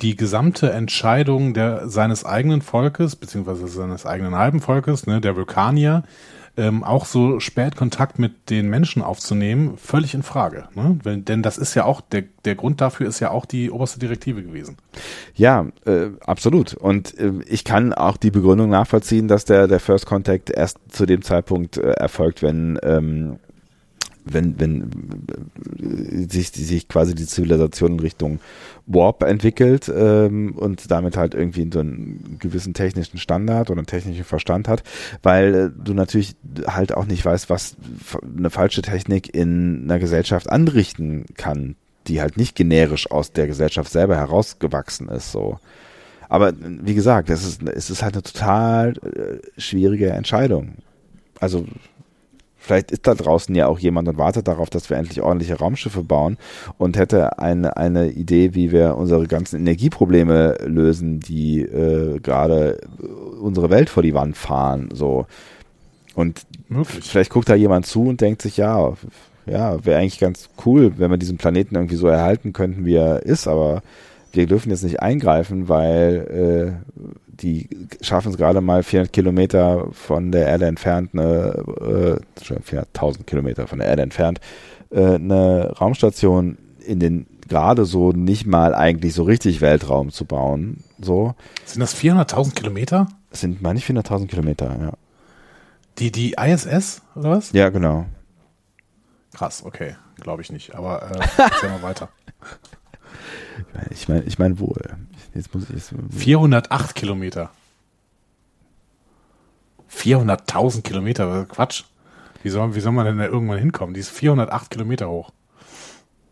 die 0.02 0.16
gesamte 0.16 0.72
Entscheidung 0.72 1.54
der, 1.54 1.88
seines 1.88 2.26
eigenen 2.26 2.62
Volkes, 2.62 3.16
beziehungsweise 3.16 3.68
seines 3.68 4.06
eigenen 4.06 4.36
halben 4.36 4.60
Volkes, 4.60 5.06
ne, 5.06 5.22
der 5.22 5.36
Vulkanier, 5.36 6.04
ähm, 6.58 6.84
auch 6.84 7.06
so 7.06 7.40
spät 7.40 7.76
Kontakt 7.76 8.20
mit 8.20 8.50
den 8.50 8.70
Menschen 8.70 9.02
aufzunehmen, 9.02 9.78
völlig 9.78 10.14
in 10.14 10.24
Frage. 10.24 10.66
Ne? 10.76 11.00
Weil, 11.04 11.18
denn 11.18 11.42
das 11.42 11.58
ist 11.58 11.76
ja 11.76 11.86
auch, 11.86 12.02
der, 12.02 12.24
der 12.46 12.56
Grund 12.56 12.82
dafür 12.82 13.08
ist 13.08 13.20
ja 13.20 13.32
auch 13.32 13.46
die 13.46 13.72
oberste 13.72 14.00
Direktive 14.00 14.44
gewesen. 14.44 14.78
Ja, 15.36 15.68
äh, 15.86 16.08
absolut. 16.26 16.74
Und 16.74 17.18
äh, 17.18 17.32
ich 17.48 17.64
kann 17.64 17.94
auch 17.94 18.18
die 18.18 18.32
Begründung 18.32 18.70
nachvollziehen, 18.70 19.28
dass 19.28 19.46
der, 19.46 19.68
der 19.68 19.80
First 19.80 20.06
Contact 20.06 20.50
erst 20.50 20.78
zu 20.90 21.06
dem 21.06 21.22
Zeitpunkt 21.22 21.78
äh, 21.78 21.92
erfolgt, 21.92 22.42
wenn 22.44 22.80
ähm, 22.84 23.40
wenn, 24.26 24.60
wenn 24.60 24.92
sich, 26.30 26.50
sich 26.50 26.88
quasi 26.88 27.16
die 27.16 27.26
Zivilisation 27.26 27.94
in 27.94 28.00
Richtung 28.00 28.40
Warp 28.86 29.24
entwickelt 29.24 29.92
ähm, 29.94 30.56
und 30.56 30.90
damit 30.92 31.18
halt 31.18 31.34
irgendwie 31.34 31.70
so 31.72 31.80
einen 31.80 32.38
gewissen 32.40 32.74
technischen 32.74 33.18
Standard 33.18 33.70
oder 33.70 33.80
einen 33.80 33.88
technischen 33.88 34.24
Verstand 34.24 34.68
hat, 34.68 34.84
weil 35.24 35.56
äh, 35.56 35.70
du 35.76 35.94
natürlich 35.94 36.36
halt 36.68 36.94
auch 36.94 37.06
nicht 37.06 37.26
weißt, 37.26 37.50
was 37.50 37.76
eine 38.38 38.50
falsche 38.50 38.82
Technik 38.82 39.34
in 39.34 39.84
einer 39.84 40.00
Gesellschaft 40.00 40.50
anrichten 40.50 41.26
kann, 41.36 41.76
die 42.08 42.22
halt 42.22 42.38
nicht 42.38 42.56
generisch 42.56 43.10
aus 43.10 43.32
der 43.32 43.48
Gesellschaft 43.48 43.92
selber 43.92 44.18
herausgewachsen 44.18 45.10
ist, 45.10 45.32
so. 45.32 45.60
Aber 46.30 46.54
wie 46.62 46.94
gesagt, 46.94 47.30
es 47.30 47.46
ist, 47.46 47.62
es 47.64 47.90
ist 47.90 48.04
halt 48.04 48.14
eine 48.14 48.24
total 48.24 48.94
äh, 49.00 49.60
schwierige 49.60 50.12
Entscheidung. 50.12 50.76
Also 51.42 51.66
Vielleicht 52.64 52.92
ist 52.92 53.08
da 53.08 53.16
draußen 53.16 53.56
ja 53.56 53.66
auch 53.66 53.80
jemand 53.80 54.08
und 54.08 54.20
wartet 54.20 54.48
darauf, 54.48 54.70
dass 54.70 54.92
wir 54.92 54.98
endlich 54.98 55.20
ordentliche 55.22 55.58
Raumschiffe 55.58 56.04
bauen 56.04 56.38
und 56.78 56.96
hätte 56.96 57.40
eine, 57.40 57.76
eine 57.76 58.12
Idee, 58.12 58.54
wie 58.54 58.72
wir 58.72 58.98
unsere 58.98 59.26
ganzen 59.26 59.60
Energieprobleme 59.62 60.58
lösen, 60.66 61.20
die 61.20 61.62
äh, 61.62 62.20
gerade 62.20 62.80
unsere 63.42 63.72
Welt 63.72 63.90
vor 63.90 64.04
die 64.04 64.14
Wand 64.14 64.38
fahren. 64.38 64.90
So. 64.94 65.26
Und 66.14 66.44
Möglich. 66.70 67.04
vielleicht 67.04 67.32
guckt 67.32 67.50
da 67.50 67.56
jemand 67.56 67.88
zu 67.88 68.04
und 68.04 68.22
denkt 68.22 68.44
sich, 68.44 68.58
ja, 68.58 68.94
ja, 69.48 69.84
wäre 69.84 70.00
eigentlich 70.00 70.20
ganz 70.20 70.50
cool, 70.64 70.94
wenn 70.98 71.10
wir 71.10 71.18
diesen 71.18 71.38
Planeten 71.38 71.74
irgendwie 71.74 71.96
so 71.96 72.08
erhalten 72.08 72.54
könnten, 72.54 72.86
wie 72.86 72.96
er 72.96 73.24
ist, 73.24 73.48
aber 73.48 73.82
wir 74.34 74.46
dürfen 74.46 74.70
jetzt 74.70 74.84
nicht 74.84 75.02
eingreifen, 75.02 75.68
weil 75.68 76.78
äh, 76.78 77.31
die 77.42 77.70
schaffen 78.02 78.32
es 78.32 78.38
gerade 78.38 78.62
mal 78.62 78.84
400 78.84 79.12
Kilometer 79.12 79.88
von 79.92 80.32
der 80.32 80.48
Erde 80.48 80.66
entfernt, 80.68 81.12
eine, 81.14 82.20
äh, 82.40 82.44
400.000 82.44 83.26
Kilometer 83.26 83.68
von 83.68 83.80
der 83.80 83.88
Erde 83.88 84.04
entfernt, 84.04 84.40
äh, 84.92 85.16
eine 85.16 85.74
Raumstation 85.80 86.58
in 86.86 87.00
den 87.00 87.28
gerade 87.48 87.86
so 87.86 88.12
nicht 88.14 88.48
mal 88.48 88.74
eigentlich 88.74 89.14
so 89.14 89.24
richtig 89.24 89.60
Weltraum 89.60 90.12
zu 90.12 90.26
bauen. 90.26 90.84
So. 91.02 91.36
Sind 91.66 91.82
das 91.82 91.94
400.000 91.96 92.56
Kilometer? 92.56 93.10
Das 93.30 93.42
sind 93.42 93.62
meine 93.62 93.80
400.000 93.80 94.28
Kilometer, 94.28 94.76
ja. 94.80 94.94
Die, 95.98 96.12
die 96.12 96.36
ISS 96.40 97.02
oder 97.16 97.32
was? 97.32 97.52
Ja, 97.52 97.70
genau. 97.70 98.06
Krass, 99.34 99.64
okay. 99.66 99.96
Glaube 100.20 100.42
ich 100.42 100.52
nicht. 100.52 100.76
Aber 100.76 101.12
äh, 101.12 101.20
erzähl 101.38 101.70
mal 101.70 101.82
weiter. 101.82 102.10
Ich 103.92 104.08
meine 104.08 104.24
ich 104.24 104.40
mein 104.40 104.60
wohl. 104.60 104.82
Jetzt 105.34 105.54
muss 105.54 105.70
ich 105.70 105.84
408 106.18 106.96
Kilometer. 106.96 107.52
400.000 109.94 110.82
Kilometer, 110.82 111.46
Quatsch. 111.46 111.84
Wie 112.44 112.50
soll, 112.50 112.76
wie 112.76 112.80
soll 112.80 112.92
man 112.92 113.06
denn 113.06 113.18
da 113.18 113.26
irgendwann 113.26 113.60
hinkommen? 113.60 113.94
Die 113.94 114.00
ist 114.00 114.10
408 114.10 114.70
Kilometer 114.70 115.10
hoch. 115.10 115.32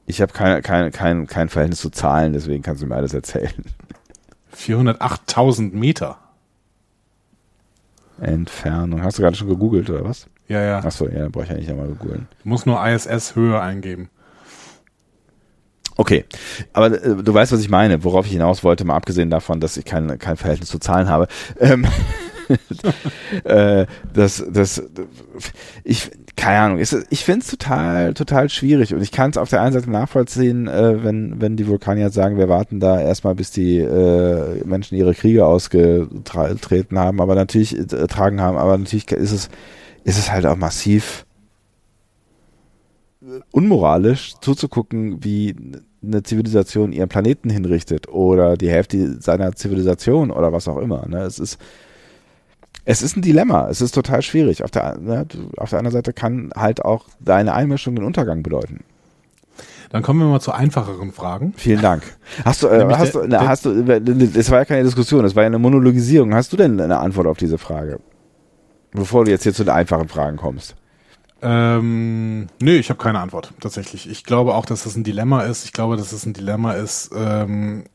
Ich 0.05 0.21
habe 0.21 0.33
kein, 0.33 0.61
kein, 0.63 0.91
kein, 0.91 1.27
kein 1.27 1.49
Verhältnis 1.49 1.81
zu 1.81 1.91
Zahlen, 1.91 2.33
deswegen 2.33 2.63
kannst 2.63 2.81
du 2.81 2.87
mir 2.87 2.95
alles 2.95 3.13
erzählen. 3.13 3.63
408.000 4.55 5.73
Meter. 5.73 6.17
Entfernung. 8.19 9.03
Hast 9.03 9.17
du 9.17 9.21
gerade 9.21 9.35
schon 9.35 9.47
gegoogelt, 9.47 9.89
oder 9.89 10.03
was? 10.03 10.27
Ja, 10.47 10.61
ja. 10.61 10.79
Achso, 10.79 11.07
ja, 11.07 11.19
dann 11.19 11.31
brauche 11.31 11.43
ich 11.43 11.51
ja 11.51 11.55
nicht 11.57 11.69
einmal 11.69 11.89
googeln. 11.89 12.27
Du 12.43 12.49
musst 12.49 12.65
nur 12.65 12.83
ISS-Höhe 12.85 13.61
eingeben. 13.61 14.09
Okay, 15.99 16.23
aber 16.71 17.03
äh, 17.03 17.21
du 17.21 17.33
weißt, 17.33 17.51
was 17.51 17.59
ich 17.59 17.69
meine, 17.69 18.05
worauf 18.05 18.25
ich 18.25 18.31
hinaus 18.31 18.63
wollte, 18.63 18.85
mal 18.85 18.95
abgesehen 18.95 19.29
davon, 19.29 19.59
dass 19.59 19.75
ich 19.75 19.83
kein, 19.83 20.17
kein 20.17 20.37
Verhältnis 20.37 20.69
zu 20.69 20.79
Zahlen 20.79 21.09
habe. 21.09 21.27
Ähm, 21.59 21.85
äh, 23.43 23.85
das, 24.13 24.41
das, 24.49 24.81
ich, 25.83 26.09
keine 26.37 26.59
Ahnung, 26.59 26.77
ist, 26.77 26.95
ich 27.09 27.25
finde 27.25 27.41
es 27.41 27.51
total, 27.51 28.13
total 28.13 28.49
schwierig. 28.49 28.93
Und 28.93 29.01
ich 29.01 29.11
kann 29.11 29.31
es 29.31 29.37
auf 29.37 29.49
der 29.49 29.61
einen 29.61 29.73
Seite 29.73 29.91
nachvollziehen, 29.91 30.69
äh, 30.69 31.03
wenn, 31.03 31.41
wenn 31.41 31.57
die 31.57 31.67
Vulkanier 31.67 32.11
sagen, 32.11 32.37
wir 32.37 32.47
warten 32.47 32.79
da 32.79 33.01
erstmal, 33.01 33.35
bis 33.35 33.51
die 33.51 33.79
äh, 33.79 34.63
Menschen 34.63 34.97
ihre 34.97 35.13
Kriege 35.13 35.45
ausgetreten 35.45 36.97
haben, 36.97 37.19
aber 37.19 37.35
natürlich 37.35 37.77
äh, 37.77 38.07
tragen 38.07 38.39
haben, 38.39 38.57
aber 38.57 38.77
natürlich 38.77 39.11
ist 39.11 39.33
es, 39.33 39.49
ist 40.05 40.17
es 40.17 40.31
halt 40.31 40.45
auch 40.45 40.55
massiv 40.55 41.25
unmoralisch 43.51 44.35
zuzugucken, 44.39 45.21
wie 45.25 45.55
eine 46.03 46.23
Zivilisation 46.23 46.91
ihren 46.91 47.09
Planeten 47.09 47.49
hinrichtet 47.49 48.07
oder 48.07 48.55
die 48.55 48.69
Hälfte 48.69 49.21
seiner 49.21 49.53
Zivilisation 49.53 50.31
oder 50.31 50.53
was 50.53 50.67
auch 50.67 50.77
immer. 50.77 51.07
Ne? 51.07 51.21
Es 51.21 51.39
ist 51.39 51.59
es 52.85 53.03
ist 53.03 53.15
ein 53.15 53.21
Dilemma. 53.21 53.69
Es 53.69 53.81
ist 53.81 53.91
total 53.91 54.23
schwierig. 54.23 54.63
Auf 54.63 54.71
der, 54.71 54.97
ne, 54.97 55.27
auf 55.57 55.69
der 55.69 55.77
anderen 55.77 55.93
Seite 55.93 56.11
kann 56.11 56.49
halt 56.55 56.83
auch 56.83 57.05
deine 57.19 57.53
Einmischung 57.53 57.95
den 57.95 58.03
Untergang 58.03 58.41
bedeuten. 58.41 58.83
Dann 59.91 60.01
kommen 60.01 60.19
wir 60.19 60.27
mal 60.27 60.39
zu 60.39 60.51
einfacheren 60.51 61.11
Fragen. 61.11 61.53
Vielen 61.55 61.81
Dank. 61.81 62.01
Hast 62.45 62.63
du, 62.63 62.67
äh, 62.67 62.85
hast, 62.95 63.13
der, 63.13 63.21
du, 63.21 63.27
na, 63.27 63.47
hast 63.47 63.65
du, 63.65 63.71
es 63.71 64.49
war 64.49 64.59
ja 64.59 64.65
keine 64.65 64.83
Diskussion, 64.83 65.23
es 65.23 65.35
war 65.35 65.43
ja 65.43 65.47
eine 65.47 65.59
Monologisierung. 65.59 66.33
Hast 66.33 66.51
du 66.51 66.57
denn 66.57 66.79
eine 66.79 66.97
Antwort 66.97 67.27
auf 67.27 67.37
diese 67.37 67.59
Frage? 67.59 67.99
Bevor 68.91 69.25
du 69.25 69.31
jetzt 69.31 69.43
hier 69.43 69.53
zu 69.53 69.63
den 69.63 69.73
einfachen 69.73 70.07
Fragen 70.07 70.37
kommst. 70.37 70.75
Ähm, 71.41 72.47
nö, 72.61 72.71
ich 72.71 72.89
habe 72.89 73.01
keine 73.01 73.19
Antwort, 73.19 73.53
tatsächlich. 73.59 74.09
Ich 74.09 74.23
glaube 74.23 74.55
auch, 74.55 74.65
dass 74.65 74.83
das 74.83 74.95
ein 74.95 75.03
Dilemma 75.03 75.41
ist. 75.43 75.65
Ich 75.65 75.73
glaube, 75.73 75.95
dass 75.95 76.11
es 76.11 76.25
ein 76.25 76.33
Dilemma 76.33 76.73
ist, 76.73 77.11
ähm, 77.15 77.85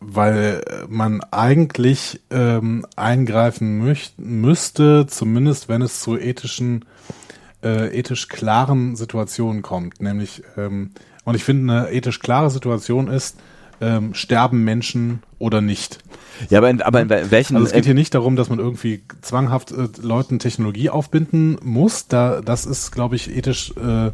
weil 0.00 0.64
man 0.88 1.22
eigentlich 1.30 2.20
ähm, 2.30 2.86
eingreifen 2.96 3.78
möcht, 3.78 4.18
müsste, 4.18 5.06
zumindest 5.06 5.68
wenn 5.68 5.82
es 5.82 6.00
zu 6.00 6.18
ethischen, 6.18 6.84
äh, 7.62 7.96
ethisch 7.96 8.28
klaren 8.28 8.96
Situationen 8.96 9.62
kommt. 9.62 10.00
Nämlich, 10.00 10.42
ähm, 10.56 10.92
und 11.24 11.34
ich 11.34 11.44
finde, 11.44 11.72
eine 11.72 11.92
ethisch 11.92 12.20
klare 12.20 12.50
Situation 12.50 13.08
ist, 13.08 13.38
ähm, 13.80 14.14
sterben 14.14 14.64
Menschen 14.64 15.22
oder 15.42 15.60
nicht. 15.60 15.98
Ja, 16.48 16.58
aber 16.58 16.70
in, 16.70 16.80
aber 16.80 17.02
in 17.02 17.10
welchen. 17.30 17.56
Also 17.56 17.66
es 17.66 17.72
geht 17.72 17.84
hier 17.84 17.94
nicht 17.94 18.14
darum, 18.14 18.36
dass 18.36 18.48
man 18.48 18.58
irgendwie 18.58 19.02
zwanghaft 19.20 19.72
äh, 19.72 19.88
Leuten 20.00 20.38
Technologie 20.38 20.88
aufbinden 20.88 21.58
muss. 21.62 22.06
Da, 22.06 22.40
das 22.40 22.64
ist, 22.64 22.92
glaube 22.92 23.16
ich, 23.16 23.36
ethisch 23.36 23.74
äh, 23.76 24.12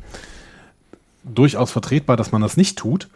durchaus 1.25 1.71
vertretbar, 1.71 2.17
dass 2.17 2.33
man 2.33 2.41
das 2.43 2.57
nicht 2.57 2.79
tut. 2.79 3.09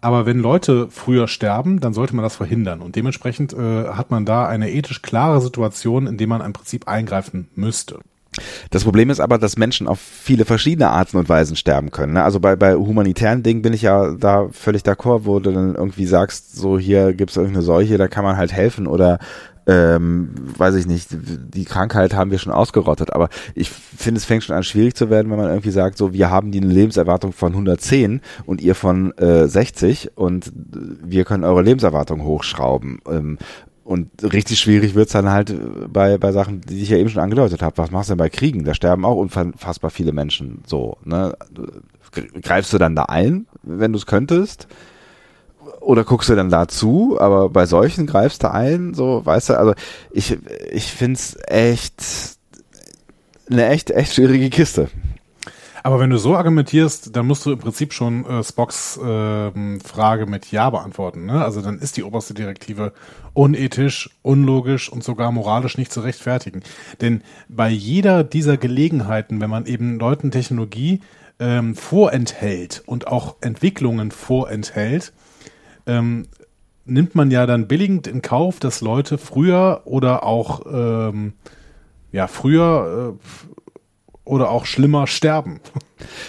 Aber 0.00 0.24
wenn 0.24 0.38
Leute 0.38 0.88
früher 0.90 1.28
sterben, 1.28 1.80
dann 1.80 1.94
sollte 1.94 2.16
man 2.16 2.22
das 2.22 2.36
verhindern. 2.36 2.80
Und 2.80 2.96
dementsprechend 2.96 3.52
äh, 3.52 3.88
hat 3.88 4.10
man 4.10 4.24
da 4.24 4.46
eine 4.46 4.70
ethisch 4.70 5.02
klare 5.02 5.40
Situation, 5.40 6.06
in 6.06 6.16
der 6.16 6.26
man 6.26 6.40
im 6.40 6.52
Prinzip 6.52 6.88
eingreifen 6.88 7.48
müsste. 7.54 8.00
Das 8.70 8.84
Problem 8.84 9.10
ist 9.10 9.20
aber, 9.20 9.38
dass 9.38 9.56
Menschen 9.56 9.86
auf 9.86 10.00
viele 10.00 10.44
verschiedene 10.44 10.88
Arten 10.88 11.16
und 11.18 11.28
Weisen 11.28 11.56
sterben 11.56 11.90
können. 11.90 12.14
Ne? 12.14 12.24
Also 12.24 12.40
bei, 12.40 12.56
bei 12.56 12.74
humanitären 12.74 13.42
Dingen 13.42 13.62
bin 13.62 13.72
ich 13.72 13.82
ja 13.82 14.12
da 14.12 14.48
völlig 14.52 14.82
d'accord, 14.82 15.24
wo 15.24 15.38
du 15.38 15.52
dann 15.52 15.74
irgendwie 15.74 16.06
sagst, 16.06 16.56
so 16.56 16.78
hier 16.78 17.12
gibt's 17.12 17.36
irgendeine 17.36 17.62
Seuche, 17.62 17.98
da 17.98 18.08
kann 18.08 18.24
man 18.24 18.36
halt 18.36 18.52
helfen 18.52 18.86
oder 18.86 19.18
ähm, 19.66 20.30
weiß 20.56 20.74
ich 20.74 20.86
nicht, 20.86 21.08
die 21.12 21.64
Krankheit 21.64 22.14
haben 22.14 22.30
wir 22.30 22.38
schon 22.38 22.52
ausgerottet, 22.52 23.12
aber 23.12 23.28
ich 23.54 23.70
finde, 23.70 24.18
es 24.18 24.24
fängt 24.24 24.42
schon 24.42 24.56
an 24.56 24.64
schwierig 24.64 24.96
zu 24.96 25.08
werden, 25.08 25.30
wenn 25.30 25.38
man 25.38 25.50
irgendwie 25.50 25.70
sagt, 25.70 25.98
so, 25.98 26.12
wir 26.12 26.30
haben 26.30 26.50
die 26.50 26.60
eine 26.60 26.72
Lebenserwartung 26.72 27.32
von 27.32 27.52
110 27.52 28.20
und 28.44 28.60
ihr 28.60 28.74
von 28.74 29.16
äh, 29.18 29.46
60 29.46 30.16
und 30.16 30.52
wir 30.54 31.24
können 31.24 31.44
eure 31.44 31.62
Lebenserwartung 31.62 32.24
hochschrauben. 32.24 33.00
Ähm, 33.08 33.38
und 33.84 34.10
richtig 34.22 34.60
schwierig 34.60 34.94
wird's 34.94 35.12
dann 35.12 35.30
halt 35.30 35.54
bei, 35.92 36.16
bei 36.18 36.32
Sachen, 36.32 36.60
die 36.60 36.82
ich 36.82 36.90
ja 36.90 36.98
eben 36.98 37.08
schon 37.08 37.22
angedeutet 37.22 37.62
habe. 37.62 37.78
Was 37.78 37.90
machst 37.90 38.10
du 38.10 38.12
denn 38.12 38.18
bei 38.18 38.28
Kriegen? 38.28 38.64
Da 38.64 38.74
sterben 38.74 39.04
auch 39.04 39.16
unfassbar 39.16 39.90
viele 39.90 40.12
Menschen 40.12 40.62
so. 40.66 40.98
Ne? 41.04 41.36
Greifst 42.42 42.72
du 42.72 42.78
dann 42.78 42.94
da 42.94 43.04
ein, 43.04 43.46
wenn 43.62 43.92
du 43.92 43.98
es 43.98 44.06
könntest? 44.06 44.68
Oder 45.80 46.04
guckst 46.04 46.28
du 46.28 46.36
dann 46.36 46.50
dazu? 46.50 47.16
Aber 47.20 47.48
bei 47.48 47.66
solchen 47.66 48.06
greifst 48.06 48.44
du 48.44 48.52
ein, 48.52 48.94
so, 48.94 49.24
weißt 49.24 49.50
du, 49.50 49.58
also 49.58 49.74
ich, 50.12 50.38
ich 50.70 50.92
find's 50.92 51.36
echt 51.48 52.02
eine 53.50 53.66
echt, 53.68 53.90
echt 53.90 54.14
schwierige 54.14 54.50
Kiste. 54.50 54.88
Aber 55.82 55.98
wenn 55.98 56.10
du 56.10 56.18
so 56.18 56.36
argumentierst, 56.36 57.16
dann 57.16 57.26
musst 57.26 57.44
du 57.44 57.52
im 57.52 57.58
Prinzip 57.58 57.92
schon 57.92 58.24
äh, 58.24 58.44
Spocks 58.44 58.96
äh, 58.98 59.78
Frage 59.80 60.26
mit 60.26 60.52
Ja 60.52 60.70
beantworten. 60.70 61.26
Ne? 61.26 61.44
Also 61.44 61.60
dann 61.60 61.78
ist 61.78 61.96
die 61.96 62.04
oberste 62.04 62.34
Direktive 62.34 62.92
unethisch, 63.32 64.10
unlogisch 64.22 64.90
und 64.90 65.02
sogar 65.02 65.32
moralisch 65.32 65.78
nicht 65.78 65.92
zu 65.92 66.00
rechtfertigen. 66.00 66.62
Denn 67.00 67.22
bei 67.48 67.68
jeder 67.68 68.22
dieser 68.22 68.56
Gelegenheiten, 68.56 69.40
wenn 69.40 69.50
man 69.50 69.66
eben 69.66 69.98
Leuten 69.98 70.30
Technologie 70.30 71.00
ähm, 71.40 71.74
vorenthält 71.74 72.82
und 72.86 73.08
auch 73.08 73.36
Entwicklungen 73.40 74.12
vorenthält, 74.12 75.12
ähm, 75.86 76.28
nimmt 76.84 77.14
man 77.14 77.30
ja 77.30 77.46
dann 77.46 77.66
billigend 77.66 78.06
in 78.06 78.22
Kauf, 78.22 78.60
dass 78.60 78.80
Leute 78.80 79.18
früher 79.18 79.82
oder 79.84 80.24
auch 80.24 80.62
ähm, 80.66 81.32
ja 82.12 82.28
früher 82.28 83.16
äh, 83.18 83.51
oder 84.24 84.50
auch 84.50 84.66
schlimmer 84.66 85.06
sterben. 85.06 85.60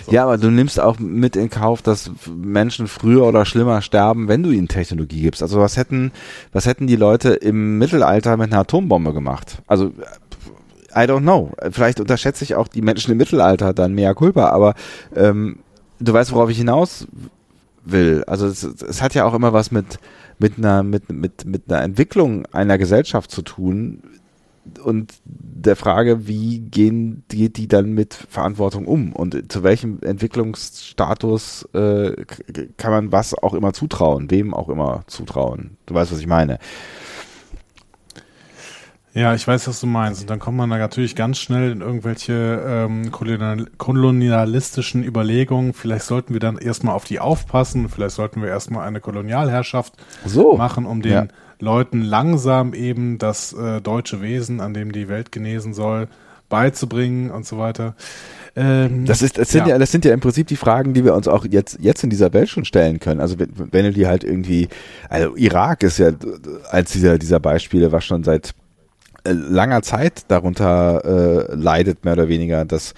So. 0.05 0.11
Ja, 0.11 0.23
aber 0.23 0.37
du 0.37 0.51
nimmst 0.51 0.79
auch 0.79 0.99
mit 0.99 1.35
in 1.35 1.49
Kauf, 1.49 1.81
dass 1.81 2.11
Menschen 2.27 2.87
früher 2.87 3.23
oder 3.25 3.43
schlimmer 3.43 3.81
sterben, 3.81 4.27
wenn 4.27 4.43
du 4.43 4.51
ihnen 4.51 4.67
Technologie 4.67 5.21
gibst. 5.21 5.41
Also 5.41 5.59
was 5.59 5.77
hätten, 5.77 6.11
was 6.51 6.67
hätten 6.67 6.85
die 6.85 6.95
Leute 6.95 7.29
im 7.29 7.79
Mittelalter 7.79 8.37
mit 8.37 8.51
einer 8.51 8.61
Atombombe 8.61 9.13
gemacht? 9.13 9.63
Also 9.65 9.91
I 10.95 11.07
don't 11.07 11.21
know. 11.21 11.51
Vielleicht 11.71 11.99
unterschätze 11.99 12.43
ich 12.43 12.55
auch 12.55 12.67
die 12.67 12.83
Menschen 12.83 13.11
im 13.11 13.17
Mittelalter 13.17 13.73
dann 13.73 13.93
mehr 13.93 14.13
Culpa, 14.13 14.49
aber 14.49 14.75
ähm, 15.15 15.57
du 15.99 16.13
weißt, 16.13 16.31
worauf 16.33 16.49
ich 16.49 16.57
hinaus 16.57 17.07
will. 17.83 18.23
Also 18.27 18.47
es, 18.47 18.63
es 18.63 19.01
hat 19.01 19.15
ja 19.15 19.25
auch 19.25 19.33
immer 19.33 19.53
was 19.53 19.71
mit 19.71 19.99
mit 20.39 20.57
einer 20.57 20.83
mit 20.83 21.11
mit 21.11 21.45
mit 21.45 21.63
einer 21.71 21.81
Entwicklung 21.81 22.45
einer 22.51 22.77
Gesellschaft 22.77 23.31
zu 23.31 23.41
tun, 23.41 24.03
und 24.84 25.14
der 25.26 25.76
Frage, 25.76 26.28
wie 26.28 26.59
gehen 26.59 27.24
geht 27.28 27.57
die 27.57 27.68
dann 27.68 27.91
mit 27.91 28.14
Verantwortung 28.14 28.86
um 28.86 29.14
und 29.14 29.51
zu 29.51 29.64
welchem 29.64 29.99
Entwicklungsstatus 30.01 31.68
äh, 31.74 32.14
kann 32.78 32.91
man 32.91 33.11
was 33.11 33.34
auch 33.34 33.53
immer 33.53 33.74
zutrauen, 33.74 34.32
wem 34.32 34.53
auch 34.53 34.70
immer 34.70 35.03
zutrauen. 35.07 35.78
Du 35.86 35.93
weißt, 35.93 36.11
was 36.11 36.20
ich 36.20 36.28
meine. 36.28 36.59
Ja, 39.16 39.36
ich 39.36 39.47
weiß, 39.47 39.68
was 39.68 39.80
du 39.80 39.86
meinst. 39.86 40.22
Und 40.22 40.30
dann 40.32 40.39
kommt 40.39 40.57
man 40.57 40.72
da 40.72 40.78
natürlich 40.78 41.16
ganz 41.16 41.38
schnell 41.38 41.72
in 41.72 41.82
irgendwelche 41.82 42.64
ähm, 42.66 43.11
kolonialistischen 43.11 45.03
Überlegungen. 45.03 45.74
Vielleicht 45.74 46.05
sollten 46.05 46.34
wir 46.34 46.39
dann 46.39 46.57
erstmal 46.57 46.95
auf 46.95 47.03
die 47.05 47.20
aufpassen. 47.20 47.89
Vielleicht 47.89 48.16
sollten 48.16 48.41
wir 48.41 48.49
erstmal 48.49 48.88
eine 48.88 49.01
Kolonialherrschaft 49.01 49.93
so. 50.26 50.57
machen, 50.57 50.88
um 50.88 51.03
den 51.03 51.11
ja. 51.11 51.28
Leuten 51.59 52.01
langsam 52.01 52.74
eben 52.74 53.20
das 53.20 53.53
äh, 53.53 53.82
deutsche 53.82 54.22
Wesen, 54.22 54.59
an 54.59 54.74
dem 54.74 54.91
die 54.91 55.07
Welt 55.09 55.32
genesen 55.32 55.76
soll, 55.76 56.07
beizubringen 56.49 57.30
und 57.30 57.45
so 57.45 57.59
weiter. 57.59 57.93
Ähm, 58.55 59.05
das 59.05 59.22
ist, 59.22 59.38
das 59.38 59.49
sind 59.49 59.68
ja. 59.68 59.74
ja. 59.74 59.80
das 59.80 59.91
sind 59.91 60.05
ja 60.05 60.14
im 60.14 60.22
Prinzip 60.22 60.47
die 60.47 60.55
Fragen, 60.55 60.95
die 60.95 61.05
wir 61.05 61.14
uns 61.14 61.28
auch 61.28 61.45
jetzt, 61.45 61.78
jetzt 61.82 62.03
in 62.03 62.09
dieser 62.09 62.34
Welt 62.34 62.49
schon 62.49 62.66
stellen 62.66 62.99
können. 62.99 63.22
Also 63.22 63.38
wenn, 63.38 63.49
wenn 63.72 63.86
du 63.86 63.91
die 63.91 64.07
halt 64.07 64.24
irgendwie, 64.24 64.70
also 65.07 65.36
Irak 65.36 65.84
ist 65.84 65.99
ja 65.99 66.11
als 66.72 66.91
dieser, 66.91 67.20
dieser 67.20 67.39
Beispiele, 67.39 67.91
was 67.91 68.05
schon 68.05 68.24
seit 68.24 68.55
langer 69.26 69.82
Zeit 69.82 70.26
darunter 70.28 71.49
äh, 71.49 71.55
leidet, 71.55 72.03
mehr 72.05 72.13
oder 72.13 72.28
weniger, 72.30 72.65
dass 72.65 72.93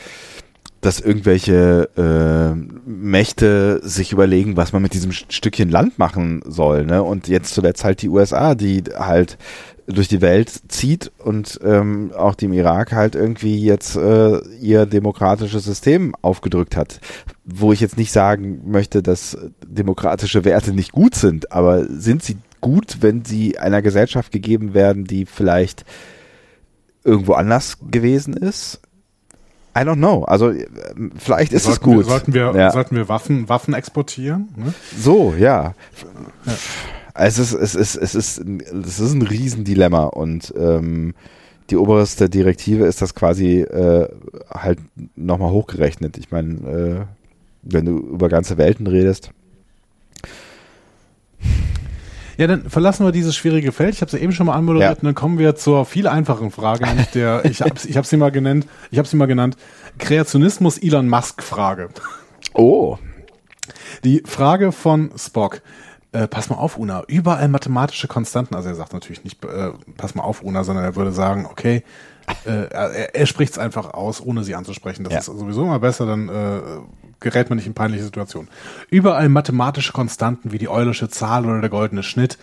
dass 0.81 0.99
irgendwelche 0.99 1.89
äh, 1.97 2.55
Mächte 2.87 3.81
sich 3.83 4.11
überlegen, 4.11 4.55
was 4.55 4.71
man 4.71 4.83
mit 4.83 4.93
diesem 4.93 5.11
Stückchen 5.11 5.69
Land 5.69 5.97
machen 5.97 6.43
soll. 6.45 6.85
Ne? 6.85 7.01
Und 7.01 7.27
jetzt 7.27 7.55
zuletzt 7.55 7.83
halt 7.83 8.03
die 8.03 8.09
USA, 8.09 8.53
die 8.53 8.83
halt 8.95 9.39
durch 9.87 10.07
die 10.07 10.21
Welt 10.21 10.51
zieht 10.67 11.11
und 11.17 11.59
ähm, 11.63 12.11
auch 12.15 12.35
dem 12.35 12.53
Irak 12.53 12.91
halt 12.91 13.15
irgendwie 13.15 13.63
jetzt 13.63 13.95
äh, 13.95 14.39
ihr 14.61 14.85
demokratisches 14.85 15.65
System 15.65 16.13
aufgedrückt 16.21 16.75
hat. 16.75 16.99
Wo 17.45 17.71
ich 17.71 17.79
jetzt 17.79 17.97
nicht 17.97 18.11
sagen 18.11 18.61
möchte, 18.65 19.01
dass 19.01 19.37
demokratische 19.67 20.45
Werte 20.45 20.71
nicht 20.71 20.91
gut 20.91 21.15
sind, 21.15 21.51
aber 21.51 21.85
sind 21.85 22.23
sie 22.23 22.37
gut, 22.61 22.97
wenn 23.01 23.25
sie 23.25 23.59
einer 23.59 23.81
Gesellschaft 23.81 24.31
gegeben 24.31 24.73
werden, 24.73 25.05
die 25.05 25.25
vielleicht 25.25 25.85
irgendwo 27.05 27.33
anders 27.33 27.77
gewesen 27.89 28.33
ist? 28.33 28.81
I 29.77 29.81
don't 29.81 29.97
know. 29.97 30.23
Also 30.23 30.53
vielleicht 31.17 31.53
ist 31.53 31.63
sollten 31.63 31.77
es 31.77 31.81
gut. 31.81 31.97
Wir, 31.97 32.03
sollten 32.03 32.33
wir, 32.33 32.53
ja. 32.55 32.71
sollten 32.71 32.95
wir 32.95 33.09
Waffen, 33.09 33.49
Waffen 33.49 33.73
exportieren? 33.73 34.49
Ne? 34.55 34.73
So, 34.97 35.33
ja. 35.37 35.73
ja. 36.45 36.53
Es 37.13 37.39
ist, 37.39 37.53
es 37.53 37.75
ist, 37.75 37.95
es 37.95 38.15
ist, 38.15 38.39
es 38.39 38.99
ist 38.99 39.13
ein 39.13 39.21
Riesendilemma 39.21 40.03
und 40.05 40.53
ähm, 40.57 41.13
die 41.69 41.77
oberste 41.77 42.29
Direktive 42.29 42.85
ist 42.85 43.01
das 43.01 43.15
quasi 43.15 43.61
äh, 43.61 44.07
halt 44.49 44.79
nochmal 45.15 45.51
hochgerechnet. 45.51 46.17
Ich 46.17 46.31
meine, 46.31 46.53
äh, 46.53 47.05
wenn 47.63 47.85
du 47.85 47.97
über 47.97 48.29
ganze 48.29 48.57
Welten 48.57 48.87
redest. 48.87 49.31
Ja, 52.37 52.47
dann 52.47 52.69
verlassen 52.69 53.05
wir 53.05 53.11
dieses 53.11 53.35
schwierige 53.35 53.71
Feld. 53.71 53.93
Ich 53.93 54.01
habe 54.01 54.07
es 54.07 54.13
ja 54.13 54.19
eben 54.19 54.33
schon 54.33 54.47
mal 54.47 54.55
anmoderiert 54.55 54.97
ja. 54.97 54.99
und 54.99 55.05
dann 55.05 55.15
kommen 55.15 55.37
wir 55.37 55.55
zur 55.55 55.85
viel 55.85 56.07
einfachen 56.07 56.51
Frage, 56.51 56.85
nämlich 56.85 57.07
der, 57.07 57.45
ich 57.49 57.61
habe 57.61 57.75
ich 57.83 57.97
hab 57.97 58.05
sie 58.05 58.17
mal 58.17 58.31
genannt, 58.31 58.67
ich 58.91 58.97
habe 58.97 59.07
sie 59.07 59.15
mal 59.15 59.25
genannt, 59.25 59.55
Kreationismus 59.97 60.77
Elon 60.77 61.07
Musk 61.07 61.41
Frage. 61.41 61.89
Oh. 62.53 62.97
Die 64.03 64.21
Frage 64.25 64.71
von 64.71 65.11
Spock. 65.17 65.61
Äh, 66.11 66.27
pass 66.27 66.49
mal 66.49 66.55
auf, 66.55 66.77
Una, 66.77 67.03
überall 67.07 67.49
mathematische 67.49 68.07
Konstanten. 68.07 68.55
Also 68.55 68.69
er 68.69 68.75
sagt 68.75 68.93
natürlich 68.93 69.23
nicht, 69.23 69.43
äh, 69.43 69.71
pass 69.97 70.15
mal 70.15 70.23
auf, 70.23 70.43
Una, 70.43 70.63
sondern 70.63 70.85
er 70.85 70.95
würde 70.95 71.11
sagen, 71.11 71.45
okay, 71.45 71.83
äh, 72.45 72.67
er, 72.69 73.15
er 73.15 73.25
spricht 73.25 73.53
es 73.53 73.59
einfach 73.59 73.93
aus, 73.93 74.21
ohne 74.21 74.43
sie 74.43 74.55
anzusprechen. 74.55 75.03
Das 75.03 75.13
ja. 75.13 75.19
ist 75.19 75.25
sowieso 75.25 75.63
immer 75.63 75.79
besser, 75.79 76.05
dann 76.05 76.29
äh, 76.29 76.59
gerät 77.19 77.49
man 77.49 77.57
nicht 77.57 77.67
in 77.67 77.73
peinliche 77.73 78.03
Situationen. 78.03 78.49
Überall 78.89 79.29
mathematische 79.29 79.93
Konstanten 79.93 80.51
wie 80.51 80.57
die 80.57 80.69
Eulersche 80.69 81.09
Zahl 81.09 81.45
oder 81.45 81.61
der 81.61 81.69
goldene 81.69 82.03
Schnitt. 82.03 82.37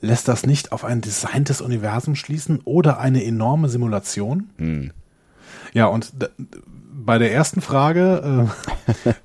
Lässt 0.00 0.26
das 0.26 0.44
nicht 0.46 0.72
auf 0.72 0.84
ein 0.84 1.00
designtes 1.00 1.60
Universum 1.60 2.16
schließen 2.16 2.60
oder 2.64 2.98
eine 2.98 3.24
enorme 3.24 3.68
Simulation? 3.68 4.50
Hm. 4.58 4.90
Ja, 5.72 5.86
und 5.86 6.12
bei 7.04 7.18
der 7.18 7.32
ersten 7.32 7.60
Frage 7.60 8.48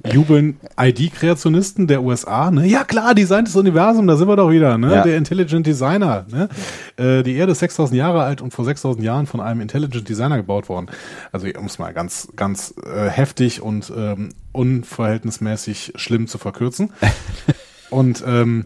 äh, 0.03 0.13
jubeln 0.13 0.59
ID-Kreationisten 0.79 1.87
der 1.87 2.03
USA. 2.03 2.51
Ne? 2.51 2.65
Ja 2.67 2.83
klar, 2.83 3.13
Design 3.13 3.45
des 3.45 3.55
Universums, 3.55 4.07
da 4.07 4.15
sind 4.15 4.27
wir 4.27 4.35
doch 4.35 4.49
wieder. 4.49 4.77
Ne? 4.77 4.95
Ja. 4.95 5.03
Der 5.03 5.17
Intelligent 5.17 5.65
Designer. 5.65 6.25
Ne? 6.29 6.49
Äh, 6.97 7.23
die 7.23 7.35
Erde 7.35 7.51
ist 7.51 7.59
6000 7.59 7.97
Jahre 7.97 8.23
alt 8.23 8.41
und 8.41 8.53
vor 8.53 8.65
6000 8.65 9.03
Jahren 9.03 9.27
von 9.27 9.39
einem 9.39 9.61
Intelligent 9.61 10.07
Designer 10.07 10.37
gebaut 10.37 10.69
worden. 10.69 10.87
Also 11.31 11.47
um 11.57 11.65
es 11.65 11.79
mal 11.79 11.93
ganz, 11.93 12.29
ganz 12.35 12.73
äh, 12.83 13.09
heftig 13.09 13.61
und 13.61 13.91
ähm, 13.95 14.29
unverhältnismäßig 14.51 15.93
schlimm 15.95 16.27
zu 16.27 16.37
verkürzen. 16.37 16.93
und 17.89 18.23
ähm, 18.25 18.63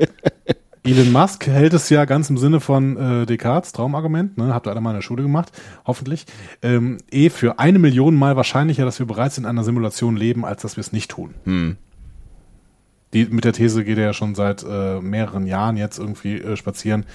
Elon 0.84 1.12
Musk 1.12 1.46
hält 1.46 1.74
es 1.74 1.90
ja 1.90 2.06
ganz 2.06 2.30
im 2.32 2.38
Sinne 2.38 2.60
von 2.60 2.98
äh, 2.98 3.26
Descartes, 3.28 3.72
Traumargument, 3.72 4.38
ne? 4.38 4.54
habt 4.54 4.66
ihr 4.66 4.72
alle 4.72 4.82
mal 4.82 4.92
in 4.92 4.96
der 4.96 5.04
Schule 5.04 5.22
gemacht, 5.22 5.52
hoffentlich, 5.86 6.26
ähm, 6.64 6.98
eh 7.12 7.30
für 7.30 7.60
eine 7.60 7.78
Million 7.78 8.16
Mal 8.16 8.36
wahrscheinlicher, 8.36 8.84
dass 8.84 8.98
wir 8.98 9.06
bereits 9.06 9.38
in 9.38 9.46
einer 9.46 9.64
Simulation 9.64 10.18
leben, 10.18 10.44
als 10.44 10.64
dass 10.64 10.78
wir 10.78 10.82
es 10.82 10.92
nicht 10.92 11.12
tun. 11.12 11.36
Hm. 11.44 11.78
Die, 13.14 13.26
mit 13.26 13.44
der 13.44 13.54
These 13.54 13.84
geht 13.84 13.98
er 13.98 14.06
ja 14.06 14.14
schon 14.14 14.34
seit 14.34 14.64
äh, 14.68 15.00
mehreren 15.02 15.46
Jahren 15.46 15.78
jetzt 15.78 16.00
irgendwie 16.00 16.38
äh, 16.38 16.56
spazieren. 16.56 17.06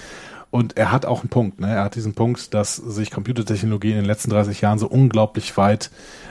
Und 0.51 0.76
er 0.76 0.93
hat 0.93 1.06
auch 1.06 1.22
einen 1.22 1.28
Punkt. 1.28 1.60
Ne? 1.60 1.68
Er 1.68 1.84
hat 1.84 1.97
diesen 1.97 2.14
Punkt, 2.14 2.55
dass 2.55 2.76
sich 2.76 3.10
Computertechnologie 3.10 3.90
in 3.90 3.97
den 3.97 4.05
letzten 4.05 4.30
30 4.30 4.60
Jahren 4.60 4.78
so 4.78 4.86
unglaublich 4.86 5.56
weit 5.56 5.90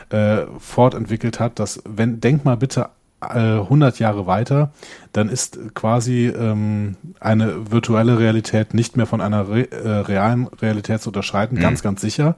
äh, 0.09 0.43
fortentwickelt 0.59 1.39
hat, 1.39 1.59
dass 1.59 1.81
wenn, 1.85 2.21
denk 2.21 2.45
mal 2.45 2.57
bitte 2.57 2.89
100 3.21 3.99
Jahre 3.99 4.27
weiter, 4.27 4.71
dann 5.11 5.29
ist 5.29 5.73
quasi 5.73 6.27
ähm, 6.27 6.95
eine 7.19 7.71
virtuelle 7.71 8.19
Realität 8.19 8.73
nicht 8.73 8.97
mehr 8.97 9.05
von 9.05 9.21
einer 9.21 9.49
re 9.49 9.71
äh, 9.71 9.89
realen 9.89 10.47
Realität 10.47 11.01
zu 11.01 11.09
unterscheiden, 11.09 11.57
mhm. 11.57 11.61
ganz, 11.61 11.81
ganz 11.81 12.01
sicher. 12.01 12.35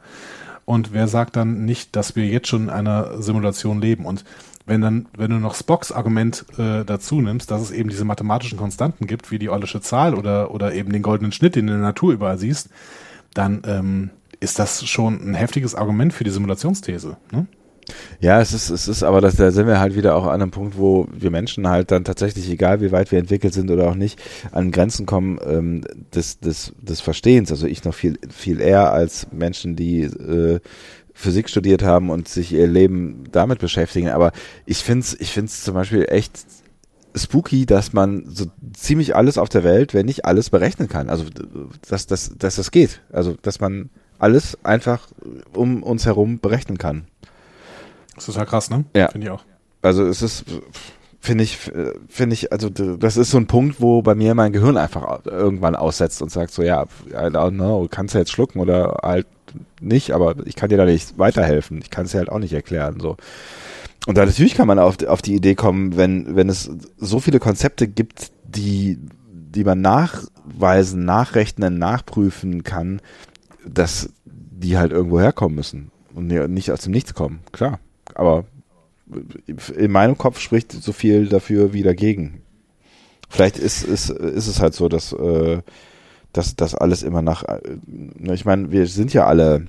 Und 0.66 0.92
wer 0.94 1.08
sagt 1.08 1.36
dann 1.36 1.66
nicht, 1.66 1.96
dass 1.96 2.16
wir 2.16 2.26
jetzt 2.26 2.48
schon 2.48 2.64
in 2.64 2.70
einer 2.70 3.22
Simulation 3.22 3.82
leben? 3.82 4.06
Und 4.06 4.26
wenn 4.66 4.82
dann, 4.82 5.08
wenn 5.18 5.32
du 5.32 5.38
noch 5.38 5.56
Spocks 5.56 5.94
Argument 5.94 6.46
äh, 6.58 6.84
dazu 6.84 7.22
nimmst, 7.22 7.50
dass 7.52 7.62
es 7.62 7.72
eben 7.72 7.90
diese 7.90 8.04
mathematischen 8.04 8.58
Konstanten 8.58 9.08
gibt, 9.08 9.32
wie 9.32 9.40
die 9.40 9.50
Eulische 9.50 9.80
Zahl 9.80 10.14
oder, 10.14 10.52
oder 10.52 10.74
eben 10.74 10.92
den 10.92 11.02
goldenen 11.02 11.32
Schnitt, 11.32 11.56
den 11.56 11.68
du 11.68 11.74
in 11.74 11.80
der 11.80 11.88
Natur 11.88 12.12
überall 12.12 12.38
siehst, 12.38 12.70
dann 13.34 13.62
ähm, 13.66 14.10
ist 14.40 14.60
das 14.60 14.86
schon 14.86 15.32
ein 15.32 15.34
heftiges 15.36 15.74
Argument 15.74 16.14
für 16.14 16.26
die 16.26 16.32
Simulationsthese. 16.32 17.16
Ne? 17.32 17.48
Ja, 18.20 18.42
es 18.42 18.54
ist, 18.54 18.70
es 18.70 18.88
ist, 18.88 19.04
aber 19.04 19.22
das, 19.22 19.36
da 19.36 19.52
sind 19.52 19.68
wir 19.68 19.80
halt 19.80 19.96
wieder 19.96 20.16
auch 20.16 20.26
an 20.26 20.42
einem 20.42 20.52
Punkt, 20.52 20.78
wo 20.78 21.08
wir 21.12 21.32
Menschen 21.32 21.68
halt 21.68 21.92
dann 21.92 22.04
tatsächlich, 22.04 22.50
egal 22.50 22.82
wie 22.82 22.92
weit 22.92 23.12
wir 23.12 23.20
entwickelt 23.20 23.54
sind 23.54 23.72
oder 23.72 23.90
auch 23.90 23.96
nicht, 23.96 24.20
an 24.52 24.72
Grenzen 24.72 25.06
kommen 25.06 25.40
ähm, 25.46 25.84
des, 26.14 26.40
des, 26.40 26.74
des 26.82 27.02
Verstehens. 27.02 27.52
Also 27.52 27.68
ich 27.68 27.84
noch 27.84 27.94
viel, 27.94 28.20
viel 28.30 28.60
eher 28.60 28.92
als 28.92 29.28
Menschen, 29.32 29.76
die 29.76 30.02
äh, 30.02 30.60
Physik 31.14 31.50
studiert 31.50 31.82
haben 31.82 32.10
und 32.10 32.28
sich 32.28 32.54
ihr 32.54 32.68
Leben 32.68 33.24
damit 33.32 33.60
beschäftigen. 33.60 34.10
Aber 34.10 34.32
ich 34.66 34.78
finde 34.80 35.02
es 35.02 35.20
ich 35.20 35.32
find's 35.32 35.64
zum 35.64 35.74
Beispiel 35.74 36.06
echt 36.10 36.46
spooky, 37.16 37.66
dass 37.66 37.94
man 37.94 38.26
so 38.28 38.46
ziemlich 38.74 39.16
alles 39.16 39.40
auf 39.40 39.50
der 39.50 39.64
Welt, 39.64 39.94
wenn 39.94 40.06
nicht 40.06 40.26
alles, 40.26 40.50
berechnen 40.52 40.88
kann. 40.88 41.10
Also 41.10 41.26
dass, 41.88 42.06
dass, 42.06 42.38
dass 42.38 42.58
das 42.58 42.72
geht. 42.72 43.02
Also 43.12 43.36
dass 43.42 43.60
man 43.60 43.90
alles 44.20 44.64
einfach 44.64 45.08
um 45.54 45.84
uns 45.84 46.06
herum 46.06 46.40
berechnen 46.40 46.78
kann. 46.78 47.08
Das 48.18 48.28
ist 48.28 48.34
total 48.34 48.48
krass, 48.48 48.70
ne? 48.70 48.84
Ja. 48.96 49.10
Finde 49.10 49.28
ich 49.28 49.32
auch. 49.32 49.44
Also 49.84 50.06
es 50.06 50.24
ist, 50.24 50.44
finde 51.20 51.44
ich, 51.44 51.58
finde 52.10 52.34
ich, 52.34 52.52
also 52.52 52.70
das 52.70 53.16
ist 53.16 53.32
so 53.32 53.38
ein 53.38 53.48
Punkt, 53.48 53.80
wo 53.80 54.02
bei 54.02 54.16
mir 54.16 54.34
mein 54.34 54.52
Gehirn 54.52 54.76
einfach 54.76 55.24
irgendwann 55.26 55.76
aussetzt 55.76 56.22
und 56.22 56.32
sagt 56.32 56.52
so, 56.52 56.64
ja, 56.64 56.86
I 57.10 57.14
don't 57.14 57.52
know, 57.52 57.88
kannst 57.90 58.16
du 58.16 58.20
jetzt 58.20 58.32
schlucken 58.32 58.60
oder 58.60 58.98
halt 59.04 59.28
nicht, 59.80 60.12
aber 60.12 60.36
ich 60.46 60.56
kann 60.56 60.70
dir 60.70 60.78
da 60.78 60.86
nicht 60.86 61.18
weiterhelfen. 61.20 61.80
Ich 61.82 61.92
kann 61.92 62.06
es 62.06 62.12
dir 62.12 62.18
halt 62.18 62.30
auch 62.30 62.40
nicht 62.40 62.54
erklären, 62.54 63.00
so. 63.00 63.18
Und 64.08 64.18
da 64.18 64.26
natürlich 64.26 64.56
kann 64.56 64.68
man 64.68 64.80
auf, 64.80 65.06
auf 65.06 65.22
die 65.22 65.36
Idee 65.36 65.56
kommen, 65.56 65.96
wenn, 65.96 66.36
wenn 66.36 66.50
es 66.50 66.72
so 66.98 67.20
viele 67.20 67.40
Konzepte 67.40 67.88
gibt, 67.88 68.32
die, 68.44 68.98
die 69.26 69.64
man 69.64 69.82
nachweisen, 69.82 71.06
nachrechnen, 71.06 71.78
nachprüfen 71.78 72.64
kann, 72.64 73.02
dass 73.66 74.10
die 74.26 74.78
halt 74.78 74.92
irgendwo 74.92 75.20
herkommen 75.20 75.56
müssen 75.56 75.92
und 76.16 76.28
nicht 76.28 76.72
aus 76.72 76.82
dem 76.82 76.94
Nichts 76.94 77.14
kommen. 77.14 77.42
Klar 77.52 77.80
aber 78.18 78.46
in 79.76 79.92
meinem 79.92 80.18
Kopf 80.18 80.40
spricht 80.40 80.72
so 80.72 80.92
viel 80.92 81.28
dafür 81.28 81.74
wie 81.74 81.84
dagegen. 81.84 82.42
Vielleicht 83.30 83.58
ist, 83.58 83.84
ist, 83.84 84.10
ist 84.10 84.48
es 84.48 84.62
halt 84.62 84.74
so, 84.74 84.90
dass, 84.90 85.14
äh, 85.14 85.62
dass 86.34 86.56
das 86.56 86.76
alles 86.76 87.04
immer 87.04 87.22
nach, 87.22 87.44
äh, 87.44 87.62
ich 88.34 88.46
meine, 88.46 88.72
wir 88.72 88.88
sind 88.88 89.14
ja 89.14 89.26
alle 89.26 89.68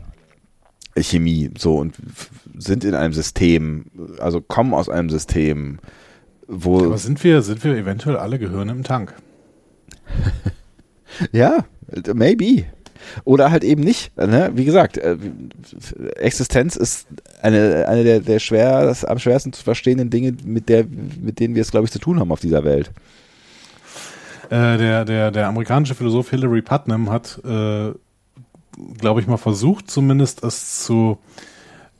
Chemie 0.96 1.50
so 1.56 1.76
und 1.76 1.94
sind 2.56 2.84
in 2.84 2.94
einem 2.94 3.12
System, 3.12 3.86
also 4.18 4.40
kommen 4.40 4.74
aus 4.74 4.88
einem 4.88 5.10
System, 5.10 5.78
wo. 6.46 6.84
Aber 6.84 6.98
sind 6.98 7.22
wir, 7.22 7.42
sind 7.42 7.62
wir 7.62 7.76
eventuell 7.76 8.16
alle 8.16 8.38
Gehirne 8.38 8.72
im 8.72 8.82
Tank? 8.82 9.14
ja, 11.32 11.64
maybe. 12.14 12.64
Oder 13.24 13.50
halt 13.50 13.64
eben 13.64 13.82
nicht. 13.82 14.16
Ne? 14.16 14.50
Wie 14.54 14.64
gesagt, 14.64 14.98
äh, 14.98 15.16
Existenz 16.16 16.76
ist 16.76 17.06
eine, 17.42 17.86
eine 17.88 18.04
der, 18.04 18.20
der 18.20 18.38
schwer, 18.38 18.94
am 19.06 19.18
schwersten 19.18 19.52
zu 19.52 19.62
verstehenden 19.62 20.10
Dinge, 20.10 20.34
mit, 20.44 20.68
der, 20.68 20.84
mit 20.84 21.40
denen 21.40 21.54
wir 21.54 21.62
es, 21.62 21.70
glaube 21.70 21.86
ich, 21.86 21.92
zu 21.92 21.98
tun 21.98 22.20
haben 22.20 22.32
auf 22.32 22.40
dieser 22.40 22.64
Welt. 22.64 22.90
Äh, 24.50 24.78
der, 24.78 25.04
der, 25.04 25.30
der 25.30 25.48
amerikanische 25.48 25.94
Philosoph 25.94 26.30
Hilary 26.30 26.62
Putnam 26.62 27.10
hat, 27.10 27.40
äh, 27.44 27.92
glaube 28.98 29.20
ich, 29.20 29.26
mal 29.26 29.36
versucht, 29.36 29.90
zumindest 29.90 30.42
es 30.42 30.84
zu 30.84 31.18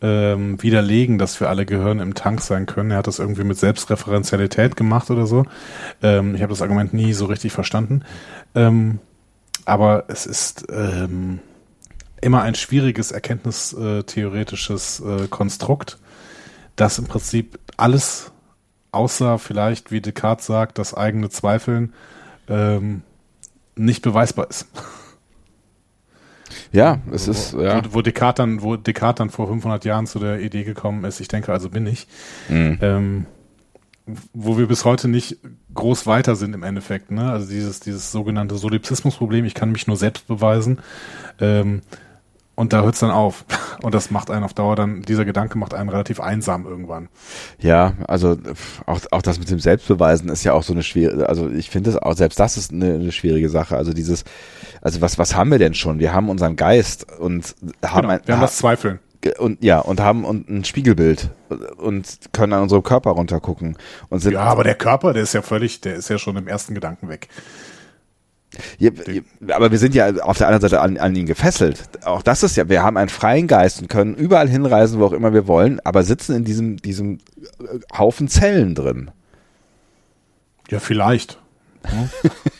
ähm, 0.01 0.63
widerlegen, 0.63 1.19
dass 1.19 1.41
wir 1.41 1.49
alle 1.49 1.67
Gehirn 1.67 1.99
im 1.99 2.15
Tank 2.15 2.41
sein 2.41 2.67
können. 2.67 2.93
Er 2.93 2.99
hat 2.99 3.07
das 3.07 3.19
irgendwie 3.19 3.45
mit 3.45 3.59
Selbstreferenzialität 3.59 4.77
gemacht 4.77 5.11
oder 5.11 5.27
so. 5.27 5.45
Ähm, 6.03 6.35
ich 6.35 6.43
habe 6.43 6.53
das 6.53 6.63
Argument 6.63 6.95
nie 6.95 7.13
so 7.13 7.27
richtig 7.27 7.53
verstanden. 7.53 8.03
Ähm, 8.55 9.01
aber 9.69 10.05
es 10.09 10.27
ist 10.27 10.67
ähm, 10.71 11.41
immer 12.21 12.43
ein 12.43 12.55
schwieriges 12.55 13.13
erkenntnistheoretisches 13.13 15.01
äh, 15.01 15.29
Konstrukt, 15.29 15.99
das 16.77 16.99
im 16.99 17.07
Prinzip 17.07 17.59
alles 17.77 18.33
außer 18.93 19.39
vielleicht, 19.39 19.93
wie 19.93 20.01
Descartes 20.01 20.47
sagt, 20.47 20.79
das 20.79 20.95
eigene 20.95 21.29
Zweifeln 21.29 21.93
ähm, 22.49 23.03
nicht 23.77 24.03
beweisbar 24.03 24.49
ist. 24.49 24.67
Ja, 26.73 27.01
es 27.13 27.29
ist, 27.29 27.53
ja. 27.53 27.85
Wo, 27.85 27.95
wo, 27.95 28.03
Descartes 28.03 28.39
dann, 28.43 28.63
wo 28.63 28.77
Descartes 28.77 29.19
dann 29.19 29.31
vor 29.31 29.49
500 29.49 29.85
Jahren 29.85 30.07
zu 30.07 30.19
der 30.19 30.41
Idee 30.41 30.65
gekommen 30.65 31.05
ist, 31.05 31.21
ich 31.21 31.29
denke, 31.29 31.53
also 31.53 31.71
bin 31.71 31.87
ich. 31.87 32.07
Mhm. 32.49 32.79
Ähm, 32.81 33.27
wo 34.33 34.59
wir 34.59 34.67
bis 34.67 34.85
heute 34.85 35.09
nicht 35.09 35.39
groß 35.75 36.07
weiter 36.07 36.37
sind 36.37 36.55
im 36.55 36.63
Endeffekt. 36.63 37.11
Ne? 37.11 37.31
Also 37.31 37.49
dieses, 37.49 37.81
dieses 37.81 38.11
sogenannte 38.11 38.57
Solipsismus-Problem, 38.57 39.45
ich 39.45 39.55
kann 39.55 39.73
mich 39.73 39.87
nur 39.87 39.97
selbst 39.97 40.27
beweisen. 40.27 40.81
Ähm, 41.41 41.83
und 42.55 42.73
da 42.73 42.83
hört 42.83 42.95
es 42.95 43.01
dann 43.01 43.13
auf. 43.13 43.45
Und 43.83 43.95
das 43.95 44.11
macht 44.11 44.33
einen 44.33 44.43
auf 44.43 44.53
Dauer 44.53 44.75
dann, 44.75 45.03
dieser 45.03 45.25
Gedanke 45.25 45.57
macht 45.57 45.73
einen 45.73 45.89
relativ 45.89 46.19
einsam 46.19 46.67
irgendwann. 46.67 47.09
Ja, 47.61 47.93
also 48.09 48.37
auch, 48.87 49.01
auch 49.13 49.23
das 49.23 49.39
mit 49.39 49.49
dem 49.49 49.61
Selbstbeweisen 49.61 50.29
ist 50.31 50.43
ja 50.43 50.53
auch 50.53 50.65
so 50.65 50.73
eine 50.73 50.83
schwierige, 50.83 51.29
also 51.29 51.49
ich 51.49 51.71
finde 51.71 51.91
es 51.91 51.97
auch, 51.97 52.15
selbst 52.15 52.41
das 52.41 52.57
ist 52.57 52.73
eine, 52.73 52.95
eine, 52.95 53.13
schwierige 53.13 53.51
Sache. 53.51 53.77
Also 53.77 53.93
dieses, 53.93 54.25
also 54.83 55.01
was, 55.01 55.17
was 55.17 55.37
haben 55.37 55.53
wir 55.53 55.61
denn 55.61 55.75
schon? 55.75 56.01
Wir 56.01 56.13
haben 56.13 56.29
unseren 56.29 56.57
Geist 56.57 57.07
und 57.21 57.55
haben 57.87 58.01
genau, 58.01 58.15
ein, 58.15 58.21
wir 58.25 58.35
haben 58.35 58.41
das 58.41 58.57
Zweifeln 58.57 58.99
und 59.39 59.63
ja 59.65 59.81
und 59.81 60.01
haben 60.01 60.25
und 60.25 60.49
ein 60.49 60.65
Spiegelbild 60.65 61.31
und 61.77 62.07
können 62.33 62.53
an 62.53 62.63
unserem 62.63 62.83
Körper 62.83 63.11
runtergucken 63.11 63.77
und 64.09 64.21
sind 64.21 64.33
ja 64.33 64.41
aber 64.41 64.65
der 64.65 64.77
Körper 64.77 65.13
der 65.13 65.25
ist 65.25 65.35
ja 65.35 65.43
völlig 65.43 65.81
der 65.81 65.97
ist 65.97 66.09
ja 66.09 66.19
schon 66.19 66.37
im 66.37 66.47
ersten 66.47 66.75
Gedanken 66.75 67.09
weg 67.09 67.29
ja, 68.79 68.91
aber 69.49 69.71
wir 69.71 69.79
sind 69.79 69.95
ja 69.95 70.09
auf 70.23 70.39
der 70.39 70.47
anderen 70.47 70.63
Seite 70.63 70.81
an, 70.81 70.97
an 70.97 71.15
ihn 71.15 71.27
gefesselt. 71.27 71.83
Auch 72.05 72.23
das 72.23 72.43
ist 72.43 72.57
ja, 72.57 72.69
wir 72.69 72.83
haben 72.83 72.97
einen 72.97 73.11
freien 73.11 73.47
Geist 73.47 73.83
und 73.83 73.89
können 73.89 74.15
überall 74.15 74.49
hinreisen, 74.49 74.99
wo 74.99 75.05
auch 75.05 75.13
immer 75.13 75.35
wir 75.35 75.47
wollen, 75.47 75.81
aber 75.85 76.03
sitzen 76.03 76.35
in 76.35 76.45
diesem, 76.45 76.79
diesem 76.79 77.19
Haufen 77.97 78.29
Zellen 78.29 78.75
drin. 78.75 79.11
Ja, 80.71 80.81
vielleicht. 80.81 81.39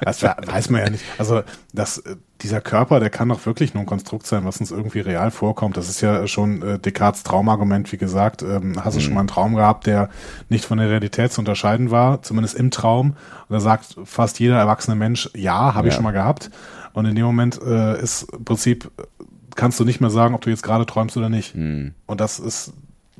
Das 0.00 0.22
weiß 0.22 0.70
man 0.70 0.80
ja 0.80 0.90
nicht. 0.90 1.04
Also 1.18 1.42
das, 1.72 1.98
äh, 1.98 2.16
dieser 2.42 2.60
Körper, 2.60 3.00
der 3.00 3.10
kann 3.10 3.28
doch 3.28 3.44
wirklich 3.44 3.74
nur 3.74 3.82
ein 3.82 3.86
Konstrukt 3.86 4.26
sein, 4.26 4.44
was 4.44 4.58
uns 4.58 4.70
irgendwie 4.70 5.00
real 5.00 5.30
vorkommt. 5.30 5.76
Das 5.76 5.88
ist 5.88 6.00
ja 6.00 6.26
schon 6.26 6.62
äh, 6.62 6.78
Descartes 6.78 7.22
Traumargument, 7.22 7.90
wie 7.92 7.96
gesagt. 7.96 8.42
Ähm, 8.42 8.82
hast 8.82 8.94
du 8.94 9.00
mhm. 9.00 9.04
schon 9.04 9.14
mal 9.14 9.20
einen 9.20 9.28
Traum 9.28 9.54
gehabt, 9.54 9.86
der 9.86 10.08
nicht 10.48 10.64
von 10.64 10.78
der 10.78 10.88
Realität 10.88 11.32
zu 11.32 11.40
unterscheiden 11.40 11.90
war, 11.90 12.22
zumindest 12.22 12.54
im 12.54 12.70
Traum? 12.70 13.10
Und 13.10 13.54
da 13.54 13.60
sagt 13.60 13.96
fast 14.04 14.40
jeder 14.40 14.58
erwachsene 14.58 14.96
Mensch, 14.96 15.30
ja, 15.34 15.74
habe 15.74 15.86
ja. 15.86 15.90
ich 15.90 15.94
schon 15.94 16.04
mal 16.04 16.12
gehabt. 16.12 16.50
Und 16.92 17.04
in 17.04 17.14
dem 17.14 17.24
Moment 17.24 17.60
äh, 17.62 18.00
ist 18.00 18.22
im 18.32 18.44
Prinzip, 18.44 18.90
kannst 19.54 19.78
du 19.78 19.84
nicht 19.84 20.00
mehr 20.00 20.10
sagen, 20.10 20.34
ob 20.34 20.40
du 20.40 20.50
jetzt 20.50 20.62
gerade 20.62 20.86
träumst 20.86 21.16
oder 21.16 21.28
nicht. 21.28 21.54
Mhm. 21.54 21.94
Und 22.06 22.20
das 22.20 22.38
ist 22.38 22.72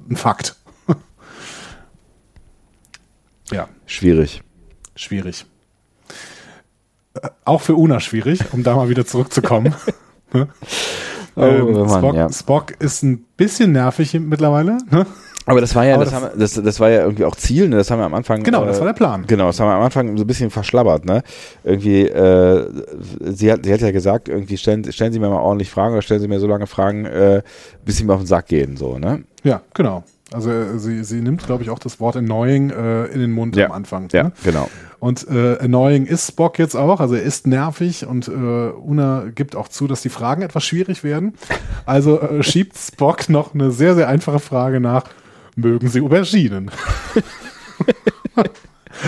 ein 0.08 0.16
Fakt. 0.16 0.56
ja. 3.52 3.68
Schwierig. 3.86 4.42
Schwierig 4.96 5.46
auch 7.44 7.60
für 7.60 7.74
Una 7.76 8.00
schwierig, 8.00 8.40
um 8.52 8.62
da 8.62 8.76
mal 8.76 8.88
wieder 8.88 9.06
zurückzukommen. 9.06 9.74
Ne? 10.32 10.46
oh, 11.34 11.42
ähm, 11.42 11.88
Spock, 11.88 12.14
ja. 12.14 12.32
Spock, 12.32 12.72
ist 12.78 13.02
ein 13.02 13.24
bisschen 13.36 13.72
nervig 13.72 14.14
mittlerweile. 14.14 14.78
Ne? 14.92 15.04
Aber 15.46 15.60
das 15.60 15.74
war 15.74 15.84
ja, 15.84 15.96
das, 15.96 16.10
das, 16.10 16.22
haben, 16.22 16.38
das, 16.38 16.52
das, 16.52 16.78
war 16.78 16.90
ja 16.90 17.02
irgendwie 17.02 17.24
auch 17.24 17.34
Ziel, 17.34 17.68
ne? 17.68 17.76
Das 17.78 17.90
haben 17.90 17.98
wir 17.98 18.04
am 18.04 18.14
Anfang. 18.14 18.44
Genau, 18.44 18.62
äh, 18.62 18.66
das 18.66 18.78
war 18.78 18.86
der 18.86 18.92
Plan. 18.92 19.24
Genau, 19.26 19.46
das 19.46 19.58
haben 19.58 19.66
wir 19.66 19.74
am 19.74 19.82
Anfang 19.82 20.16
so 20.16 20.22
ein 20.22 20.26
bisschen 20.28 20.50
verschlabbert, 20.50 21.04
ne? 21.04 21.24
Irgendwie, 21.64 22.02
äh, 22.02 22.70
sie 23.20 23.50
hat, 23.50 23.64
sie 23.64 23.72
hat 23.72 23.80
ja 23.80 23.90
gesagt, 23.90 24.28
irgendwie 24.28 24.56
stellen, 24.56 24.92
stellen 24.92 25.12
Sie 25.12 25.18
mir 25.18 25.28
mal 25.28 25.40
ordentlich 25.40 25.68
Fragen 25.70 25.94
oder 25.94 26.02
stellen 26.02 26.20
Sie 26.20 26.28
mir 26.28 26.38
so 26.38 26.46
lange 26.46 26.68
Fragen, 26.68 27.06
äh, 27.06 27.42
bis 27.84 27.96
Sie 27.96 28.04
mir 28.04 28.12
auf 28.12 28.20
den 28.20 28.26
Sack 28.26 28.46
gehen, 28.46 28.76
so, 28.76 28.98
ne? 28.98 29.24
Ja, 29.42 29.62
genau. 29.74 30.04
Also 30.32 30.50
äh, 30.50 30.78
sie, 30.78 31.02
sie 31.02 31.20
nimmt, 31.20 31.44
glaube 31.44 31.64
ich, 31.64 31.70
auch 31.70 31.78
das 31.78 31.98
Wort 31.98 32.16
annoying 32.16 32.70
äh, 32.70 33.06
in 33.06 33.20
den 33.20 33.32
Mund 33.32 33.56
ja. 33.56 33.66
am 33.66 33.72
Anfang. 33.72 34.08
Ja, 34.12 34.24
ne? 34.24 34.32
genau. 34.44 34.68
Und 35.00 35.26
äh, 35.28 35.58
annoying 35.58 36.04
ist 36.04 36.28
Spock 36.28 36.58
jetzt 36.58 36.76
auch, 36.76 37.00
also 37.00 37.14
er 37.14 37.22
ist 37.22 37.46
nervig 37.46 38.06
und 38.06 38.28
äh, 38.28 38.30
Una 38.30 39.24
gibt 39.34 39.56
auch 39.56 39.68
zu, 39.68 39.86
dass 39.86 40.02
die 40.02 40.10
Fragen 40.10 40.42
etwas 40.42 40.62
schwierig 40.64 41.02
werden. 41.02 41.34
Also 41.86 42.20
äh, 42.20 42.42
schiebt 42.42 42.76
Spock 42.76 43.30
noch 43.30 43.54
eine 43.54 43.70
sehr, 43.70 43.94
sehr 43.94 44.08
einfache 44.08 44.40
Frage 44.40 44.78
nach, 44.78 45.04
mögen 45.56 45.88
Sie 45.88 46.02
Auberginen? 46.02 46.70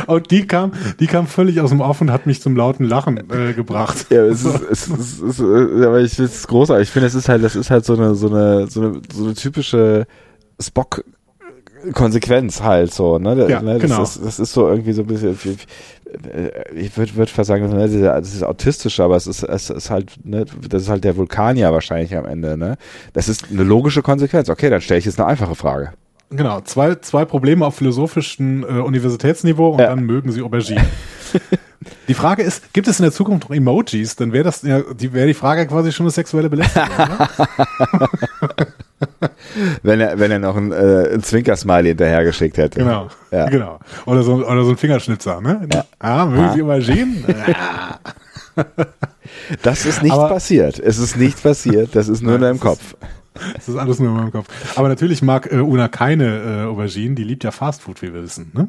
Und 0.06 0.30
die 0.30 0.46
kam, 0.46 0.72
die 1.00 1.06
kam 1.06 1.26
völlig 1.26 1.60
aus 1.60 1.68
dem 1.68 1.82
Off 1.82 2.00
und 2.00 2.10
hat 2.10 2.26
mich 2.26 2.40
zum 2.40 2.56
lauten 2.56 2.84
Lachen 2.84 3.18
äh, 3.30 3.52
gebracht. 3.52 4.06
Ja, 4.08 4.24
es 4.24 4.42
ist, 4.42 4.62
es 4.70 4.88
ist, 4.88 5.22
es 5.22 5.38
ist, 5.38 5.40
aber 5.40 6.00
ich 6.00 6.12
finde 6.14 6.30
es 6.30 6.46
großartig. 6.46 6.88
Ich 6.88 6.92
finde, 6.92 7.08
es 7.08 7.14
ist 7.14 7.28
halt, 7.28 7.44
das 7.44 7.56
ist 7.56 7.70
halt 7.70 7.84
so 7.84 7.94
eine, 7.94 8.14
so 8.14 8.28
eine, 8.28 8.68
so 8.68 8.80
eine, 8.80 9.02
so 9.12 9.24
eine 9.24 9.34
typische 9.34 10.06
Spock 10.58 11.04
Konsequenz 11.92 12.62
halt 12.62 12.92
so, 12.92 13.18
ne? 13.18 13.48
Ja, 13.48 13.62
ne? 13.62 13.74
Das, 13.74 13.82
genau. 13.82 14.02
ist, 14.02 14.24
das 14.24 14.38
ist 14.38 14.52
so 14.52 14.68
irgendwie 14.68 14.92
so 14.92 15.02
ein 15.02 15.06
bisschen, 15.08 15.38
ich 16.74 16.96
würde 16.96 17.16
würd 17.16 17.30
fast 17.30 17.48
sagen, 17.48 17.68
ne, 17.68 17.88
das 17.88 18.34
ist 18.34 18.42
autistisch, 18.42 19.00
aber 19.00 19.16
es 19.16 19.26
ist, 19.26 19.42
es 19.42 19.70
ist 19.70 19.90
halt, 19.90 20.12
ne, 20.24 20.44
das 20.68 20.82
ist 20.82 20.88
halt 20.88 21.04
der 21.04 21.16
Vulkanier 21.16 21.72
wahrscheinlich 21.72 22.14
am 22.16 22.26
Ende, 22.26 22.56
ne? 22.56 22.76
Das 23.12 23.28
ist 23.28 23.46
eine 23.50 23.62
logische 23.62 24.02
Konsequenz. 24.02 24.48
Okay, 24.48 24.70
dann 24.70 24.80
stelle 24.80 24.98
ich 24.98 25.06
jetzt 25.06 25.18
eine 25.18 25.28
einfache 25.28 25.54
Frage. 25.54 25.92
Genau, 26.30 26.60
zwei, 26.62 26.94
zwei 26.96 27.24
Probleme 27.24 27.66
auf 27.66 27.74
philosophischem 27.74 28.62
äh, 28.64 28.80
Universitätsniveau 28.80 29.70
und 29.70 29.80
Ja. 29.80 29.88
dann 29.88 30.04
mögen 30.04 30.32
sie 30.32 30.42
Aubergine. 30.42 30.80
die 32.08 32.14
Frage 32.14 32.42
ist, 32.42 32.72
gibt 32.72 32.88
es 32.88 32.98
in 32.98 33.02
der 33.04 33.12
Zukunft 33.12 33.48
noch 33.48 33.54
Emojis? 33.56 34.16
Dann 34.16 34.32
wäre 34.32 34.44
das 34.44 34.62
ja, 34.62 34.80
die 34.80 35.12
wäre 35.12 35.26
die 35.26 35.34
Frage 35.34 35.66
quasi 35.66 35.92
schon 35.92 36.04
eine 36.04 36.10
sexuelle 36.10 36.48
Belästigung, 36.48 36.88
oder? 36.96 37.28
Wenn 39.82 40.00
er, 40.00 40.18
wenn 40.18 40.30
er 40.30 40.38
noch 40.38 40.56
ein, 40.56 40.72
äh, 40.72 41.14
ein 41.14 41.22
Zwinker-Smiley 41.22 41.88
hinterhergeschickt 41.90 42.56
hätte. 42.58 42.78
Genau. 42.80 43.08
Ja. 43.30 43.48
Genau. 43.48 43.78
Oder 44.06 44.22
so, 44.22 44.34
oder 44.36 44.64
so 44.64 44.70
ein 44.70 44.76
Fingerschnitzer, 44.76 45.40
ne? 45.40 45.68
Ah, 45.98 46.26
mögen 46.26 46.70
Ah. 46.70 46.80
Sie? 46.80 47.24
Ja. 48.56 48.64
Das 49.62 49.86
ist 49.86 50.02
nicht 50.02 50.12
Aber- 50.12 50.28
passiert. 50.28 50.78
Es 50.78 50.98
ist 50.98 51.16
nicht 51.16 51.42
passiert. 51.42 51.94
Das 51.96 52.08
ist 52.08 52.22
nur 52.22 52.34
in 52.36 52.40
deinem 52.42 52.60
Kopf. 52.60 52.94
Das 53.54 53.66
ist 53.66 53.76
alles 53.76 53.98
nur 53.98 54.10
in 54.10 54.16
meinem 54.16 54.30
Kopf. 54.32 54.46
Aber 54.76 54.88
natürlich 54.88 55.22
mag 55.22 55.50
äh, 55.50 55.56
Una 55.56 55.88
keine 55.88 56.64
äh, 56.64 56.66
Auberginen, 56.66 57.16
die 57.16 57.24
liebt 57.24 57.44
ja 57.44 57.50
Fastfood, 57.50 58.02
wie 58.02 58.12
wir 58.12 58.22
wissen, 58.22 58.52
ne? 58.54 58.68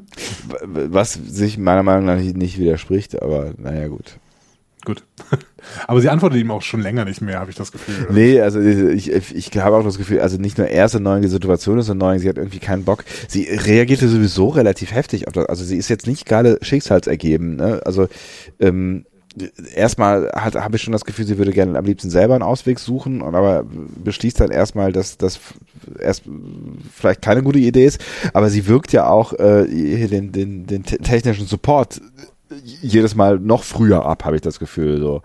Was 0.90 1.14
sich 1.14 1.58
meiner 1.58 1.84
Meinung 1.84 2.06
nach 2.06 2.16
nicht, 2.16 2.38
nicht 2.38 2.58
widerspricht, 2.58 3.22
aber 3.22 3.52
naja, 3.58 3.88
gut. 3.90 4.18
Gut. 4.86 5.04
Aber 5.88 6.02
sie 6.02 6.10
antwortet 6.10 6.40
ihm 6.40 6.52
auch 6.52 6.62
schon 6.62 6.82
länger 6.82 7.06
nicht 7.06 7.22
mehr, 7.22 7.40
habe 7.40 7.50
ich 7.50 7.56
das 7.56 7.72
Gefühl. 7.72 8.08
Nee, 8.12 8.42
also 8.42 8.60
ich, 8.60 9.10
ich, 9.10 9.52
habe 9.58 9.78
auch 9.78 9.84
das 9.84 9.98
Gefühl, 9.98 10.20
also 10.20 10.38
nicht 10.38 10.58
nur 10.58 10.68
er 10.68 10.86
ist 10.86 11.00
neu, 11.00 11.22
die 11.22 11.30
Situation 11.30 11.80
ist 11.80 11.94
neu, 11.94 12.20
sie 12.20 12.28
hat 12.28 12.38
irgendwie 12.38 12.60
keinen 12.60 12.84
Bock. 12.84 13.06
Sie 13.30 13.44
reagierte 13.44 14.10
sowieso 14.10 14.50
relativ 14.50 14.92
heftig 14.92 15.28
auf 15.28 15.34
das. 15.34 15.46
Also 15.46 15.64
sie 15.64 15.78
ist 15.78 15.90
jetzt 15.90 16.06
nicht 16.06 16.26
gerade 16.26 16.60
schicksalsergeben. 16.62 17.56
Ne? 17.56 17.82
Also 17.86 18.08
ähm, 18.60 19.06
erstmal 19.74 20.30
habe 20.34 20.76
ich 20.76 20.82
schon 20.82 20.92
das 20.92 21.06
Gefühl, 21.06 21.26
sie 21.26 21.38
würde 21.38 21.52
gerne 21.52 21.78
am 21.78 21.86
liebsten 21.86 22.10
selber 22.10 22.36
einen 22.36 22.44
Ausweg 22.44 22.80
suchen, 22.80 23.22
und 23.22 23.34
aber 23.34 23.66
beschließt 24.04 24.40
dann 24.40 24.52
erstmal, 24.52 24.92
dass 24.92 25.18
das 25.18 25.40
erst 26.00 26.24
vielleicht 26.94 27.22
keine 27.22 27.42
gute 27.42 27.60
Idee 27.60 27.86
ist. 27.86 28.04
Aber 28.34 28.50
sie 28.50 28.68
wirkt 28.68 28.92
ja 28.92 29.08
auch 29.08 29.34
äh, 29.34 29.66
den, 30.08 30.32
den, 30.32 30.68
den 30.68 30.84
te- 30.84 30.98
technischen 30.98 31.48
Support 31.48 32.02
jedes 32.64 33.16
Mal 33.16 33.40
noch 33.40 33.64
früher 33.64 34.06
ab, 34.06 34.26
habe 34.26 34.36
ich 34.36 34.42
das 34.42 34.60
Gefühl. 34.60 35.00
So. 35.00 35.22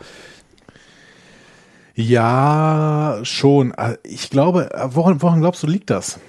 Ja, 1.94 3.18
schon. 3.22 3.72
Äh, 3.74 3.96
Ich 4.04 4.30
glaube, 4.30 4.72
äh, 4.72 4.88
woran, 4.90 5.20
woran 5.20 5.40
glaubst 5.40 5.62
du, 5.62 5.66
liegt 5.66 5.90
das? 5.90 6.20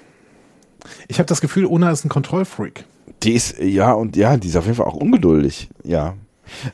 Ich 1.08 1.18
habe 1.18 1.26
das 1.26 1.40
Gefühl, 1.40 1.66
Una 1.66 1.90
ist 1.90 2.04
ein 2.04 2.08
Kontrollfreak. 2.08 2.84
Die 3.22 3.32
ist, 3.32 3.58
ja, 3.58 3.92
und 3.92 4.16
ja, 4.16 4.36
die 4.36 4.48
ist 4.48 4.56
auf 4.56 4.64
jeden 4.64 4.76
Fall 4.76 4.86
auch 4.86 4.94
ungeduldig, 4.94 5.68
ja. 5.84 6.14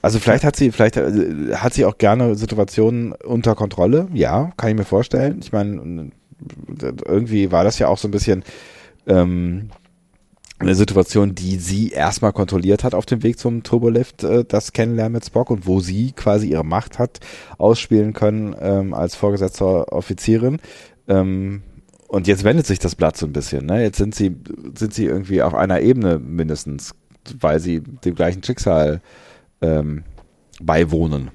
Also 0.01 0.19
vielleicht 0.19 0.45
hat 0.45 0.57
sie, 0.57 0.71
vielleicht 0.73 0.97
äh, 0.97 1.55
hat 1.57 1.75
sie 1.75 1.85
auch 1.85 1.99
gerne 1.99 2.35
Situationen 2.37 3.13
unter 3.13 3.55
Kontrolle, 3.55 4.09
ja, 4.15 4.53
kann 4.57 4.71
ich 4.71 4.77
mir 4.77 4.85
vorstellen. 4.85 5.41
Ich 5.43 5.53
meine, 5.53 6.11
irgendwie 7.05 7.53
war 7.53 7.65
das 7.65 7.79
ja 7.79 7.89
auch 7.89 7.99
so 7.99 8.09
ein 8.09 8.13
bisschen 8.13 8.45
ähm, 9.07 9.71
eine 10.59 10.75
Situation, 10.75 11.35
die 11.35 11.57
sie 11.57 11.91
erstmal 11.91 12.33
kontrolliert 12.33 12.83
hat 12.83 12.95
auf 12.95 13.07
dem 13.07 13.23
Weg 13.23 13.39
zum 13.39 13.63
Turbolift, 13.63 14.25
äh, 14.25 14.45
das 14.45 14.73
Kennenlernen 14.73 15.13
mit 15.13 15.25
Spock 15.25 15.51
und 15.51 15.67
wo 15.67 15.81
sie 15.81 16.13
quasi 16.13 16.49
ihre 16.49 16.65
Macht 16.65 16.99
hat 16.99 17.21
ausspielen 17.59 18.13
können 18.13 18.57
ähm, 18.59 18.95
als 18.95 19.15
vorgesetzter 19.15 19.93
Offizierin. 19.93 20.59
Ähm, 21.09 21.63
und 22.09 22.27
jetzt 22.27 22.45
wendet 22.45 22.67
sich 22.67 22.79
das 22.79 22.95
Blatt 22.95 23.17
so 23.17 23.27
ein 23.27 23.33
bisschen. 23.33 23.67
Ne? 23.67 23.83
Jetzt 23.83 23.99
sind 23.99 24.15
sie, 24.15 24.37
sind 24.75 24.95
sie 24.95 25.05
irgendwie 25.05 25.43
auf 25.43 25.55
einer 25.55 25.81
Ebene 25.81 26.19
mindestens, 26.19 26.95
weil 27.41 27.61
sie 27.61 27.81
dem 27.81 28.15
gleichen 28.15 28.43
Schicksal 28.43 29.03
ähm, 29.61 30.05
beiwohnen. 30.61 31.31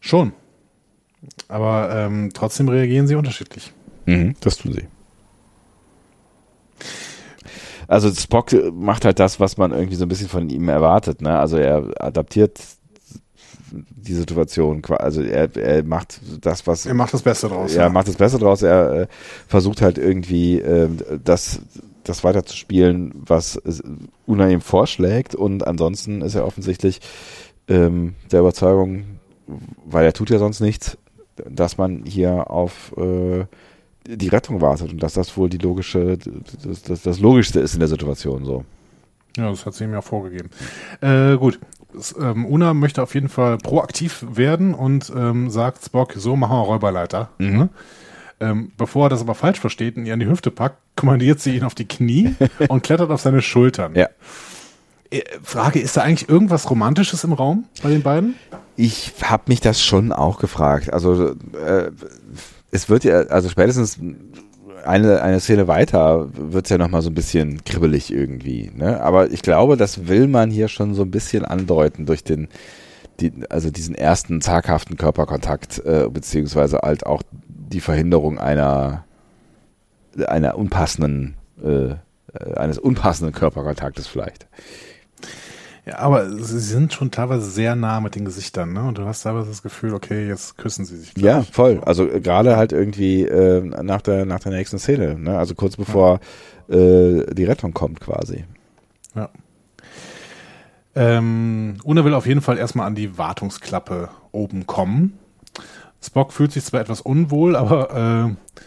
Schon. 0.00 0.32
Aber 1.46 1.94
ähm, 1.94 2.30
trotzdem 2.34 2.68
reagieren 2.68 3.06
sie 3.06 3.14
unterschiedlich. 3.14 3.72
Mhm, 4.06 4.34
das 4.40 4.56
tun 4.56 4.72
sie. 4.72 4.86
Also 7.92 8.10
Spock 8.10 8.52
macht 8.72 9.04
halt 9.04 9.18
das, 9.18 9.38
was 9.38 9.58
man 9.58 9.70
irgendwie 9.70 9.96
so 9.96 10.06
ein 10.06 10.08
bisschen 10.08 10.28
von 10.28 10.48
ihm 10.48 10.70
erwartet. 10.70 11.20
Ne? 11.20 11.38
Also 11.38 11.58
er 11.58 11.90
adaptiert 11.98 12.58
die 13.70 14.14
Situation. 14.14 14.82
Also 14.88 15.20
er, 15.20 15.54
er 15.56 15.84
macht 15.84 16.20
das, 16.40 16.66
was 16.66 16.86
Er 16.86 16.94
macht 16.94 17.12
das 17.12 17.20
Beste 17.20 17.48
draus. 17.48 17.74
er 17.74 17.90
macht 17.90 18.08
das 18.08 18.16
Beste 18.16 18.38
draus. 18.38 18.62
Er 18.62 18.92
äh, 18.92 19.06
versucht 19.46 19.82
halt 19.82 19.98
irgendwie 19.98 20.58
ähm, 20.58 20.98
das, 21.22 21.60
das 22.02 22.24
weiterzuspielen, 22.24 23.12
was 23.14 23.60
Una 24.26 24.48
ihm 24.48 24.62
vorschlägt. 24.62 25.34
Und 25.34 25.66
ansonsten 25.66 26.22
ist 26.22 26.34
er 26.34 26.46
offensichtlich 26.46 27.00
ähm, 27.68 28.14
der 28.30 28.40
Überzeugung, 28.40 29.04
weil 29.84 30.06
er 30.06 30.14
tut 30.14 30.30
ja 30.30 30.38
sonst 30.38 30.60
nichts, 30.60 30.96
dass 31.46 31.76
man 31.76 32.04
hier 32.06 32.50
auf 32.50 32.94
äh, 32.96 33.44
die 34.06 34.28
Rettung 34.28 34.60
wartet 34.60 34.92
und 34.92 35.02
dass 35.02 35.14
das 35.14 35.36
wohl 35.36 35.48
die 35.48 35.58
logische, 35.58 36.18
das, 36.64 36.82
das, 36.82 37.02
das 37.02 37.20
Logischste 37.20 37.60
ist 37.60 37.74
in 37.74 37.80
der 37.80 37.88
Situation 37.88 38.44
so. 38.44 38.64
Ja, 39.36 39.50
das 39.50 39.64
hat 39.64 39.74
sie 39.74 39.84
ihm 39.84 39.92
ja 39.92 40.02
vorgegeben. 40.02 40.50
Äh, 41.00 41.36
gut. 41.36 41.58
Es, 41.96 42.14
ähm, 42.18 42.46
Una 42.46 42.72
möchte 42.72 43.02
auf 43.02 43.14
jeden 43.14 43.28
Fall 43.28 43.58
proaktiv 43.58 44.24
werden 44.30 44.74
und 44.74 45.12
ähm, 45.14 45.50
sagt 45.50 45.84
Spock, 45.84 46.14
so 46.16 46.36
machen 46.36 46.56
wir 46.56 46.62
Räuberleiter. 46.62 47.28
Mhm. 47.38 47.68
Ähm, 48.40 48.72
bevor 48.76 49.06
er 49.06 49.08
das 49.10 49.20
aber 49.20 49.34
falsch 49.34 49.60
versteht 49.60 49.96
und 49.96 50.06
ihr 50.06 50.14
an 50.14 50.20
die 50.20 50.26
Hüfte 50.26 50.50
packt, 50.50 50.78
kommandiert 50.96 51.40
sie 51.40 51.56
ihn 51.56 51.64
auf 51.64 51.74
die 51.74 51.86
Knie 51.86 52.34
und 52.68 52.82
klettert 52.82 53.10
auf 53.10 53.20
seine 53.20 53.42
Schultern. 53.42 53.94
Ja. 53.94 54.08
Äh, 55.10 55.22
Frage, 55.42 55.80
ist 55.80 55.96
da 55.96 56.02
eigentlich 56.02 56.28
irgendwas 56.28 56.68
Romantisches 56.70 57.24
im 57.24 57.34
Raum 57.34 57.66
bei 57.82 57.90
den 57.90 58.02
beiden? 58.02 58.36
Ich 58.76 59.12
habe 59.22 59.44
mich 59.46 59.60
das 59.60 59.82
schon 59.82 60.12
auch 60.12 60.38
gefragt. 60.38 60.92
Also 60.92 61.28
äh, 61.30 61.90
es 62.72 62.88
wird 62.88 63.04
ja, 63.04 63.20
also 63.26 63.48
spätestens 63.48 64.00
eine, 64.84 65.22
eine 65.22 65.38
Szene 65.38 65.68
weiter 65.68 66.28
wird's 66.32 66.70
ja 66.70 66.78
nochmal 66.78 67.02
so 67.02 67.10
ein 67.10 67.14
bisschen 67.14 67.62
kribbelig 67.64 68.12
irgendwie. 68.12 68.72
Ne? 68.74 69.00
Aber 69.00 69.30
ich 69.30 69.42
glaube, 69.42 69.76
das 69.76 70.08
will 70.08 70.26
man 70.26 70.50
hier 70.50 70.66
schon 70.68 70.94
so 70.94 71.02
ein 71.02 71.10
bisschen 71.10 71.44
andeuten 71.44 72.06
durch 72.06 72.24
den, 72.24 72.48
die, 73.20 73.32
also 73.48 73.70
diesen 73.70 73.94
ersten 73.94 74.40
zaghaften 74.40 74.96
Körperkontakt, 74.96 75.84
äh, 75.84 76.08
beziehungsweise 76.10 76.78
halt 76.78 77.06
auch 77.06 77.22
die 77.46 77.80
Verhinderung 77.80 78.38
einer, 78.38 79.04
einer 80.26 80.56
unpassenden, 80.56 81.34
äh, 81.62 81.90
äh, 81.90 81.96
eines 82.56 82.78
unpassenden 82.78 83.34
Körperkontaktes 83.34 84.08
vielleicht. 84.08 84.48
Ja, 85.84 85.98
aber 85.98 86.30
sie 86.30 86.60
sind 86.60 86.92
schon 86.92 87.10
teilweise 87.10 87.50
sehr 87.50 87.74
nah 87.74 88.00
mit 88.00 88.14
den 88.14 88.24
Gesichtern, 88.24 88.72
ne? 88.72 88.84
Und 88.84 88.98
du 88.98 89.04
hast 89.04 89.22
teilweise 89.22 89.48
das 89.48 89.62
Gefühl, 89.62 89.94
okay, 89.94 90.28
jetzt 90.28 90.56
küssen 90.56 90.84
sie 90.84 90.96
sich. 90.96 91.12
Ja, 91.16 91.40
gleich. 91.40 91.50
voll. 91.50 91.80
Also 91.84 92.06
gerade 92.06 92.56
halt 92.56 92.72
irgendwie 92.72 93.22
äh, 93.22 93.60
nach 93.82 94.00
der 94.00 94.24
nach 94.24 94.38
der 94.38 94.52
nächsten 94.52 94.78
Szene, 94.78 95.18
ne? 95.18 95.36
Also 95.36 95.56
kurz 95.56 95.76
bevor 95.76 96.20
äh, 96.68 97.34
die 97.34 97.44
Rettung 97.44 97.74
kommt 97.74 98.00
quasi. 98.00 98.44
Ja. 99.16 99.28
Ähm, 100.94 101.78
Una 101.82 102.04
will 102.04 102.14
auf 102.14 102.26
jeden 102.26 102.42
Fall 102.42 102.58
erstmal 102.58 102.86
an 102.86 102.94
die 102.94 103.18
Wartungsklappe 103.18 104.08
oben 104.30 104.66
kommen. 104.66 105.18
Spock 106.00 106.32
fühlt 106.32 106.52
sich 106.52 106.64
zwar 106.64 106.80
etwas 106.80 107.00
unwohl, 107.00 107.56
aber 107.56 108.30
äh, 108.30 108.60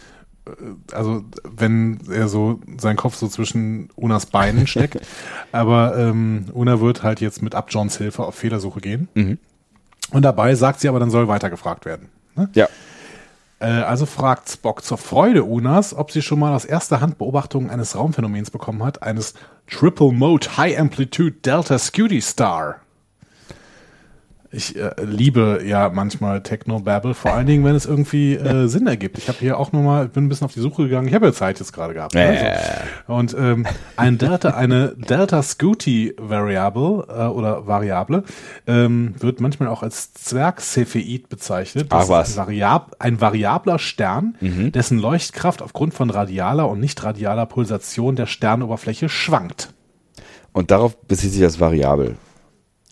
also 0.92 1.24
wenn 1.44 2.00
er 2.10 2.28
so 2.28 2.60
seinen 2.78 2.96
Kopf 2.96 3.16
so 3.16 3.28
zwischen 3.28 3.90
Unas 3.96 4.28
Beinen 4.28 4.68
steckt, 4.68 5.00
aber 5.52 5.98
ähm, 5.98 6.46
Una 6.54 6.80
wird 6.82 7.04
halt 7.04 7.22
jetzt 7.22 7.42
mit 7.42 7.56
ab 7.56 7.68
Johns 7.70 7.98
Hilfe 7.98 8.24
auf 8.24 8.36
Fehlersuche 8.36 8.80
gehen. 8.80 9.08
Mhm. 9.14 9.38
Und 10.12 10.22
dabei 10.22 10.56
sagt 10.56 10.80
sie 10.80 10.88
aber, 10.88 11.00
dann 11.00 11.10
soll 11.10 11.28
weitergefragt 11.28 11.86
werden. 11.86 12.10
Ne? 12.36 12.50
Ja. 12.54 12.68
Äh, 13.60 13.66
also 13.66 14.06
fragt 14.06 14.50
Spock 14.50 14.84
zur 14.84 14.98
Freude 14.98 15.44
Unas, 15.44 15.94
ob 15.96 16.12
sie 16.12 16.22
schon 16.22 16.40
mal 16.40 16.54
aus 16.54 16.66
erster 16.66 17.02
Hand 17.02 17.18
Beobachtungen 17.18 17.70
eines 17.70 17.96
Raumphänomens 17.96 18.52
bekommen 18.52 18.84
hat, 18.84 19.02
eines 19.02 19.34
Triple 19.68 20.12
Mode 20.12 20.58
High 20.58 20.78
Amplitude 20.80 21.38
Delta 21.44 21.80
Scuti 21.80 22.22
Star. 22.22 22.82
Ich 24.56 24.76
äh, 24.78 24.92
liebe 25.04 25.62
ja 25.66 25.90
manchmal 25.90 26.42
Techno-Babble, 26.42 27.14
vor 27.14 27.34
allen 27.34 27.46
Dingen, 27.46 27.66
wenn 27.66 27.76
es 27.76 27.86
irgendwie 27.86 28.36
äh, 28.36 28.68
Sinn 28.68 28.88
ergibt. 28.88 29.18
Ich 29.18 29.28
habe 29.28 29.38
hier 29.40 29.60
auch 29.60 29.74
nochmal, 29.74 30.08
bin 30.08 30.26
ein 30.26 30.30
bisschen 30.30 30.46
auf 30.46 30.54
die 30.54 30.62
Suche 30.62 30.84
gegangen. 30.84 31.08
Ich 31.08 31.14
habe 31.14 31.26
ja 31.26 31.34
Zeit 31.34 31.60
jetzt 31.60 31.74
gerade 31.74 31.94
gehabt. 31.94 32.16
Äh. 32.16 32.56
So. 33.06 33.14
Und 33.14 33.36
ähm, 33.38 33.68
ein 33.98 34.18
Delta, 34.18 34.52
eine 34.52 34.94
Delta 34.96 35.44
Scuti 35.44 36.16
Variable 36.18 37.06
äh, 37.10 37.28
oder 37.28 37.68
Variable 37.68 38.24
ähm, 38.66 39.16
wird 39.20 39.42
manchmal 39.42 39.68
auch 39.68 39.84
als 39.84 40.14
Zwerg-Cepheid 40.14 41.28
bezeichnet. 41.28 41.88
Ach 41.90 42.00
Das 42.00 42.10
was. 42.10 42.30
ist 42.30 42.40
Ein, 42.40 42.46
Variab 42.46 42.96
ein 43.00 43.20
variabler 43.20 43.80
Stern, 43.80 44.36
dessen 44.40 45.00
Leuchtkraft 45.00 45.62
aufgrund 45.62 45.94
von 45.94 46.10
radialer 46.10 46.70
und 46.70 46.80
nicht 46.80 47.04
radialer 47.04 47.46
Pulsation 47.46 48.16
der 48.16 48.26
Sternoberfläche 48.26 49.10
schwankt. 49.10 49.74
Und 50.54 50.72
darauf 50.72 50.96
bezieht 51.02 51.32
sich 51.32 51.42
das 51.42 51.60
Variabel. 51.60 52.16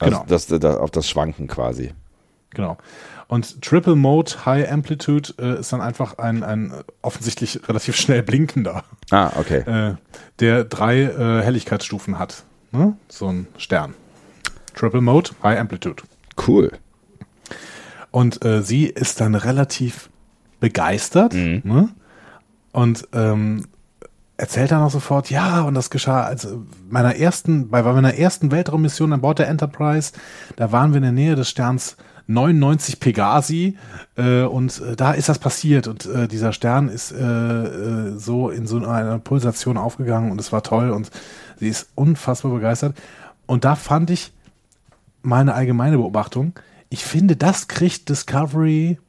Also 0.04 0.18
Genau. 0.18 0.26
das, 0.28 0.48
das, 0.48 0.76
auf 0.78 0.92
das 0.92 1.08
Schwanken 1.10 1.48
quasi. 1.48 1.94
Genau. 2.52 2.78
Und 3.28 3.62
Triple 3.64 3.96
Mode 3.96 4.32
High 4.46 4.72
Amplitude 4.72 5.34
äh, 5.40 5.60
ist 5.60 5.74
dann 5.74 5.82
einfach 5.82 6.18
ein, 6.20 6.44
ein 6.44 6.72
offensichtlich 7.02 7.68
relativ 7.68 7.96
schnell 7.96 8.22
blinkender, 8.22 8.84
Ah, 9.10 9.32
okay. 9.38 9.60
äh, 9.60 9.96
der 10.40 10.64
drei 10.66 11.02
äh, 11.02 11.42
Helligkeitsstufen 11.44 12.20
hat. 12.20 12.44
Ne? 12.72 12.96
So 13.08 13.28
ein 13.30 13.48
Stern. 13.58 13.96
Triple 14.76 15.02
Mode 15.02 15.32
High 15.42 15.60
Amplitude. 15.60 16.04
Cool. 16.48 16.72
Und 18.12 18.44
äh, 18.46 18.62
sie 18.62 18.86
ist 18.86 19.22
dann 19.22 19.34
relativ 19.36 20.10
begeistert 20.60 21.34
ne? 21.34 21.90
und 22.72 23.08
ähm, 23.14 23.66
erzählt 24.38 24.72
dann 24.72 24.82
auch 24.82 24.92
sofort, 24.92 25.30
ja, 25.30 25.62
und 25.62 25.76
das 25.76 25.90
geschah 25.90 26.24
also 26.24 26.64
meiner 26.90 27.16
ersten, 27.16 27.70
bei 27.70 27.84
meiner 27.84 28.16
ersten 28.16 28.52
Weltraummission 28.52 29.14
an 29.14 29.22
Bord 29.22 29.40
der 29.40 29.48
Enterprise, 29.48 30.14
da 30.56 30.72
waren 30.72 30.92
wir 30.92 30.98
in 30.98 31.04
der 31.04 31.12
Nähe 31.12 31.36
des 31.36 31.50
Sterns 31.50 31.98
99 32.28 33.00
Pegasi 33.00 33.78
äh, 34.16 34.44
und 34.44 34.82
äh, 34.82 34.96
da 34.96 35.12
ist 35.12 35.30
das 35.30 35.40
passiert 35.40 35.88
und 35.88 36.06
äh, 36.06 36.28
dieser 36.28 36.54
Stern 36.54 36.88
ist 36.88 37.12
äh, 37.12 37.18
äh, 37.18 38.18
so 38.18 38.50
in 38.50 38.66
so 38.66 38.78
einer 38.86 39.20
Pulsation 39.20 39.78
aufgegangen 39.78 40.32
und 40.32 40.40
es 40.40 40.52
war 40.52 40.64
toll 40.64 40.92
und 40.92 41.12
sie 41.60 41.68
ist 41.68 41.90
unfassbar 41.96 42.54
begeistert 42.54 42.96
und 43.46 43.66
da 43.66 43.76
fand 43.76 44.10
ich 44.10 44.32
mal 45.22 45.42
eine 45.42 45.54
allgemeine 45.54 45.98
Beobachtung. 45.98 46.54
Ich 46.90 47.04
finde, 47.04 47.36
das 47.36 47.68
kriegt 47.68 48.10
Discovery 48.10 49.00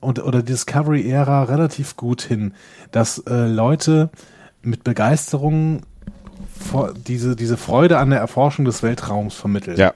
und, 0.00 0.22
oder 0.22 0.42
Discovery-Ära 0.42 1.44
relativ 1.44 1.96
gut 1.96 2.22
hin, 2.22 2.54
dass 2.90 3.18
äh, 3.18 3.46
Leute 3.46 4.10
mit 4.62 4.84
Begeisterung 4.84 5.82
diese, 7.06 7.36
diese 7.36 7.56
Freude 7.56 7.98
an 7.98 8.10
der 8.10 8.20
Erforschung 8.20 8.64
des 8.64 8.82
Weltraums 8.82 9.34
vermitteln. 9.34 9.76
Ja. 9.76 9.94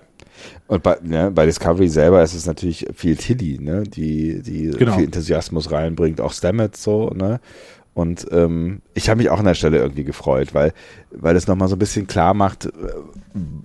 Und 0.66 0.82
bei, 0.82 0.98
ne, 1.02 1.30
bei 1.30 1.47
Discovery 1.47 1.88
selber 1.88 2.22
ist 2.22 2.34
es 2.34 2.47
natürlich 2.47 2.86
viel 2.94 3.16
Tilly, 3.16 3.59
ne, 3.60 3.84
die, 3.84 4.43
die 4.43 4.70
Genau. 4.70 4.94
viel 4.94 5.05
Enthusiasmus 5.05 5.70
reinbringt, 5.70 6.20
auch 6.20 6.32
Stamets 6.32 6.82
so, 6.82 7.10
ne. 7.10 7.40
Und 7.94 8.26
ähm, 8.30 8.82
ich 8.93 9.09
habe 9.09 9.18
mich 9.18 9.30
auch 9.30 9.38
an 9.38 9.47
der 9.47 9.55
Stelle 9.55 9.78
irgendwie 9.78 10.05
gefreut, 10.05 10.52
weil, 10.52 10.74
weil 11.12 11.34
es 11.34 11.47
nochmal 11.47 11.68
so 11.68 11.76
ein 11.76 11.78
bisschen 11.78 12.06
klar 12.06 12.34
macht, 12.34 12.66
äh, 12.66 12.70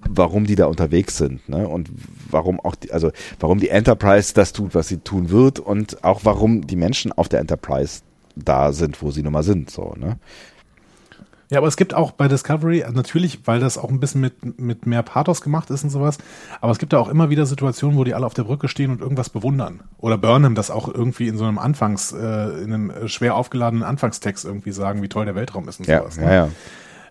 warum 0.08 0.46
die 0.46 0.56
da 0.56 0.68
unterwegs 0.68 1.18
sind, 1.18 1.50
ne? 1.50 1.68
Und 1.68 1.90
warum 2.30 2.60
auch 2.62 2.76
die, 2.76 2.92
also 2.94 3.12
warum 3.42 3.60
die 3.60 3.68
Enterprise 3.70 4.34
das 4.34 4.54
tut, 4.54 4.74
was 4.74 4.88
sie 4.88 4.98
tun 5.00 5.32
wird 5.32 5.60
und 5.60 6.06
auch 6.06 6.22
warum 6.24 6.66
die 6.66 6.78
Menschen 6.78 7.12
auf 7.12 7.28
der 7.28 7.42
Enterprise 7.42 8.04
da 8.38 8.72
sind, 8.72 9.02
wo 9.02 9.12
sie 9.12 9.22
nun 9.22 9.34
mal 9.34 9.44
sind, 9.44 9.70
so, 9.70 9.96
ne? 9.98 10.18
Ja, 11.52 11.58
aber 11.58 11.68
es 11.68 11.76
gibt 11.76 11.94
auch 11.94 12.12
bei 12.12 12.30
Discovery, 12.30 12.86
natürlich, 12.94 13.46
weil 13.46 13.60
das 13.60 13.78
auch 13.78 13.90
ein 13.90 14.00
bisschen 14.00 14.22
mit, 14.22 14.58
mit 14.58 14.86
mehr 14.86 15.04
Pathos 15.04 15.42
gemacht 15.42 15.70
ist 15.70 15.84
und 15.84 15.90
sowas, 15.90 16.18
aber 16.62 16.72
es 16.72 16.80
gibt 16.80 16.94
da 16.94 16.98
auch 16.98 17.10
immer 17.10 17.30
wieder 17.30 17.46
Situationen, 17.46 17.98
wo 17.98 18.06
die 18.06 18.14
alle 18.16 18.26
auf 18.26 18.34
der 18.34 18.46
Brücke 18.46 18.70
stehen 18.70 18.90
und 18.90 19.02
irgendwas 19.02 19.30
bewundern. 19.30 19.82
Oder 19.98 20.18
Burnham 20.18 20.56
das 20.56 20.72
auch 20.72 20.88
irgendwie 20.88 21.28
in 21.28 21.38
so 21.38 21.44
einem 21.44 21.60
Anfangs, 21.60 22.14
äh, 22.14 22.18
in 22.64 22.74
einem 22.74 22.90
äh, 22.90 23.08
schwer 23.10 23.36
aufgeladenen 23.36 23.84
Anfangstext 23.84 24.46
irgendwie 24.46 24.72
sagen, 24.72 25.02
wie 25.02 25.10
toll 25.10 25.26
der 25.26 25.36
Weltraum 25.36 25.68
ist 25.68 25.80
und 25.82 25.88
Ja, 25.88 26.00
sowas. 26.00 26.18
ne? 26.18 26.24
ja, 26.24 26.34
ja. 26.34 26.50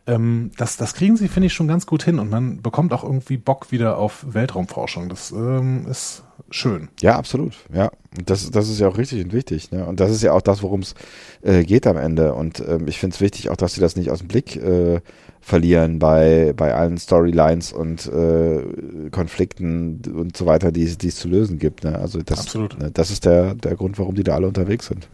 Ähm, 0.06 0.52
das, 0.56 0.78
das 0.78 0.94
kriegen 0.94 1.18
sie, 1.18 1.28
finde 1.28 1.48
ich, 1.48 1.52
schon 1.52 1.68
ganz 1.68 1.84
gut 1.84 2.02
hin 2.02 2.18
und 2.18 2.30
man 2.30 2.62
bekommt 2.62 2.94
auch 2.94 3.04
irgendwie 3.04 3.36
Bock 3.36 3.70
wieder 3.70 3.98
auf 3.98 4.24
Weltraumforschung. 4.26 5.10
Das 5.10 5.32
ähm, 5.32 5.86
ist 5.86 6.22
schön. 6.50 6.88
Ja, 7.00 7.16
absolut. 7.16 7.54
Ja, 7.72 7.90
das, 8.26 8.50
das 8.50 8.68
ist 8.68 8.80
ja 8.80 8.88
auch 8.88 8.98
richtig 8.98 9.24
und 9.24 9.32
wichtig. 9.32 9.70
Ne? 9.70 9.84
Und 9.86 10.00
das 10.00 10.10
ist 10.10 10.22
ja 10.22 10.32
auch 10.32 10.42
das, 10.42 10.62
worum 10.62 10.80
es 10.80 10.94
äh, 11.42 11.62
geht 11.64 11.86
am 11.86 11.96
Ende. 11.96 12.34
Und 12.34 12.60
ähm, 12.66 12.88
ich 12.88 12.98
finde 12.98 13.14
es 13.14 13.20
wichtig, 13.20 13.50
auch, 13.50 13.56
dass 13.56 13.74
sie 13.74 13.80
das 13.80 13.96
nicht 13.96 14.10
aus 14.10 14.18
dem 14.18 14.28
Blick 14.28 14.56
äh, 14.56 15.00
verlieren 15.40 15.98
bei, 15.98 16.52
bei 16.56 16.74
allen 16.74 16.98
Storylines 16.98 17.72
und 17.72 18.06
äh, 18.06 19.10
Konflikten 19.10 20.02
und 20.14 20.36
so 20.36 20.46
weiter, 20.46 20.72
die, 20.72 20.84
es- 20.84 20.98
die 20.98 21.08
es 21.08 21.16
zu 21.16 21.28
lösen 21.28 21.58
gibt. 21.58 21.84
Ne? 21.84 21.98
Also 21.98 22.20
das, 22.22 22.40
Absolut. 22.40 22.78
Ne, 22.78 22.90
das 22.90 23.10
ist 23.10 23.24
der, 23.24 23.54
der 23.54 23.76
Grund, 23.76 23.98
warum 23.98 24.14
die 24.14 24.24
da 24.24 24.34
alle 24.34 24.48
unterwegs 24.48 24.86
sind. 24.86 25.08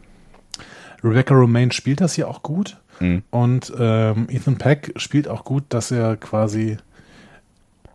Rebecca 1.04 1.34
Romaine 1.34 1.72
spielt 1.72 2.00
das 2.00 2.14
hier 2.14 2.28
auch 2.28 2.42
gut. 2.42 2.78
Mhm. 3.00 3.22
Und 3.30 3.72
ähm, 3.78 4.26
Ethan 4.30 4.56
Peck 4.56 4.94
spielt 4.96 5.28
auch 5.28 5.44
gut, 5.44 5.64
dass 5.68 5.90
er 5.90 6.16
quasi 6.16 6.78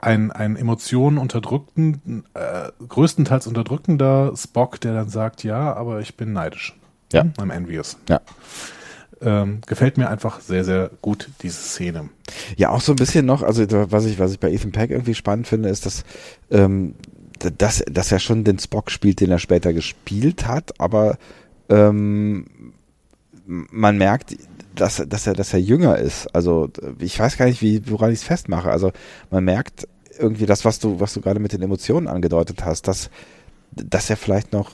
ein, 0.01 0.31
ein 0.31 0.55
Emotionen 0.55 1.17
unterdrückten, 1.17 2.23
äh, 2.33 2.69
größtenteils 2.87 3.47
unterdrückender 3.47 4.33
Spock, 4.35 4.81
der 4.81 4.93
dann 4.93 5.09
sagt, 5.09 5.43
ja, 5.43 5.73
aber 5.73 5.99
ich 5.99 6.17
bin 6.17 6.33
neidisch. 6.33 6.75
Ja. 7.13 7.23
Hm, 7.23 7.33
I'm 7.37 7.53
envious. 7.53 7.97
Ja. 8.09 8.21
Ähm, 9.21 9.61
gefällt 9.67 9.97
mir 9.97 10.09
einfach 10.09 10.41
sehr, 10.41 10.63
sehr 10.63 10.89
gut, 11.01 11.29
diese 11.43 11.61
Szene. 11.61 12.09
Ja, 12.57 12.69
auch 12.69 12.81
so 12.81 12.93
ein 12.93 12.95
bisschen 12.95 13.25
noch, 13.25 13.43
also 13.43 13.63
was 13.91 14.05
ich, 14.05 14.17
was 14.17 14.31
ich 14.31 14.39
bei 14.39 14.51
Ethan 14.51 14.71
Peck 14.71 14.89
irgendwie 14.89 15.13
spannend 15.13 15.47
finde, 15.47 15.69
ist, 15.69 15.85
dass, 15.85 16.03
ähm, 16.49 16.95
dass, 17.57 17.83
dass 17.89 18.11
er 18.11 18.19
schon 18.19 18.43
den 18.43 18.57
Spock 18.57 18.89
spielt, 18.89 19.19
den 19.19 19.29
er 19.29 19.39
später 19.39 19.73
gespielt 19.73 20.47
hat, 20.47 20.79
aber 20.79 21.17
ähm, 21.69 22.45
man 23.45 23.97
merkt, 23.97 24.35
dass, 24.75 25.03
dass 25.07 25.27
er, 25.27 25.33
dass 25.33 25.53
er 25.53 25.59
jünger 25.59 25.97
ist. 25.97 26.27
Also 26.33 26.69
ich 26.99 27.19
weiß 27.19 27.37
gar 27.37 27.45
nicht, 27.45 27.61
wie, 27.61 27.81
woran 27.89 28.11
ich 28.11 28.19
es 28.19 28.23
festmache. 28.23 28.69
Also 28.71 28.91
man 29.29 29.43
merkt 29.43 29.87
irgendwie 30.19 30.45
das, 30.45 30.65
was 30.65 30.79
du, 30.79 30.99
was 30.99 31.13
du 31.13 31.21
gerade 31.21 31.39
mit 31.39 31.53
den 31.53 31.61
Emotionen 31.61 32.07
angedeutet 32.07 32.63
hast, 32.65 32.87
dass, 32.87 33.09
dass 33.71 34.09
er 34.09 34.17
vielleicht 34.17 34.53
noch 34.53 34.71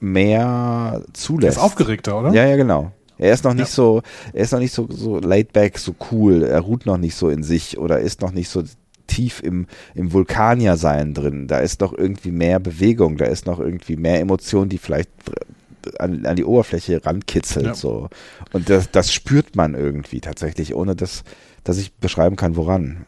mehr 0.00 1.00
Er 1.02 1.02
zulässt. 1.14 1.56
ist 1.58 1.62
aufgeregter, 1.62 2.18
oder? 2.20 2.32
Ja, 2.32 2.46
ja, 2.46 2.56
genau. 2.56 2.92
Er 3.18 3.32
ist 3.32 3.44
noch 3.44 3.54
nicht 3.54 3.68
Ja. 3.70 3.74
so, 3.74 4.02
er 4.34 4.42
ist 4.42 4.52
noch 4.52 4.58
nicht 4.58 4.74
so, 4.74 4.86
so 4.90 5.18
laid 5.18 5.52
back, 5.54 5.78
so 5.78 5.94
cool. 6.10 6.42
Er 6.42 6.60
ruht 6.60 6.84
noch 6.84 6.98
nicht 6.98 7.14
so 7.14 7.30
in 7.30 7.42
sich 7.42 7.78
oder 7.78 7.98
ist 8.00 8.20
noch 8.20 8.32
nicht 8.32 8.50
so 8.50 8.62
tief 9.06 9.40
im, 9.42 9.66
im 9.94 10.12
Vulkanier-Sein 10.12 11.14
drin. 11.14 11.46
Da 11.46 11.58
ist 11.60 11.80
noch 11.80 11.94
irgendwie 11.96 12.32
mehr 12.32 12.58
Bewegung, 12.60 13.16
da 13.16 13.24
ist 13.24 13.46
noch 13.46 13.58
irgendwie 13.58 13.96
mehr 13.96 14.20
Emotion, 14.20 14.68
die 14.68 14.78
vielleicht 14.78 15.08
an, 15.98 16.26
an 16.26 16.36
die 16.36 16.44
Oberfläche 16.44 17.04
rankitzelt, 17.04 17.66
Ja. 17.66 17.74
so. 17.74 18.08
Und 18.52 18.68
das, 18.70 18.90
das 18.90 19.12
spürt 19.12 19.56
man 19.56 19.74
irgendwie 19.74 20.20
tatsächlich, 20.20 20.74
ohne 20.74 20.94
dass, 20.96 21.24
dass 21.64 21.78
ich 21.78 21.92
beschreiben 21.94 22.36
kann, 22.36 22.56
woran. 22.56 23.06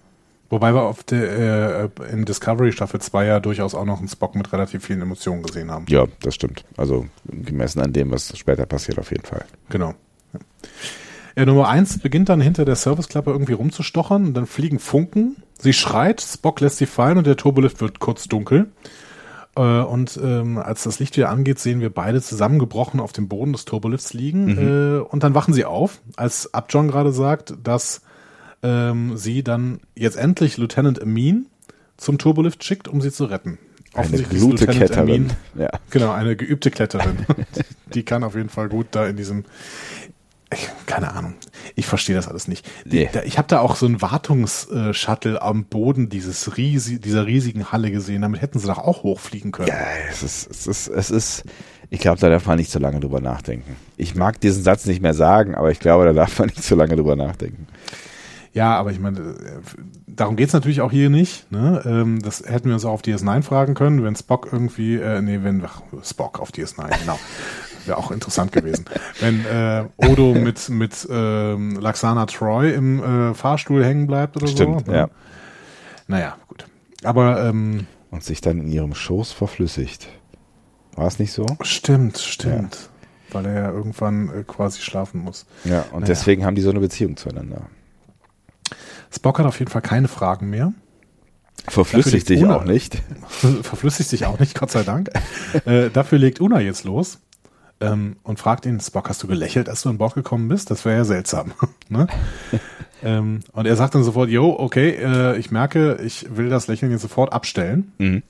Wobei 0.51 0.73
wir 0.73 0.83
auf 0.83 1.05
der, 1.05 1.91
äh, 1.99 2.11
in 2.13 2.25
Discovery 2.25 2.73
Staffel 2.73 3.01
2 3.01 3.27
ja 3.27 3.39
durchaus 3.41 3.75
auch 3.75 3.85
noch 3.85 3.99
einen 3.99 4.09
Spock 4.09 4.35
mit 4.35 4.51
relativ 4.53 4.85
vielen 4.85 5.03
Emotionen 5.03 5.43
gesehen 5.43 5.71
haben. 5.71 5.85
Ja, 5.91 6.07
das 6.23 6.35
stimmt. 6.35 6.65
Also, 6.77 7.07
gemessen 7.27 7.81
an 7.81 7.93
dem, 7.93 8.11
was 8.11 8.37
später 8.37 8.65
passiert, 8.65 8.99
auf 8.99 9.11
jeden 9.11 9.27
Fall. 9.27 9.45
Genau. 9.69 9.95
Ja. 10.33 10.41
Ja, 11.37 11.47
Nummer 11.47 11.69
eins 11.69 11.99
beginnt 11.99 12.31
dann 12.31 12.41
hinter 12.41 12.65
der 12.65 12.75
Serviceklappe 12.75 13.31
irgendwie 13.31 13.53
rumzustochern 13.53 14.27
und 14.27 14.35
dann 14.35 14.47
fliegen 14.47 14.81
Funken. 14.81 15.37
Sie 15.61 15.73
schreit, 15.73 16.21
Spock 16.21 16.61
lässt 16.61 16.79
sie 16.79 16.87
fallen 16.87 17.17
und 17.19 17.27
der 17.29 17.37
Turbolift 17.37 17.81
wird 17.81 18.01
kurz 18.01 18.27
dunkel. 18.27 18.71
Äh, 19.59 19.83
Und 19.85 20.19
ähm, 20.23 20.59
als 20.59 20.85
das 20.85 20.99
Licht 21.01 21.17
wieder 21.17 21.31
angeht, 21.31 21.59
sehen 21.59 21.81
wir 21.81 21.91
beide 21.91 22.23
zusammengebrochen 22.23 23.01
auf 23.01 23.13
dem 23.13 23.29
Boden 23.29 23.53
des 23.53 23.65
Turbolifts 23.65 24.15
liegen. 24.15 24.57
Äh, 24.57 25.01
und 25.01 25.23
dann 25.25 25.35
wachen 25.35 25.53
sie 25.53 25.65
auf, 25.65 26.01
als 26.17 26.55
Abjohn 26.55 26.89
gerade 26.89 27.13
sagt, 27.13 27.55
dass 27.63 28.03
ähm, 28.63 29.17
sie 29.17 29.43
dann 29.43 29.81
jetzt 29.97 30.17
endlich 30.17 30.57
Lieutenant 30.57 31.01
Amin 31.03 31.47
zum 31.97 32.19
Turbolift 32.19 32.63
schickt, 32.65 32.89
um 32.89 33.01
sie 33.01 33.11
zu 33.13 33.25
retten. 33.25 33.59
Eine 33.95 34.19
Lieutenant 34.19 34.77
Kletterin. 34.77 35.01
Amin- 35.09 35.31
Ja. 35.57 35.71
Genau, 35.91 36.13
eine 36.13 36.37
geübte 36.37 36.71
Kletterin. 36.71 37.17
Die 37.95 38.05
kann 38.05 38.23
auf 38.23 38.37
jeden 38.37 38.49
Fall 38.51 38.69
gut 38.69 38.89
da 38.93 39.07
in 39.09 39.17
diesem. 39.17 39.45
Keine 40.87 41.13
Ahnung. 41.13 41.35
Ich 41.75 41.87
verstehe 41.87 42.17
das 42.17 42.27
alles 42.27 42.49
nicht. 42.49 42.69
Nee. 42.87 43.11
ich 43.25 43.37
habe 43.37 43.49
da 43.49 43.61
auch 43.61 43.77
so 43.77 43.85
einen 43.85 44.01
Wartungsshuttle 44.01 45.43
am 45.43 45.65
Boden 45.65 46.09
dieses 46.09 46.57
riesi 46.57 47.01
dieser 47.01 47.27
riesigen 47.27 47.71
Halle 47.71 47.91
gesehen. 47.91 48.23
Damit 48.23 48.41
hätten 48.41 48.59
sie 48.59 48.67
doch 48.67 48.79
auch 48.79 49.03
hochfliegen 49.03 49.53
können. 49.53 49.69
Ja, 49.69 49.87
es 50.11 50.23
ist, 50.23 50.51
es 50.51 50.67
ist, 50.67 50.89
es 50.89 51.11
ist, 51.11 51.45
ich 51.91 52.01
glaube, 52.01 52.19
da 52.21 52.31
darf 52.31 52.47
man 52.47 52.57
nicht 52.57 52.71
so 52.71 52.79
lange 52.79 53.01
drüber 53.01 53.21
nachdenken. 53.21 53.77
Ich 53.99 54.15
mag 54.15 54.41
diesen 54.41 54.63
Satz 54.63 54.87
nicht 54.87 55.03
mehr 55.03 55.15
sagen, 55.15 55.55
aber 55.55 55.71
ich 55.71 55.81
glaube, 55.81 56.07
da 56.07 56.13
darf 56.15 56.39
man 56.39 56.49
nicht 56.49 56.65
so 56.65 56.75
lange 56.75 56.97
drüber 56.97 57.17
nachdenken. 57.17 57.67
Ja, 58.55 58.77
aber 58.77 58.91
ich 58.91 58.99
meine, 58.99 59.21
äh, 59.21 59.35
darum 60.07 60.37
geht's 60.37 60.53
natürlich 60.53 60.81
auch 60.81 60.91
hier 60.91 61.11
nicht. 61.11 61.51
Ne? 61.53 61.83
Ähm, 61.85 62.21
das 62.23 62.43
hätten 62.45 62.67
wir 62.69 62.75
uns 62.75 62.85
auch 62.85 62.93
auf 62.93 63.03
DS9 63.03 63.43
fragen 63.43 63.75
können, 63.75 64.03
wenn 64.03 64.17
Spock 64.17 64.49
irgendwie, 64.51 64.97
äh, 64.97 65.21
nee, 65.21 65.41
wenn 65.43 65.63
ach, 65.65 65.83
Spock 66.03 66.41
auf 66.41 66.51
DS9, 66.51 66.99
genau. 67.01 67.19
Wäre 67.89 67.99
auch 67.99 68.11
interessant 68.11 68.53
gewesen. 68.53 68.85
Wenn 69.21 69.45
äh, 69.47 69.85
Odo 69.97 70.35
mit, 70.35 70.69
mit 70.69 71.09
ähm, 71.11 71.81
Laxana 71.81 72.27
Troy 72.27 72.73
im 72.73 73.03
äh, 73.31 73.35
Fahrstuhl 73.35 73.85
hängen 73.85 74.07
bleibt 74.07 74.37
oder 74.37 74.47
Stimmt, 74.47 74.87
so. 74.87 74.93
ne? 74.93 74.99
ja. 74.99 75.09
Naja, 76.07 76.37
gut. 76.49 76.67
Aber 77.03 77.45
ähm, 77.45 77.87
Und 78.11 78.23
sich 78.25 78.41
dann 78.41 78.59
in 78.61 78.69
ihrem 78.69 78.95
Schoß 78.95 79.33
verflüssigt. 79.33 80.09
War 80.95 81.07
es 81.07 81.19
nicht 81.19 81.33
so? 81.33 81.47
stimmt, 81.63 82.19
stimmt. 82.19 82.91
Weil 83.31 83.47
er 83.47 83.55
ja 83.55 83.71
irgendwann 83.71 84.29
äh, 84.31 84.45
quasi 84.45 84.81
schlafen 84.81 85.23
muss. 85.23 85.47
Ja, 85.65 85.83
und 85.93 86.01
Naja. 86.01 86.07
deswegen 86.07 86.45
haben 86.45 86.55
die 86.55 86.63
so 86.63 86.71
eine 86.71 86.81
Beziehung 86.81 87.17
zueinander. 87.17 87.63
Spock 89.11 89.39
hat 89.39 89.47
auf 89.47 89.59
jeden 89.59 89.71
Fall 89.71 89.83
keine 89.83 90.09
Fragen 90.09 90.51
mehr. 90.51 90.73
Verflüssigt 91.67 92.27
sich 92.27 92.45
auch 92.47 92.65
nicht. 92.65 93.03
verflüssigt 93.63 94.09
sich 94.09 94.27
auch 94.27 94.39
nicht, 94.39 94.59
Gott 94.59 94.71
sei 94.71 94.83
Dank. 94.83 95.11
äh, 95.67 95.91
dafür 95.91 96.19
legt 96.19 96.41
Una 96.41 96.61
jetzt 96.61 96.85
los 96.85 97.19
ähm, 97.81 98.17
und 98.23 98.39
fragt 98.39 98.67
ihn, 98.67 98.81
Spock, 98.81 99.09
hast 99.09 99.23
du 99.23 99.27
gelächelt, 99.27 99.69
als 99.69 99.83
du 99.83 99.89
an 99.89 99.99
Bord 99.99 100.15
gekommen 100.15 100.49
bist? 100.49 100.71
Das 100.71 100.85
wäre 100.85 100.97
ja 100.97 101.05
seltsam. 101.05 101.53
ne? 101.89 102.09
ähm, 103.03 103.41
und 103.53 103.67
er 103.67 103.77
sagt 103.77 103.95
dann 103.95 104.05
sofort, 104.05 104.31
yo, 104.31 104.57
okay, 104.59 104.91
äh, 104.91 105.39
ich 105.39 105.51
merke, 105.51 105.99
ich 106.03 106.27
will 106.37 106.49
das 106.49 106.67
Lächeln 106.67 106.91
jetzt 106.91 107.03
sofort 107.03 107.33
abstellen. 107.33 107.93
Mhm. 107.99 108.23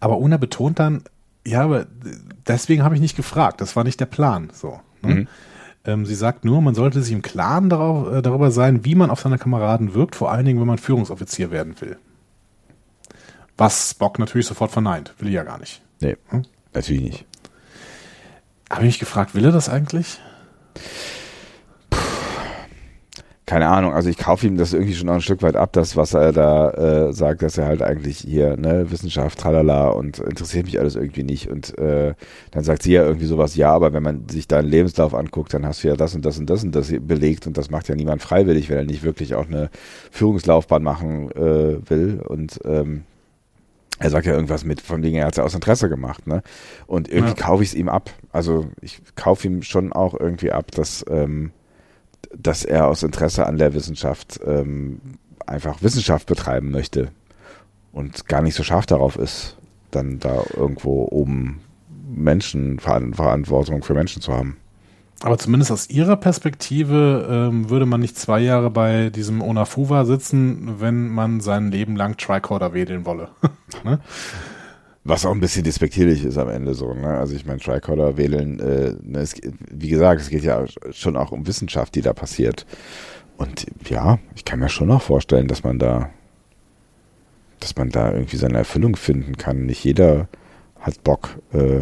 Aber 0.00 0.18
Una 0.18 0.36
betont 0.36 0.78
dann, 0.78 1.02
Ja, 1.46 1.62
aber 1.62 1.86
deswegen 2.46 2.82
habe 2.82 2.94
ich 2.94 3.00
nicht 3.00 3.16
gefragt. 3.16 3.60
Das 3.60 3.76
war 3.76 3.84
nicht 3.84 4.00
der 4.00 4.06
Plan. 4.06 4.50
So. 4.52 4.80
Ne? 5.02 5.14
Mhm. 5.14 5.28
Ähm, 5.84 6.06
sie 6.06 6.14
sagt 6.14 6.44
nur, 6.44 6.60
man 6.60 6.74
sollte 6.74 7.02
sich 7.02 7.12
im 7.12 7.22
Klaren 7.22 7.70
darauf, 7.70 8.12
äh, 8.12 8.22
darüber 8.22 8.50
sein, 8.50 8.84
wie 8.84 8.94
man 8.94 9.10
auf 9.10 9.20
seine 9.20 9.38
Kameraden 9.38 9.94
wirkt, 9.94 10.14
vor 10.14 10.30
allen 10.30 10.44
Dingen, 10.44 10.60
wenn 10.60 10.66
man 10.66 10.78
Führungsoffizier 10.78 11.50
werden 11.50 11.80
will. 11.80 11.96
Was 13.56 13.90
Spock 13.90 14.18
natürlich 14.18 14.46
sofort 14.46 14.70
verneint. 14.70 15.14
Will 15.18 15.28
er 15.28 15.34
ja 15.34 15.42
gar 15.42 15.58
nicht. 15.58 15.82
Nee, 16.00 16.16
hm? 16.28 16.44
natürlich 16.74 17.02
nicht. 17.02 17.26
Habe 18.70 18.82
ich 18.82 18.86
mich 18.86 18.98
gefragt, 19.00 19.34
will 19.34 19.44
er 19.44 19.52
das 19.52 19.68
eigentlich? 19.68 20.20
keine 23.50 23.66
Ahnung, 23.66 23.92
also 23.92 24.08
ich 24.08 24.16
kaufe 24.16 24.46
ihm 24.46 24.56
das 24.56 24.72
irgendwie 24.72 24.94
schon 24.94 25.08
noch 25.08 25.14
ein 25.14 25.20
Stück 25.22 25.42
weit 25.42 25.56
ab, 25.56 25.72
das, 25.72 25.96
was 25.96 26.14
er 26.14 26.30
da 26.30 26.70
äh, 27.08 27.12
sagt, 27.12 27.42
dass 27.42 27.58
er 27.58 27.66
halt 27.66 27.82
eigentlich 27.82 28.18
hier, 28.18 28.56
ne, 28.56 28.92
Wissenschaft, 28.92 29.40
tralala 29.40 29.88
und 29.88 30.20
interessiert 30.20 30.66
mich 30.66 30.78
alles 30.78 30.94
irgendwie 30.94 31.24
nicht. 31.24 31.50
Und 31.50 31.76
äh, 31.76 32.14
dann 32.52 32.62
sagt 32.62 32.84
sie 32.84 32.92
ja 32.92 33.04
irgendwie 33.04 33.26
sowas, 33.26 33.56
ja, 33.56 33.72
aber 33.72 33.92
wenn 33.92 34.04
man 34.04 34.28
sich 34.28 34.46
deinen 34.46 34.68
Lebenslauf 34.68 35.16
anguckt, 35.16 35.52
dann 35.52 35.66
hast 35.66 35.82
du 35.82 35.88
ja 35.88 35.96
das 35.96 36.14
und 36.14 36.24
das 36.24 36.38
und 36.38 36.48
das 36.48 36.62
und 36.62 36.76
das 36.76 36.92
belegt 37.00 37.48
und 37.48 37.58
das 37.58 37.70
macht 37.72 37.88
ja 37.88 37.96
niemand 37.96 38.22
freiwillig, 38.22 38.70
wenn 38.70 38.76
er 38.76 38.84
nicht 38.84 39.02
wirklich 39.02 39.34
auch 39.34 39.48
eine 39.48 39.68
Führungslaufbahn 40.12 40.84
machen 40.84 41.32
äh, 41.32 41.90
will. 41.90 42.22
Und 42.24 42.60
ähm, 42.64 43.02
er 44.00 44.10
sagt 44.10 44.26
ja 44.26 44.32
irgendwas 44.32 44.64
mit, 44.64 44.80
von 44.80 45.02
wegen, 45.02 45.16
er 45.16 45.26
hat 45.26 45.34
es 45.34 45.36
ja 45.36 45.44
aus 45.44 45.54
Interesse 45.54 45.88
gemacht, 45.88 46.26
ne? 46.26 46.42
Und 46.86 47.08
irgendwie 47.08 47.38
ja. 47.38 47.46
kaufe 47.46 47.62
ich 47.62 47.70
es 47.70 47.74
ihm 47.74 47.88
ab. 47.88 48.10
Also 48.32 48.66
ich 48.80 49.00
kaufe 49.14 49.46
ihm 49.46 49.62
schon 49.62 49.92
auch 49.92 50.18
irgendwie 50.18 50.50
ab, 50.52 50.72
dass 50.72 51.04
ähm, 51.08 51.52
dass 52.36 52.64
er 52.64 52.86
aus 52.86 53.02
Interesse 53.02 53.46
an 53.46 53.58
der 53.58 53.74
Wissenschaft 53.74 54.40
ähm, 54.44 55.00
einfach 55.46 55.82
Wissenschaft 55.82 56.26
betreiben 56.26 56.70
möchte 56.70 57.10
und 57.92 58.26
gar 58.26 58.42
nicht 58.42 58.54
so 58.54 58.62
scharf 58.62 58.86
darauf 58.86 59.16
ist, 59.16 59.56
dann 59.90 60.18
da 60.18 60.44
irgendwo 60.54 61.08
oben 61.10 61.60
Menschen, 62.08 62.78
Verantwortung 62.78 63.82
für 63.82 63.94
Menschen 63.94 64.22
zu 64.22 64.32
haben. 64.32 64.56
Aber 65.22 65.36
zumindest 65.36 65.70
aus 65.70 65.90
Ihrer 65.90 66.16
Perspektive 66.16 67.28
ähm, 67.30 67.68
würde 67.68 67.84
man 67.84 68.00
nicht 68.00 68.18
zwei 68.18 68.40
Jahre 68.40 68.70
bei 68.70 69.10
diesem 69.10 69.42
Onafuwa 69.42 70.06
sitzen, 70.06 70.80
wenn 70.80 71.08
man 71.08 71.40
sein 71.40 71.70
Leben 71.70 71.94
lang 71.94 72.16
Tricorder 72.16 72.72
wedeln 72.72 73.04
wolle. 73.04 73.28
ne? 73.84 74.00
Was 75.04 75.26
auch 75.26 75.32
ein 75.32 75.40
bisschen 75.40 75.64
despektierlich 75.64 76.24
ist 76.24 76.38
am 76.38 76.48
Ende 76.48 76.74
so, 76.74 76.94
ne? 76.94 77.18
Also 77.18 77.34
ich 77.34 77.44
meine, 77.44 77.60
Tricorder 77.60 78.16
wählen, 78.16 78.60
äh, 78.60 78.94
ne, 79.02 79.18
es, 79.18 79.34
wie 79.70 79.88
gesagt, 79.88 80.20
es 80.20 80.30
geht 80.30 80.44
ja 80.44 80.64
schon 80.90 81.16
auch 81.16 81.32
um 81.32 81.46
Wissenschaft, 81.46 81.94
die 81.94 82.02
da 82.02 82.12
passiert. 82.12 82.66
Und 83.36 83.66
ja, 83.88 84.18
ich 84.34 84.44
kann 84.44 84.58
mir 84.58 84.68
schon 84.68 84.90
auch 84.90 85.02
vorstellen, 85.02 85.48
dass 85.48 85.64
man 85.64 85.78
da, 85.78 86.10
dass 87.60 87.76
man 87.76 87.90
da 87.90 88.12
irgendwie 88.12 88.36
seine 88.36 88.58
Erfüllung 88.58 88.96
finden 88.96 89.36
kann. 89.36 89.64
Nicht 89.64 89.84
jeder 89.84 90.28
hat 90.78 91.02
Bock 91.04 91.38
äh, 91.52 91.80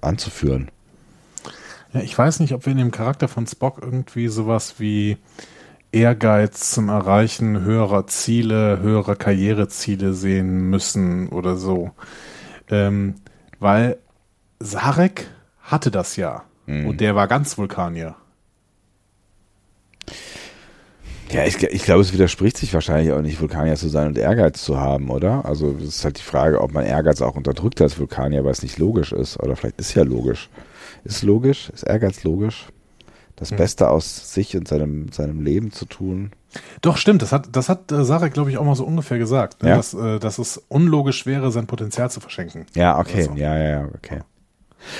anzuführen. 0.00 0.70
Ja, 1.94 2.00
ich 2.00 2.16
weiß 2.18 2.40
nicht, 2.40 2.52
ob 2.52 2.66
wir 2.66 2.72
in 2.72 2.78
dem 2.78 2.90
Charakter 2.90 3.28
von 3.28 3.46
Spock 3.46 3.78
irgendwie 3.80 4.26
sowas 4.26 4.74
wie 4.78 5.16
Ehrgeiz 5.92 6.72
zum 6.72 6.88
Erreichen 6.88 7.60
höherer 7.60 8.08
Ziele, 8.08 8.80
höherer 8.80 9.14
Karriereziele 9.14 10.12
sehen 10.12 10.68
müssen 10.70 11.28
oder 11.28 11.56
so. 11.56 11.92
Ähm, 12.68 13.14
weil 13.60 13.98
Sarek 14.58 15.28
hatte 15.62 15.92
das 15.92 16.16
ja. 16.16 16.42
Mhm. 16.66 16.88
Und 16.88 17.00
der 17.00 17.14
war 17.14 17.28
ganz 17.28 17.56
Vulkanier. 17.56 18.16
Ja, 21.30 21.44
ich, 21.44 21.62
ich 21.62 21.84
glaube, 21.84 22.00
es 22.02 22.12
widerspricht 22.12 22.56
sich 22.56 22.74
wahrscheinlich 22.74 23.12
auch 23.12 23.22
nicht, 23.22 23.40
Vulkanier 23.40 23.76
zu 23.76 23.88
sein 23.88 24.08
und 24.08 24.18
Ehrgeiz 24.18 24.62
zu 24.62 24.78
haben, 24.78 25.10
oder? 25.10 25.44
Also 25.44 25.76
es 25.78 25.96
ist 25.96 26.04
halt 26.04 26.18
die 26.18 26.22
Frage, 26.22 26.60
ob 26.60 26.72
man 26.72 26.84
Ehrgeiz 26.84 27.22
auch 27.22 27.36
unterdrückt 27.36 27.80
als 27.80 27.98
Vulkanier, 27.98 28.44
weil 28.44 28.52
es 28.52 28.62
nicht 28.62 28.78
logisch 28.78 29.12
ist. 29.12 29.40
Oder 29.40 29.54
vielleicht 29.54 29.80
ist 29.80 29.94
ja 29.94 30.02
logisch. 30.02 30.48
Ist 31.04 31.22
logisch? 31.22 31.70
Ist 31.70 31.84
Ehrgeiz 31.84 32.24
logisch? 32.24 32.66
Das 33.36 33.50
hm. 33.50 33.56
Beste 33.56 33.90
aus 33.90 34.32
sich 34.32 34.56
und 34.56 34.68
seinem, 34.68 35.10
seinem 35.12 35.42
Leben 35.42 35.72
zu 35.72 35.86
tun. 35.86 36.30
Doch, 36.82 36.96
stimmt. 36.96 37.20
Das 37.22 37.32
hat, 37.32 37.48
das 37.52 37.68
hat 37.68 37.90
äh, 37.90 38.04
Sarah, 38.04 38.28
glaube 38.28 38.50
ich, 38.50 38.58
auch 38.58 38.64
mal 38.64 38.76
so 38.76 38.84
ungefähr 38.84 39.18
gesagt, 39.18 39.62
ne? 39.62 39.70
ja? 39.70 39.76
dass, 39.76 39.92
äh, 39.92 40.18
dass 40.18 40.38
es 40.38 40.62
unlogisch 40.68 41.26
wäre, 41.26 41.50
sein 41.50 41.66
Potenzial 41.66 42.10
zu 42.10 42.20
verschenken. 42.20 42.66
Ja, 42.74 42.98
okay. 42.98 43.24
So. 43.24 43.32
Ja, 43.34 43.56
ja, 43.56 43.68
ja, 43.70 43.88
okay. 43.94 44.20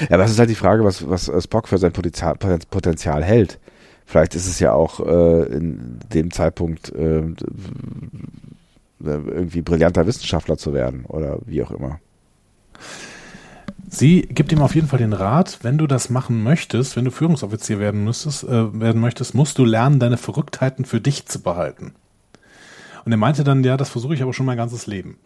Ja, 0.01 0.12
aber 0.12 0.24
es 0.24 0.32
ist 0.32 0.39
halt 0.39 0.51
die 0.51 0.55
Frage, 0.55 0.85
was, 0.85 1.09
was 1.09 1.31
Spock 1.44 1.68
für 1.68 1.78
sein 1.78 1.93
Potenzial, 1.93 2.36
Potenzial 2.36 3.22
hält. 3.22 3.60
Vielleicht 4.06 4.35
ist 4.35 4.47
es 4.47 4.59
ja 4.59 4.72
auch 4.72 5.01
äh, 5.01 5.43
in 5.44 5.98
dem 6.12 6.31
Zeitpunkt 6.31 6.93
äh, 6.94 7.22
irgendwie 9.01 9.62
brillanter 9.62 10.06
Wissenschaftler 10.06 10.56
zu 10.56 10.72
werden 10.72 11.05
oder 11.06 11.39
wie 11.47 11.62
auch 11.62 11.70
immer. 11.70 12.01
Sie 13.89 14.23
gibt 14.23 14.52
ihm 14.52 14.62
auf 14.62 14.74
jeden 14.74 14.89
Fall 14.89 14.98
den 14.98 15.12
Rat, 15.12 15.59
wenn 15.62 15.78
du 15.78 15.86
das 15.86 16.11
machen 16.11 16.43
möchtest, 16.43 16.97
wenn 16.97 17.05
du 17.05 17.11
Führungsoffizier 17.11 17.78
werden 17.78 18.05
müsstest, 18.05 18.44
äh, 18.44 18.81
werden 18.81 19.01
möchtest, 19.01 19.35
musst 19.35 19.59
du 19.59 19.65
lernen, 19.65 19.98
deine 19.98 20.16
Verrücktheiten 20.16 20.85
für 20.85 21.01
dich 21.01 21.27
zu 21.27 21.43
behalten. 21.43 21.94
Und 23.05 23.12
er 23.12 23.19
meinte 23.19 23.44
dann, 23.44 23.62
ja, 23.65 23.77
das 23.77 23.90
versuche 23.90 24.15
ich 24.15 24.23
aber 24.23 24.32
schon 24.32 24.47
mein 24.47 24.56
ganzes 24.56 24.86
Leben. 24.86 25.19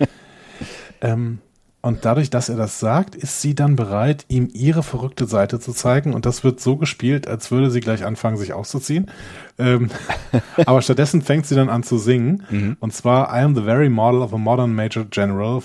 ähm, 1.00 1.38
und 1.80 2.04
dadurch, 2.04 2.28
dass 2.28 2.48
er 2.48 2.56
das 2.56 2.80
sagt, 2.80 3.14
ist 3.14 3.40
sie 3.40 3.54
dann 3.54 3.76
bereit, 3.76 4.24
ihm 4.28 4.48
ihre 4.52 4.82
verrückte 4.82 5.26
Seite 5.26 5.60
zu 5.60 5.72
zeigen. 5.72 6.12
Und 6.12 6.26
das 6.26 6.42
wird 6.42 6.60
so 6.60 6.76
gespielt, 6.76 7.28
als 7.28 7.50
würde 7.50 7.70
sie 7.70 7.80
gleich 7.80 8.04
anfangen, 8.04 8.36
sich 8.36 8.52
auszuziehen. 8.52 9.10
Ähm, 9.58 9.90
aber 10.66 10.82
stattdessen 10.82 11.22
fängt 11.22 11.46
sie 11.46 11.54
dann 11.54 11.68
an 11.68 11.84
zu 11.84 11.98
singen. 11.98 12.42
Mhm. 12.50 12.76
Und 12.80 12.94
zwar 12.94 13.28
I 13.32 13.42
am 13.42 13.54
the 13.54 13.62
very 13.62 13.88
model 13.88 14.22
of 14.22 14.34
a 14.34 14.38
modern 14.38 14.74
Major 14.74 15.04
General 15.04 15.62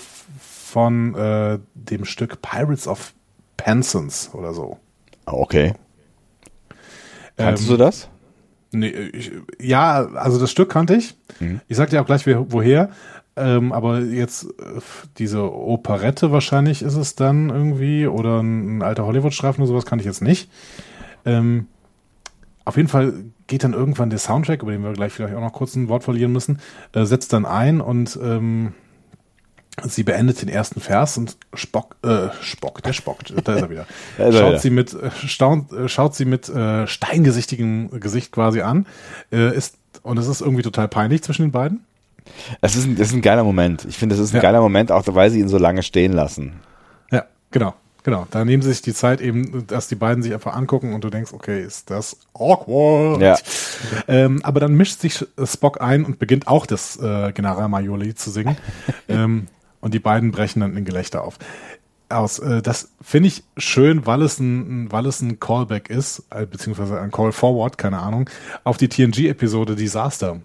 von 0.74 1.14
äh, 1.14 1.60
dem 1.74 2.04
Stück 2.04 2.42
Pirates 2.42 2.88
of 2.88 3.14
Penzance 3.56 4.36
oder 4.36 4.52
so. 4.52 4.78
Okay. 5.24 5.74
Kannst 7.36 7.62
ähm, 7.62 7.68
du 7.68 7.76
das? 7.76 8.08
Nee, 8.72 8.88
ich, 8.88 9.30
ja, 9.60 10.04
also 10.16 10.40
das 10.40 10.50
Stück 10.50 10.70
kannte 10.70 10.96
ich. 10.96 11.14
Mhm. 11.38 11.60
Ich 11.68 11.76
sag 11.76 11.90
dir 11.90 12.02
auch 12.02 12.06
gleich, 12.06 12.26
woher. 12.26 12.90
Ähm, 13.36 13.70
aber 13.70 14.00
jetzt 14.00 14.46
äh, 14.46 14.80
diese 15.18 15.48
Operette 15.52 16.32
wahrscheinlich 16.32 16.82
ist 16.82 16.96
es 16.96 17.14
dann 17.14 17.50
irgendwie 17.50 18.08
oder 18.08 18.40
ein, 18.40 18.78
ein 18.78 18.82
alter 18.82 19.06
Hollywood-Streifen 19.06 19.62
oder 19.62 19.68
sowas 19.68 19.86
kann 19.86 20.00
ich 20.00 20.06
jetzt 20.06 20.22
nicht. 20.22 20.50
Ähm, 21.24 21.68
auf 22.64 22.76
jeden 22.76 22.88
Fall 22.88 23.14
geht 23.46 23.62
dann 23.62 23.74
irgendwann 23.74 24.10
der 24.10 24.18
Soundtrack, 24.18 24.62
über 24.62 24.72
den 24.72 24.82
wir 24.82 24.92
gleich 24.92 25.12
vielleicht 25.12 25.36
auch 25.36 25.40
noch 25.40 25.52
kurz 25.52 25.76
ein 25.76 25.88
Wort 25.88 26.02
verlieren 26.02 26.32
müssen, 26.32 26.58
äh, 26.94 27.04
setzt 27.04 27.32
dann 27.32 27.46
ein 27.46 27.80
und 27.80 28.18
ähm, 28.20 28.72
Sie 29.86 30.02
beendet 30.02 30.40
den 30.42 30.48
ersten 30.48 30.80
Vers 30.80 31.18
und 31.18 31.36
Spock, 31.52 31.96
äh, 32.02 32.28
Spock, 32.40 32.82
der 32.82 32.92
Spock, 32.92 33.18
da 33.44 33.54
ist 33.54 33.62
er 33.62 33.70
wieder. 33.70 33.86
schaut, 34.32 34.60
Sie 34.60 34.70
mit, 34.70 34.94
äh, 34.94 35.10
staunt, 35.26 35.72
äh, 35.72 35.88
schaut 35.88 36.14
sie 36.14 36.24
mit 36.24 36.48
äh, 36.48 36.86
steingesichtigem 36.86 38.00
Gesicht 38.00 38.32
quasi 38.32 38.62
an. 38.62 38.86
Äh, 39.30 39.54
ist, 39.56 39.76
und 40.02 40.18
es 40.18 40.26
ist 40.26 40.40
irgendwie 40.40 40.62
total 40.62 40.88
peinlich 40.88 41.22
zwischen 41.22 41.42
den 41.42 41.52
beiden. 41.52 41.84
Es 42.60 42.76
ist 42.76 42.86
ein, 42.86 42.94
es 42.94 43.08
ist 43.08 43.14
ein 43.14 43.22
geiler 43.22 43.44
Moment. 43.44 43.84
Ich 43.84 43.98
finde, 43.98 44.14
es 44.14 44.20
ist 44.20 44.32
ein 44.32 44.36
ja. 44.36 44.42
geiler 44.42 44.60
Moment, 44.60 44.90
auch 44.90 45.02
weil 45.06 45.30
sie 45.30 45.40
ihn 45.40 45.48
so 45.48 45.58
lange 45.58 45.82
stehen 45.82 46.12
lassen. 46.12 46.54
Ja, 47.10 47.26
genau. 47.50 47.74
Genau, 48.04 48.26
da 48.30 48.44
nehmen 48.44 48.62
sie 48.62 48.68
sich 48.68 48.82
die 48.82 48.92
Zeit 48.92 49.22
eben, 49.22 49.66
dass 49.66 49.88
die 49.88 49.94
beiden 49.94 50.22
sich 50.22 50.34
einfach 50.34 50.54
angucken 50.54 50.92
und 50.92 51.02
du 51.04 51.08
denkst, 51.08 51.32
okay, 51.32 51.62
ist 51.62 51.88
das 51.88 52.18
awkward. 52.34 53.22
Ja. 53.22 53.38
Ähm, 54.08 54.40
aber 54.44 54.60
dann 54.60 54.74
mischt 54.74 55.00
sich 55.00 55.24
Spock 55.42 55.80
ein 55.80 56.04
und 56.04 56.18
beginnt 56.18 56.46
auch 56.46 56.66
das 56.66 56.98
äh, 56.98 57.32
General 57.32 57.66
Major 57.70 57.98
zu 58.14 58.30
singen. 58.30 58.58
ähm, 59.08 59.46
und 59.84 59.92
die 59.92 59.98
beiden 60.00 60.32
brechen 60.32 60.60
dann 60.60 60.76
in 60.76 60.84
Gelächter 60.86 61.22
auf. 61.22 61.38
Aus. 62.08 62.38
Äh, 62.38 62.62
das 62.62 62.90
finde 63.02 63.28
ich 63.28 63.44
schön, 63.58 64.06
weil 64.06 64.22
es 64.22 64.40
ein, 64.40 64.90
weil 64.90 65.04
es 65.06 65.20
ein 65.20 65.38
Callback 65.38 65.90
ist, 65.90 66.24
äh, 66.30 66.46
beziehungsweise 66.46 66.98
ein 66.98 67.10
Call 67.10 67.32
Forward, 67.32 67.76
keine 67.76 67.98
Ahnung, 67.98 68.30
auf 68.64 68.78
die 68.78 68.88
TNG-Episode 68.88 69.76
Disaster. 69.76 70.40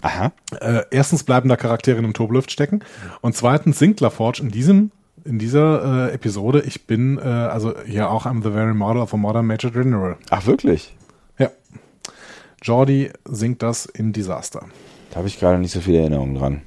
Aha. 0.00 0.32
Äh, 0.60 0.82
erstens 0.90 1.22
bleiben 1.22 1.50
da 1.50 1.56
Charaktere 1.56 1.98
in 1.98 2.04
einem 2.04 2.14
Turbolift 2.14 2.50
stecken 2.50 2.80
und 3.20 3.36
zweitens 3.36 3.78
singt 3.78 4.00
LaForge 4.00 4.42
in 4.42 4.50
diesem 4.50 4.90
in 5.24 5.38
dieser 5.38 6.08
äh, 6.08 6.14
Episode, 6.14 6.62
ich 6.62 6.86
bin 6.86 7.18
äh, 7.18 7.22
also 7.22 7.74
hier 7.84 8.10
auch 8.10 8.24
I'm 8.24 8.42
the 8.42 8.50
very 8.50 8.72
model 8.72 9.02
of 9.02 9.12
a 9.12 9.16
modern 9.18 9.46
Major 9.46 9.70
General. 9.70 10.16
Ach 10.30 10.46
wirklich? 10.46 10.96
Ja. 11.38 11.50
Jordi 12.62 13.10
singt 13.26 13.62
das 13.62 13.84
in 13.84 14.14
Disaster. 14.14 14.64
Da 15.10 15.16
habe 15.16 15.28
ich 15.28 15.38
gerade 15.38 15.58
nicht 15.58 15.72
so 15.72 15.80
viele 15.80 15.98
Erinnerungen 15.98 16.34
dran. 16.34 16.62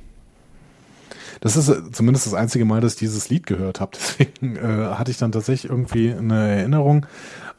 Das 1.41 1.57
ist 1.57 1.67
äh, 1.67 1.91
zumindest 1.91 2.27
das 2.27 2.33
einzige 2.33 2.63
Mal, 2.63 2.79
dass 2.79 2.93
ich 2.93 2.99
dieses 2.99 3.29
Lied 3.29 3.45
gehört 3.45 3.81
habe. 3.81 3.91
Deswegen 3.95 4.55
äh, 4.55 4.95
hatte 4.95 5.11
ich 5.11 5.17
dann 5.17 5.33
tatsächlich 5.33 5.69
irgendwie 5.69 6.13
eine 6.13 6.55
Erinnerung 6.57 7.05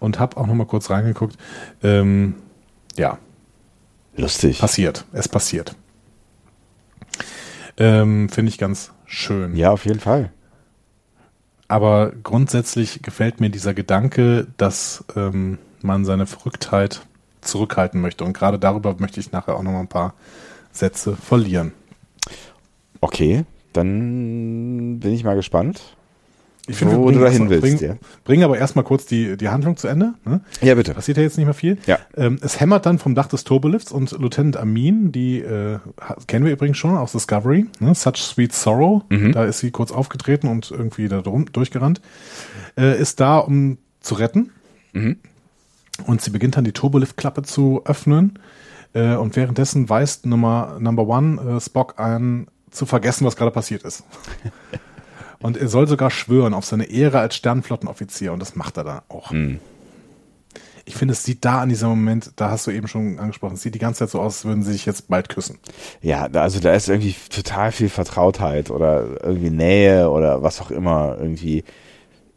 und 0.00 0.18
habe 0.18 0.38
auch 0.38 0.46
noch 0.46 0.54
mal 0.54 0.66
kurz 0.66 0.88
reingeguckt. 0.88 1.36
Ähm, 1.82 2.36
ja. 2.96 3.18
Lustig. 4.16 4.60
Passiert. 4.60 5.04
Es 5.12 5.28
passiert. 5.28 5.74
Ähm, 7.76 8.28
Finde 8.28 8.50
ich 8.50 8.58
ganz 8.58 8.92
schön. 9.06 9.56
Ja, 9.56 9.70
auf 9.70 9.84
jeden 9.84 10.00
Fall. 10.00 10.30
Aber 11.68 12.12
grundsätzlich 12.22 13.02
gefällt 13.02 13.40
mir 13.40 13.48
dieser 13.48 13.72
Gedanke, 13.72 14.46
dass 14.58 15.04
ähm, 15.16 15.58
man 15.80 16.04
seine 16.04 16.26
Verrücktheit 16.26 17.00
zurückhalten 17.40 18.00
möchte. 18.00 18.24
Und 18.24 18.34
gerade 18.34 18.58
darüber 18.58 18.94
möchte 18.98 19.20
ich 19.20 19.32
nachher 19.32 19.56
auch 19.56 19.62
noch 19.62 19.72
mal 19.72 19.80
ein 19.80 19.88
paar 19.88 20.14
Sätze 20.70 21.16
verlieren. 21.16 21.72
Okay, 23.00 23.44
dann 23.72 24.98
bin 25.00 25.12
ich 25.12 25.24
mal 25.24 25.34
gespannt. 25.36 25.80
Ich 26.68 26.76
finde, 26.76 26.96
Wo 26.96 27.06
wir 27.06 27.12
du 27.12 27.18
dahin 27.18 27.50
willst, 27.50 27.62
bringen, 27.62 27.78
ja. 27.80 27.96
bringen 28.22 28.44
aber 28.44 28.56
erstmal 28.56 28.84
kurz 28.84 29.04
die, 29.04 29.36
die 29.36 29.48
Handlung 29.48 29.76
zu 29.76 29.88
Ende. 29.88 30.14
Ne? 30.24 30.42
Ja, 30.60 30.76
bitte. 30.76 30.94
Passiert 30.94 31.16
ja 31.16 31.24
jetzt 31.24 31.36
nicht 31.36 31.46
mehr 31.46 31.54
viel. 31.54 31.76
Ja. 31.86 31.98
Ähm, 32.16 32.38
es 32.40 32.60
hämmert 32.60 32.86
dann 32.86 33.00
vom 33.00 33.16
Dach 33.16 33.26
des 33.26 33.42
Turbolifts 33.42 33.90
und 33.90 34.12
Lieutenant 34.12 34.56
Amin, 34.56 35.10
die 35.10 35.40
äh, 35.40 35.80
kennen 36.28 36.44
wir 36.44 36.52
übrigens 36.52 36.78
schon 36.78 36.96
aus 36.96 37.10
Discovery, 37.12 37.66
ne? 37.80 37.96
Such 37.96 38.14
Sweet 38.16 38.52
Sorrow, 38.52 39.02
Mhm. 39.08 39.32
da 39.32 39.44
ist 39.44 39.58
sie 39.58 39.72
kurz 39.72 39.90
aufgetreten 39.90 40.46
und 40.46 40.70
irgendwie 40.70 41.08
da 41.08 41.20
drum, 41.20 41.46
durchgerannt, 41.52 42.00
äh, 42.78 42.96
ist 42.96 43.18
da, 43.18 43.38
um 43.38 43.78
zu 44.00 44.14
retten. 44.14 44.50
Mhm. 44.92 45.16
Und 46.06 46.20
sie 46.22 46.30
beginnt 46.30 46.56
dann 46.56 46.64
die 46.64 46.72
Turbolift-Klappe 46.72 47.42
zu 47.42 47.82
öffnen. 47.86 48.38
Äh, 48.94 49.16
und 49.16 49.34
währenddessen 49.34 49.88
weist 49.88 50.26
Nummer 50.26 50.76
Number 50.78 51.08
One 51.08 51.56
äh, 51.56 51.60
Spock 51.60 51.98
an, 51.98 52.46
zu 52.72 52.86
vergessen, 52.86 53.26
was 53.26 53.36
gerade 53.36 53.50
passiert 53.50 53.84
ist. 53.84 54.02
und 55.40 55.56
er 55.56 55.68
soll 55.68 55.86
sogar 55.86 56.10
schwören 56.10 56.54
auf 56.54 56.64
seine 56.64 56.84
Ehre 56.84 57.20
als 57.20 57.36
Sternflottenoffizier. 57.36 58.32
Und 58.32 58.40
das 58.40 58.56
macht 58.56 58.76
er 58.78 58.84
dann 58.84 59.00
auch. 59.08 59.30
Mhm. 59.30 59.60
Ich 60.84 60.96
finde, 60.96 61.12
es 61.12 61.22
sieht 61.22 61.44
da 61.44 61.60
an 61.60 61.68
diesem 61.68 61.90
Moment, 61.90 62.32
da 62.36 62.50
hast 62.50 62.66
du 62.66 62.72
eben 62.72 62.88
schon 62.88 63.20
angesprochen, 63.20 63.54
es 63.54 63.62
sieht 63.62 63.74
die 63.74 63.78
ganze 63.78 64.00
Zeit 64.00 64.10
so 64.10 64.20
aus, 64.20 64.38
als 64.38 64.44
würden 64.44 64.64
sie 64.64 64.72
sich 64.72 64.84
jetzt 64.84 65.06
bald 65.08 65.28
küssen. 65.28 65.58
Ja, 66.00 66.24
also 66.24 66.58
da 66.58 66.74
ist 66.74 66.88
irgendwie 66.88 67.14
total 67.30 67.70
viel 67.70 67.88
Vertrautheit 67.88 68.68
oder 68.68 69.22
irgendwie 69.22 69.50
Nähe 69.50 70.10
oder 70.10 70.42
was 70.42 70.60
auch 70.60 70.72
immer 70.72 71.16
irgendwie. 71.20 71.62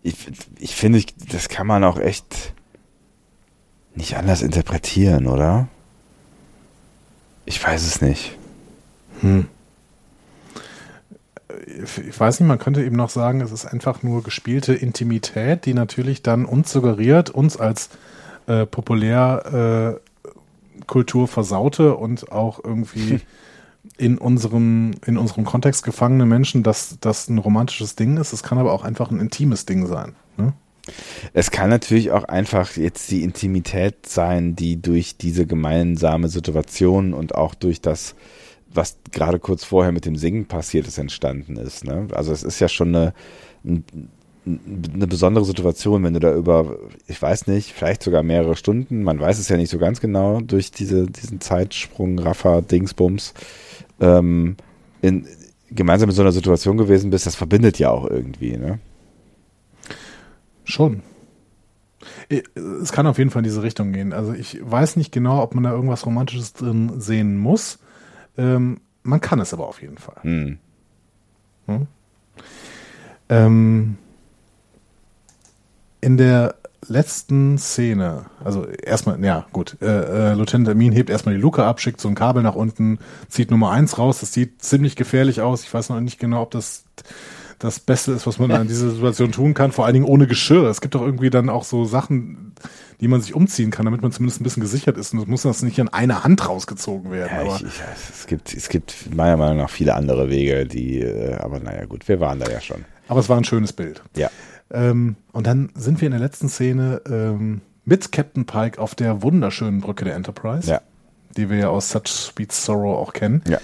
Ich, 0.04 0.16
ich 0.60 0.76
finde, 0.76 1.00
ich, 1.00 1.08
das 1.32 1.50
kann 1.50 1.66
man 1.66 1.84
auch 1.84 1.98
echt 1.98 2.54
nicht 3.96 4.16
anders 4.16 4.44
interpretieren, 4.44 5.26
oder? 5.26 5.68
Ich 7.46 7.66
weiß 7.66 7.86
es 7.86 8.02
nicht. 8.02 8.38
Ich 11.66 12.20
weiß 12.20 12.40
nicht, 12.40 12.48
man 12.48 12.60
könnte 12.60 12.84
eben 12.84 12.96
noch 12.96 13.10
sagen, 13.10 13.42
es 13.42 13.52
ist 13.52 13.66
einfach 13.66 14.04
nur 14.04 14.24
gespielte 14.24 14.74
Intimität, 14.74 15.66
die 15.66 15.74
natürlich 15.74 16.22
dann 16.22 16.46
uns 16.46 16.72
suggeriert, 16.72 17.30
uns 17.30 17.58
als 17.58 17.90
äh, 18.48 18.66
populär 18.66 20.00
äh, 20.00 20.86
Kultur 20.88 21.28
versaute 21.28 21.96
und 21.96 22.32
auch 22.32 22.64
irgendwie 22.64 23.22
in 23.98 24.18
unserem, 24.18 24.92
in 25.06 25.18
unserem 25.18 25.46
Kontext 25.46 25.84
gefangene 25.84 26.26
Menschen, 26.26 26.64
dass 26.64 26.98
das 27.00 27.30
ein 27.30 27.38
romantisches 27.38 27.96
Ding 27.96 28.18
ist. 28.18 28.34
Es 28.34 28.44
kann 28.44 28.58
aber 28.58 28.74
auch 28.74 28.84
einfach 28.84 29.12
ein 29.12 29.20
intimes 29.20 29.66
Ding 29.66 29.88
sein. 29.88 30.16
Ne? 30.38 30.54
Es 31.34 31.52
kann 31.52 31.70
natürlich 31.70 32.12
auch 32.12 32.26
einfach 32.26 32.76
jetzt 32.76 33.10
die 33.12 33.24
Intimität 33.24 34.08
sein, 34.08 34.56
die 34.56 34.82
durch 34.82 35.18
diese 35.18 35.46
gemeinsame 35.46 36.28
Situation 36.28 37.14
und 37.14 37.36
auch 37.36 37.56
durch 37.56 37.82
das, 37.82 38.16
was 38.76 38.98
gerade 39.12 39.40
kurz 39.40 39.64
vorher 39.64 39.92
mit 39.92 40.06
dem 40.06 40.16
Singen 40.16 40.46
passiert 40.46 40.88
ist, 40.88 40.98
entstanden 40.98 41.58
ist. 41.58 41.84
Ne? 41.86 42.08
Also 42.12 42.32
es 42.34 42.44
ist 42.44 42.60
ja 42.60 42.68
schon 42.68 42.90
eine, 42.96 43.14
ein- 43.64 43.84
eine 44.46 45.08
besondere 45.08 45.44
Situation, 45.44 46.04
wenn 46.04 46.14
du 46.14 46.20
da 46.20 46.36
über, 46.36 46.78
ich 47.08 47.20
weiß 47.20 47.48
nicht, 47.48 47.72
vielleicht 47.74 48.04
sogar 48.04 48.22
mehrere 48.22 48.56
Stunden, 48.56 49.02
man 49.02 49.20
weiß 49.20 49.40
es 49.40 49.50
ja 49.50 49.58
nicht 49.58 49.72
so 49.72 49.80
ganz 49.80 50.00
genau, 50.02 50.40
durch 50.40 50.70
diese, 50.70 51.08
diesen 51.08 51.42
Zeitsprung, 51.42 52.20
Raffa, 52.20 52.62
Dingsbums, 52.62 53.34
ähm, 54.00 54.56
in, 55.02 55.26
gemeinsam 55.72 56.10
in 56.10 56.16
so 56.16 56.22
einer 56.22 56.32
Situation 56.32 56.78
gewesen 56.78 57.10
bist, 57.10 57.26
das 57.26 57.36
verbindet 57.36 57.80
ja 57.80 57.90
auch 57.90 58.08
irgendwie. 58.08 58.56
Ne? 58.56 58.78
Schon. 60.64 61.02
Es 62.82 62.92
kann 62.92 63.08
auf 63.08 63.18
jeden 63.18 63.30
Fall 63.32 63.40
in 63.42 63.46
diese 63.50 63.64
Richtung 63.64 63.94
gehen. 63.94 64.14
Also 64.14 64.34
ich 64.34 64.60
weiß 64.62 64.96
nicht 64.96 65.12
genau, 65.12 65.42
ob 65.42 65.56
man 65.56 65.64
da 65.64 65.72
irgendwas 65.72 66.06
Romantisches 66.06 66.54
drin 66.54 67.00
sehen 67.00 67.38
muss. 67.38 67.80
Ähm, 68.38 68.82
man 69.04 69.22
kann 69.22 69.40
es 69.40 69.54
aber 69.54 69.68
auf 69.68 69.82
jeden 69.82 69.98
Fall. 69.98 70.18
Hm. 70.22 70.58
Ähm, 73.30 73.98
in 76.02 76.18
der 76.18 76.56
letzten 76.88 77.58
Szene, 77.58 78.26
also 78.44 78.66
erstmal, 78.68 79.24
ja 79.24 79.48
gut, 79.52 79.78
äh, 79.82 80.32
äh, 80.32 80.34
Lieutenant 80.34 80.70
Amin 80.70 80.92
hebt 80.92 81.10
erstmal 81.10 81.36
die 81.36 81.42
Luke 81.42 81.64
ab, 81.64 81.80
schickt 81.80 82.00
so 82.00 82.08
ein 82.08 82.16
Kabel 82.16 82.44
nach 82.44 82.56
unten, 82.56 83.00
zieht 83.28 83.50
Nummer 83.50 83.72
eins 83.72 83.98
raus, 83.98 84.20
das 84.20 84.34
sieht 84.34 84.62
ziemlich 84.62 84.96
gefährlich 84.96 85.42
aus. 85.42 85.64
Ich 85.64 85.74
weiß 85.74 85.90
noch 85.90 86.00
nicht 86.00 86.20
genau, 86.20 86.44
ob 86.44 86.52
das 86.52 86.86
das 87.60 87.80
Beste 87.80 88.12
ist, 88.12 88.28
was 88.28 88.38
man 88.40 88.52
in 88.52 88.68
dieser 88.68 88.90
Situation 88.92 89.32
tun 89.32 89.54
kann, 89.54 89.72
vor 89.72 89.86
allen 89.86 89.94
Dingen 89.94 90.06
ohne 90.06 90.28
Geschirr. 90.28 90.66
Es 90.70 90.82
gibt 90.82 90.96
doch 90.96 91.02
irgendwie 91.02 91.30
dann 91.30 91.50
auch 91.50 91.64
so 91.64 91.86
Sachen, 91.86 92.54
die 93.02 93.08
man 93.08 93.22
sich 93.22 93.34
umziehen 93.34 93.72
kann, 93.72 93.86
damit 93.86 94.02
man 94.02 94.12
zumindest 94.12 94.42
ein 94.42 94.44
bisschen 94.44 94.62
gesichert 94.62 94.98
ist. 94.98 95.14
Und 95.14 95.20
das 95.20 95.28
muss 95.28 95.42
das 95.44 95.62
nicht 95.64 95.80
an 95.80 95.90
einer 95.90 96.24
Hand 96.24 96.48
rausgezogen 96.48 97.12
werden. 97.12 97.32
Ja, 97.34 97.42
aber 97.42 97.56
ich, 97.56 97.64
ich, 97.64 97.82
es, 98.14 98.28
gibt, 98.28 98.54
es 98.54 98.70
gibt 98.70 99.14
meiner 99.16 99.38
Meinung 99.38 99.58
nach 99.58 99.70
viele 99.70 99.96
andere 99.96 100.30
Wege, 100.30 100.66
die, 100.66 101.00
äh, 101.00 101.36
aber 101.36 101.60
naja, 101.60 101.86
gut, 101.86 102.08
wir 102.08 102.20
waren 102.20 102.40
da 102.40 102.50
ja 102.50 102.60
schon. 102.62 102.86
Aber 103.08 103.20
es 103.20 103.30
war 103.30 103.38
ein 103.38 103.44
schönes 103.44 103.74
Bild. 103.74 104.02
Ja. 104.16 104.30
Ähm, 104.72 105.16
und 105.32 105.46
dann 105.48 105.70
sind 105.76 106.02
wir 106.02 106.08
in 106.08 106.12
der 106.12 106.22
letzten 106.22 106.50
Szene 106.50 107.02
ähm, 107.08 107.62
mit 107.86 108.12
Captain 108.12 108.46
Pike 108.46 108.82
auf 108.82 108.96
der 108.96 109.22
wunderschönen 109.22 109.80
Brücke 109.82 110.06
der 110.06 110.16
Enterprise, 110.16 110.70
Ja. 110.70 110.82
die 111.38 111.50
wir 111.50 111.58
ja 111.58 111.70
aus 111.70 111.92
Such 111.92 112.08
Sweet 112.08 112.52
Sorrow 112.52 112.98
auch 112.98 113.14
kennen. 113.14 113.44
Ja. 113.48 113.60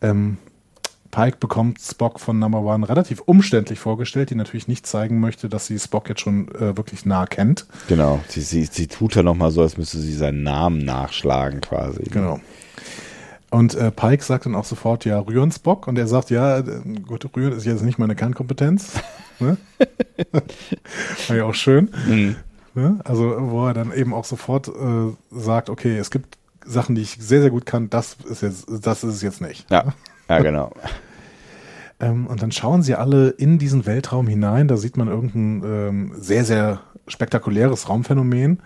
Ähm, 0.00 0.38
Pike 1.10 1.38
bekommt 1.38 1.80
Spock 1.80 2.20
von 2.20 2.38
Number 2.38 2.60
One 2.60 2.88
relativ 2.88 3.20
umständlich 3.20 3.78
vorgestellt, 3.78 4.30
die 4.30 4.34
natürlich 4.34 4.68
nicht 4.68 4.86
zeigen 4.86 5.20
möchte, 5.20 5.48
dass 5.48 5.66
sie 5.66 5.78
Spock 5.78 6.08
jetzt 6.08 6.20
schon 6.20 6.48
äh, 6.54 6.76
wirklich 6.76 7.04
nah 7.04 7.26
kennt. 7.26 7.66
Genau. 7.88 8.20
Sie, 8.28 8.42
sie, 8.42 8.64
sie 8.64 8.86
tut 8.86 9.14
ja 9.14 9.22
nochmal 9.22 9.50
so, 9.50 9.62
als 9.62 9.76
müsste 9.76 9.98
sie 9.98 10.14
seinen 10.14 10.42
Namen 10.42 10.84
nachschlagen 10.84 11.60
quasi. 11.60 12.04
Genau. 12.04 12.40
Und 13.50 13.74
äh, 13.74 13.90
Pike 13.90 14.22
sagt 14.22 14.46
dann 14.46 14.54
auch 14.54 14.64
sofort, 14.64 15.04
ja, 15.04 15.18
rühren 15.18 15.50
Spock. 15.50 15.88
Und 15.88 15.98
er 15.98 16.06
sagt, 16.06 16.30
ja, 16.30 16.58
äh, 16.58 16.82
gut, 17.06 17.28
rühren 17.36 17.52
ist 17.52 17.66
jetzt 17.66 17.82
nicht 17.82 17.98
meine 17.98 18.14
Kernkompetenz. 18.14 18.92
ne? 19.40 19.56
War 21.28 21.36
ja 21.36 21.44
auch 21.44 21.54
schön. 21.54 21.90
Mhm. 22.06 22.36
Ne? 22.74 23.00
Also, 23.02 23.34
wo 23.50 23.66
er 23.66 23.74
dann 23.74 23.92
eben 23.92 24.14
auch 24.14 24.24
sofort 24.24 24.68
äh, 24.68 25.12
sagt, 25.32 25.68
okay, 25.68 25.98
es 25.98 26.12
gibt 26.12 26.38
Sachen, 26.64 26.94
die 26.94 27.02
ich 27.02 27.16
sehr, 27.18 27.40
sehr 27.40 27.50
gut 27.50 27.66
kann, 27.66 27.90
das 27.90 28.16
ist 28.28 28.42
jetzt, 28.42 28.66
das 28.68 29.02
ist 29.02 29.14
es 29.14 29.22
jetzt 29.22 29.40
nicht. 29.40 29.68
Ja. 29.70 29.92
Ja, 30.30 30.38
genau. 30.40 30.72
Ähm, 32.02 32.28
und 32.28 32.40
dann 32.40 32.50
schauen 32.50 32.82
sie 32.82 32.94
alle 32.94 33.28
in 33.28 33.58
diesen 33.58 33.84
Weltraum 33.84 34.26
hinein. 34.26 34.68
Da 34.68 34.78
sieht 34.78 34.96
man 34.96 35.08
irgendein 35.08 35.62
ähm, 35.70 36.12
sehr, 36.16 36.46
sehr 36.46 36.80
spektakuläres 37.06 37.90
Raumphänomen. 37.90 38.62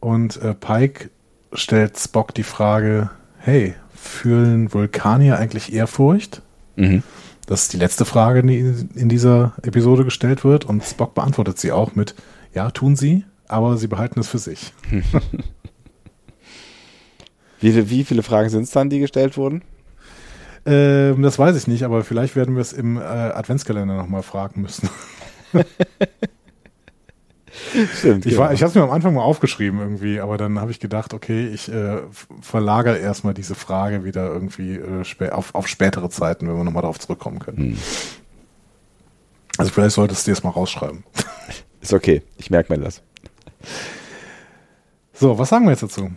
Und 0.00 0.40
äh, 0.40 0.54
Pike 0.54 1.10
stellt 1.52 1.98
Spock 1.98 2.32
die 2.32 2.42
Frage, 2.42 3.10
hey, 3.36 3.74
fühlen 3.94 4.72
Vulkanier 4.72 5.38
eigentlich 5.38 5.74
Ehrfurcht? 5.74 6.40
Mhm. 6.76 7.02
Das 7.44 7.64
ist 7.64 7.74
die 7.74 7.76
letzte 7.76 8.06
Frage, 8.06 8.42
die 8.42 8.60
in 8.94 9.10
dieser 9.10 9.52
Episode 9.60 10.04
gestellt 10.04 10.42
wird. 10.42 10.64
Und 10.64 10.82
Spock 10.84 11.12
beantwortet 11.12 11.58
sie 11.58 11.70
auch 11.70 11.94
mit, 11.94 12.14
ja, 12.54 12.70
tun 12.70 12.96
sie, 12.96 13.26
aber 13.46 13.76
sie 13.76 13.88
behalten 13.88 14.20
es 14.20 14.28
für 14.28 14.38
sich. 14.38 14.72
Wie, 17.60 17.90
wie 17.90 18.04
viele 18.04 18.22
Fragen 18.22 18.50
sind 18.50 18.62
es 18.62 18.70
dann, 18.70 18.90
die 18.90 19.00
gestellt 19.00 19.38
wurden? 19.38 19.62
Ähm, 20.66 21.22
das 21.22 21.38
weiß 21.38 21.56
ich 21.56 21.66
nicht, 21.66 21.82
aber 21.84 22.04
vielleicht 22.04 22.36
werden 22.36 22.54
wir 22.54 22.62
es 22.62 22.72
im 22.72 22.96
äh, 22.96 23.00
Adventskalender 23.00 23.96
nochmal 23.96 24.22
fragen 24.22 24.62
müssen. 24.62 24.88
Stimmt. 27.96 28.26
Ich, 28.26 28.34
genau. 28.34 28.50
ich 28.50 28.62
habe 28.62 28.68
es 28.68 28.74
mir 28.74 28.82
am 28.82 28.90
Anfang 28.90 29.14
mal 29.14 29.22
aufgeschrieben 29.22 29.80
irgendwie, 29.80 30.20
aber 30.20 30.36
dann 30.36 30.60
habe 30.60 30.70
ich 30.70 30.80
gedacht, 30.80 31.14
okay, 31.14 31.48
ich 31.48 31.70
äh, 31.70 31.98
verlagere 32.40 32.98
erstmal 32.98 33.34
diese 33.34 33.54
Frage 33.54 34.04
wieder 34.04 34.26
irgendwie 34.26 34.76
äh, 34.76 35.04
spä 35.04 35.30
auf, 35.30 35.54
auf 35.54 35.68
spätere 35.68 36.08
Zeiten, 36.10 36.48
wenn 36.48 36.56
wir 36.56 36.64
nochmal 36.64 36.82
darauf 36.82 36.98
zurückkommen 36.98 37.38
können. 37.38 37.58
Hm. 37.58 37.78
Also 39.56 39.70
vielleicht 39.70 39.94
solltest 39.94 40.26
du 40.26 40.30
dir 40.30 40.34
das 40.34 40.44
mal 40.44 40.50
rausschreiben. 40.50 41.04
Ist 41.80 41.92
okay. 41.92 42.22
Ich 42.38 42.50
merke 42.50 42.72
mir 42.72 42.82
das. 42.82 43.02
So, 45.12 45.38
was 45.38 45.48
sagen 45.48 45.64
wir 45.64 45.70
jetzt 45.70 45.82
dazu? 45.82 46.10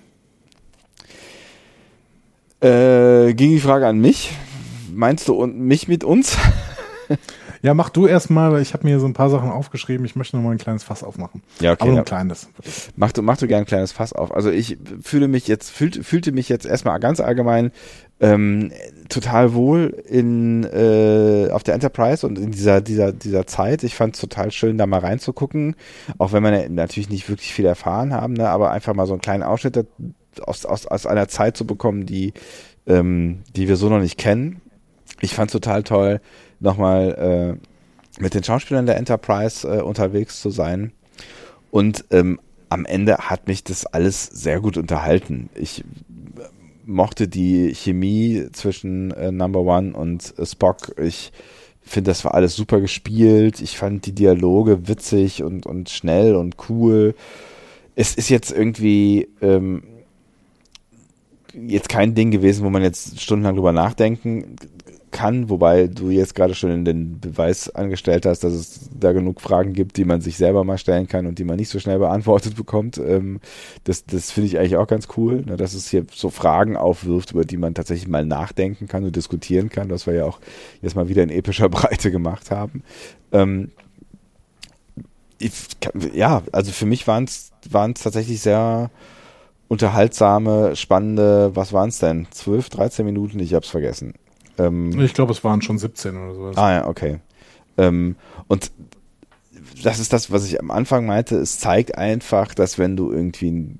Äh, 2.59 3.33
ging 3.33 3.51
die 3.51 3.59
Frage 3.59 3.87
an 3.87 3.99
mich? 3.99 4.31
Meinst 4.93 5.27
du 5.27 5.35
und 5.35 5.59
mich 5.59 5.87
mit 5.87 6.03
uns? 6.03 6.37
Ja, 7.61 7.73
mach 7.73 7.89
du 7.89 8.05
erstmal, 8.05 8.51
weil 8.51 8.61
ich 8.61 8.73
habe 8.73 8.85
mir 8.85 8.99
so 8.99 9.07
ein 9.07 9.13
paar 9.13 9.29
Sachen 9.29 9.49
aufgeschrieben. 9.49 10.05
Ich 10.05 10.15
möchte 10.15 10.35
nochmal 10.35 10.53
ein 10.53 10.57
kleines 10.57 10.83
Fass 10.83 11.03
aufmachen. 11.03 11.41
Ja, 11.59 11.71
okay. 11.71 11.81
Aber 11.81 11.91
nur 11.91 11.99
ein 11.99 12.05
kleines. 12.05 12.49
Mach 12.95 13.11
du, 13.11 13.21
mach 13.21 13.37
du 13.37 13.47
gern 13.47 13.61
ein 13.61 13.65
kleines 13.65 13.91
Fass 13.91 14.13
auf. 14.13 14.33
Also 14.33 14.51
ich 14.51 14.77
fühle 15.01 15.27
mich 15.27 15.47
jetzt, 15.47 15.71
fühlt, 15.71 16.05
fühlte 16.05 16.31
mich 16.31 16.49
jetzt 16.49 16.65
erstmal 16.65 16.99
ganz 16.99 17.19
allgemein 17.19 17.71
ähm, 18.19 18.71
total 19.09 19.53
wohl 19.53 20.03
in 20.07 20.63
äh, 20.63 21.49
auf 21.51 21.63
der 21.63 21.75
Enterprise 21.75 22.25
und 22.25 22.37
in 22.37 22.51
dieser, 22.51 22.81
dieser, 22.81 23.11
dieser 23.11 23.47
Zeit. 23.47 23.83
Ich 23.83 23.95
fand 23.95 24.15
es 24.15 24.21
total 24.21 24.51
schön, 24.51 24.77
da 24.77 24.87
mal 24.87 24.99
reinzugucken, 24.99 25.75
auch 26.17 26.33
wenn 26.33 26.43
wir 26.43 26.69
natürlich 26.69 27.09
nicht 27.09 27.29
wirklich 27.29 27.53
viel 27.53 27.65
erfahren 27.65 28.13
haben, 28.13 28.33
ne, 28.33 28.49
aber 28.49 28.71
einfach 28.71 28.93
mal 28.93 29.05
so 29.05 29.13
einen 29.13 29.21
kleinen 29.21 29.43
Ausschnitt 29.43 29.85
aus, 30.41 30.65
aus, 30.65 30.85
aus 30.85 31.05
einer 31.05 31.27
Zeit 31.27 31.57
zu 31.57 31.65
bekommen, 31.65 32.05
die, 32.05 32.33
ähm, 32.85 33.39
die 33.55 33.67
wir 33.67 33.75
so 33.75 33.89
noch 33.89 33.99
nicht 33.99 34.17
kennen. 34.17 34.61
Ich 35.21 35.33
fand 35.33 35.51
total 35.51 35.83
toll, 35.83 36.21
nochmal 36.59 37.57
äh, 37.59 38.21
mit 38.21 38.33
den 38.33 38.43
Schauspielern 38.43 38.85
der 38.85 38.97
Enterprise 38.97 39.67
äh, 39.67 39.81
unterwegs 39.81 40.41
zu 40.41 40.49
sein. 40.49 40.91
Und 41.71 42.05
ähm, 42.11 42.39
am 42.69 42.85
Ende 42.85 43.17
hat 43.17 43.47
mich 43.47 43.63
das 43.63 43.85
alles 43.85 44.25
sehr 44.25 44.59
gut 44.59 44.77
unterhalten. 44.77 45.49
Ich 45.55 45.81
äh, 45.81 45.83
mochte 46.85 47.27
die 47.27 47.73
Chemie 47.73 48.47
zwischen 48.51 49.11
äh, 49.11 49.31
Number 49.31 49.61
One 49.61 49.95
und 49.95 50.37
äh, 50.37 50.45
Spock. 50.45 50.93
Ich 50.99 51.31
finde, 51.81 52.11
das 52.11 52.25
war 52.25 52.33
alles 52.33 52.55
super 52.55 52.81
gespielt. 52.81 53.61
Ich 53.61 53.77
fand 53.77 54.05
die 54.05 54.13
Dialoge 54.13 54.87
witzig 54.87 55.43
und, 55.43 55.65
und 55.65 55.89
schnell 55.89 56.35
und 56.35 56.55
cool. 56.69 57.15
Es 57.95 58.15
ist 58.15 58.29
jetzt 58.29 58.51
irgendwie 58.51 59.29
ähm, 59.41 59.83
jetzt 61.67 61.89
kein 61.89 62.15
Ding 62.15 62.31
gewesen, 62.31 62.65
wo 62.65 62.69
man 62.69 62.83
jetzt 62.83 63.19
stundenlang 63.19 63.55
drüber 63.55 63.71
nachdenken 63.71 64.55
kann, 65.11 65.49
wobei 65.49 65.87
du 65.87 66.09
jetzt 66.09 66.35
gerade 66.35 66.53
schon 66.53 66.83
den 66.85 67.19
Beweis 67.19 67.73
angestellt 67.73 68.25
hast, 68.25 68.43
dass 68.43 68.53
es 68.53 68.89
da 68.93 69.13
genug 69.13 69.41
Fragen 69.41 69.73
gibt, 69.73 69.97
die 69.97 70.05
man 70.05 70.21
sich 70.21 70.37
selber 70.37 70.63
mal 70.63 70.77
stellen 70.77 71.07
kann 71.07 71.25
und 71.25 71.39
die 71.39 71.43
man 71.43 71.55
nicht 71.55 71.69
so 71.69 71.79
schnell 71.79 71.97
beantwortet 71.97 72.55
bekommt. 72.55 72.97
Ähm, 72.97 73.39
das 73.85 74.05
das 74.05 74.31
finde 74.31 74.47
ich 74.47 74.59
eigentlich 74.59 74.75
auch 74.75 74.87
ganz 74.87 75.07
cool, 75.17 75.43
ne, 75.45 75.57
dass 75.57 75.73
es 75.73 75.89
hier 75.89 76.05
so 76.13 76.29
Fragen 76.29 76.75
aufwirft, 76.75 77.31
über 77.31 77.45
die 77.45 77.57
man 77.57 77.73
tatsächlich 77.73 78.07
mal 78.07 78.25
nachdenken 78.25 78.87
kann 78.87 79.05
und 79.05 79.15
diskutieren 79.15 79.69
kann, 79.69 79.89
was 79.89 80.07
wir 80.07 80.13
ja 80.13 80.25
auch 80.25 80.39
jetzt 80.81 80.95
mal 80.95 81.09
wieder 81.09 81.23
in 81.23 81.29
epischer 81.29 81.69
Breite 81.69 82.11
gemacht 82.11 82.51
haben. 82.51 82.83
Ähm, 83.31 83.71
ich, 85.39 85.51
ja, 86.13 86.43
also 86.51 86.71
für 86.71 86.85
mich 86.85 87.07
waren 87.07 87.25
es 87.25 87.51
tatsächlich 87.71 88.41
sehr 88.41 88.89
unterhaltsame, 89.67 90.75
spannende, 90.75 91.55
was 91.55 91.73
waren 91.73 91.89
es 91.89 91.99
denn? 91.99 92.27
12, 92.31 92.69
13 92.69 93.05
Minuten, 93.05 93.39
ich 93.39 93.53
habe 93.53 93.63
es 93.63 93.69
vergessen. 93.69 94.13
Ähm, 94.57 94.99
ich 94.99 95.13
glaube, 95.13 95.31
es 95.31 95.43
waren 95.43 95.61
schon 95.61 95.77
17 95.77 96.15
oder 96.15 96.33
sowas. 96.33 96.57
Ah 96.57 96.71
ja, 96.71 96.87
okay. 96.87 97.19
Ähm, 97.77 98.15
und 98.47 98.71
das 99.83 99.99
ist 99.99 100.13
das, 100.13 100.31
was 100.31 100.45
ich 100.45 100.59
am 100.59 100.71
Anfang 100.71 101.05
meinte. 101.05 101.35
Es 101.35 101.59
zeigt 101.59 101.97
einfach, 101.97 102.53
dass 102.53 102.79
wenn 102.79 102.95
du 102.95 103.11
irgendwie 103.11 103.75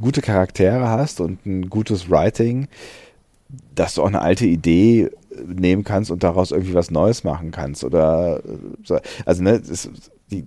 gute 0.00 0.22
Charaktere 0.22 0.88
hast 0.88 1.20
und 1.20 1.44
ein 1.46 1.68
gutes 1.68 2.10
Writing, 2.10 2.68
dass 3.74 3.94
du 3.94 4.02
auch 4.02 4.08
eine 4.08 4.22
alte 4.22 4.46
Idee 4.46 5.10
nehmen 5.46 5.84
kannst 5.84 6.10
und 6.10 6.22
daraus 6.22 6.50
irgendwie 6.50 6.74
was 6.74 6.90
Neues 6.90 7.24
machen 7.24 7.50
kannst. 7.50 7.84
Oder 7.84 8.42
so. 8.84 8.98
also 9.24 9.42
ne, 9.42 9.60
das, 9.60 9.88
die, 10.30 10.44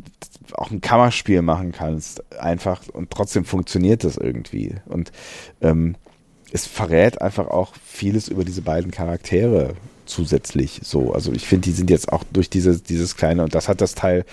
auch 0.53 0.71
ein 0.71 0.81
Kammerspiel 0.81 1.41
machen 1.41 1.71
kannst, 1.71 2.23
einfach 2.39 2.83
und 2.91 3.11
trotzdem 3.11 3.45
funktioniert 3.45 4.03
das 4.03 4.17
irgendwie. 4.17 4.75
Und 4.85 5.11
ähm, 5.61 5.95
es 6.51 6.67
verrät 6.67 7.21
einfach 7.21 7.47
auch 7.47 7.73
vieles 7.83 8.27
über 8.27 8.43
diese 8.45 8.61
beiden 8.61 8.91
Charaktere 8.91 9.73
zusätzlich 10.05 10.81
so. 10.83 11.13
Also 11.13 11.31
ich 11.31 11.47
finde, 11.47 11.65
die 11.65 11.71
sind 11.71 11.89
jetzt 11.89 12.11
auch 12.11 12.23
durch 12.31 12.49
diese, 12.49 12.79
dieses 12.79 13.15
kleine, 13.15 13.43
und 13.43 13.55
das 13.55 13.67
hat 13.67 13.81
das 13.81 13.95
Teil 13.95 14.25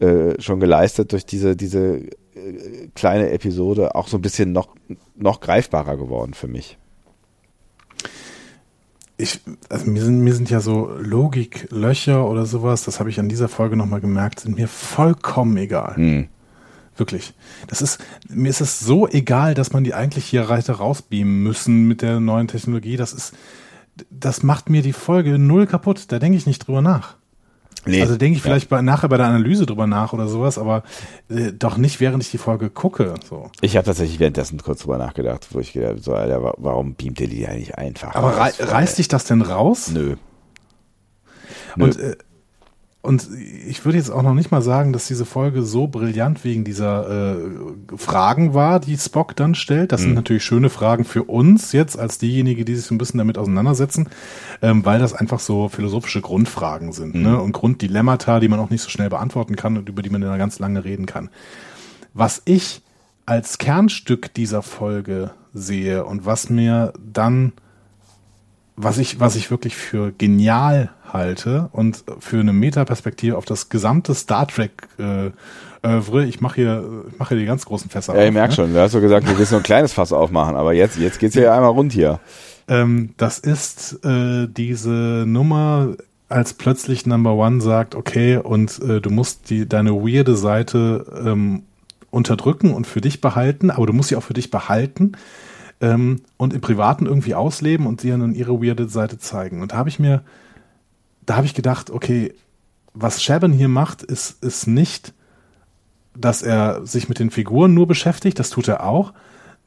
äh, 0.00 0.40
schon 0.40 0.60
geleistet, 0.60 1.12
durch 1.12 1.26
diese, 1.26 1.56
diese 1.56 1.96
äh, 1.96 2.88
kleine 2.94 3.30
Episode 3.30 3.94
auch 3.94 4.08
so 4.08 4.18
ein 4.18 4.22
bisschen 4.22 4.52
noch, 4.52 4.74
noch 5.16 5.40
greifbarer 5.40 5.96
geworden 5.96 6.34
für 6.34 6.48
mich. 6.48 6.78
Ich, 9.16 9.40
also 9.68 9.88
mir 9.90 10.02
sind, 10.02 10.20
mir 10.20 10.34
sind 10.34 10.50
ja 10.50 10.60
so 10.60 10.90
Logiklöcher 10.98 12.28
oder 12.28 12.46
sowas, 12.46 12.84
das 12.84 12.98
habe 12.98 13.10
ich 13.10 13.20
an 13.20 13.28
dieser 13.28 13.48
Folge 13.48 13.76
nochmal 13.76 14.00
gemerkt, 14.00 14.40
sind 14.40 14.56
mir 14.56 14.66
vollkommen 14.66 15.56
egal. 15.56 15.96
Hm. 15.96 16.28
Wirklich. 16.96 17.34
Das 17.66 17.82
ist, 17.82 17.98
mir 18.28 18.48
ist 18.48 18.60
es 18.60 18.80
so 18.80 19.08
egal, 19.08 19.54
dass 19.54 19.72
man 19.72 19.84
die 19.84 19.94
eigentlich 19.94 20.24
hier 20.24 20.48
weiter 20.48 20.74
rausbeamen 20.74 21.42
müssen 21.42 21.88
mit 21.88 22.02
der 22.02 22.20
neuen 22.20 22.48
Technologie. 22.48 22.96
Das 22.96 23.12
ist, 23.12 23.34
das 24.10 24.42
macht 24.42 24.70
mir 24.70 24.82
die 24.82 24.92
Folge 24.92 25.38
null 25.38 25.66
kaputt. 25.66 26.06
Da 26.08 26.18
denke 26.18 26.38
ich 26.38 26.46
nicht 26.46 26.66
drüber 26.66 26.82
nach. 26.82 27.16
Nee, 27.86 28.00
also 28.02 28.16
denke 28.16 28.36
ich 28.36 28.42
vielleicht 28.42 28.70
ja. 28.70 28.76
bei, 28.76 28.82
nachher 28.82 29.08
bei 29.08 29.16
der 29.16 29.26
Analyse 29.26 29.66
drüber 29.66 29.86
nach 29.86 30.12
oder 30.12 30.28
sowas, 30.28 30.58
aber 30.58 30.82
äh, 31.28 31.52
doch 31.52 31.76
nicht, 31.76 32.00
während 32.00 32.22
ich 32.22 32.30
die 32.30 32.38
Folge 32.38 32.70
gucke. 32.70 33.14
So. 33.28 33.50
Ich 33.60 33.76
habe 33.76 33.86
tatsächlich 33.86 34.20
währenddessen 34.20 34.62
kurz 34.62 34.80
drüber 34.80 34.98
nachgedacht, 34.98 35.48
wo 35.50 35.60
ich 35.60 35.72
gedacht 35.72 35.90
habe, 35.90 36.00
so, 36.00 36.14
Alter, 36.14 36.54
warum 36.58 36.94
beamt 36.94 37.20
ihr 37.20 37.28
die 37.28 37.46
eigentlich 37.46 37.76
einfach? 37.76 38.14
Aber 38.14 38.36
rei 38.36 38.52
reißt 38.58 38.98
dich 38.98 39.08
das 39.08 39.24
denn 39.24 39.42
raus? 39.42 39.90
Nö. 39.92 40.16
Nö. 41.76 41.84
Und 41.84 41.98
äh, 41.98 42.16
und 43.04 43.28
ich 43.68 43.84
würde 43.84 43.98
jetzt 43.98 44.08
auch 44.08 44.22
noch 44.22 44.32
nicht 44.32 44.50
mal 44.50 44.62
sagen, 44.62 44.94
dass 44.94 45.06
diese 45.06 45.26
Folge 45.26 45.62
so 45.62 45.88
brillant 45.88 46.42
wegen 46.42 46.64
dieser 46.64 47.36
äh, 47.36 47.96
Fragen 47.98 48.54
war, 48.54 48.80
die 48.80 48.96
Spock 48.96 49.36
dann 49.36 49.54
stellt. 49.54 49.92
Das 49.92 50.00
mhm. 50.00 50.04
sind 50.04 50.14
natürlich 50.14 50.42
schöne 50.42 50.70
Fragen 50.70 51.04
für 51.04 51.24
uns 51.24 51.72
jetzt 51.72 51.98
als 51.98 52.16
diejenigen, 52.16 52.64
die 52.64 52.74
sich 52.74 52.86
so 52.86 52.94
ein 52.94 52.98
bisschen 52.98 53.18
damit 53.18 53.36
auseinandersetzen, 53.36 54.08
ähm, 54.62 54.86
weil 54.86 55.00
das 55.00 55.12
einfach 55.12 55.38
so 55.38 55.68
philosophische 55.68 56.22
Grundfragen 56.22 56.92
sind 56.92 57.14
ne? 57.14 57.20
mhm. 57.20 57.26
ne? 57.26 57.40
und 57.42 57.52
Grunddilemmata, 57.52 58.40
die 58.40 58.48
man 58.48 58.58
auch 58.58 58.70
nicht 58.70 58.80
so 58.82 58.88
schnell 58.88 59.10
beantworten 59.10 59.54
kann 59.54 59.76
und 59.76 59.86
über 59.90 60.00
die 60.00 60.08
man 60.08 60.22
dann 60.22 60.38
ganz 60.38 60.58
lange 60.58 60.86
reden 60.86 61.04
kann. 61.04 61.28
Was 62.14 62.40
ich 62.46 62.80
als 63.26 63.58
Kernstück 63.58 64.32
dieser 64.32 64.62
Folge 64.62 65.32
sehe 65.52 66.06
und 66.06 66.24
was 66.24 66.48
mir 66.48 66.94
dann 66.98 67.52
was 68.76 68.98
ich, 68.98 69.20
was 69.20 69.36
ich 69.36 69.50
wirklich 69.50 69.76
für 69.76 70.12
genial 70.12 70.90
halte 71.12 71.68
und 71.72 72.04
für 72.18 72.40
eine 72.40 72.52
Metaperspektive 72.52 73.36
auf 73.36 73.44
das 73.44 73.68
gesamte 73.68 74.14
Star 74.14 74.48
Trek 74.48 74.88
äh, 74.98 75.30
äh, 75.84 76.24
ich 76.24 76.40
mache 76.40 76.56
hier, 76.56 76.84
ich 77.10 77.18
mache 77.18 77.30
hier 77.30 77.38
die 77.38 77.46
ganz 77.46 77.64
großen 77.66 77.90
Fässer 77.90 78.14
ja, 78.14 78.18
auf. 78.18 78.22
Ja, 78.22 78.28
ich 78.28 78.34
merke 78.34 78.50
ne? 78.50 78.56
schon, 78.56 78.72
du 78.72 78.80
hast 78.80 78.92
so 78.92 79.00
gesagt, 79.00 79.28
du 79.28 79.38
willst 79.38 79.52
nur 79.52 79.60
ein 79.60 79.64
kleines 79.64 79.92
Fass 79.92 80.12
aufmachen, 80.12 80.56
aber 80.56 80.72
jetzt, 80.72 80.98
jetzt 80.98 81.18
geht's 81.18 81.34
hier 81.34 81.52
einmal 81.52 81.70
rund 81.70 81.92
hier. 81.92 82.20
Ähm, 82.66 83.10
das 83.16 83.38
ist 83.38 84.04
äh, 84.04 84.48
diese 84.48 85.24
Nummer, 85.26 85.94
als 86.28 86.54
plötzlich 86.54 87.06
Number 87.06 87.34
One 87.34 87.60
sagt, 87.60 87.94
okay, 87.94 88.38
und 88.38 88.80
äh, 88.82 89.00
du 89.00 89.10
musst 89.10 89.50
die, 89.50 89.68
deine 89.68 89.92
weirde 89.92 90.36
Seite 90.36 91.04
ähm, 91.24 91.64
unterdrücken 92.10 92.72
und 92.72 92.86
für 92.86 93.00
dich 93.00 93.20
behalten, 93.20 93.70
aber 93.70 93.86
du 93.86 93.92
musst 93.92 94.08
sie 94.08 94.16
auch 94.16 94.22
für 94.22 94.34
dich 94.34 94.50
behalten 94.50 95.12
ähm, 95.84 96.22
und 96.38 96.54
im 96.54 96.62
Privaten 96.62 97.04
irgendwie 97.04 97.34
ausleben 97.34 97.86
und 97.86 98.00
sie 98.00 98.08
dann 98.08 98.34
ihre 98.34 98.62
weirde 98.62 98.88
Seite 98.88 99.18
zeigen. 99.18 99.60
Und 99.60 99.72
da 99.72 99.76
habe 99.76 99.90
ich 99.90 99.98
mir, 99.98 100.22
da 101.26 101.36
habe 101.36 101.46
ich 101.46 101.52
gedacht, 101.52 101.90
okay, 101.90 102.34
was 102.94 103.22
Shaban 103.22 103.52
hier 103.52 103.68
macht, 103.68 104.02
ist, 104.02 104.42
ist 104.42 104.66
nicht, 104.66 105.12
dass 106.16 106.42
er 106.42 106.86
sich 106.86 107.10
mit 107.10 107.18
den 107.18 107.30
Figuren 107.30 107.74
nur 107.74 107.86
beschäftigt, 107.86 108.38
das 108.38 108.48
tut 108.48 108.66
er 108.66 108.86
auch. 108.86 109.12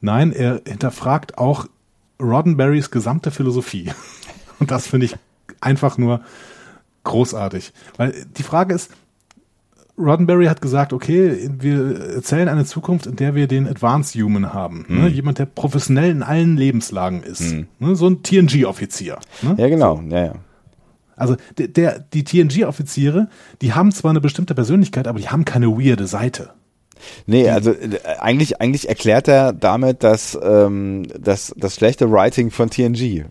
Nein, 0.00 0.32
er 0.32 0.60
hinterfragt 0.66 1.38
auch 1.38 1.66
Roddenberrys 2.20 2.90
gesamte 2.90 3.30
Philosophie. 3.30 3.92
Und 4.58 4.72
das 4.72 4.88
finde 4.88 5.06
ich 5.06 5.16
einfach 5.60 5.98
nur 5.98 6.22
großartig. 7.04 7.72
Weil 7.96 8.26
die 8.36 8.42
Frage 8.42 8.74
ist, 8.74 8.90
Roddenberry 9.98 10.46
hat 10.46 10.60
gesagt, 10.60 10.92
okay, 10.92 11.50
wir 11.58 12.14
erzählen 12.14 12.48
eine 12.48 12.64
Zukunft, 12.64 13.06
in 13.06 13.16
der 13.16 13.34
wir 13.34 13.48
den 13.48 13.66
Advanced 13.66 14.14
Human 14.20 14.52
haben. 14.52 14.86
Ne? 14.88 15.08
Mhm. 15.08 15.08
Jemand, 15.08 15.38
der 15.38 15.46
professionell 15.46 16.10
in 16.10 16.22
allen 16.22 16.56
Lebenslagen 16.56 17.22
ist. 17.22 17.52
Mhm. 17.52 17.66
Ne? 17.78 17.96
So 17.96 18.08
ein 18.08 18.22
TNG-Offizier. 18.22 19.18
Ne? 19.42 19.56
Ja, 19.58 19.68
genau. 19.68 19.96
So. 19.96 20.14
Ja, 20.14 20.24
ja. 20.26 20.32
Also 21.16 21.36
der, 21.58 21.68
der 21.68 21.98
die 21.98 22.24
TNG-Offiziere, 22.24 23.28
die 23.60 23.72
haben 23.72 23.90
zwar 23.92 24.10
eine 24.10 24.20
bestimmte 24.20 24.54
Persönlichkeit, 24.54 25.08
aber 25.08 25.18
die 25.18 25.28
haben 25.28 25.44
keine 25.44 25.66
weirde 25.68 26.06
Seite. 26.06 26.50
Nee, 27.26 27.48
also 27.50 27.72
äh, 27.72 27.98
eigentlich, 28.18 28.60
eigentlich 28.60 28.88
erklärt 28.88 29.28
er 29.28 29.52
damit 29.52 30.02
dass 30.02 30.38
ähm, 30.40 31.04
das, 31.18 31.54
das 31.56 31.74
schlechte 31.74 32.10
Writing 32.10 32.50
von 32.50 32.70
TNG. 32.70 33.24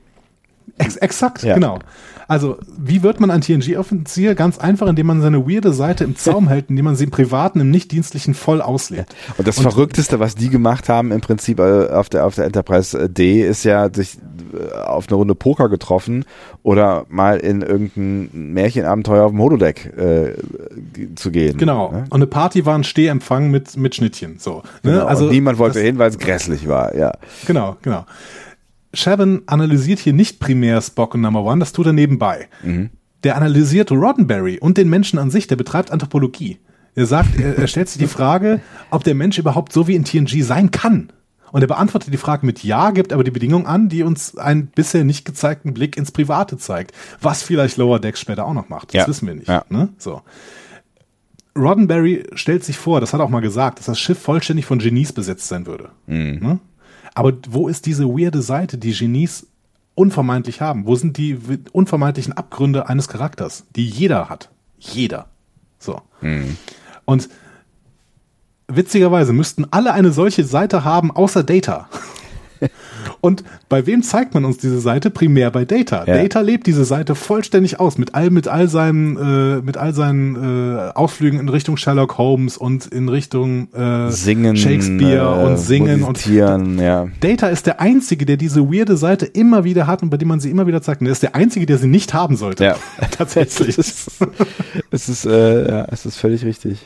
Ex 0.77 0.97
exakt, 0.97 1.43
ja. 1.43 1.55
genau. 1.55 1.79
Also, 2.27 2.57
wie 2.77 3.03
wird 3.03 3.19
man 3.19 3.31
ein 3.31 3.41
TNG-Offizier? 3.41 4.35
Ganz 4.35 4.57
einfach, 4.57 4.87
indem 4.87 5.07
man 5.07 5.21
seine 5.21 5.47
weirde 5.47 5.71
Seite 5.71 6.03
im 6.03 6.15
Zaum 6.17 6.49
hält, 6.49 6.69
indem 6.69 6.85
man 6.85 6.95
sie 6.95 7.05
im 7.05 7.11
privaten, 7.11 7.61
im 7.61 7.71
nicht-dienstlichen 7.71 8.33
voll 8.33 8.61
auslebt. 8.61 9.15
Und 9.37 9.47
das 9.47 9.57
und, 9.57 9.63
Verrückteste, 9.63 10.19
was 10.19 10.35
die 10.35 10.49
gemacht 10.49 10.89
haben, 10.89 11.11
im 11.11 11.21
Prinzip 11.21 11.59
äh, 11.59 11.87
auf 11.87 12.09
der, 12.09 12.25
auf 12.25 12.35
der 12.35 12.45
Enterprise 12.45 13.09
D, 13.09 13.47
ist 13.47 13.63
ja 13.63 13.89
sich 13.93 14.17
äh, 14.53 14.75
auf 14.75 15.07
eine 15.07 15.15
Runde 15.15 15.35
Poker 15.35 15.69
getroffen 15.69 16.25
oder 16.63 17.05
mal 17.07 17.37
in 17.37 17.61
irgendein 17.61 18.53
Märchenabenteuer 18.53 19.23
auf 19.23 19.31
dem 19.31 19.39
Holodeck 19.39 19.93
äh, 19.97 20.33
zu 21.15 21.31
gehen. 21.31 21.57
Genau. 21.57 21.91
Ne? 21.91 21.99
Und 22.09 22.13
eine 22.13 22.27
Party 22.27 22.65
war 22.65 22.75
ein 22.75 22.83
Stehempfang 22.83 23.49
mit, 23.51 23.77
mit 23.77 23.95
Schnittchen. 23.95 24.37
So, 24.39 24.63
ne? 24.83 24.91
genau. 24.91 25.05
Also, 25.05 25.25
und 25.25 25.31
niemand 25.31 25.59
wollte 25.59 25.79
hin, 25.79 25.97
weil 25.97 26.09
es 26.09 26.17
grässlich 26.17 26.67
war, 26.67 26.93
ja. 26.93 27.13
Genau, 27.45 27.77
genau. 27.81 28.05
Shabin 28.97 29.43
analysiert 29.45 29.99
hier 29.99 30.13
nicht 30.13 30.39
primär 30.39 30.81
Spock 30.81 31.15
und 31.15 31.21
Number 31.21 31.43
One, 31.43 31.59
das 31.59 31.73
tut 31.73 31.85
er 31.85 31.93
nebenbei. 31.93 32.47
Mhm. 32.63 32.89
Der 33.23 33.35
analysiert 33.35 33.91
Roddenberry 33.91 34.59
und 34.59 34.77
den 34.77 34.89
Menschen 34.89 35.19
an 35.19 35.31
sich, 35.31 35.47
der 35.47 35.55
betreibt 35.55 35.91
Anthropologie. 35.91 36.59
Er 36.95 37.05
sagt, 37.05 37.39
er, 37.39 37.57
er 37.57 37.67
stellt 37.67 37.89
sich 37.89 37.99
die 37.99 38.07
Frage, 38.07 38.59
ob 38.89 39.03
der 39.03 39.15
Mensch 39.15 39.37
überhaupt 39.37 39.71
so 39.71 39.87
wie 39.87 39.95
in 39.95 40.03
TNG 40.03 40.43
sein 40.43 40.71
kann. 40.71 41.11
Und 41.51 41.61
er 41.61 41.67
beantwortet 41.67 42.11
die 42.11 42.17
Frage 42.17 42.45
mit 42.45 42.63
Ja, 42.63 42.91
gibt 42.91 43.13
aber 43.13 43.23
die 43.23 43.31
Bedingung 43.31 43.67
an, 43.67 43.87
die 43.87 44.03
uns 44.03 44.37
einen 44.37 44.67
bisher 44.67 45.03
nicht 45.03 45.23
gezeigten 45.23 45.73
Blick 45.73 45.95
ins 45.95 46.11
Private 46.11 46.57
zeigt. 46.57 46.93
Was 47.21 47.43
vielleicht 47.43 47.77
Lower 47.77 47.99
Decks 47.99 48.19
später 48.19 48.45
auch 48.45 48.53
noch 48.53 48.69
macht. 48.69 48.89
Das 48.89 49.01
ja. 49.01 49.07
wissen 49.07 49.27
wir 49.27 49.35
nicht. 49.35 49.47
Ja. 49.47 49.63
Ne? 49.69 49.89
So. 49.97 50.21
Roddenberry 51.55 52.25
stellt 52.33 52.63
sich 52.63 52.77
vor, 52.77 52.99
das 52.99 53.13
hat 53.13 53.19
er 53.19 53.25
auch 53.25 53.29
mal 53.29 53.39
gesagt, 53.39 53.79
dass 53.79 53.85
das 53.85 53.99
Schiff 53.99 54.19
vollständig 54.19 54.65
von 54.65 54.79
Genies 54.79 55.13
besetzt 55.13 55.47
sein 55.47 55.65
würde. 55.65 55.89
Mhm. 56.05 56.39
Ne? 56.41 56.59
Aber 57.17 57.33
wo 57.49 57.67
ist 57.67 57.87
diese 57.87 58.05
weirde 58.07 58.43
Seite, 58.43 58.77
die 58.77 58.93
Genies 58.93 59.47
unvermeidlich 59.95 60.61
haben? 60.61 60.85
Wo 60.85 60.93
sind 60.93 61.17
die 61.17 61.39
unvermeidlichen 61.71 62.33
Abgründe 62.33 62.87
eines 62.89 63.07
Charakters, 63.07 63.65
die 63.75 63.87
jeder 63.89 64.29
hat? 64.29 64.51
Jeder. 64.77 65.25
So. 65.79 65.99
Mhm. 66.21 66.57
Und 67.05 67.27
witzigerweise 68.67 69.33
müssten 69.33 69.65
alle 69.71 69.93
eine 69.93 70.11
solche 70.11 70.43
Seite 70.43 70.83
haben, 70.83 71.09
außer 71.09 71.43
Data. 71.43 71.89
Und 73.21 73.43
bei 73.69 73.85
wem 73.85 74.03
zeigt 74.03 74.33
man 74.33 74.45
uns 74.45 74.57
diese 74.57 74.79
Seite? 74.79 75.09
Primär 75.09 75.51
bei 75.51 75.65
Data. 75.65 76.05
Ja. 76.05 76.15
Data 76.15 76.41
lebt 76.41 76.67
diese 76.67 76.85
Seite 76.85 77.15
vollständig 77.15 77.79
aus 77.79 77.97
mit 77.97 78.15
all 78.15 78.29
mit 78.29 78.47
all 78.47 78.67
seinen 78.67 79.17
äh, 79.17 79.61
mit 79.61 79.77
all 79.77 79.93
seinen 79.93 80.35
äh, 80.35 80.91
Ausflügen 80.93 81.39
in 81.39 81.49
Richtung 81.49 81.77
Sherlock 81.77 82.17
Holmes 82.17 82.57
und 82.57 82.87
in 82.87 83.09
Richtung 83.09 83.73
äh, 83.73 84.11
Singen, 84.11 84.55
Shakespeare 84.55 85.41
äh, 85.41 85.45
und 85.45 85.57
Singen 85.57 86.03
und 86.03 86.25
ja. 86.27 87.07
Data 87.19 87.47
ist 87.47 87.65
der 87.65 87.79
einzige, 87.79 88.25
der 88.25 88.37
diese 88.37 88.71
weirde 88.71 88.97
Seite 88.97 89.25
immer 89.25 89.63
wieder 89.63 89.87
hat 89.87 90.03
und 90.03 90.09
bei 90.09 90.17
dem 90.17 90.27
man 90.27 90.39
sie 90.39 90.49
immer 90.49 90.67
wieder 90.67 90.81
zeigt. 90.81 91.01
Und 91.01 91.07
er 91.07 91.13
ist 91.13 91.23
der 91.23 91.35
einzige, 91.35 91.65
der 91.65 91.77
sie 91.77 91.87
nicht 91.87 92.13
haben 92.13 92.35
sollte. 92.35 92.63
Ja. 92.63 92.75
tatsächlich. 93.11 93.77
Es 93.87 94.07
ist, 94.07 94.19
es 94.91 95.09
ist, 95.09 95.25
äh, 95.25 95.69
ja, 95.69 95.87
es 95.91 96.05
ist 96.05 96.17
völlig 96.17 96.43
richtig. 96.43 96.79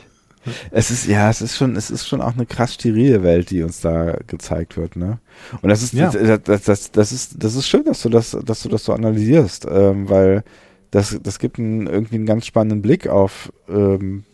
Es 0.70 0.90
ist, 0.90 1.06
ja, 1.06 1.30
es 1.30 1.40
ist 1.40 1.56
schon, 1.56 1.76
es 1.76 1.90
ist 1.90 2.06
schon 2.08 2.20
auch 2.20 2.34
eine 2.34 2.46
krass 2.46 2.74
sterile 2.74 3.22
Welt, 3.22 3.50
die 3.50 3.62
uns 3.62 3.80
da 3.80 4.16
gezeigt 4.26 4.76
wird, 4.76 4.96
ne? 4.96 5.18
Und 5.60 5.68
das 5.68 5.82
ist, 5.82 5.92
Ja. 5.92 6.10
das, 6.10 6.42
das, 6.42 6.62
das, 6.62 6.90
das 6.90 7.12
ist, 7.12 7.34
das 7.42 7.54
ist 7.54 7.68
schön, 7.68 7.84
dass 7.84 8.02
du 8.02 8.08
das, 8.08 8.36
dass 8.44 8.62
du 8.62 8.68
das 8.68 8.84
so 8.84 8.92
analysierst, 8.92 9.66
ähm, 9.70 10.08
weil 10.08 10.42
das, 10.90 11.18
das 11.22 11.38
gibt 11.38 11.58
einen, 11.58 11.86
irgendwie 11.86 12.16
einen 12.16 12.26
ganz 12.26 12.46
spannenden 12.46 12.82
Blick 12.82 13.06
auf, 13.08 13.52
ähm, 13.68 14.24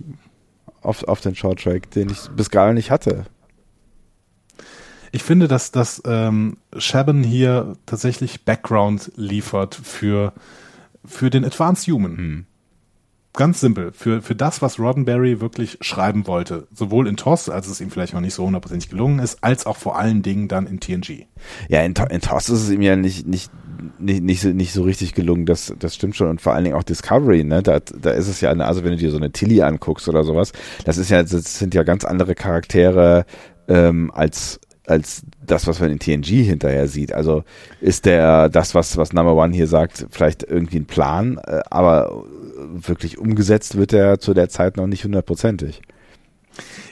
auf, 0.81 1.05
auf 1.05 1.21
den 1.21 1.35
Short 1.35 1.63
Track, 1.63 1.91
den 1.91 2.11
ich 2.11 2.29
bis 2.37 2.51
gerade 2.51 2.75
nicht 2.75 2.91
hatte. 2.91 3.25
Ich 5.13 5.23
finde, 5.23 5.49
dass, 5.49 5.71
dass 5.73 6.03
ähm, 6.05 6.59
Shaban 6.77 7.23
hier 7.23 7.77
tatsächlich 7.87 8.45
Background 8.45 9.11
liefert 9.17 9.75
für, 9.75 10.35
für 11.05 11.31
den 11.31 11.45
Advanced 11.45 11.87
Human. 11.89 12.17
Hm. 12.17 12.47
Ganz 13.39 13.61
simpel. 13.61 13.93
Für, 13.93 14.21
für 14.21 14.35
das, 14.35 14.63
was 14.63 14.81
Roddenberry 14.81 15.41
wirklich 15.41 15.79
schreiben 15.81 16.27
wollte. 16.27 16.67
Sowohl 16.75 17.07
in 17.07 17.17
TOS, 17.17 17.49
als 17.49 17.69
es 17.69 17.81
ihm 17.81 17.89
vielleicht 17.89 18.13
noch 18.13 18.21
nicht 18.21 18.35
so 18.35 18.45
hundertprozentig 18.45 18.91
gelungen 18.91 19.21
ist, 19.21 19.45
als 19.45 19.65
auch 19.65 19.77
vor 19.77 19.97
allen 19.97 20.23
Dingen 20.23 20.49
dann 20.49 20.67
in 20.67 20.81
TNG. 20.81 21.27
Ja, 21.69 21.83
in, 21.83 21.95
in 22.11 22.21
TOS 22.21 22.49
ist 22.49 22.63
es 22.63 22.71
ihm 22.71 22.83
ja 22.83 22.97
nicht, 22.97 23.29
nicht, 23.29 23.53
nicht, 24.01 24.25
nicht, 24.25 24.41
so, 24.41 24.49
nicht 24.49 24.73
so 24.73 24.83
richtig 24.83 25.15
gelungen, 25.15 25.47
das, 25.47 25.73
das 25.79 25.95
stimmt 25.95 26.17
schon. 26.17 26.27
Und 26.27 26.41
vor 26.41 26.55
allen 26.55 26.65
Dingen 26.65 26.75
auch 26.75 26.83
Discovery, 26.83 27.45
ne? 27.45 27.63
Da, 27.63 27.79
da 27.79 28.11
ist 28.11 28.27
es 28.27 28.41
ja, 28.41 28.51
eine, 28.51 28.67
also 28.67 28.83
wenn 28.83 28.91
du 28.91 28.97
dir 28.97 29.13
so 29.13 29.19
eine 29.19 29.31
Tilly 29.31 29.63
anguckst 29.63 30.09
oder 30.09 30.25
sowas, 30.25 30.51
das 30.85 30.99
ist 30.99 31.09
ja, 31.09 31.23
das 31.23 31.61
sind 31.61 31.75
ja 31.75 31.85
ganz 31.85 32.05
andere 32.05 32.35
Charaktere 32.35 33.25
ähm, 33.69 34.11
als 34.13 34.59
als 34.89 35.23
das, 35.45 35.67
was 35.67 35.81
man 35.81 35.91
in 35.91 35.99
TNG 35.99 36.45
hinterher 36.45 36.89
sieht. 36.89 37.13
Also 37.13 37.45
ist 37.81 38.07
der, 38.07 38.49
das, 38.49 38.75
was, 38.75 38.97
was 38.97 39.13
Number 39.13 39.35
One 39.35 39.55
hier 39.55 39.67
sagt, 39.67 40.07
vielleicht 40.11 40.43
irgendwie 40.43 40.79
ein 40.79 40.87
Plan, 40.87 41.39
äh, 41.47 41.61
aber 41.71 42.25
wirklich 42.71 43.19
umgesetzt 43.19 43.77
wird 43.77 43.93
er 43.93 44.19
zu 44.21 44.35
der 44.35 44.49
Zeit 44.49 44.77
noch 44.77 44.87
nicht 44.87 45.05
hundertprozentig. 45.05 45.83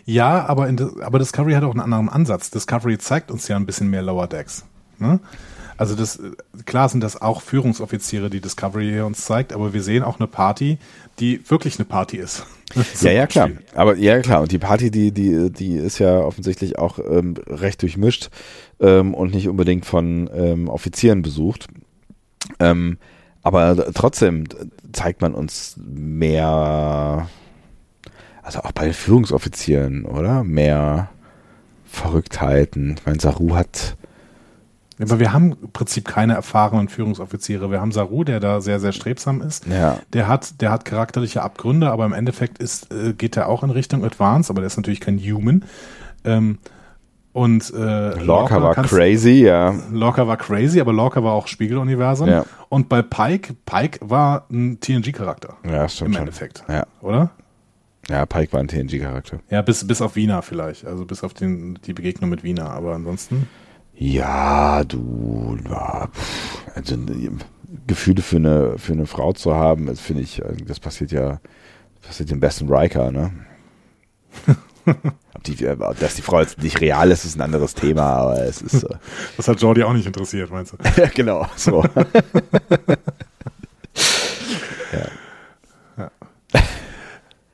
Ja, 0.04 0.46
aber, 0.46 0.68
in, 0.68 0.78
aber 1.00 1.18
Discovery 1.18 1.54
hat 1.54 1.64
auch 1.64 1.72
einen 1.72 1.80
anderen 1.80 2.08
Ansatz. 2.08 2.50
Discovery 2.50 2.98
zeigt 2.98 3.30
uns 3.30 3.48
ja 3.48 3.56
ein 3.56 3.66
bisschen 3.66 3.90
mehr 3.90 4.02
Lower 4.02 4.28
Decks. 4.28 4.64
Ne? 4.98 5.20
Also 5.76 5.94
das, 5.94 6.20
klar 6.64 6.88
sind 6.88 7.02
das 7.02 7.20
auch 7.20 7.42
Führungsoffiziere, 7.42 8.30
die 8.30 8.40
Discovery 8.40 8.88
hier 8.90 9.04
uns 9.04 9.24
zeigt, 9.24 9.52
aber 9.52 9.74
wir 9.74 9.82
sehen 9.82 10.02
auch 10.02 10.18
eine 10.18 10.26
Party, 10.26 10.78
die 11.18 11.40
wirklich 11.50 11.78
eine 11.78 11.84
Party 11.84 12.16
ist. 12.16 12.46
ja, 13.00 13.10
ja, 13.10 13.26
klar. 13.26 13.50
Aber 13.74 13.96
ja, 13.96 14.20
klar. 14.20 14.42
Und 14.42 14.52
die 14.52 14.58
Party, 14.58 14.90
die, 14.90 15.12
die, 15.12 15.50
die 15.50 15.76
ist 15.76 15.98
ja 15.98 16.18
offensichtlich 16.18 16.78
auch 16.78 16.98
ähm, 16.98 17.34
recht 17.46 17.82
durchmischt 17.82 18.30
ähm, 18.80 19.14
und 19.14 19.34
nicht 19.34 19.48
unbedingt 19.48 19.84
von 19.84 20.30
ähm, 20.34 20.68
Offizieren 20.68 21.22
besucht. 21.22 21.68
Ähm, 22.58 22.98
aber 23.46 23.76
trotzdem 23.94 24.42
zeigt 24.92 25.20
man 25.20 25.32
uns 25.32 25.76
mehr, 25.78 27.28
also 28.42 28.58
auch 28.58 28.72
bei 28.72 28.92
Führungsoffizieren, 28.92 30.04
oder? 30.04 30.42
Mehr 30.42 31.10
Verrücktheiten. 31.84 32.96
Ich 32.98 33.06
meine, 33.06 33.20
Saru 33.20 33.54
hat 33.54 33.96
Aber 34.98 35.20
wir 35.20 35.32
haben 35.32 35.56
im 35.62 35.70
Prinzip 35.70 36.08
keine 36.08 36.34
erfahrenen 36.34 36.88
Führungsoffiziere. 36.88 37.70
Wir 37.70 37.80
haben 37.80 37.92
Saru, 37.92 38.24
der 38.24 38.40
da 38.40 38.60
sehr, 38.60 38.80
sehr 38.80 38.90
strebsam 38.90 39.40
ist. 39.42 39.66
Ja. 39.66 40.00
Der 40.12 40.26
hat, 40.26 40.60
der 40.60 40.72
hat 40.72 40.84
charakterliche 40.84 41.42
Abgründe, 41.42 41.92
aber 41.92 42.04
im 42.04 42.14
Endeffekt 42.14 42.58
ist, 42.58 42.92
äh, 42.92 43.12
geht 43.12 43.36
er 43.36 43.48
auch 43.48 43.62
in 43.62 43.70
Richtung 43.70 44.04
Advance, 44.04 44.50
aber 44.50 44.60
der 44.60 44.66
ist 44.66 44.76
natürlich 44.76 45.00
kein 45.00 45.20
Human. 45.20 45.64
Ähm, 46.24 46.58
und 47.36 47.70
äh, 47.74 48.14
Lorca 48.18 48.62
war 48.62 48.74
crazy, 48.76 49.44
ja. 49.44 49.74
Lorca 49.92 50.26
war 50.26 50.38
crazy, 50.38 50.80
aber 50.80 50.94
Lorca 50.94 51.22
war 51.22 51.34
auch 51.34 51.48
Spiegeluniversum. 51.48 52.30
Ja. 52.30 52.46
Und 52.70 52.88
bei 52.88 53.02
Pike, 53.02 53.54
Pike 53.66 53.98
war 54.00 54.46
ein 54.50 54.80
TNG-Charakter. 54.80 55.54
Ja, 55.62 55.86
stimmt 55.86 56.08
Im 56.08 56.14
schon. 56.14 56.22
Endeffekt. 56.22 56.64
Ja. 56.66 56.86
Oder? 57.02 57.32
Ja, 58.08 58.24
Pike 58.24 58.54
war 58.54 58.60
ein 58.60 58.68
TNG-Charakter. 58.68 59.40
Ja, 59.50 59.60
bis, 59.60 59.86
bis 59.86 60.00
auf 60.00 60.16
Wiener 60.16 60.40
vielleicht. 60.40 60.86
Also 60.86 61.04
bis 61.04 61.22
auf 61.22 61.34
den, 61.34 61.78
die 61.84 61.92
Begegnung 61.92 62.30
mit 62.30 62.42
Wiener. 62.42 62.70
Aber 62.70 62.94
ansonsten. 62.94 63.46
Ja, 63.94 64.82
du, 64.84 65.58
also 66.74 66.96
Gefühle 67.86 68.22
für 68.22 68.36
eine 68.36 68.78
für 68.78 68.94
eine 68.94 69.04
Frau 69.04 69.34
zu 69.34 69.54
haben, 69.54 69.84
das 69.84 70.00
finde 70.00 70.22
ich, 70.22 70.40
äh, 70.40 70.54
das 70.66 70.80
passiert 70.80 71.12
ja, 71.12 71.40
das 72.00 72.06
passiert 72.06 72.30
dem 72.30 72.40
besten 72.40 72.72
Riker, 72.72 73.12
ne? 73.12 73.30
Ob 74.86 75.42
die, 75.44 75.64
äh, 75.64 75.76
dass 75.98 76.14
die 76.14 76.22
Frau 76.22 76.40
jetzt 76.40 76.62
nicht 76.62 76.80
real 76.80 77.10
ist, 77.10 77.24
ist 77.24 77.36
ein 77.36 77.42
anderes 77.42 77.74
Thema, 77.74 78.02
aber 78.02 78.40
es 78.42 78.62
ist 78.62 78.84
äh, 78.84 78.94
Das 79.36 79.48
hat 79.48 79.60
Jordi 79.60 79.82
auch 79.82 79.92
nicht 79.92 80.06
interessiert, 80.06 80.50
meinst 80.50 80.72
du? 80.72 80.76
ja, 81.00 81.08
genau 81.14 81.46
so. 81.56 81.84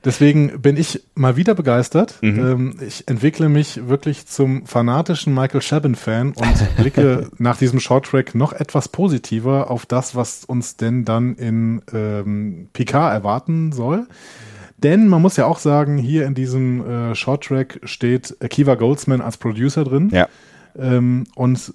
Deswegen 0.04 0.60
bin 0.60 0.76
ich 0.76 1.04
mal 1.14 1.36
wieder 1.36 1.54
begeistert. 1.54 2.18
Mhm. 2.22 2.38
Ähm, 2.38 2.76
ich 2.84 3.06
entwickle 3.06 3.48
mich 3.48 3.88
wirklich 3.88 4.26
zum 4.26 4.66
fanatischen 4.66 5.32
Michael 5.32 5.60
Chabon-Fan 5.60 6.32
und 6.32 6.76
blicke 6.76 7.28
nach 7.38 7.56
diesem 7.56 7.78
Shorttrack 7.78 8.34
noch 8.34 8.52
etwas 8.52 8.88
positiver 8.88 9.70
auf 9.70 9.86
das, 9.86 10.16
was 10.16 10.44
uns 10.44 10.76
denn 10.76 11.04
dann 11.04 11.36
in 11.36 11.82
ähm, 11.92 12.68
Picard 12.72 13.14
erwarten 13.14 13.70
soll. 13.70 14.08
Denn 14.82 15.08
man 15.08 15.22
muss 15.22 15.36
ja 15.36 15.46
auch 15.46 15.58
sagen, 15.58 15.96
hier 15.98 16.26
in 16.26 16.34
diesem 16.34 16.84
äh, 16.86 17.14
Shorttrack 17.14 17.80
steht 17.84 18.36
Akiva 18.42 18.74
Goldsman 18.74 19.20
als 19.20 19.36
Producer 19.36 19.84
drin. 19.84 20.10
Ja, 20.12 20.28
Ähm, 20.78 21.24
und 21.34 21.74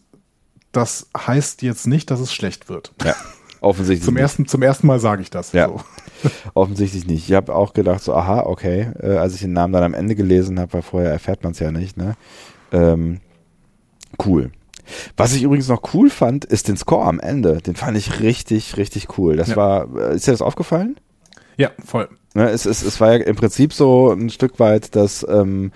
das 0.71 1.07
heißt 1.17 1.61
jetzt 1.61 1.88
nicht, 1.88 2.11
dass 2.11 2.19
es 2.19 2.34
schlecht 2.34 2.69
wird. 2.69 2.93
ja. 3.03 3.15
Offensichtlich 3.59 4.05
Zum 4.05 4.13
nicht. 4.13 4.21
ersten, 4.21 4.45
zum 4.47 4.61
ersten 4.61 4.85
Mal 4.85 4.99
sage 4.99 5.23
ich 5.23 5.31
das. 5.31 5.51
Ja. 5.51 5.67
So. 5.67 5.81
Offensichtlich 6.53 7.07
nicht. 7.07 7.27
Ich 7.27 7.34
habe 7.35 7.55
auch 7.55 7.73
gedacht, 7.73 8.03
so, 8.03 8.13
aha, 8.13 8.41
okay, 8.41 8.91
äh, 9.01 9.17
als 9.17 9.34
ich 9.34 9.41
den 9.41 9.53
Namen 9.53 9.73
dann 9.73 9.81
am 9.84 9.93
Ende 9.95 10.13
gelesen 10.13 10.59
habe, 10.59 10.73
weil 10.73 10.81
vorher 10.84 11.11
erfährt 11.11 11.41
man 11.43 11.53
es 11.53 11.59
ja 11.59 11.71
nicht, 11.71 11.97
ne? 11.97 12.15
Ähm, 12.71 13.19
cool. 14.23 14.51
Was 15.17 15.34
ich 15.34 15.41
übrigens 15.41 15.67
noch 15.69 15.93
cool 15.95 16.11
fand, 16.11 16.45
ist 16.45 16.67
den 16.67 16.77
Score 16.77 17.05
am 17.05 17.19
Ende. 17.19 17.57
Den 17.57 17.75
fand 17.75 17.97
ich 17.97 18.19
richtig, 18.19 18.77
richtig 18.77 19.17
cool. 19.17 19.35
Das 19.38 19.49
Ja. 19.49 19.55
war, 19.55 19.88
äh, 19.97 20.15
ist 20.15 20.27
dir 20.27 20.31
das 20.31 20.41
aufgefallen? 20.43 20.99
ja, 21.57 21.71
voll. 21.84 22.09
Ne, 22.38 22.51
es, 22.51 22.68
es, 22.68 22.84
es 22.84 23.01
war 23.01 23.14
ja 23.18 23.23
im 23.26 23.35
Prinzip 23.35 23.73
so 23.73 24.11
ein 24.11 24.30
Stück 24.30 24.59
weit 24.59 24.95
das, 24.95 25.26
ähm, 25.27 25.72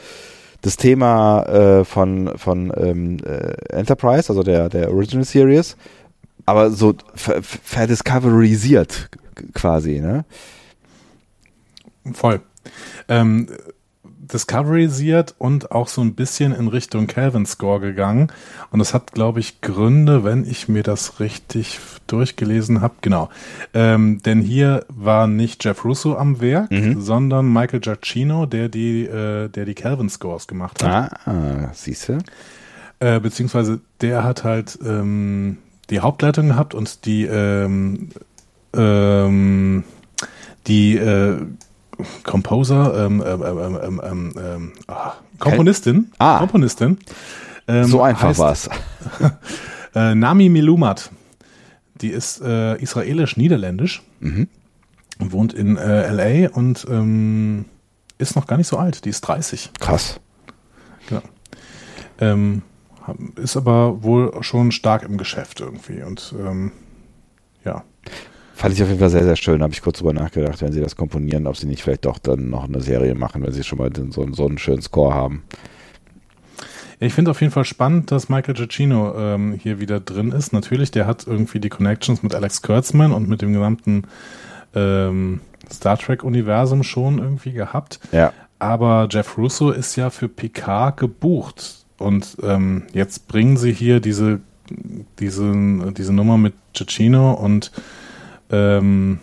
das 0.61 0.77
Thema 0.77 1.41
äh, 1.47 1.85
von, 1.85 2.37
von 2.37 2.71
ähm, 2.77 3.17
äh, 3.25 3.53
Enterprise, 3.75 4.29
also 4.29 4.43
der, 4.43 4.69
der 4.69 4.91
Original 4.91 5.25
Series, 5.25 5.75
aber 6.45 6.69
so 6.69 6.93
ver- 7.15 7.41
ver- 7.41 7.59
verdiscoverisiert 7.63 9.09
quasi, 9.55 10.01
ne? 10.01 10.23
Voll. 12.13 12.41
Ähm, 13.07 13.47
Discoverysiert 14.03 15.33
und 15.39 15.71
auch 15.71 15.87
so 15.87 16.01
ein 16.01 16.13
bisschen 16.13 16.53
in 16.53 16.67
Richtung 16.67 17.07
Calvin 17.07 17.47
Score 17.47 17.79
gegangen. 17.79 18.31
Und 18.69 18.77
das 18.77 18.93
hat, 18.93 19.13
glaube 19.13 19.39
ich, 19.39 19.61
Gründe, 19.61 20.23
wenn 20.23 20.45
ich 20.45 20.67
mir 20.67 20.83
das 20.83 21.19
richtig 21.19 21.79
durchgelesen 22.11 22.81
habe. 22.81 22.95
Genau. 23.01 23.29
Ähm, 23.73 24.21
denn 24.23 24.41
hier 24.41 24.85
war 24.89 25.27
nicht 25.27 25.63
Jeff 25.63 25.85
Russo 25.85 26.15
am 26.17 26.41
Werk, 26.41 26.71
Mhm. 26.71 27.01
sondern 27.01 27.51
Michael 27.51 27.79
Giacchino, 27.79 28.45
der 28.45 28.69
die, 28.69 29.05
äh, 29.05 29.47
der 29.49 29.65
die 29.65 29.73
Calvin 29.75 30.09
Scores 30.09 30.47
gemacht 30.47 30.83
hat. 30.83 31.11
Ah, 31.25 31.69
siehst 31.73 32.09
du? 32.09 32.17
Äh, 32.99 33.19
beziehungsweise 33.19 33.79
der 34.01 34.23
hat 34.23 34.43
halt 34.43 34.77
ähm, 34.85 35.57
die 35.89 35.99
Hauptleitung 36.01 36.49
gehabt 36.49 36.73
und 36.75 37.05
die 37.05 37.25
ähm, 37.25 38.09
ähm, 38.75 39.83
die 40.67 40.97
äh, 40.97 41.37
Composer, 42.23 43.05
ähm, 43.05 43.23
ähm, 43.25 43.43
ähm, 43.43 43.79
ähm, 43.83 44.01
ähm, 44.03 44.33
ähm, 44.37 44.71
ah, 44.87 45.13
Komponistin, 45.39 46.11
Ah. 46.17 46.39
Komponistin. 46.39 46.97
ähm, 47.67 47.83
so 47.85 48.01
einfach 48.01 48.29
heißt, 48.29 48.39
war's. 48.39 48.69
Äh, 49.93 50.15
Nami 50.15 50.47
Milumat. 50.47 51.11
Die 52.01 52.09
ist 52.09 52.41
äh, 52.41 52.75
israelisch-niederländisch 52.81 54.01
Mhm. 54.19 54.47
und 55.19 55.31
wohnt 55.31 55.53
in 55.53 55.77
äh, 55.77 56.11
LA 56.11 56.49
und 56.49 56.85
ähm, 56.89 57.65
ist 58.17 58.35
noch 58.35 58.47
gar 58.47 58.57
nicht 58.57 58.67
so 58.67 58.77
alt. 58.77 59.05
Die 59.05 59.09
ist 59.09 59.21
30. 59.21 59.71
Krass. 59.79 60.19
Genau. 61.07 61.21
Ähm, 62.19 62.61
ist 63.35 63.57
aber 63.57 64.03
wohl 64.03 64.31
schon 64.43 64.71
stark 64.71 65.03
im 65.03 65.17
Geschäft 65.17 65.59
irgendwie 65.59 66.03
und 66.03 66.33
ähm, 66.39 66.71
ja. 67.65 67.83
Fand 68.53 68.75
ich 68.75 68.83
auf 68.83 68.89
jeden 68.89 68.99
Fall 68.99 69.09
sehr, 69.09 69.23
sehr 69.23 69.35
schön. 69.35 69.63
Habe 69.63 69.73
ich 69.73 69.81
kurz 69.81 69.97
drüber 69.97 70.13
nachgedacht, 70.13 70.61
wenn 70.61 70.71
sie 70.71 70.81
das 70.81 70.95
komponieren, 70.95 71.47
ob 71.47 71.57
sie 71.57 71.65
nicht 71.65 71.81
vielleicht 71.81 72.05
doch 72.05 72.19
dann 72.19 72.51
noch 72.51 72.65
eine 72.65 72.79
Serie 72.81 73.15
machen, 73.15 73.41
wenn 73.43 73.51
sie 73.53 73.63
schon 73.63 73.79
mal 73.79 73.89
den, 73.89 74.11
so, 74.11 74.31
so 74.33 74.45
einen 74.47 74.59
schönen 74.59 74.83
Score 74.83 75.15
haben. 75.15 75.43
Ich 77.07 77.13
finde 77.13 77.31
auf 77.31 77.41
jeden 77.41 77.51
Fall 77.51 77.65
spannend, 77.65 78.11
dass 78.11 78.29
Michael 78.29 78.53
Giacchino 78.53 79.15
ähm, 79.17 79.53
hier 79.53 79.79
wieder 79.79 79.99
drin 79.99 80.31
ist. 80.31 80.53
Natürlich, 80.53 80.91
der 80.91 81.07
hat 81.07 81.25
irgendwie 81.25 81.59
die 81.59 81.69
Connections 81.69 82.21
mit 82.21 82.35
Alex 82.35 82.61
Kurtzman 82.61 83.11
und 83.11 83.27
mit 83.27 83.41
dem 83.41 83.53
gesamten 83.53 84.03
ähm, 84.75 85.41
Star 85.71 85.97
Trek-Universum 85.97 86.83
schon 86.83 87.17
irgendwie 87.17 87.53
gehabt. 87.53 87.99
Ja. 88.11 88.33
Aber 88.59 89.07
Jeff 89.09 89.35
Russo 89.37 89.71
ist 89.71 89.95
ja 89.95 90.11
für 90.11 90.29
Picard 90.29 90.97
gebucht. 90.97 91.85
Und 91.97 92.37
ähm, 92.43 92.83
jetzt 92.93 93.27
bringen 93.27 93.57
sie 93.57 93.73
hier 93.73 93.99
diese, 93.99 94.39
diese, 95.17 95.91
diese 95.97 96.13
Nummer 96.13 96.37
mit 96.37 96.53
Giacchino 96.73 97.33
und 97.33 97.71
ähm, 98.51 99.19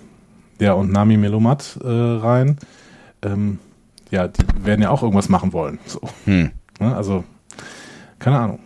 ja, 0.58 0.72
und 0.72 0.90
Nami 0.90 1.16
Melomat 1.16 1.78
äh, 1.82 1.88
rein. 1.88 2.58
Ähm, 3.22 3.60
ja, 4.10 4.26
die 4.26 4.42
werden 4.64 4.82
ja 4.82 4.90
auch 4.90 5.02
irgendwas 5.04 5.28
machen 5.28 5.52
wollen. 5.52 5.78
So. 5.86 6.00
Hm. 6.24 6.50
Ne? 6.80 6.96
Also, 6.96 7.22
keine 8.18 8.38
Ahnung. 8.38 8.58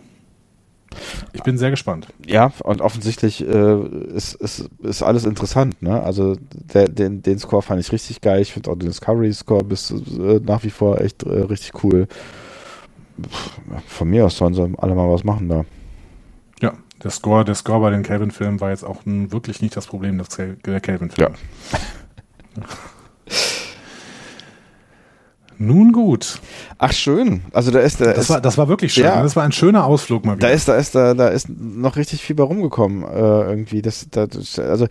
Ich 1.33 1.43
bin 1.43 1.57
sehr 1.57 1.71
gespannt. 1.71 2.07
Ja, 2.25 2.51
und 2.63 2.81
offensichtlich 2.81 3.41
äh, 3.41 3.85
ist, 4.15 4.35
ist, 4.35 4.69
ist 4.81 5.01
alles 5.01 5.25
interessant. 5.25 5.81
Ne? 5.81 6.01
Also 6.01 6.37
der, 6.51 6.87
den, 6.87 7.21
den 7.23 7.39
Score 7.39 7.61
fand 7.61 7.81
ich 7.81 7.91
richtig 7.91 8.21
geil. 8.21 8.41
Ich 8.41 8.53
finde 8.53 8.69
auch 8.69 8.77
den 8.77 8.89
Discovery-Score 8.89 9.63
bis 9.63 9.91
äh, 9.91 10.39
nach 10.43 10.63
wie 10.63 10.69
vor 10.69 11.01
echt 11.01 11.23
äh, 11.23 11.29
richtig 11.29 11.83
cool. 11.83 12.07
Von 13.87 14.09
mir 14.09 14.25
aus 14.25 14.37
sollen 14.37 14.53
sie 14.53 14.73
alle 14.77 14.95
mal 14.95 15.09
was 15.09 15.23
machen 15.23 15.49
da. 15.49 15.65
Ja, 16.61 16.73
der 17.03 17.11
Score, 17.11 17.43
der 17.43 17.55
Score 17.55 17.79
bei 17.79 17.89
den 17.89 18.03
Calvin-Filmen 18.03 18.61
war 18.61 18.69
jetzt 18.69 18.83
auch 18.83 19.01
wirklich 19.05 19.61
nicht 19.61 19.75
das 19.75 19.87
Problem 19.87 20.17
des, 20.17 20.29
der 20.29 20.79
Calvin-Filme. 20.79 21.35
Ja. 22.55 22.63
Nun 25.65 25.91
gut. 25.91 26.39
Ach 26.77 26.91
schön. 26.91 27.41
Also 27.53 27.71
da 27.71 27.79
ist 27.79 28.01
da 28.01 28.05
Das 28.05 28.17
ist, 28.17 28.29
war, 28.29 28.41
das 28.41 28.57
war 28.57 28.67
wirklich 28.67 28.93
schön. 28.93 29.05
Ja. 29.05 29.21
Das 29.21 29.35
war 29.35 29.43
ein 29.43 29.51
schöner 29.51 29.85
Ausflug 29.85 30.25
mal 30.25 30.37
wieder. 30.37 30.47
da 30.47 30.53
ist 30.53 30.67
da 30.67 30.75
ist 30.75 30.95
da 30.95 31.13
da 31.13 31.29
ist 31.29 31.47
noch 31.49 31.95
richtig 31.95 32.21
viel 32.21 32.35
bei 32.35 32.43
rumgekommen 32.43 33.03
äh, 33.03 33.49
irgendwie. 33.49 33.81
Das, 33.81 34.07
da, 34.11 34.27
das 34.27 34.59
also 34.59 34.87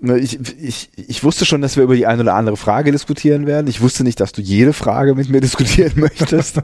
ne, 0.00 0.18
ich, 0.18 0.38
ich, 0.58 0.90
ich 0.96 1.24
wusste 1.24 1.44
schon, 1.44 1.60
dass 1.60 1.76
wir 1.76 1.84
über 1.84 1.94
die 1.96 2.06
eine 2.06 2.22
oder 2.22 2.34
andere 2.34 2.56
Frage 2.56 2.92
diskutieren 2.92 3.46
werden. 3.46 3.66
Ich 3.66 3.80
wusste 3.80 4.04
nicht, 4.04 4.20
dass 4.20 4.32
du 4.32 4.40
jede 4.40 4.72
Frage 4.72 5.14
mit 5.14 5.28
mir 5.28 5.40
diskutieren 5.40 5.92
möchtest. 5.96 6.60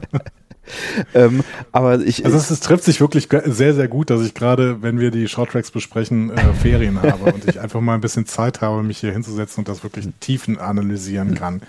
ähm, 1.13 1.43
aber 1.71 2.01
ich, 2.01 2.25
Also 2.25 2.37
es, 2.37 2.49
es 2.49 2.59
trifft 2.59 2.83
sich 2.83 2.99
wirklich 2.99 3.29
sehr, 3.45 3.73
sehr 3.73 3.87
gut, 3.87 4.09
dass 4.09 4.21
ich 4.21 4.33
gerade, 4.33 4.81
wenn 4.81 4.99
wir 4.99 5.11
die 5.11 5.27
Shorttracks 5.27 5.71
besprechen, 5.71 6.31
äh, 6.31 6.53
Ferien 6.61 7.01
habe 7.01 7.31
und 7.31 7.47
ich 7.47 7.59
einfach 7.59 7.79
mal 7.79 7.93
ein 7.95 8.01
bisschen 8.01 8.25
Zeit 8.25 8.61
habe, 8.61 8.83
mich 8.83 8.99
hier 8.99 9.11
hinzusetzen 9.13 9.61
und 9.61 9.69
das 9.69 9.83
wirklich 9.83 10.07
tiefen 10.19 10.57
analysieren 10.57 11.35
kann. 11.35 11.61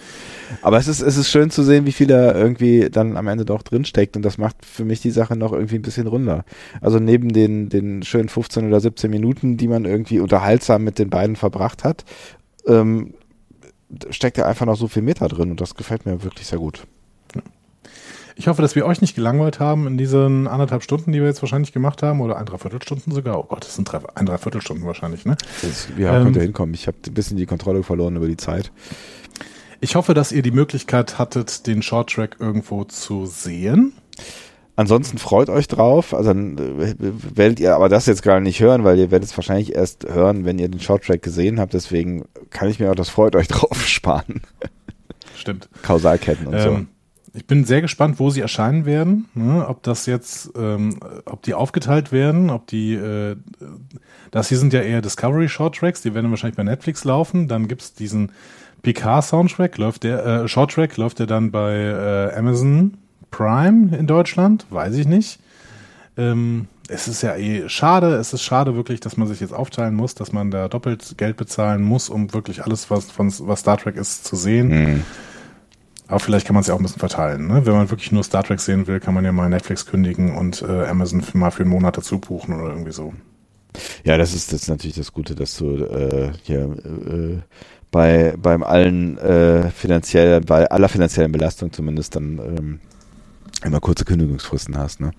Aber 0.62 0.78
es 0.78 0.88
ist, 0.88 1.00
es 1.00 1.16
ist 1.16 1.30
schön 1.30 1.50
zu 1.50 1.62
sehen, 1.62 1.86
wie 1.86 1.92
viel 1.92 2.06
da 2.06 2.34
irgendwie 2.34 2.88
dann 2.90 3.16
am 3.16 3.28
Ende 3.28 3.44
doch 3.44 3.62
drinsteckt 3.62 4.16
und 4.16 4.22
das 4.22 4.38
macht 4.38 4.64
für 4.64 4.84
mich 4.84 5.00
die 5.00 5.10
Sache 5.10 5.36
noch 5.36 5.52
irgendwie 5.52 5.76
ein 5.76 5.82
bisschen 5.82 6.06
runder. 6.06 6.44
Also 6.80 6.98
neben 6.98 7.32
den, 7.32 7.68
den 7.68 8.02
schönen 8.02 8.28
15 8.28 8.66
oder 8.66 8.80
17 8.80 9.10
Minuten, 9.10 9.56
die 9.56 9.68
man 9.68 9.84
irgendwie 9.84 10.20
unterhaltsam 10.20 10.84
mit 10.84 10.98
den 10.98 11.10
beiden 11.10 11.36
verbracht 11.36 11.84
hat, 11.84 12.04
ähm, 12.66 13.14
steckt 14.10 14.36
ja 14.38 14.46
einfach 14.46 14.66
noch 14.66 14.76
so 14.76 14.88
viel 14.88 15.02
Meter 15.02 15.28
drin 15.28 15.50
und 15.50 15.60
das 15.60 15.74
gefällt 15.74 16.06
mir 16.06 16.22
wirklich 16.22 16.46
sehr 16.46 16.58
gut. 16.58 16.86
Ich 18.38 18.46
hoffe, 18.46 18.62
dass 18.62 18.76
wir 18.76 18.86
euch 18.86 19.00
nicht 19.00 19.16
gelangweilt 19.16 19.58
haben 19.58 19.88
in 19.88 19.98
diesen 19.98 20.46
anderthalb 20.46 20.84
Stunden, 20.84 21.10
die 21.10 21.18
wir 21.18 21.26
jetzt 21.26 21.42
wahrscheinlich 21.42 21.72
gemacht 21.72 22.04
haben, 22.04 22.20
oder 22.20 22.36
ein 22.38 22.46
Dreiviertelstunden 22.46 23.12
sogar. 23.12 23.36
Oh 23.36 23.42
Gott, 23.42 23.64
das 23.64 23.74
sind 23.74 23.90
drei, 23.90 23.98
ein 24.14 24.26
Dreiviertelstunden 24.26 24.86
wahrscheinlich, 24.86 25.24
ne? 25.24 25.36
Das, 25.60 25.88
ja, 25.98 26.16
Ähm, 26.16 26.22
könnt 26.22 26.36
ihr 26.36 26.42
hinkommen. 26.42 26.72
Ich 26.72 26.86
habe 26.86 26.96
ein 27.04 27.14
bisschen 27.14 27.36
die 27.36 27.46
Kontrolle 27.46 27.82
verloren 27.82 28.14
über 28.14 28.28
die 28.28 28.36
Zeit. 28.36 28.70
Ich 29.80 29.94
hoffe, 29.94 30.14
dass 30.14 30.32
ihr 30.32 30.42
die 30.42 30.50
Möglichkeit 30.50 31.18
hattet, 31.18 31.66
den 31.66 31.82
Shorttrack 31.82 32.36
irgendwo 32.40 32.84
zu 32.84 33.26
sehen. 33.26 33.92
Ansonsten 34.74 35.18
freut 35.18 35.50
euch 35.50 35.66
drauf. 35.66 36.14
Also 36.14 36.30
dann 36.30 36.56
äh, 36.56 36.94
werdet 36.98 37.58
ihr 37.58 37.74
aber 37.74 37.88
das 37.88 38.06
jetzt 38.06 38.22
gar 38.22 38.40
nicht 38.40 38.60
hören, 38.60 38.84
weil 38.84 38.98
ihr 38.98 39.10
werdet 39.10 39.28
es 39.28 39.36
wahrscheinlich 39.36 39.74
erst 39.74 40.04
hören, 40.08 40.44
wenn 40.44 40.58
ihr 40.58 40.68
den 40.68 40.80
Shorttrack 40.80 41.22
gesehen 41.22 41.58
habt. 41.58 41.74
Deswegen 41.74 42.26
kann 42.50 42.68
ich 42.68 42.78
mir 42.78 42.90
auch 42.90 42.94
das 42.94 43.08
freut 43.08 43.34
euch 43.34 43.48
drauf 43.48 43.86
sparen. 43.86 44.40
Stimmt. 45.36 45.68
Kausalketten 45.82 46.46
und 46.46 46.60
so. 46.60 46.68
Ähm, 46.68 46.88
ich 47.34 47.46
bin 47.46 47.64
sehr 47.64 47.80
gespannt, 47.80 48.18
wo 48.18 48.30
sie 48.30 48.40
erscheinen 48.40 48.84
werden. 48.84 49.28
Ne? 49.34 49.66
Ob 49.68 49.82
das 49.82 50.06
jetzt, 50.06 50.50
ähm, 50.56 50.98
ob 51.24 51.42
die 51.42 51.54
aufgeteilt 51.54 52.10
werden, 52.10 52.50
ob 52.50 52.66
die, 52.66 52.94
äh, 52.94 53.36
das 54.30 54.48
hier 54.48 54.58
sind 54.58 54.72
ja 54.72 54.80
eher 54.80 55.02
Discovery 55.02 55.48
Shorttracks, 55.48 56.02
die 56.02 56.14
werden 56.14 56.30
wahrscheinlich 56.30 56.56
bei 56.56 56.64
Netflix 56.64 57.04
laufen. 57.04 57.48
Dann 57.48 57.68
gibt's 57.68 57.94
diesen 57.94 58.32
Picard 58.82 59.24
Soundtrack, 59.24 59.78
läuft 59.78 60.04
der, 60.04 60.24
äh, 60.24 60.48
Shorttrack, 60.48 60.96
läuft 60.96 61.18
der 61.18 61.26
dann 61.26 61.50
bei 61.50 61.74
äh, 61.74 62.36
Amazon 62.36 62.96
Prime 63.30 63.96
in 63.96 64.06
Deutschland? 64.06 64.66
Weiß 64.70 64.94
ich 64.94 65.06
nicht. 65.06 65.40
Ähm, 66.16 66.68
es 66.88 67.06
ist 67.06 67.22
ja 67.22 67.36
eh 67.36 67.68
schade, 67.68 68.14
es 68.14 68.32
ist 68.32 68.42
schade 68.42 68.74
wirklich, 68.74 69.00
dass 69.00 69.16
man 69.16 69.28
sich 69.28 69.40
jetzt 69.40 69.52
aufteilen 69.52 69.94
muss, 69.94 70.14
dass 70.14 70.32
man 70.32 70.50
da 70.50 70.68
doppelt 70.68 71.18
Geld 71.18 71.36
bezahlen 71.36 71.82
muss, 71.82 72.08
um 72.08 72.32
wirklich 72.32 72.64
alles, 72.64 72.90
was 72.90 73.10
von 73.10 73.32
was 73.40 73.60
Star 73.60 73.76
Trek 73.76 73.96
ist, 73.96 74.24
zu 74.24 74.36
sehen. 74.36 74.70
Hm. 74.70 75.02
Aber 76.06 76.20
vielleicht 76.20 76.46
kann 76.46 76.54
man 76.54 76.62
es 76.62 76.68
ja 76.68 76.74
auch 76.74 76.78
ein 76.78 76.82
bisschen 76.82 77.00
verteilen. 77.00 77.46
Ne? 77.46 77.66
Wenn 77.66 77.74
man 77.74 77.90
wirklich 77.90 78.12
nur 78.12 78.24
Star 78.24 78.42
Trek 78.42 78.60
sehen 78.60 78.86
will, 78.86 78.98
kann 78.98 79.12
man 79.12 79.24
ja 79.24 79.32
mal 79.32 79.50
Netflix 79.50 79.84
kündigen 79.84 80.34
und 80.34 80.62
äh, 80.62 80.86
Amazon 80.86 81.20
für, 81.20 81.36
mal 81.36 81.50
für 81.50 81.64
einen 81.64 81.70
Monat 81.70 81.98
dazu 81.98 82.18
buchen 82.18 82.58
oder 82.58 82.70
irgendwie 82.70 82.92
so. 82.92 83.12
Ja, 84.04 84.16
das 84.16 84.34
ist, 84.34 84.52
das 84.52 84.62
ist 84.62 84.68
natürlich 84.68 84.96
das 84.96 85.12
Gute, 85.12 85.34
dass 85.34 85.56
du 85.58 85.84
äh, 85.84 86.32
hier 86.42 86.60
äh, 86.62 87.38
bei 87.90 88.34
beim 88.36 88.62
allen 88.62 89.18
äh, 89.18 89.70
finanziell, 89.70 90.40
bei 90.40 90.70
aller 90.70 90.88
finanziellen 90.88 91.32
Belastung 91.32 91.72
zumindest 91.72 92.16
dann 92.16 92.38
ähm, 92.38 92.80
immer 93.64 93.80
kurze 93.80 94.04
Kündigungsfristen 94.04 94.76
hast, 94.76 95.00
ne? 95.00 95.10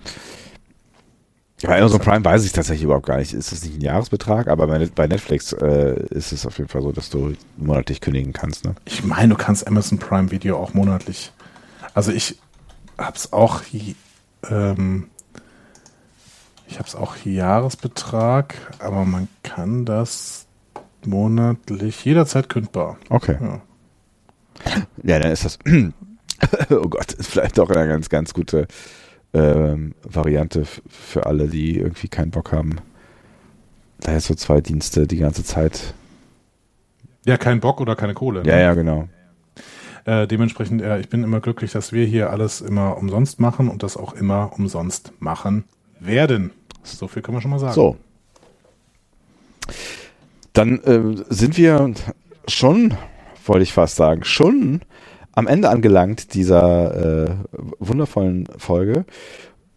Bei 1.62 1.78
Amazon 1.78 2.00
Prime 2.00 2.24
weiß 2.24 2.46
ich 2.46 2.54
tatsächlich 2.54 2.86
überhaupt 2.86 3.08
gar 3.08 3.18
nicht. 3.18 3.34
Ist 3.34 3.52
es 3.52 3.66
nicht 3.66 3.76
ein 3.76 3.82
Jahresbetrag, 3.82 4.48
aber 4.48 4.66
bei, 4.68 4.78
Net- 4.78 4.96
bei 4.96 5.08
Netflix 5.08 5.52
äh, 5.52 6.02
ist 6.10 6.32
es 6.32 6.46
auf 6.46 6.58
jeden 6.58 6.70
Fall 6.70 6.82
so, 6.82 6.94
dass 6.94 7.10
du 7.10 7.34
monatlich 7.58 8.00
kündigen 8.00 8.32
kannst, 8.32 8.64
ne? 8.64 8.76
Ich 8.86 9.04
meine, 9.04 9.30
du 9.30 9.36
kannst 9.36 9.68
Amazon 9.68 9.98
Prime 10.00 10.32
Video 10.32 10.58
auch 10.58 10.74
monatlich. 10.74 11.34
Also 11.94 12.14
ich 12.14 12.38
hab's 12.98 13.34
auch, 13.34 13.62
ähm, 14.50 15.08
ich 16.66 16.80
hab's 16.80 16.96
auch 16.96 17.18
Jahresbetrag, 17.26 18.56
aber 18.80 19.04
man 19.04 19.28
kann 19.44 19.84
das 19.84 20.46
monatlich 21.06 22.04
jederzeit 22.06 22.50
kündbar. 22.50 22.98
Okay. 23.10 23.38
Ja. 23.40 23.62
Ja, 25.04 25.20
dann 25.20 25.32
ist 25.32 25.46
das, 25.46 25.60
oh 26.70 26.90
Gott, 26.90 27.14
ist 27.14 27.32
vielleicht 27.32 27.58
doch 27.58 27.70
eine 27.70 27.88
ganz, 27.88 28.10
ganz 28.10 28.34
gute 28.34 28.68
ähm, 29.34 29.96
Variante 30.04 30.66
für 30.66 31.26
alle, 31.26 31.48
die 31.48 31.78
irgendwie 31.78 32.08
keinen 32.08 32.32
Bock 32.32 32.52
haben. 32.52 32.78
Da 34.02 34.14
jetzt 34.14 34.28
so 34.28 34.36
zwei 34.36 34.62
Dienste 34.62 35.08
die 35.08 35.18
ganze 35.18 35.44
Zeit. 35.44 35.94
Ja, 37.26 37.38
kein 37.38 37.60
Bock 37.60 37.82
oder 37.82 37.96
keine 37.96 38.14
Kohle. 38.14 38.44
Ja, 38.46 38.56
ne? 38.56 38.62
ja, 38.62 38.74
genau. 38.74 39.08
Äh, 40.06 40.28
dementsprechend, 40.28 40.82
äh, 40.82 41.00
ich 41.00 41.10
bin 41.10 41.24
immer 41.24 41.42
glücklich, 41.42 41.72
dass 41.72 41.92
wir 41.92 42.06
hier 42.06 42.30
alles 42.30 42.62
immer 42.62 42.98
umsonst 42.98 43.40
machen 43.40 43.68
und 43.70 43.84
das 43.84 43.98
auch 43.98 44.14
immer 44.14 44.52
umsonst 44.58 45.12
machen 45.20 45.66
werden. 46.00 46.52
So 46.84 47.08
viel 47.08 47.22
können 47.22 47.38
wir 47.38 47.42
schon 47.42 47.52
mal 47.52 47.60
sagen. 47.60 47.74
So. 47.74 47.98
Dann 50.54 50.80
äh, 50.80 51.24
sind 51.30 51.58
wir 51.58 51.94
schon, 52.48 52.96
wollte 53.46 53.64
ich 53.64 53.74
fast 53.74 53.96
sagen, 53.96 54.24
schon 54.24 54.82
am 55.34 55.48
Ende 55.48 55.70
angelangt 55.70 56.34
dieser 56.34 57.28
äh, 57.28 57.36
wundervollen 57.80 58.48
Folge. 58.58 59.06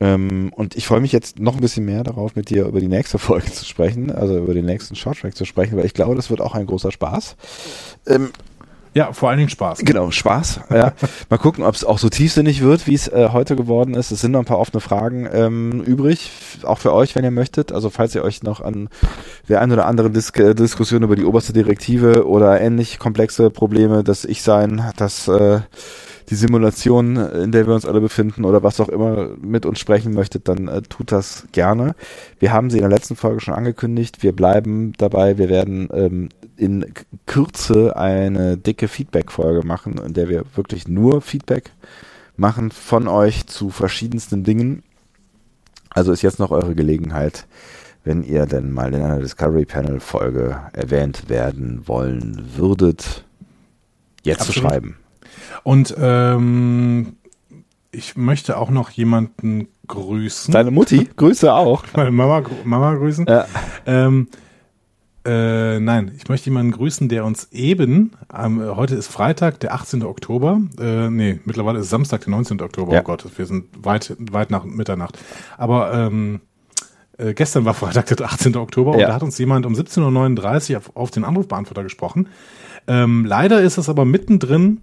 Ähm, 0.00 0.52
und 0.56 0.74
ich 0.74 0.86
freue 0.86 1.00
mich 1.00 1.12
jetzt 1.12 1.38
noch 1.38 1.54
ein 1.54 1.60
bisschen 1.60 1.84
mehr 1.84 2.02
darauf, 2.02 2.34
mit 2.34 2.50
dir 2.50 2.66
über 2.66 2.80
die 2.80 2.88
nächste 2.88 3.18
Folge 3.18 3.52
zu 3.52 3.64
sprechen, 3.64 4.10
also 4.10 4.36
über 4.38 4.54
den 4.54 4.64
nächsten 4.64 4.96
Shorttrack 4.96 5.36
zu 5.36 5.44
sprechen, 5.44 5.76
weil 5.76 5.86
ich 5.86 5.94
glaube, 5.94 6.16
das 6.16 6.30
wird 6.30 6.40
auch 6.40 6.54
ein 6.54 6.66
großer 6.66 6.90
Spaß. 6.90 7.36
Ähm, 8.08 8.30
Ja, 8.94 9.12
vor 9.12 9.30
allen 9.30 9.38
Dingen 9.38 9.48
Spaß. 9.48 9.78
Genau, 9.80 10.10
Spaß. 10.10 10.60
Ja. 10.70 10.92
Mal 11.30 11.38
gucken, 11.38 11.64
ob 11.64 11.74
es 11.74 11.84
auch 11.84 11.98
so 11.98 12.10
tiefsinnig 12.10 12.62
wird, 12.62 12.86
wie 12.86 12.94
es 12.94 13.08
äh, 13.08 13.30
heute 13.32 13.56
geworden 13.56 13.94
ist. 13.94 14.10
Es 14.10 14.20
sind 14.20 14.32
noch 14.32 14.40
ein 14.40 14.44
paar 14.44 14.58
offene 14.58 14.80
Fragen 14.80 15.26
ähm, 15.32 15.82
übrig, 15.82 16.30
auch 16.64 16.78
für 16.78 16.92
euch, 16.92 17.14
wenn 17.14 17.24
ihr 17.24 17.30
möchtet. 17.30 17.72
Also 17.72 17.88
falls 17.88 18.14
ihr 18.14 18.22
euch 18.22 18.42
noch 18.42 18.60
an 18.60 18.90
der 19.48 19.62
ein 19.62 19.72
oder 19.72 19.86
andere 19.86 20.10
Dis 20.10 20.30
äh, 20.30 20.54
Diskussion 20.54 21.02
über 21.02 21.16
die 21.16 21.24
oberste 21.24 21.54
Direktive 21.54 22.26
oder 22.26 22.60
ähnlich 22.60 22.98
komplexe 22.98 23.48
Probleme, 23.48 24.04
das 24.04 24.26
Ich-Sein, 24.26 24.82
das 24.96 25.26
äh, 25.26 25.60
die 26.28 26.34
Simulation, 26.34 27.16
in 27.16 27.52
der 27.52 27.66
wir 27.66 27.74
uns 27.74 27.86
alle 27.86 28.00
befinden 28.00 28.44
oder 28.44 28.62
was 28.62 28.80
auch 28.80 28.88
immer 28.88 29.30
mit 29.40 29.66
uns 29.66 29.78
sprechen 29.78 30.14
möchtet, 30.14 30.48
dann 30.48 30.68
äh, 30.68 30.82
tut 30.82 31.12
das 31.12 31.46
gerne. 31.52 31.94
Wir 32.38 32.52
haben 32.52 32.70
sie 32.70 32.78
in 32.78 32.82
der 32.82 32.90
letzten 32.90 33.16
Folge 33.16 33.40
schon 33.40 33.54
angekündigt. 33.54 34.22
Wir 34.22 34.32
bleiben 34.32 34.92
dabei. 34.98 35.38
Wir 35.38 35.48
werden 35.48 35.88
ähm, 35.92 36.28
in 36.56 36.92
Kürze 37.26 37.96
eine 37.96 38.56
dicke 38.56 38.88
Feedback-Folge 38.88 39.66
machen, 39.66 39.98
in 39.98 40.14
der 40.14 40.28
wir 40.28 40.44
wirklich 40.54 40.88
nur 40.88 41.20
Feedback 41.20 41.70
machen 42.36 42.70
von 42.70 43.08
euch 43.08 43.46
zu 43.46 43.70
verschiedensten 43.70 44.44
Dingen. 44.44 44.82
Also 45.90 46.12
ist 46.12 46.22
jetzt 46.22 46.38
noch 46.38 46.50
eure 46.50 46.74
Gelegenheit, 46.74 47.46
wenn 48.04 48.22
ihr 48.22 48.46
denn 48.46 48.72
mal 48.72 48.92
in 48.94 49.02
einer 49.02 49.20
Discovery 49.20 49.64
Panel 49.64 50.00
Folge 50.00 50.58
erwähnt 50.72 51.28
werden 51.28 51.86
wollen 51.86 52.56
würdet, 52.56 53.24
jetzt 54.22 54.44
zu 54.44 54.48
Absolut. 54.48 54.70
schreiben. 54.70 54.96
Und 55.62 55.94
ähm, 55.98 57.16
ich 57.90 58.16
möchte 58.16 58.56
auch 58.56 58.70
noch 58.70 58.90
jemanden 58.90 59.68
grüßen. 59.86 60.52
Deine 60.52 60.70
Mutti, 60.70 61.08
Grüße 61.16 61.52
auch. 61.52 61.84
Meine 61.94 62.10
Mama, 62.10 62.42
Mama 62.64 62.94
grüßen. 62.94 63.26
Ja. 63.28 63.46
Ähm, 63.86 64.28
äh, 65.24 65.78
nein, 65.80 66.12
ich 66.16 66.28
möchte 66.28 66.50
jemanden 66.50 66.72
grüßen, 66.72 67.08
der 67.08 67.24
uns 67.24 67.48
eben, 67.52 68.12
ähm, 68.36 68.60
heute 68.76 68.94
ist 68.96 69.06
Freitag, 69.08 69.60
der 69.60 69.74
18. 69.74 70.02
Oktober, 70.04 70.60
äh, 70.80 71.08
nee, 71.10 71.40
mittlerweile 71.44 71.78
ist 71.80 71.90
Samstag, 71.90 72.22
der 72.22 72.30
19. 72.30 72.60
Oktober, 72.60 72.92
Ja. 72.94 73.00
oh 73.00 73.04
Gott, 73.04 73.24
wir 73.36 73.46
sind 73.46 73.66
weit, 73.84 74.16
weit 74.18 74.50
nach 74.50 74.64
Mitternacht. 74.64 75.18
Aber 75.58 75.92
ähm, 75.94 76.40
äh, 77.18 77.34
gestern 77.34 77.64
war 77.64 77.74
Freitag, 77.74 78.06
der 78.06 78.20
18. 78.26 78.56
Oktober, 78.56 78.92
und 78.92 78.98
Ja. 79.00 79.08
da 79.08 79.14
hat 79.14 79.22
uns 79.22 79.38
jemand 79.38 79.64
um 79.66 79.74
17.39 79.74 80.72
Uhr 80.72 80.78
auf, 80.78 80.96
auf 80.96 81.10
den 81.10 81.24
Anrufbeantworter 81.24 81.82
gesprochen. 81.84 82.28
Ähm, 82.88 83.24
leider 83.24 83.60
ist 83.62 83.78
es 83.78 83.88
aber 83.88 84.04
mittendrin 84.04 84.80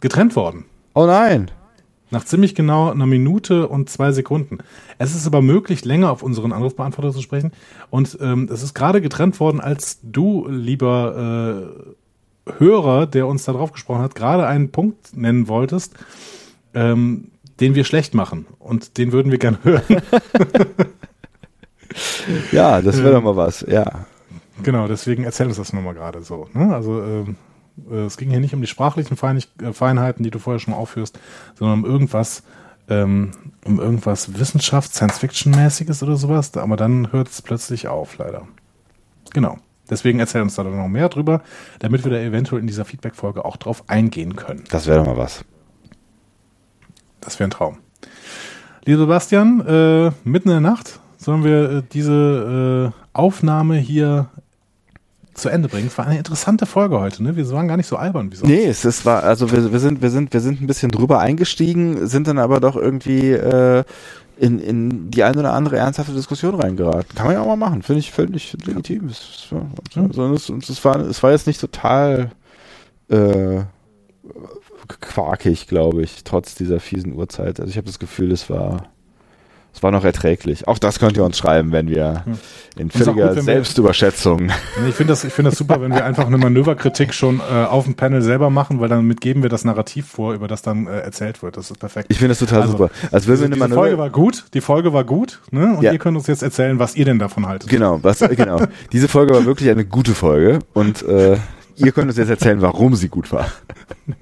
getrennt 0.00 0.36
worden. 0.36 0.64
Oh 0.94 1.06
nein. 1.06 1.50
Nach 2.12 2.24
ziemlich 2.24 2.54
genau 2.54 2.90
einer 2.90 3.06
Minute 3.06 3.68
und 3.68 3.88
zwei 3.88 4.12
Sekunden. 4.12 4.58
Es 4.98 5.14
ist 5.14 5.26
aber 5.26 5.40
möglich, 5.40 5.84
länger 5.86 6.10
auf 6.10 6.22
unseren 6.22 6.52
Anrufbeantworter 6.52 7.10
zu 7.10 7.22
sprechen. 7.22 7.52
Und 7.88 8.18
ähm, 8.20 8.50
es 8.52 8.62
ist 8.62 8.74
gerade 8.74 9.00
getrennt 9.00 9.40
worden, 9.40 9.60
als 9.60 9.98
du, 10.02 10.46
lieber 10.46 11.72
äh, 12.46 12.52
Hörer, 12.58 13.06
der 13.06 13.26
uns 13.26 13.44
da 13.44 13.52
drauf 13.52 13.72
gesprochen 13.72 14.02
hat, 14.02 14.14
gerade 14.14 14.46
einen 14.46 14.70
Punkt 14.70 15.16
nennen 15.16 15.48
wolltest, 15.48 15.94
ähm, 16.74 17.28
den 17.60 17.74
wir 17.74 17.84
schlecht 17.84 18.12
machen. 18.12 18.44
Und 18.58 18.98
den 18.98 19.12
würden 19.12 19.32
wir 19.32 19.38
gern 19.38 19.58
hören. 19.62 19.82
Ja, 22.52 22.80
das 22.80 23.02
wäre 23.02 23.12
doch 23.12 23.22
mal 23.22 23.36
was. 23.36 23.66
Ja. 23.68 24.06
genau, 24.62 24.88
deswegen 24.88 25.24
erzähl 25.24 25.46
uns 25.48 25.56
das 25.56 25.74
nochmal 25.74 25.92
gerade 25.92 26.22
so. 26.22 26.48
Ne? 26.54 26.74
Also 26.74 27.02
ähm, 27.02 27.30
äh, 27.30 27.34
es 27.90 28.16
ging 28.16 28.30
hier 28.30 28.40
nicht 28.40 28.54
um 28.54 28.60
die 28.60 28.66
sprachlichen 28.66 29.16
äh, 29.16 29.72
Feinheiten, 29.72 30.22
die 30.22 30.30
du 30.30 30.38
vorher 30.38 30.60
schon 30.60 30.72
mal 30.72 30.80
aufführst, 30.80 31.18
sondern 31.54 31.80
um 31.80 31.90
irgendwas, 31.90 32.42
ähm, 32.88 33.32
um 33.64 33.80
irgendwas 33.80 34.34
Wissenschafts-, 34.34 34.94
Science-Fiction-mäßiges 34.96 36.02
oder 36.02 36.16
sowas. 36.16 36.56
Aber 36.56 36.76
dann 36.76 37.12
hört 37.12 37.28
es 37.28 37.42
plötzlich 37.42 37.88
auf, 37.88 38.18
leider. 38.18 38.46
Genau. 39.32 39.58
Deswegen 39.90 40.20
erzähl 40.20 40.42
uns 40.42 40.54
da 40.54 40.62
noch 40.64 40.88
mehr 40.88 41.08
drüber, 41.08 41.42
damit 41.80 42.04
wir 42.04 42.12
da 42.12 42.18
eventuell 42.18 42.60
in 42.60 42.66
dieser 42.66 42.84
Feedback-Folge 42.84 43.44
auch 43.44 43.56
drauf 43.56 43.84
eingehen 43.88 44.36
können. 44.36 44.64
Das 44.70 44.86
wäre 44.86 44.98
doch 44.98 45.06
mal 45.06 45.16
was. 45.16 45.44
Das 47.20 47.38
wäre 47.38 47.48
ein 47.48 47.50
Traum. 47.50 47.78
Lieber 48.84 49.00
Sebastian, 49.00 49.60
äh, 49.60 50.10
mitten 50.24 50.48
in 50.48 50.54
der 50.54 50.60
Nacht 50.60 51.00
sollen 51.16 51.44
wir 51.44 51.70
äh, 51.70 51.82
diese 51.92 52.92
äh, 52.92 53.00
Aufnahme 53.12 53.76
hier 53.76 54.28
zu 55.34 55.48
Ende 55.48 55.68
bringen. 55.68 55.86
Es 55.86 55.96
war 55.98 56.06
eine 56.06 56.18
interessante 56.18 56.66
Folge 56.66 57.00
heute, 57.00 57.22
ne? 57.22 57.36
Wir 57.36 57.50
waren 57.50 57.68
gar 57.68 57.76
nicht 57.76 57.86
so 57.86 57.96
albern 57.96 58.30
wie 58.30 58.36
sonst. 58.36 58.50
Nee, 58.50 58.64
es 58.66 58.84
ist 58.84 59.06
war, 59.06 59.22
also 59.22 59.50
wir, 59.50 59.72
wir 59.72 59.78
sind, 59.80 60.02
wir 60.02 60.10
sind, 60.10 60.32
wir 60.32 60.40
sind 60.40 60.60
ein 60.60 60.66
bisschen 60.66 60.90
drüber 60.90 61.20
eingestiegen, 61.20 62.06
sind 62.06 62.26
dann 62.28 62.38
aber 62.38 62.60
doch 62.60 62.76
irgendwie 62.76 63.30
äh, 63.30 63.84
in, 64.38 64.58
in 64.58 65.10
die 65.10 65.22
eine 65.22 65.38
oder 65.38 65.52
andere 65.52 65.76
ernsthafte 65.78 66.12
Diskussion 66.12 66.54
reingeraten. 66.54 67.14
Kann 67.14 67.26
man 67.26 67.34
ja 67.36 67.40
auch 67.42 67.46
mal 67.46 67.56
machen, 67.56 67.82
finde 67.82 68.00
ich 68.00 68.10
völlig 68.12 68.56
legitim. 68.64 69.06
Es, 69.08 69.46
war- 69.50 70.32
es, 70.34 70.48
es, 70.48 70.68
es, 70.68 70.84
war, 70.84 70.96
es 71.00 71.22
war 71.22 71.30
jetzt 71.30 71.46
nicht 71.46 71.60
total 71.60 72.30
äh, 73.08 73.60
quarkig, 75.00 75.66
glaube 75.68 76.02
ich, 76.02 76.24
trotz 76.24 76.54
dieser 76.54 76.80
fiesen 76.80 77.14
Uhrzeit. 77.14 77.60
Also 77.60 77.70
ich 77.70 77.76
habe 77.76 77.86
das 77.86 77.98
Gefühl, 77.98 78.32
es 78.32 78.50
war 78.50 78.91
es 79.74 79.82
war 79.82 79.90
noch 79.90 80.04
erträglich. 80.04 80.68
Auch 80.68 80.78
das 80.78 80.98
könnt 80.98 81.16
ihr 81.16 81.24
uns 81.24 81.38
schreiben, 81.38 81.72
wenn 81.72 81.88
wir 81.88 82.24
in 82.76 82.88
ist 82.88 82.96
auch 82.96 83.04
völliger 83.04 83.12
gut, 83.28 83.36
wenn 83.36 83.36
wir- 83.36 83.42
Selbstüberschätzung 83.54 84.46
Nee, 84.46 84.52
ich 84.88 84.94
finde 84.94 85.12
das, 85.12 85.24
ich 85.24 85.32
finde 85.32 85.50
das 85.50 85.58
super, 85.58 85.80
wenn 85.80 85.92
wir 85.92 86.04
einfach 86.04 86.26
eine 86.26 86.38
Manöverkritik 86.38 87.12
schon 87.14 87.40
äh, 87.40 87.64
auf 87.64 87.84
dem 87.84 87.94
Panel 87.94 88.22
selber 88.22 88.50
machen, 88.50 88.80
weil 88.80 88.88
damit 88.88 89.20
geben 89.20 89.42
wir 89.42 89.48
das 89.50 89.64
Narrativ 89.64 90.06
vor, 90.06 90.34
über 90.34 90.46
das 90.48 90.62
dann 90.62 90.86
äh, 90.86 91.00
erzählt 91.00 91.42
wird. 91.42 91.56
Das 91.56 91.70
ist 91.70 91.78
perfekt. 91.78 92.06
Ich 92.10 92.18
finde 92.18 92.30
das 92.30 92.38
total 92.38 92.62
Also, 92.62 92.72
super. 92.72 92.90
Als 93.10 93.26
würden 93.26 93.40
wir 93.40 93.48
diese 93.48 93.64
eine 93.64 93.66
diese 93.66 93.74
Folge 93.74 93.96
Manöver 93.96 93.98
war 94.02 94.10
gut, 94.10 94.44
die 94.54 94.60
Folge 94.60 94.92
war 94.92 95.04
gut, 95.04 95.40
ne? 95.50 95.74
Und 95.76 95.82
Ja. 95.82 95.92
ihr 95.92 95.98
könnt 95.98 96.16
uns 96.16 96.26
jetzt 96.26 96.42
erzählen, 96.42 96.78
was 96.78 96.94
ihr 96.96 97.04
denn 97.04 97.18
davon 97.18 97.46
haltet. 97.46 97.68
Genau, 97.70 97.98
was, 98.02 98.18
genau. 98.20 98.60
Diese 98.92 99.08
Folge 99.08 99.34
war 99.34 99.44
wirklich 99.44 99.68
eine 99.70 99.84
gute 99.84 100.14
Folge 100.14 100.60
und 100.74 101.02
äh, 101.02 101.36
ihr 101.76 101.92
könnt 101.92 102.08
uns 102.08 102.16
jetzt 102.18 102.28
erzählen, 102.30 102.60
warum 102.62 102.94
sie 102.94 103.08
gut 103.08 103.32
war. 103.32 103.46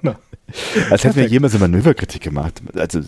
Genau. 0.03 0.15
Als 0.91 1.05
hätten 1.05 1.17
wir 1.17 1.27
jemals 1.29 1.55
eine 1.55 1.61
Manöverkritik 1.61 2.23
gemacht. 2.23 2.61
Also, 2.77 3.01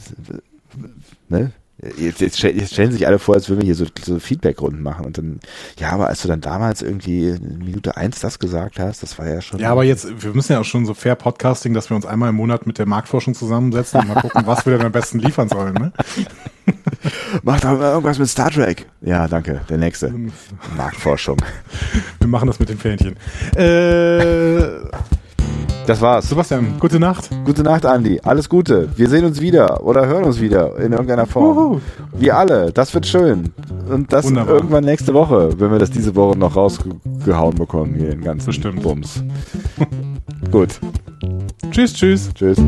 ne? 1.28 1.50
Jetzt, 1.96 2.20
jetzt, 2.20 2.40
jetzt 2.40 2.72
stellen 2.72 2.92
sich 2.92 3.08
alle 3.08 3.18
vor, 3.18 3.34
als 3.34 3.48
würden 3.48 3.62
wir 3.62 3.66
hier 3.66 3.74
so, 3.74 3.86
so 4.04 4.20
Feedback-Runden 4.20 4.82
machen 4.82 5.04
und 5.04 5.18
dann, 5.18 5.40
ja, 5.80 5.90
aber 5.90 6.06
als 6.06 6.22
du 6.22 6.28
dann 6.28 6.40
damals 6.40 6.80
irgendwie 6.80 7.30
in 7.30 7.58
Minute 7.58 7.96
eins 7.96 8.20
das 8.20 8.38
gesagt 8.38 8.78
hast, 8.78 9.02
das 9.02 9.18
war 9.18 9.28
ja 9.28 9.40
schon. 9.40 9.58
Ja, 9.58 9.70
aber 9.70 9.82
jetzt, 9.82 10.22
wir 10.22 10.32
müssen 10.32 10.52
ja 10.52 10.60
auch 10.60 10.64
schon 10.64 10.86
so 10.86 10.94
fair 10.94 11.16
Podcasting, 11.16 11.74
dass 11.74 11.90
wir 11.90 11.96
uns 11.96 12.06
einmal 12.06 12.28
im 12.28 12.36
Monat 12.36 12.68
mit 12.68 12.78
der 12.78 12.86
Marktforschung 12.86 13.34
zusammensetzen 13.34 14.00
und 14.00 14.08
mal 14.08 14.20
gucken, 14.20 14.46
was 14.46 14.64
wir 14.64 14.76
denn 14.76 14.86
am 14.86 14.92
besten 14.92 15.18
liefern 15.18 15.48
sollen. 15.48 15.74
Ne? 15.74 15.92
Mach 17.42 17.60
doch 17.60 17.76
mal 17.76 17.90
irgendwas 17.92 18.18
mit 18.20 18.28
Star 18.28 18.50
Trek. 18.50 18.86
Ja, 19.00 19.26
danke. 19.26 19.62
Der 19.68 19.78
nächste. 19.78 20.14
Marktforschung. 20.76 21.38
Wir 22.20 22.28
machen 22.28 22.46
das 22.46 22.60
mit 22.60 22.68
den 22.68 22.78
Fähnchen. 22.78 23.16
Äh, 23.56 24.80
Das 25.86 26.00
war's. 26.00 26.28
Sebastian, 26.28 26.78
gute 26.78 27.00
Nacht. 27.00 27.28
Gute 27.44 27.62
Nacht, 27.62 27.84
Andi. 27.84 28.20
Alles 28.22 28.48
Gute. 28.48 28.88
Wir 28.96 29.08
sehen 29.08 29.24
uns 29.24 29.40
wieder 29.40 29.84
oder 29.84 30.06
hören 30.06 30.24
uns 30.24 30.40
wieder 30.40 30.76
in 30.78 30.92
irgendeiner 30.92 31.26
Form. 31.26 31.56
Wuhu. 31.56 31.80
Wir 32.16 32.36
alle. 32.36 32.72
Das 32.72 32.94
wird 32.94 33.06
schön. 33.06 33.52
Und 33.90 34.12
das 34.12 34.26
Wunderbar. 34.26 34.54
irgendwann 34.54 34.84
nächste 34.84 35.12
Woche, 35.12 35.58
wenn 35.58 35.72
wir 35.72 35.78
das 35.78 35.90
diese 35.90 36.14
Woche 36.14 36.38
noch 36.38 36.54
rausgehauen 36.54 37.56
bekommen, 37.56 37.94
hier 37.94 38.10
den 38.10 38.22
ganzen 38.22 38.46
Bestimmt. 38.46 38.82
Bums. 38.82 39.24
Gut. 40.52 40.78
Tschüss, 41.72 41.94
tschüss. 41.94 42.30
Tschüss. 42.34 42.58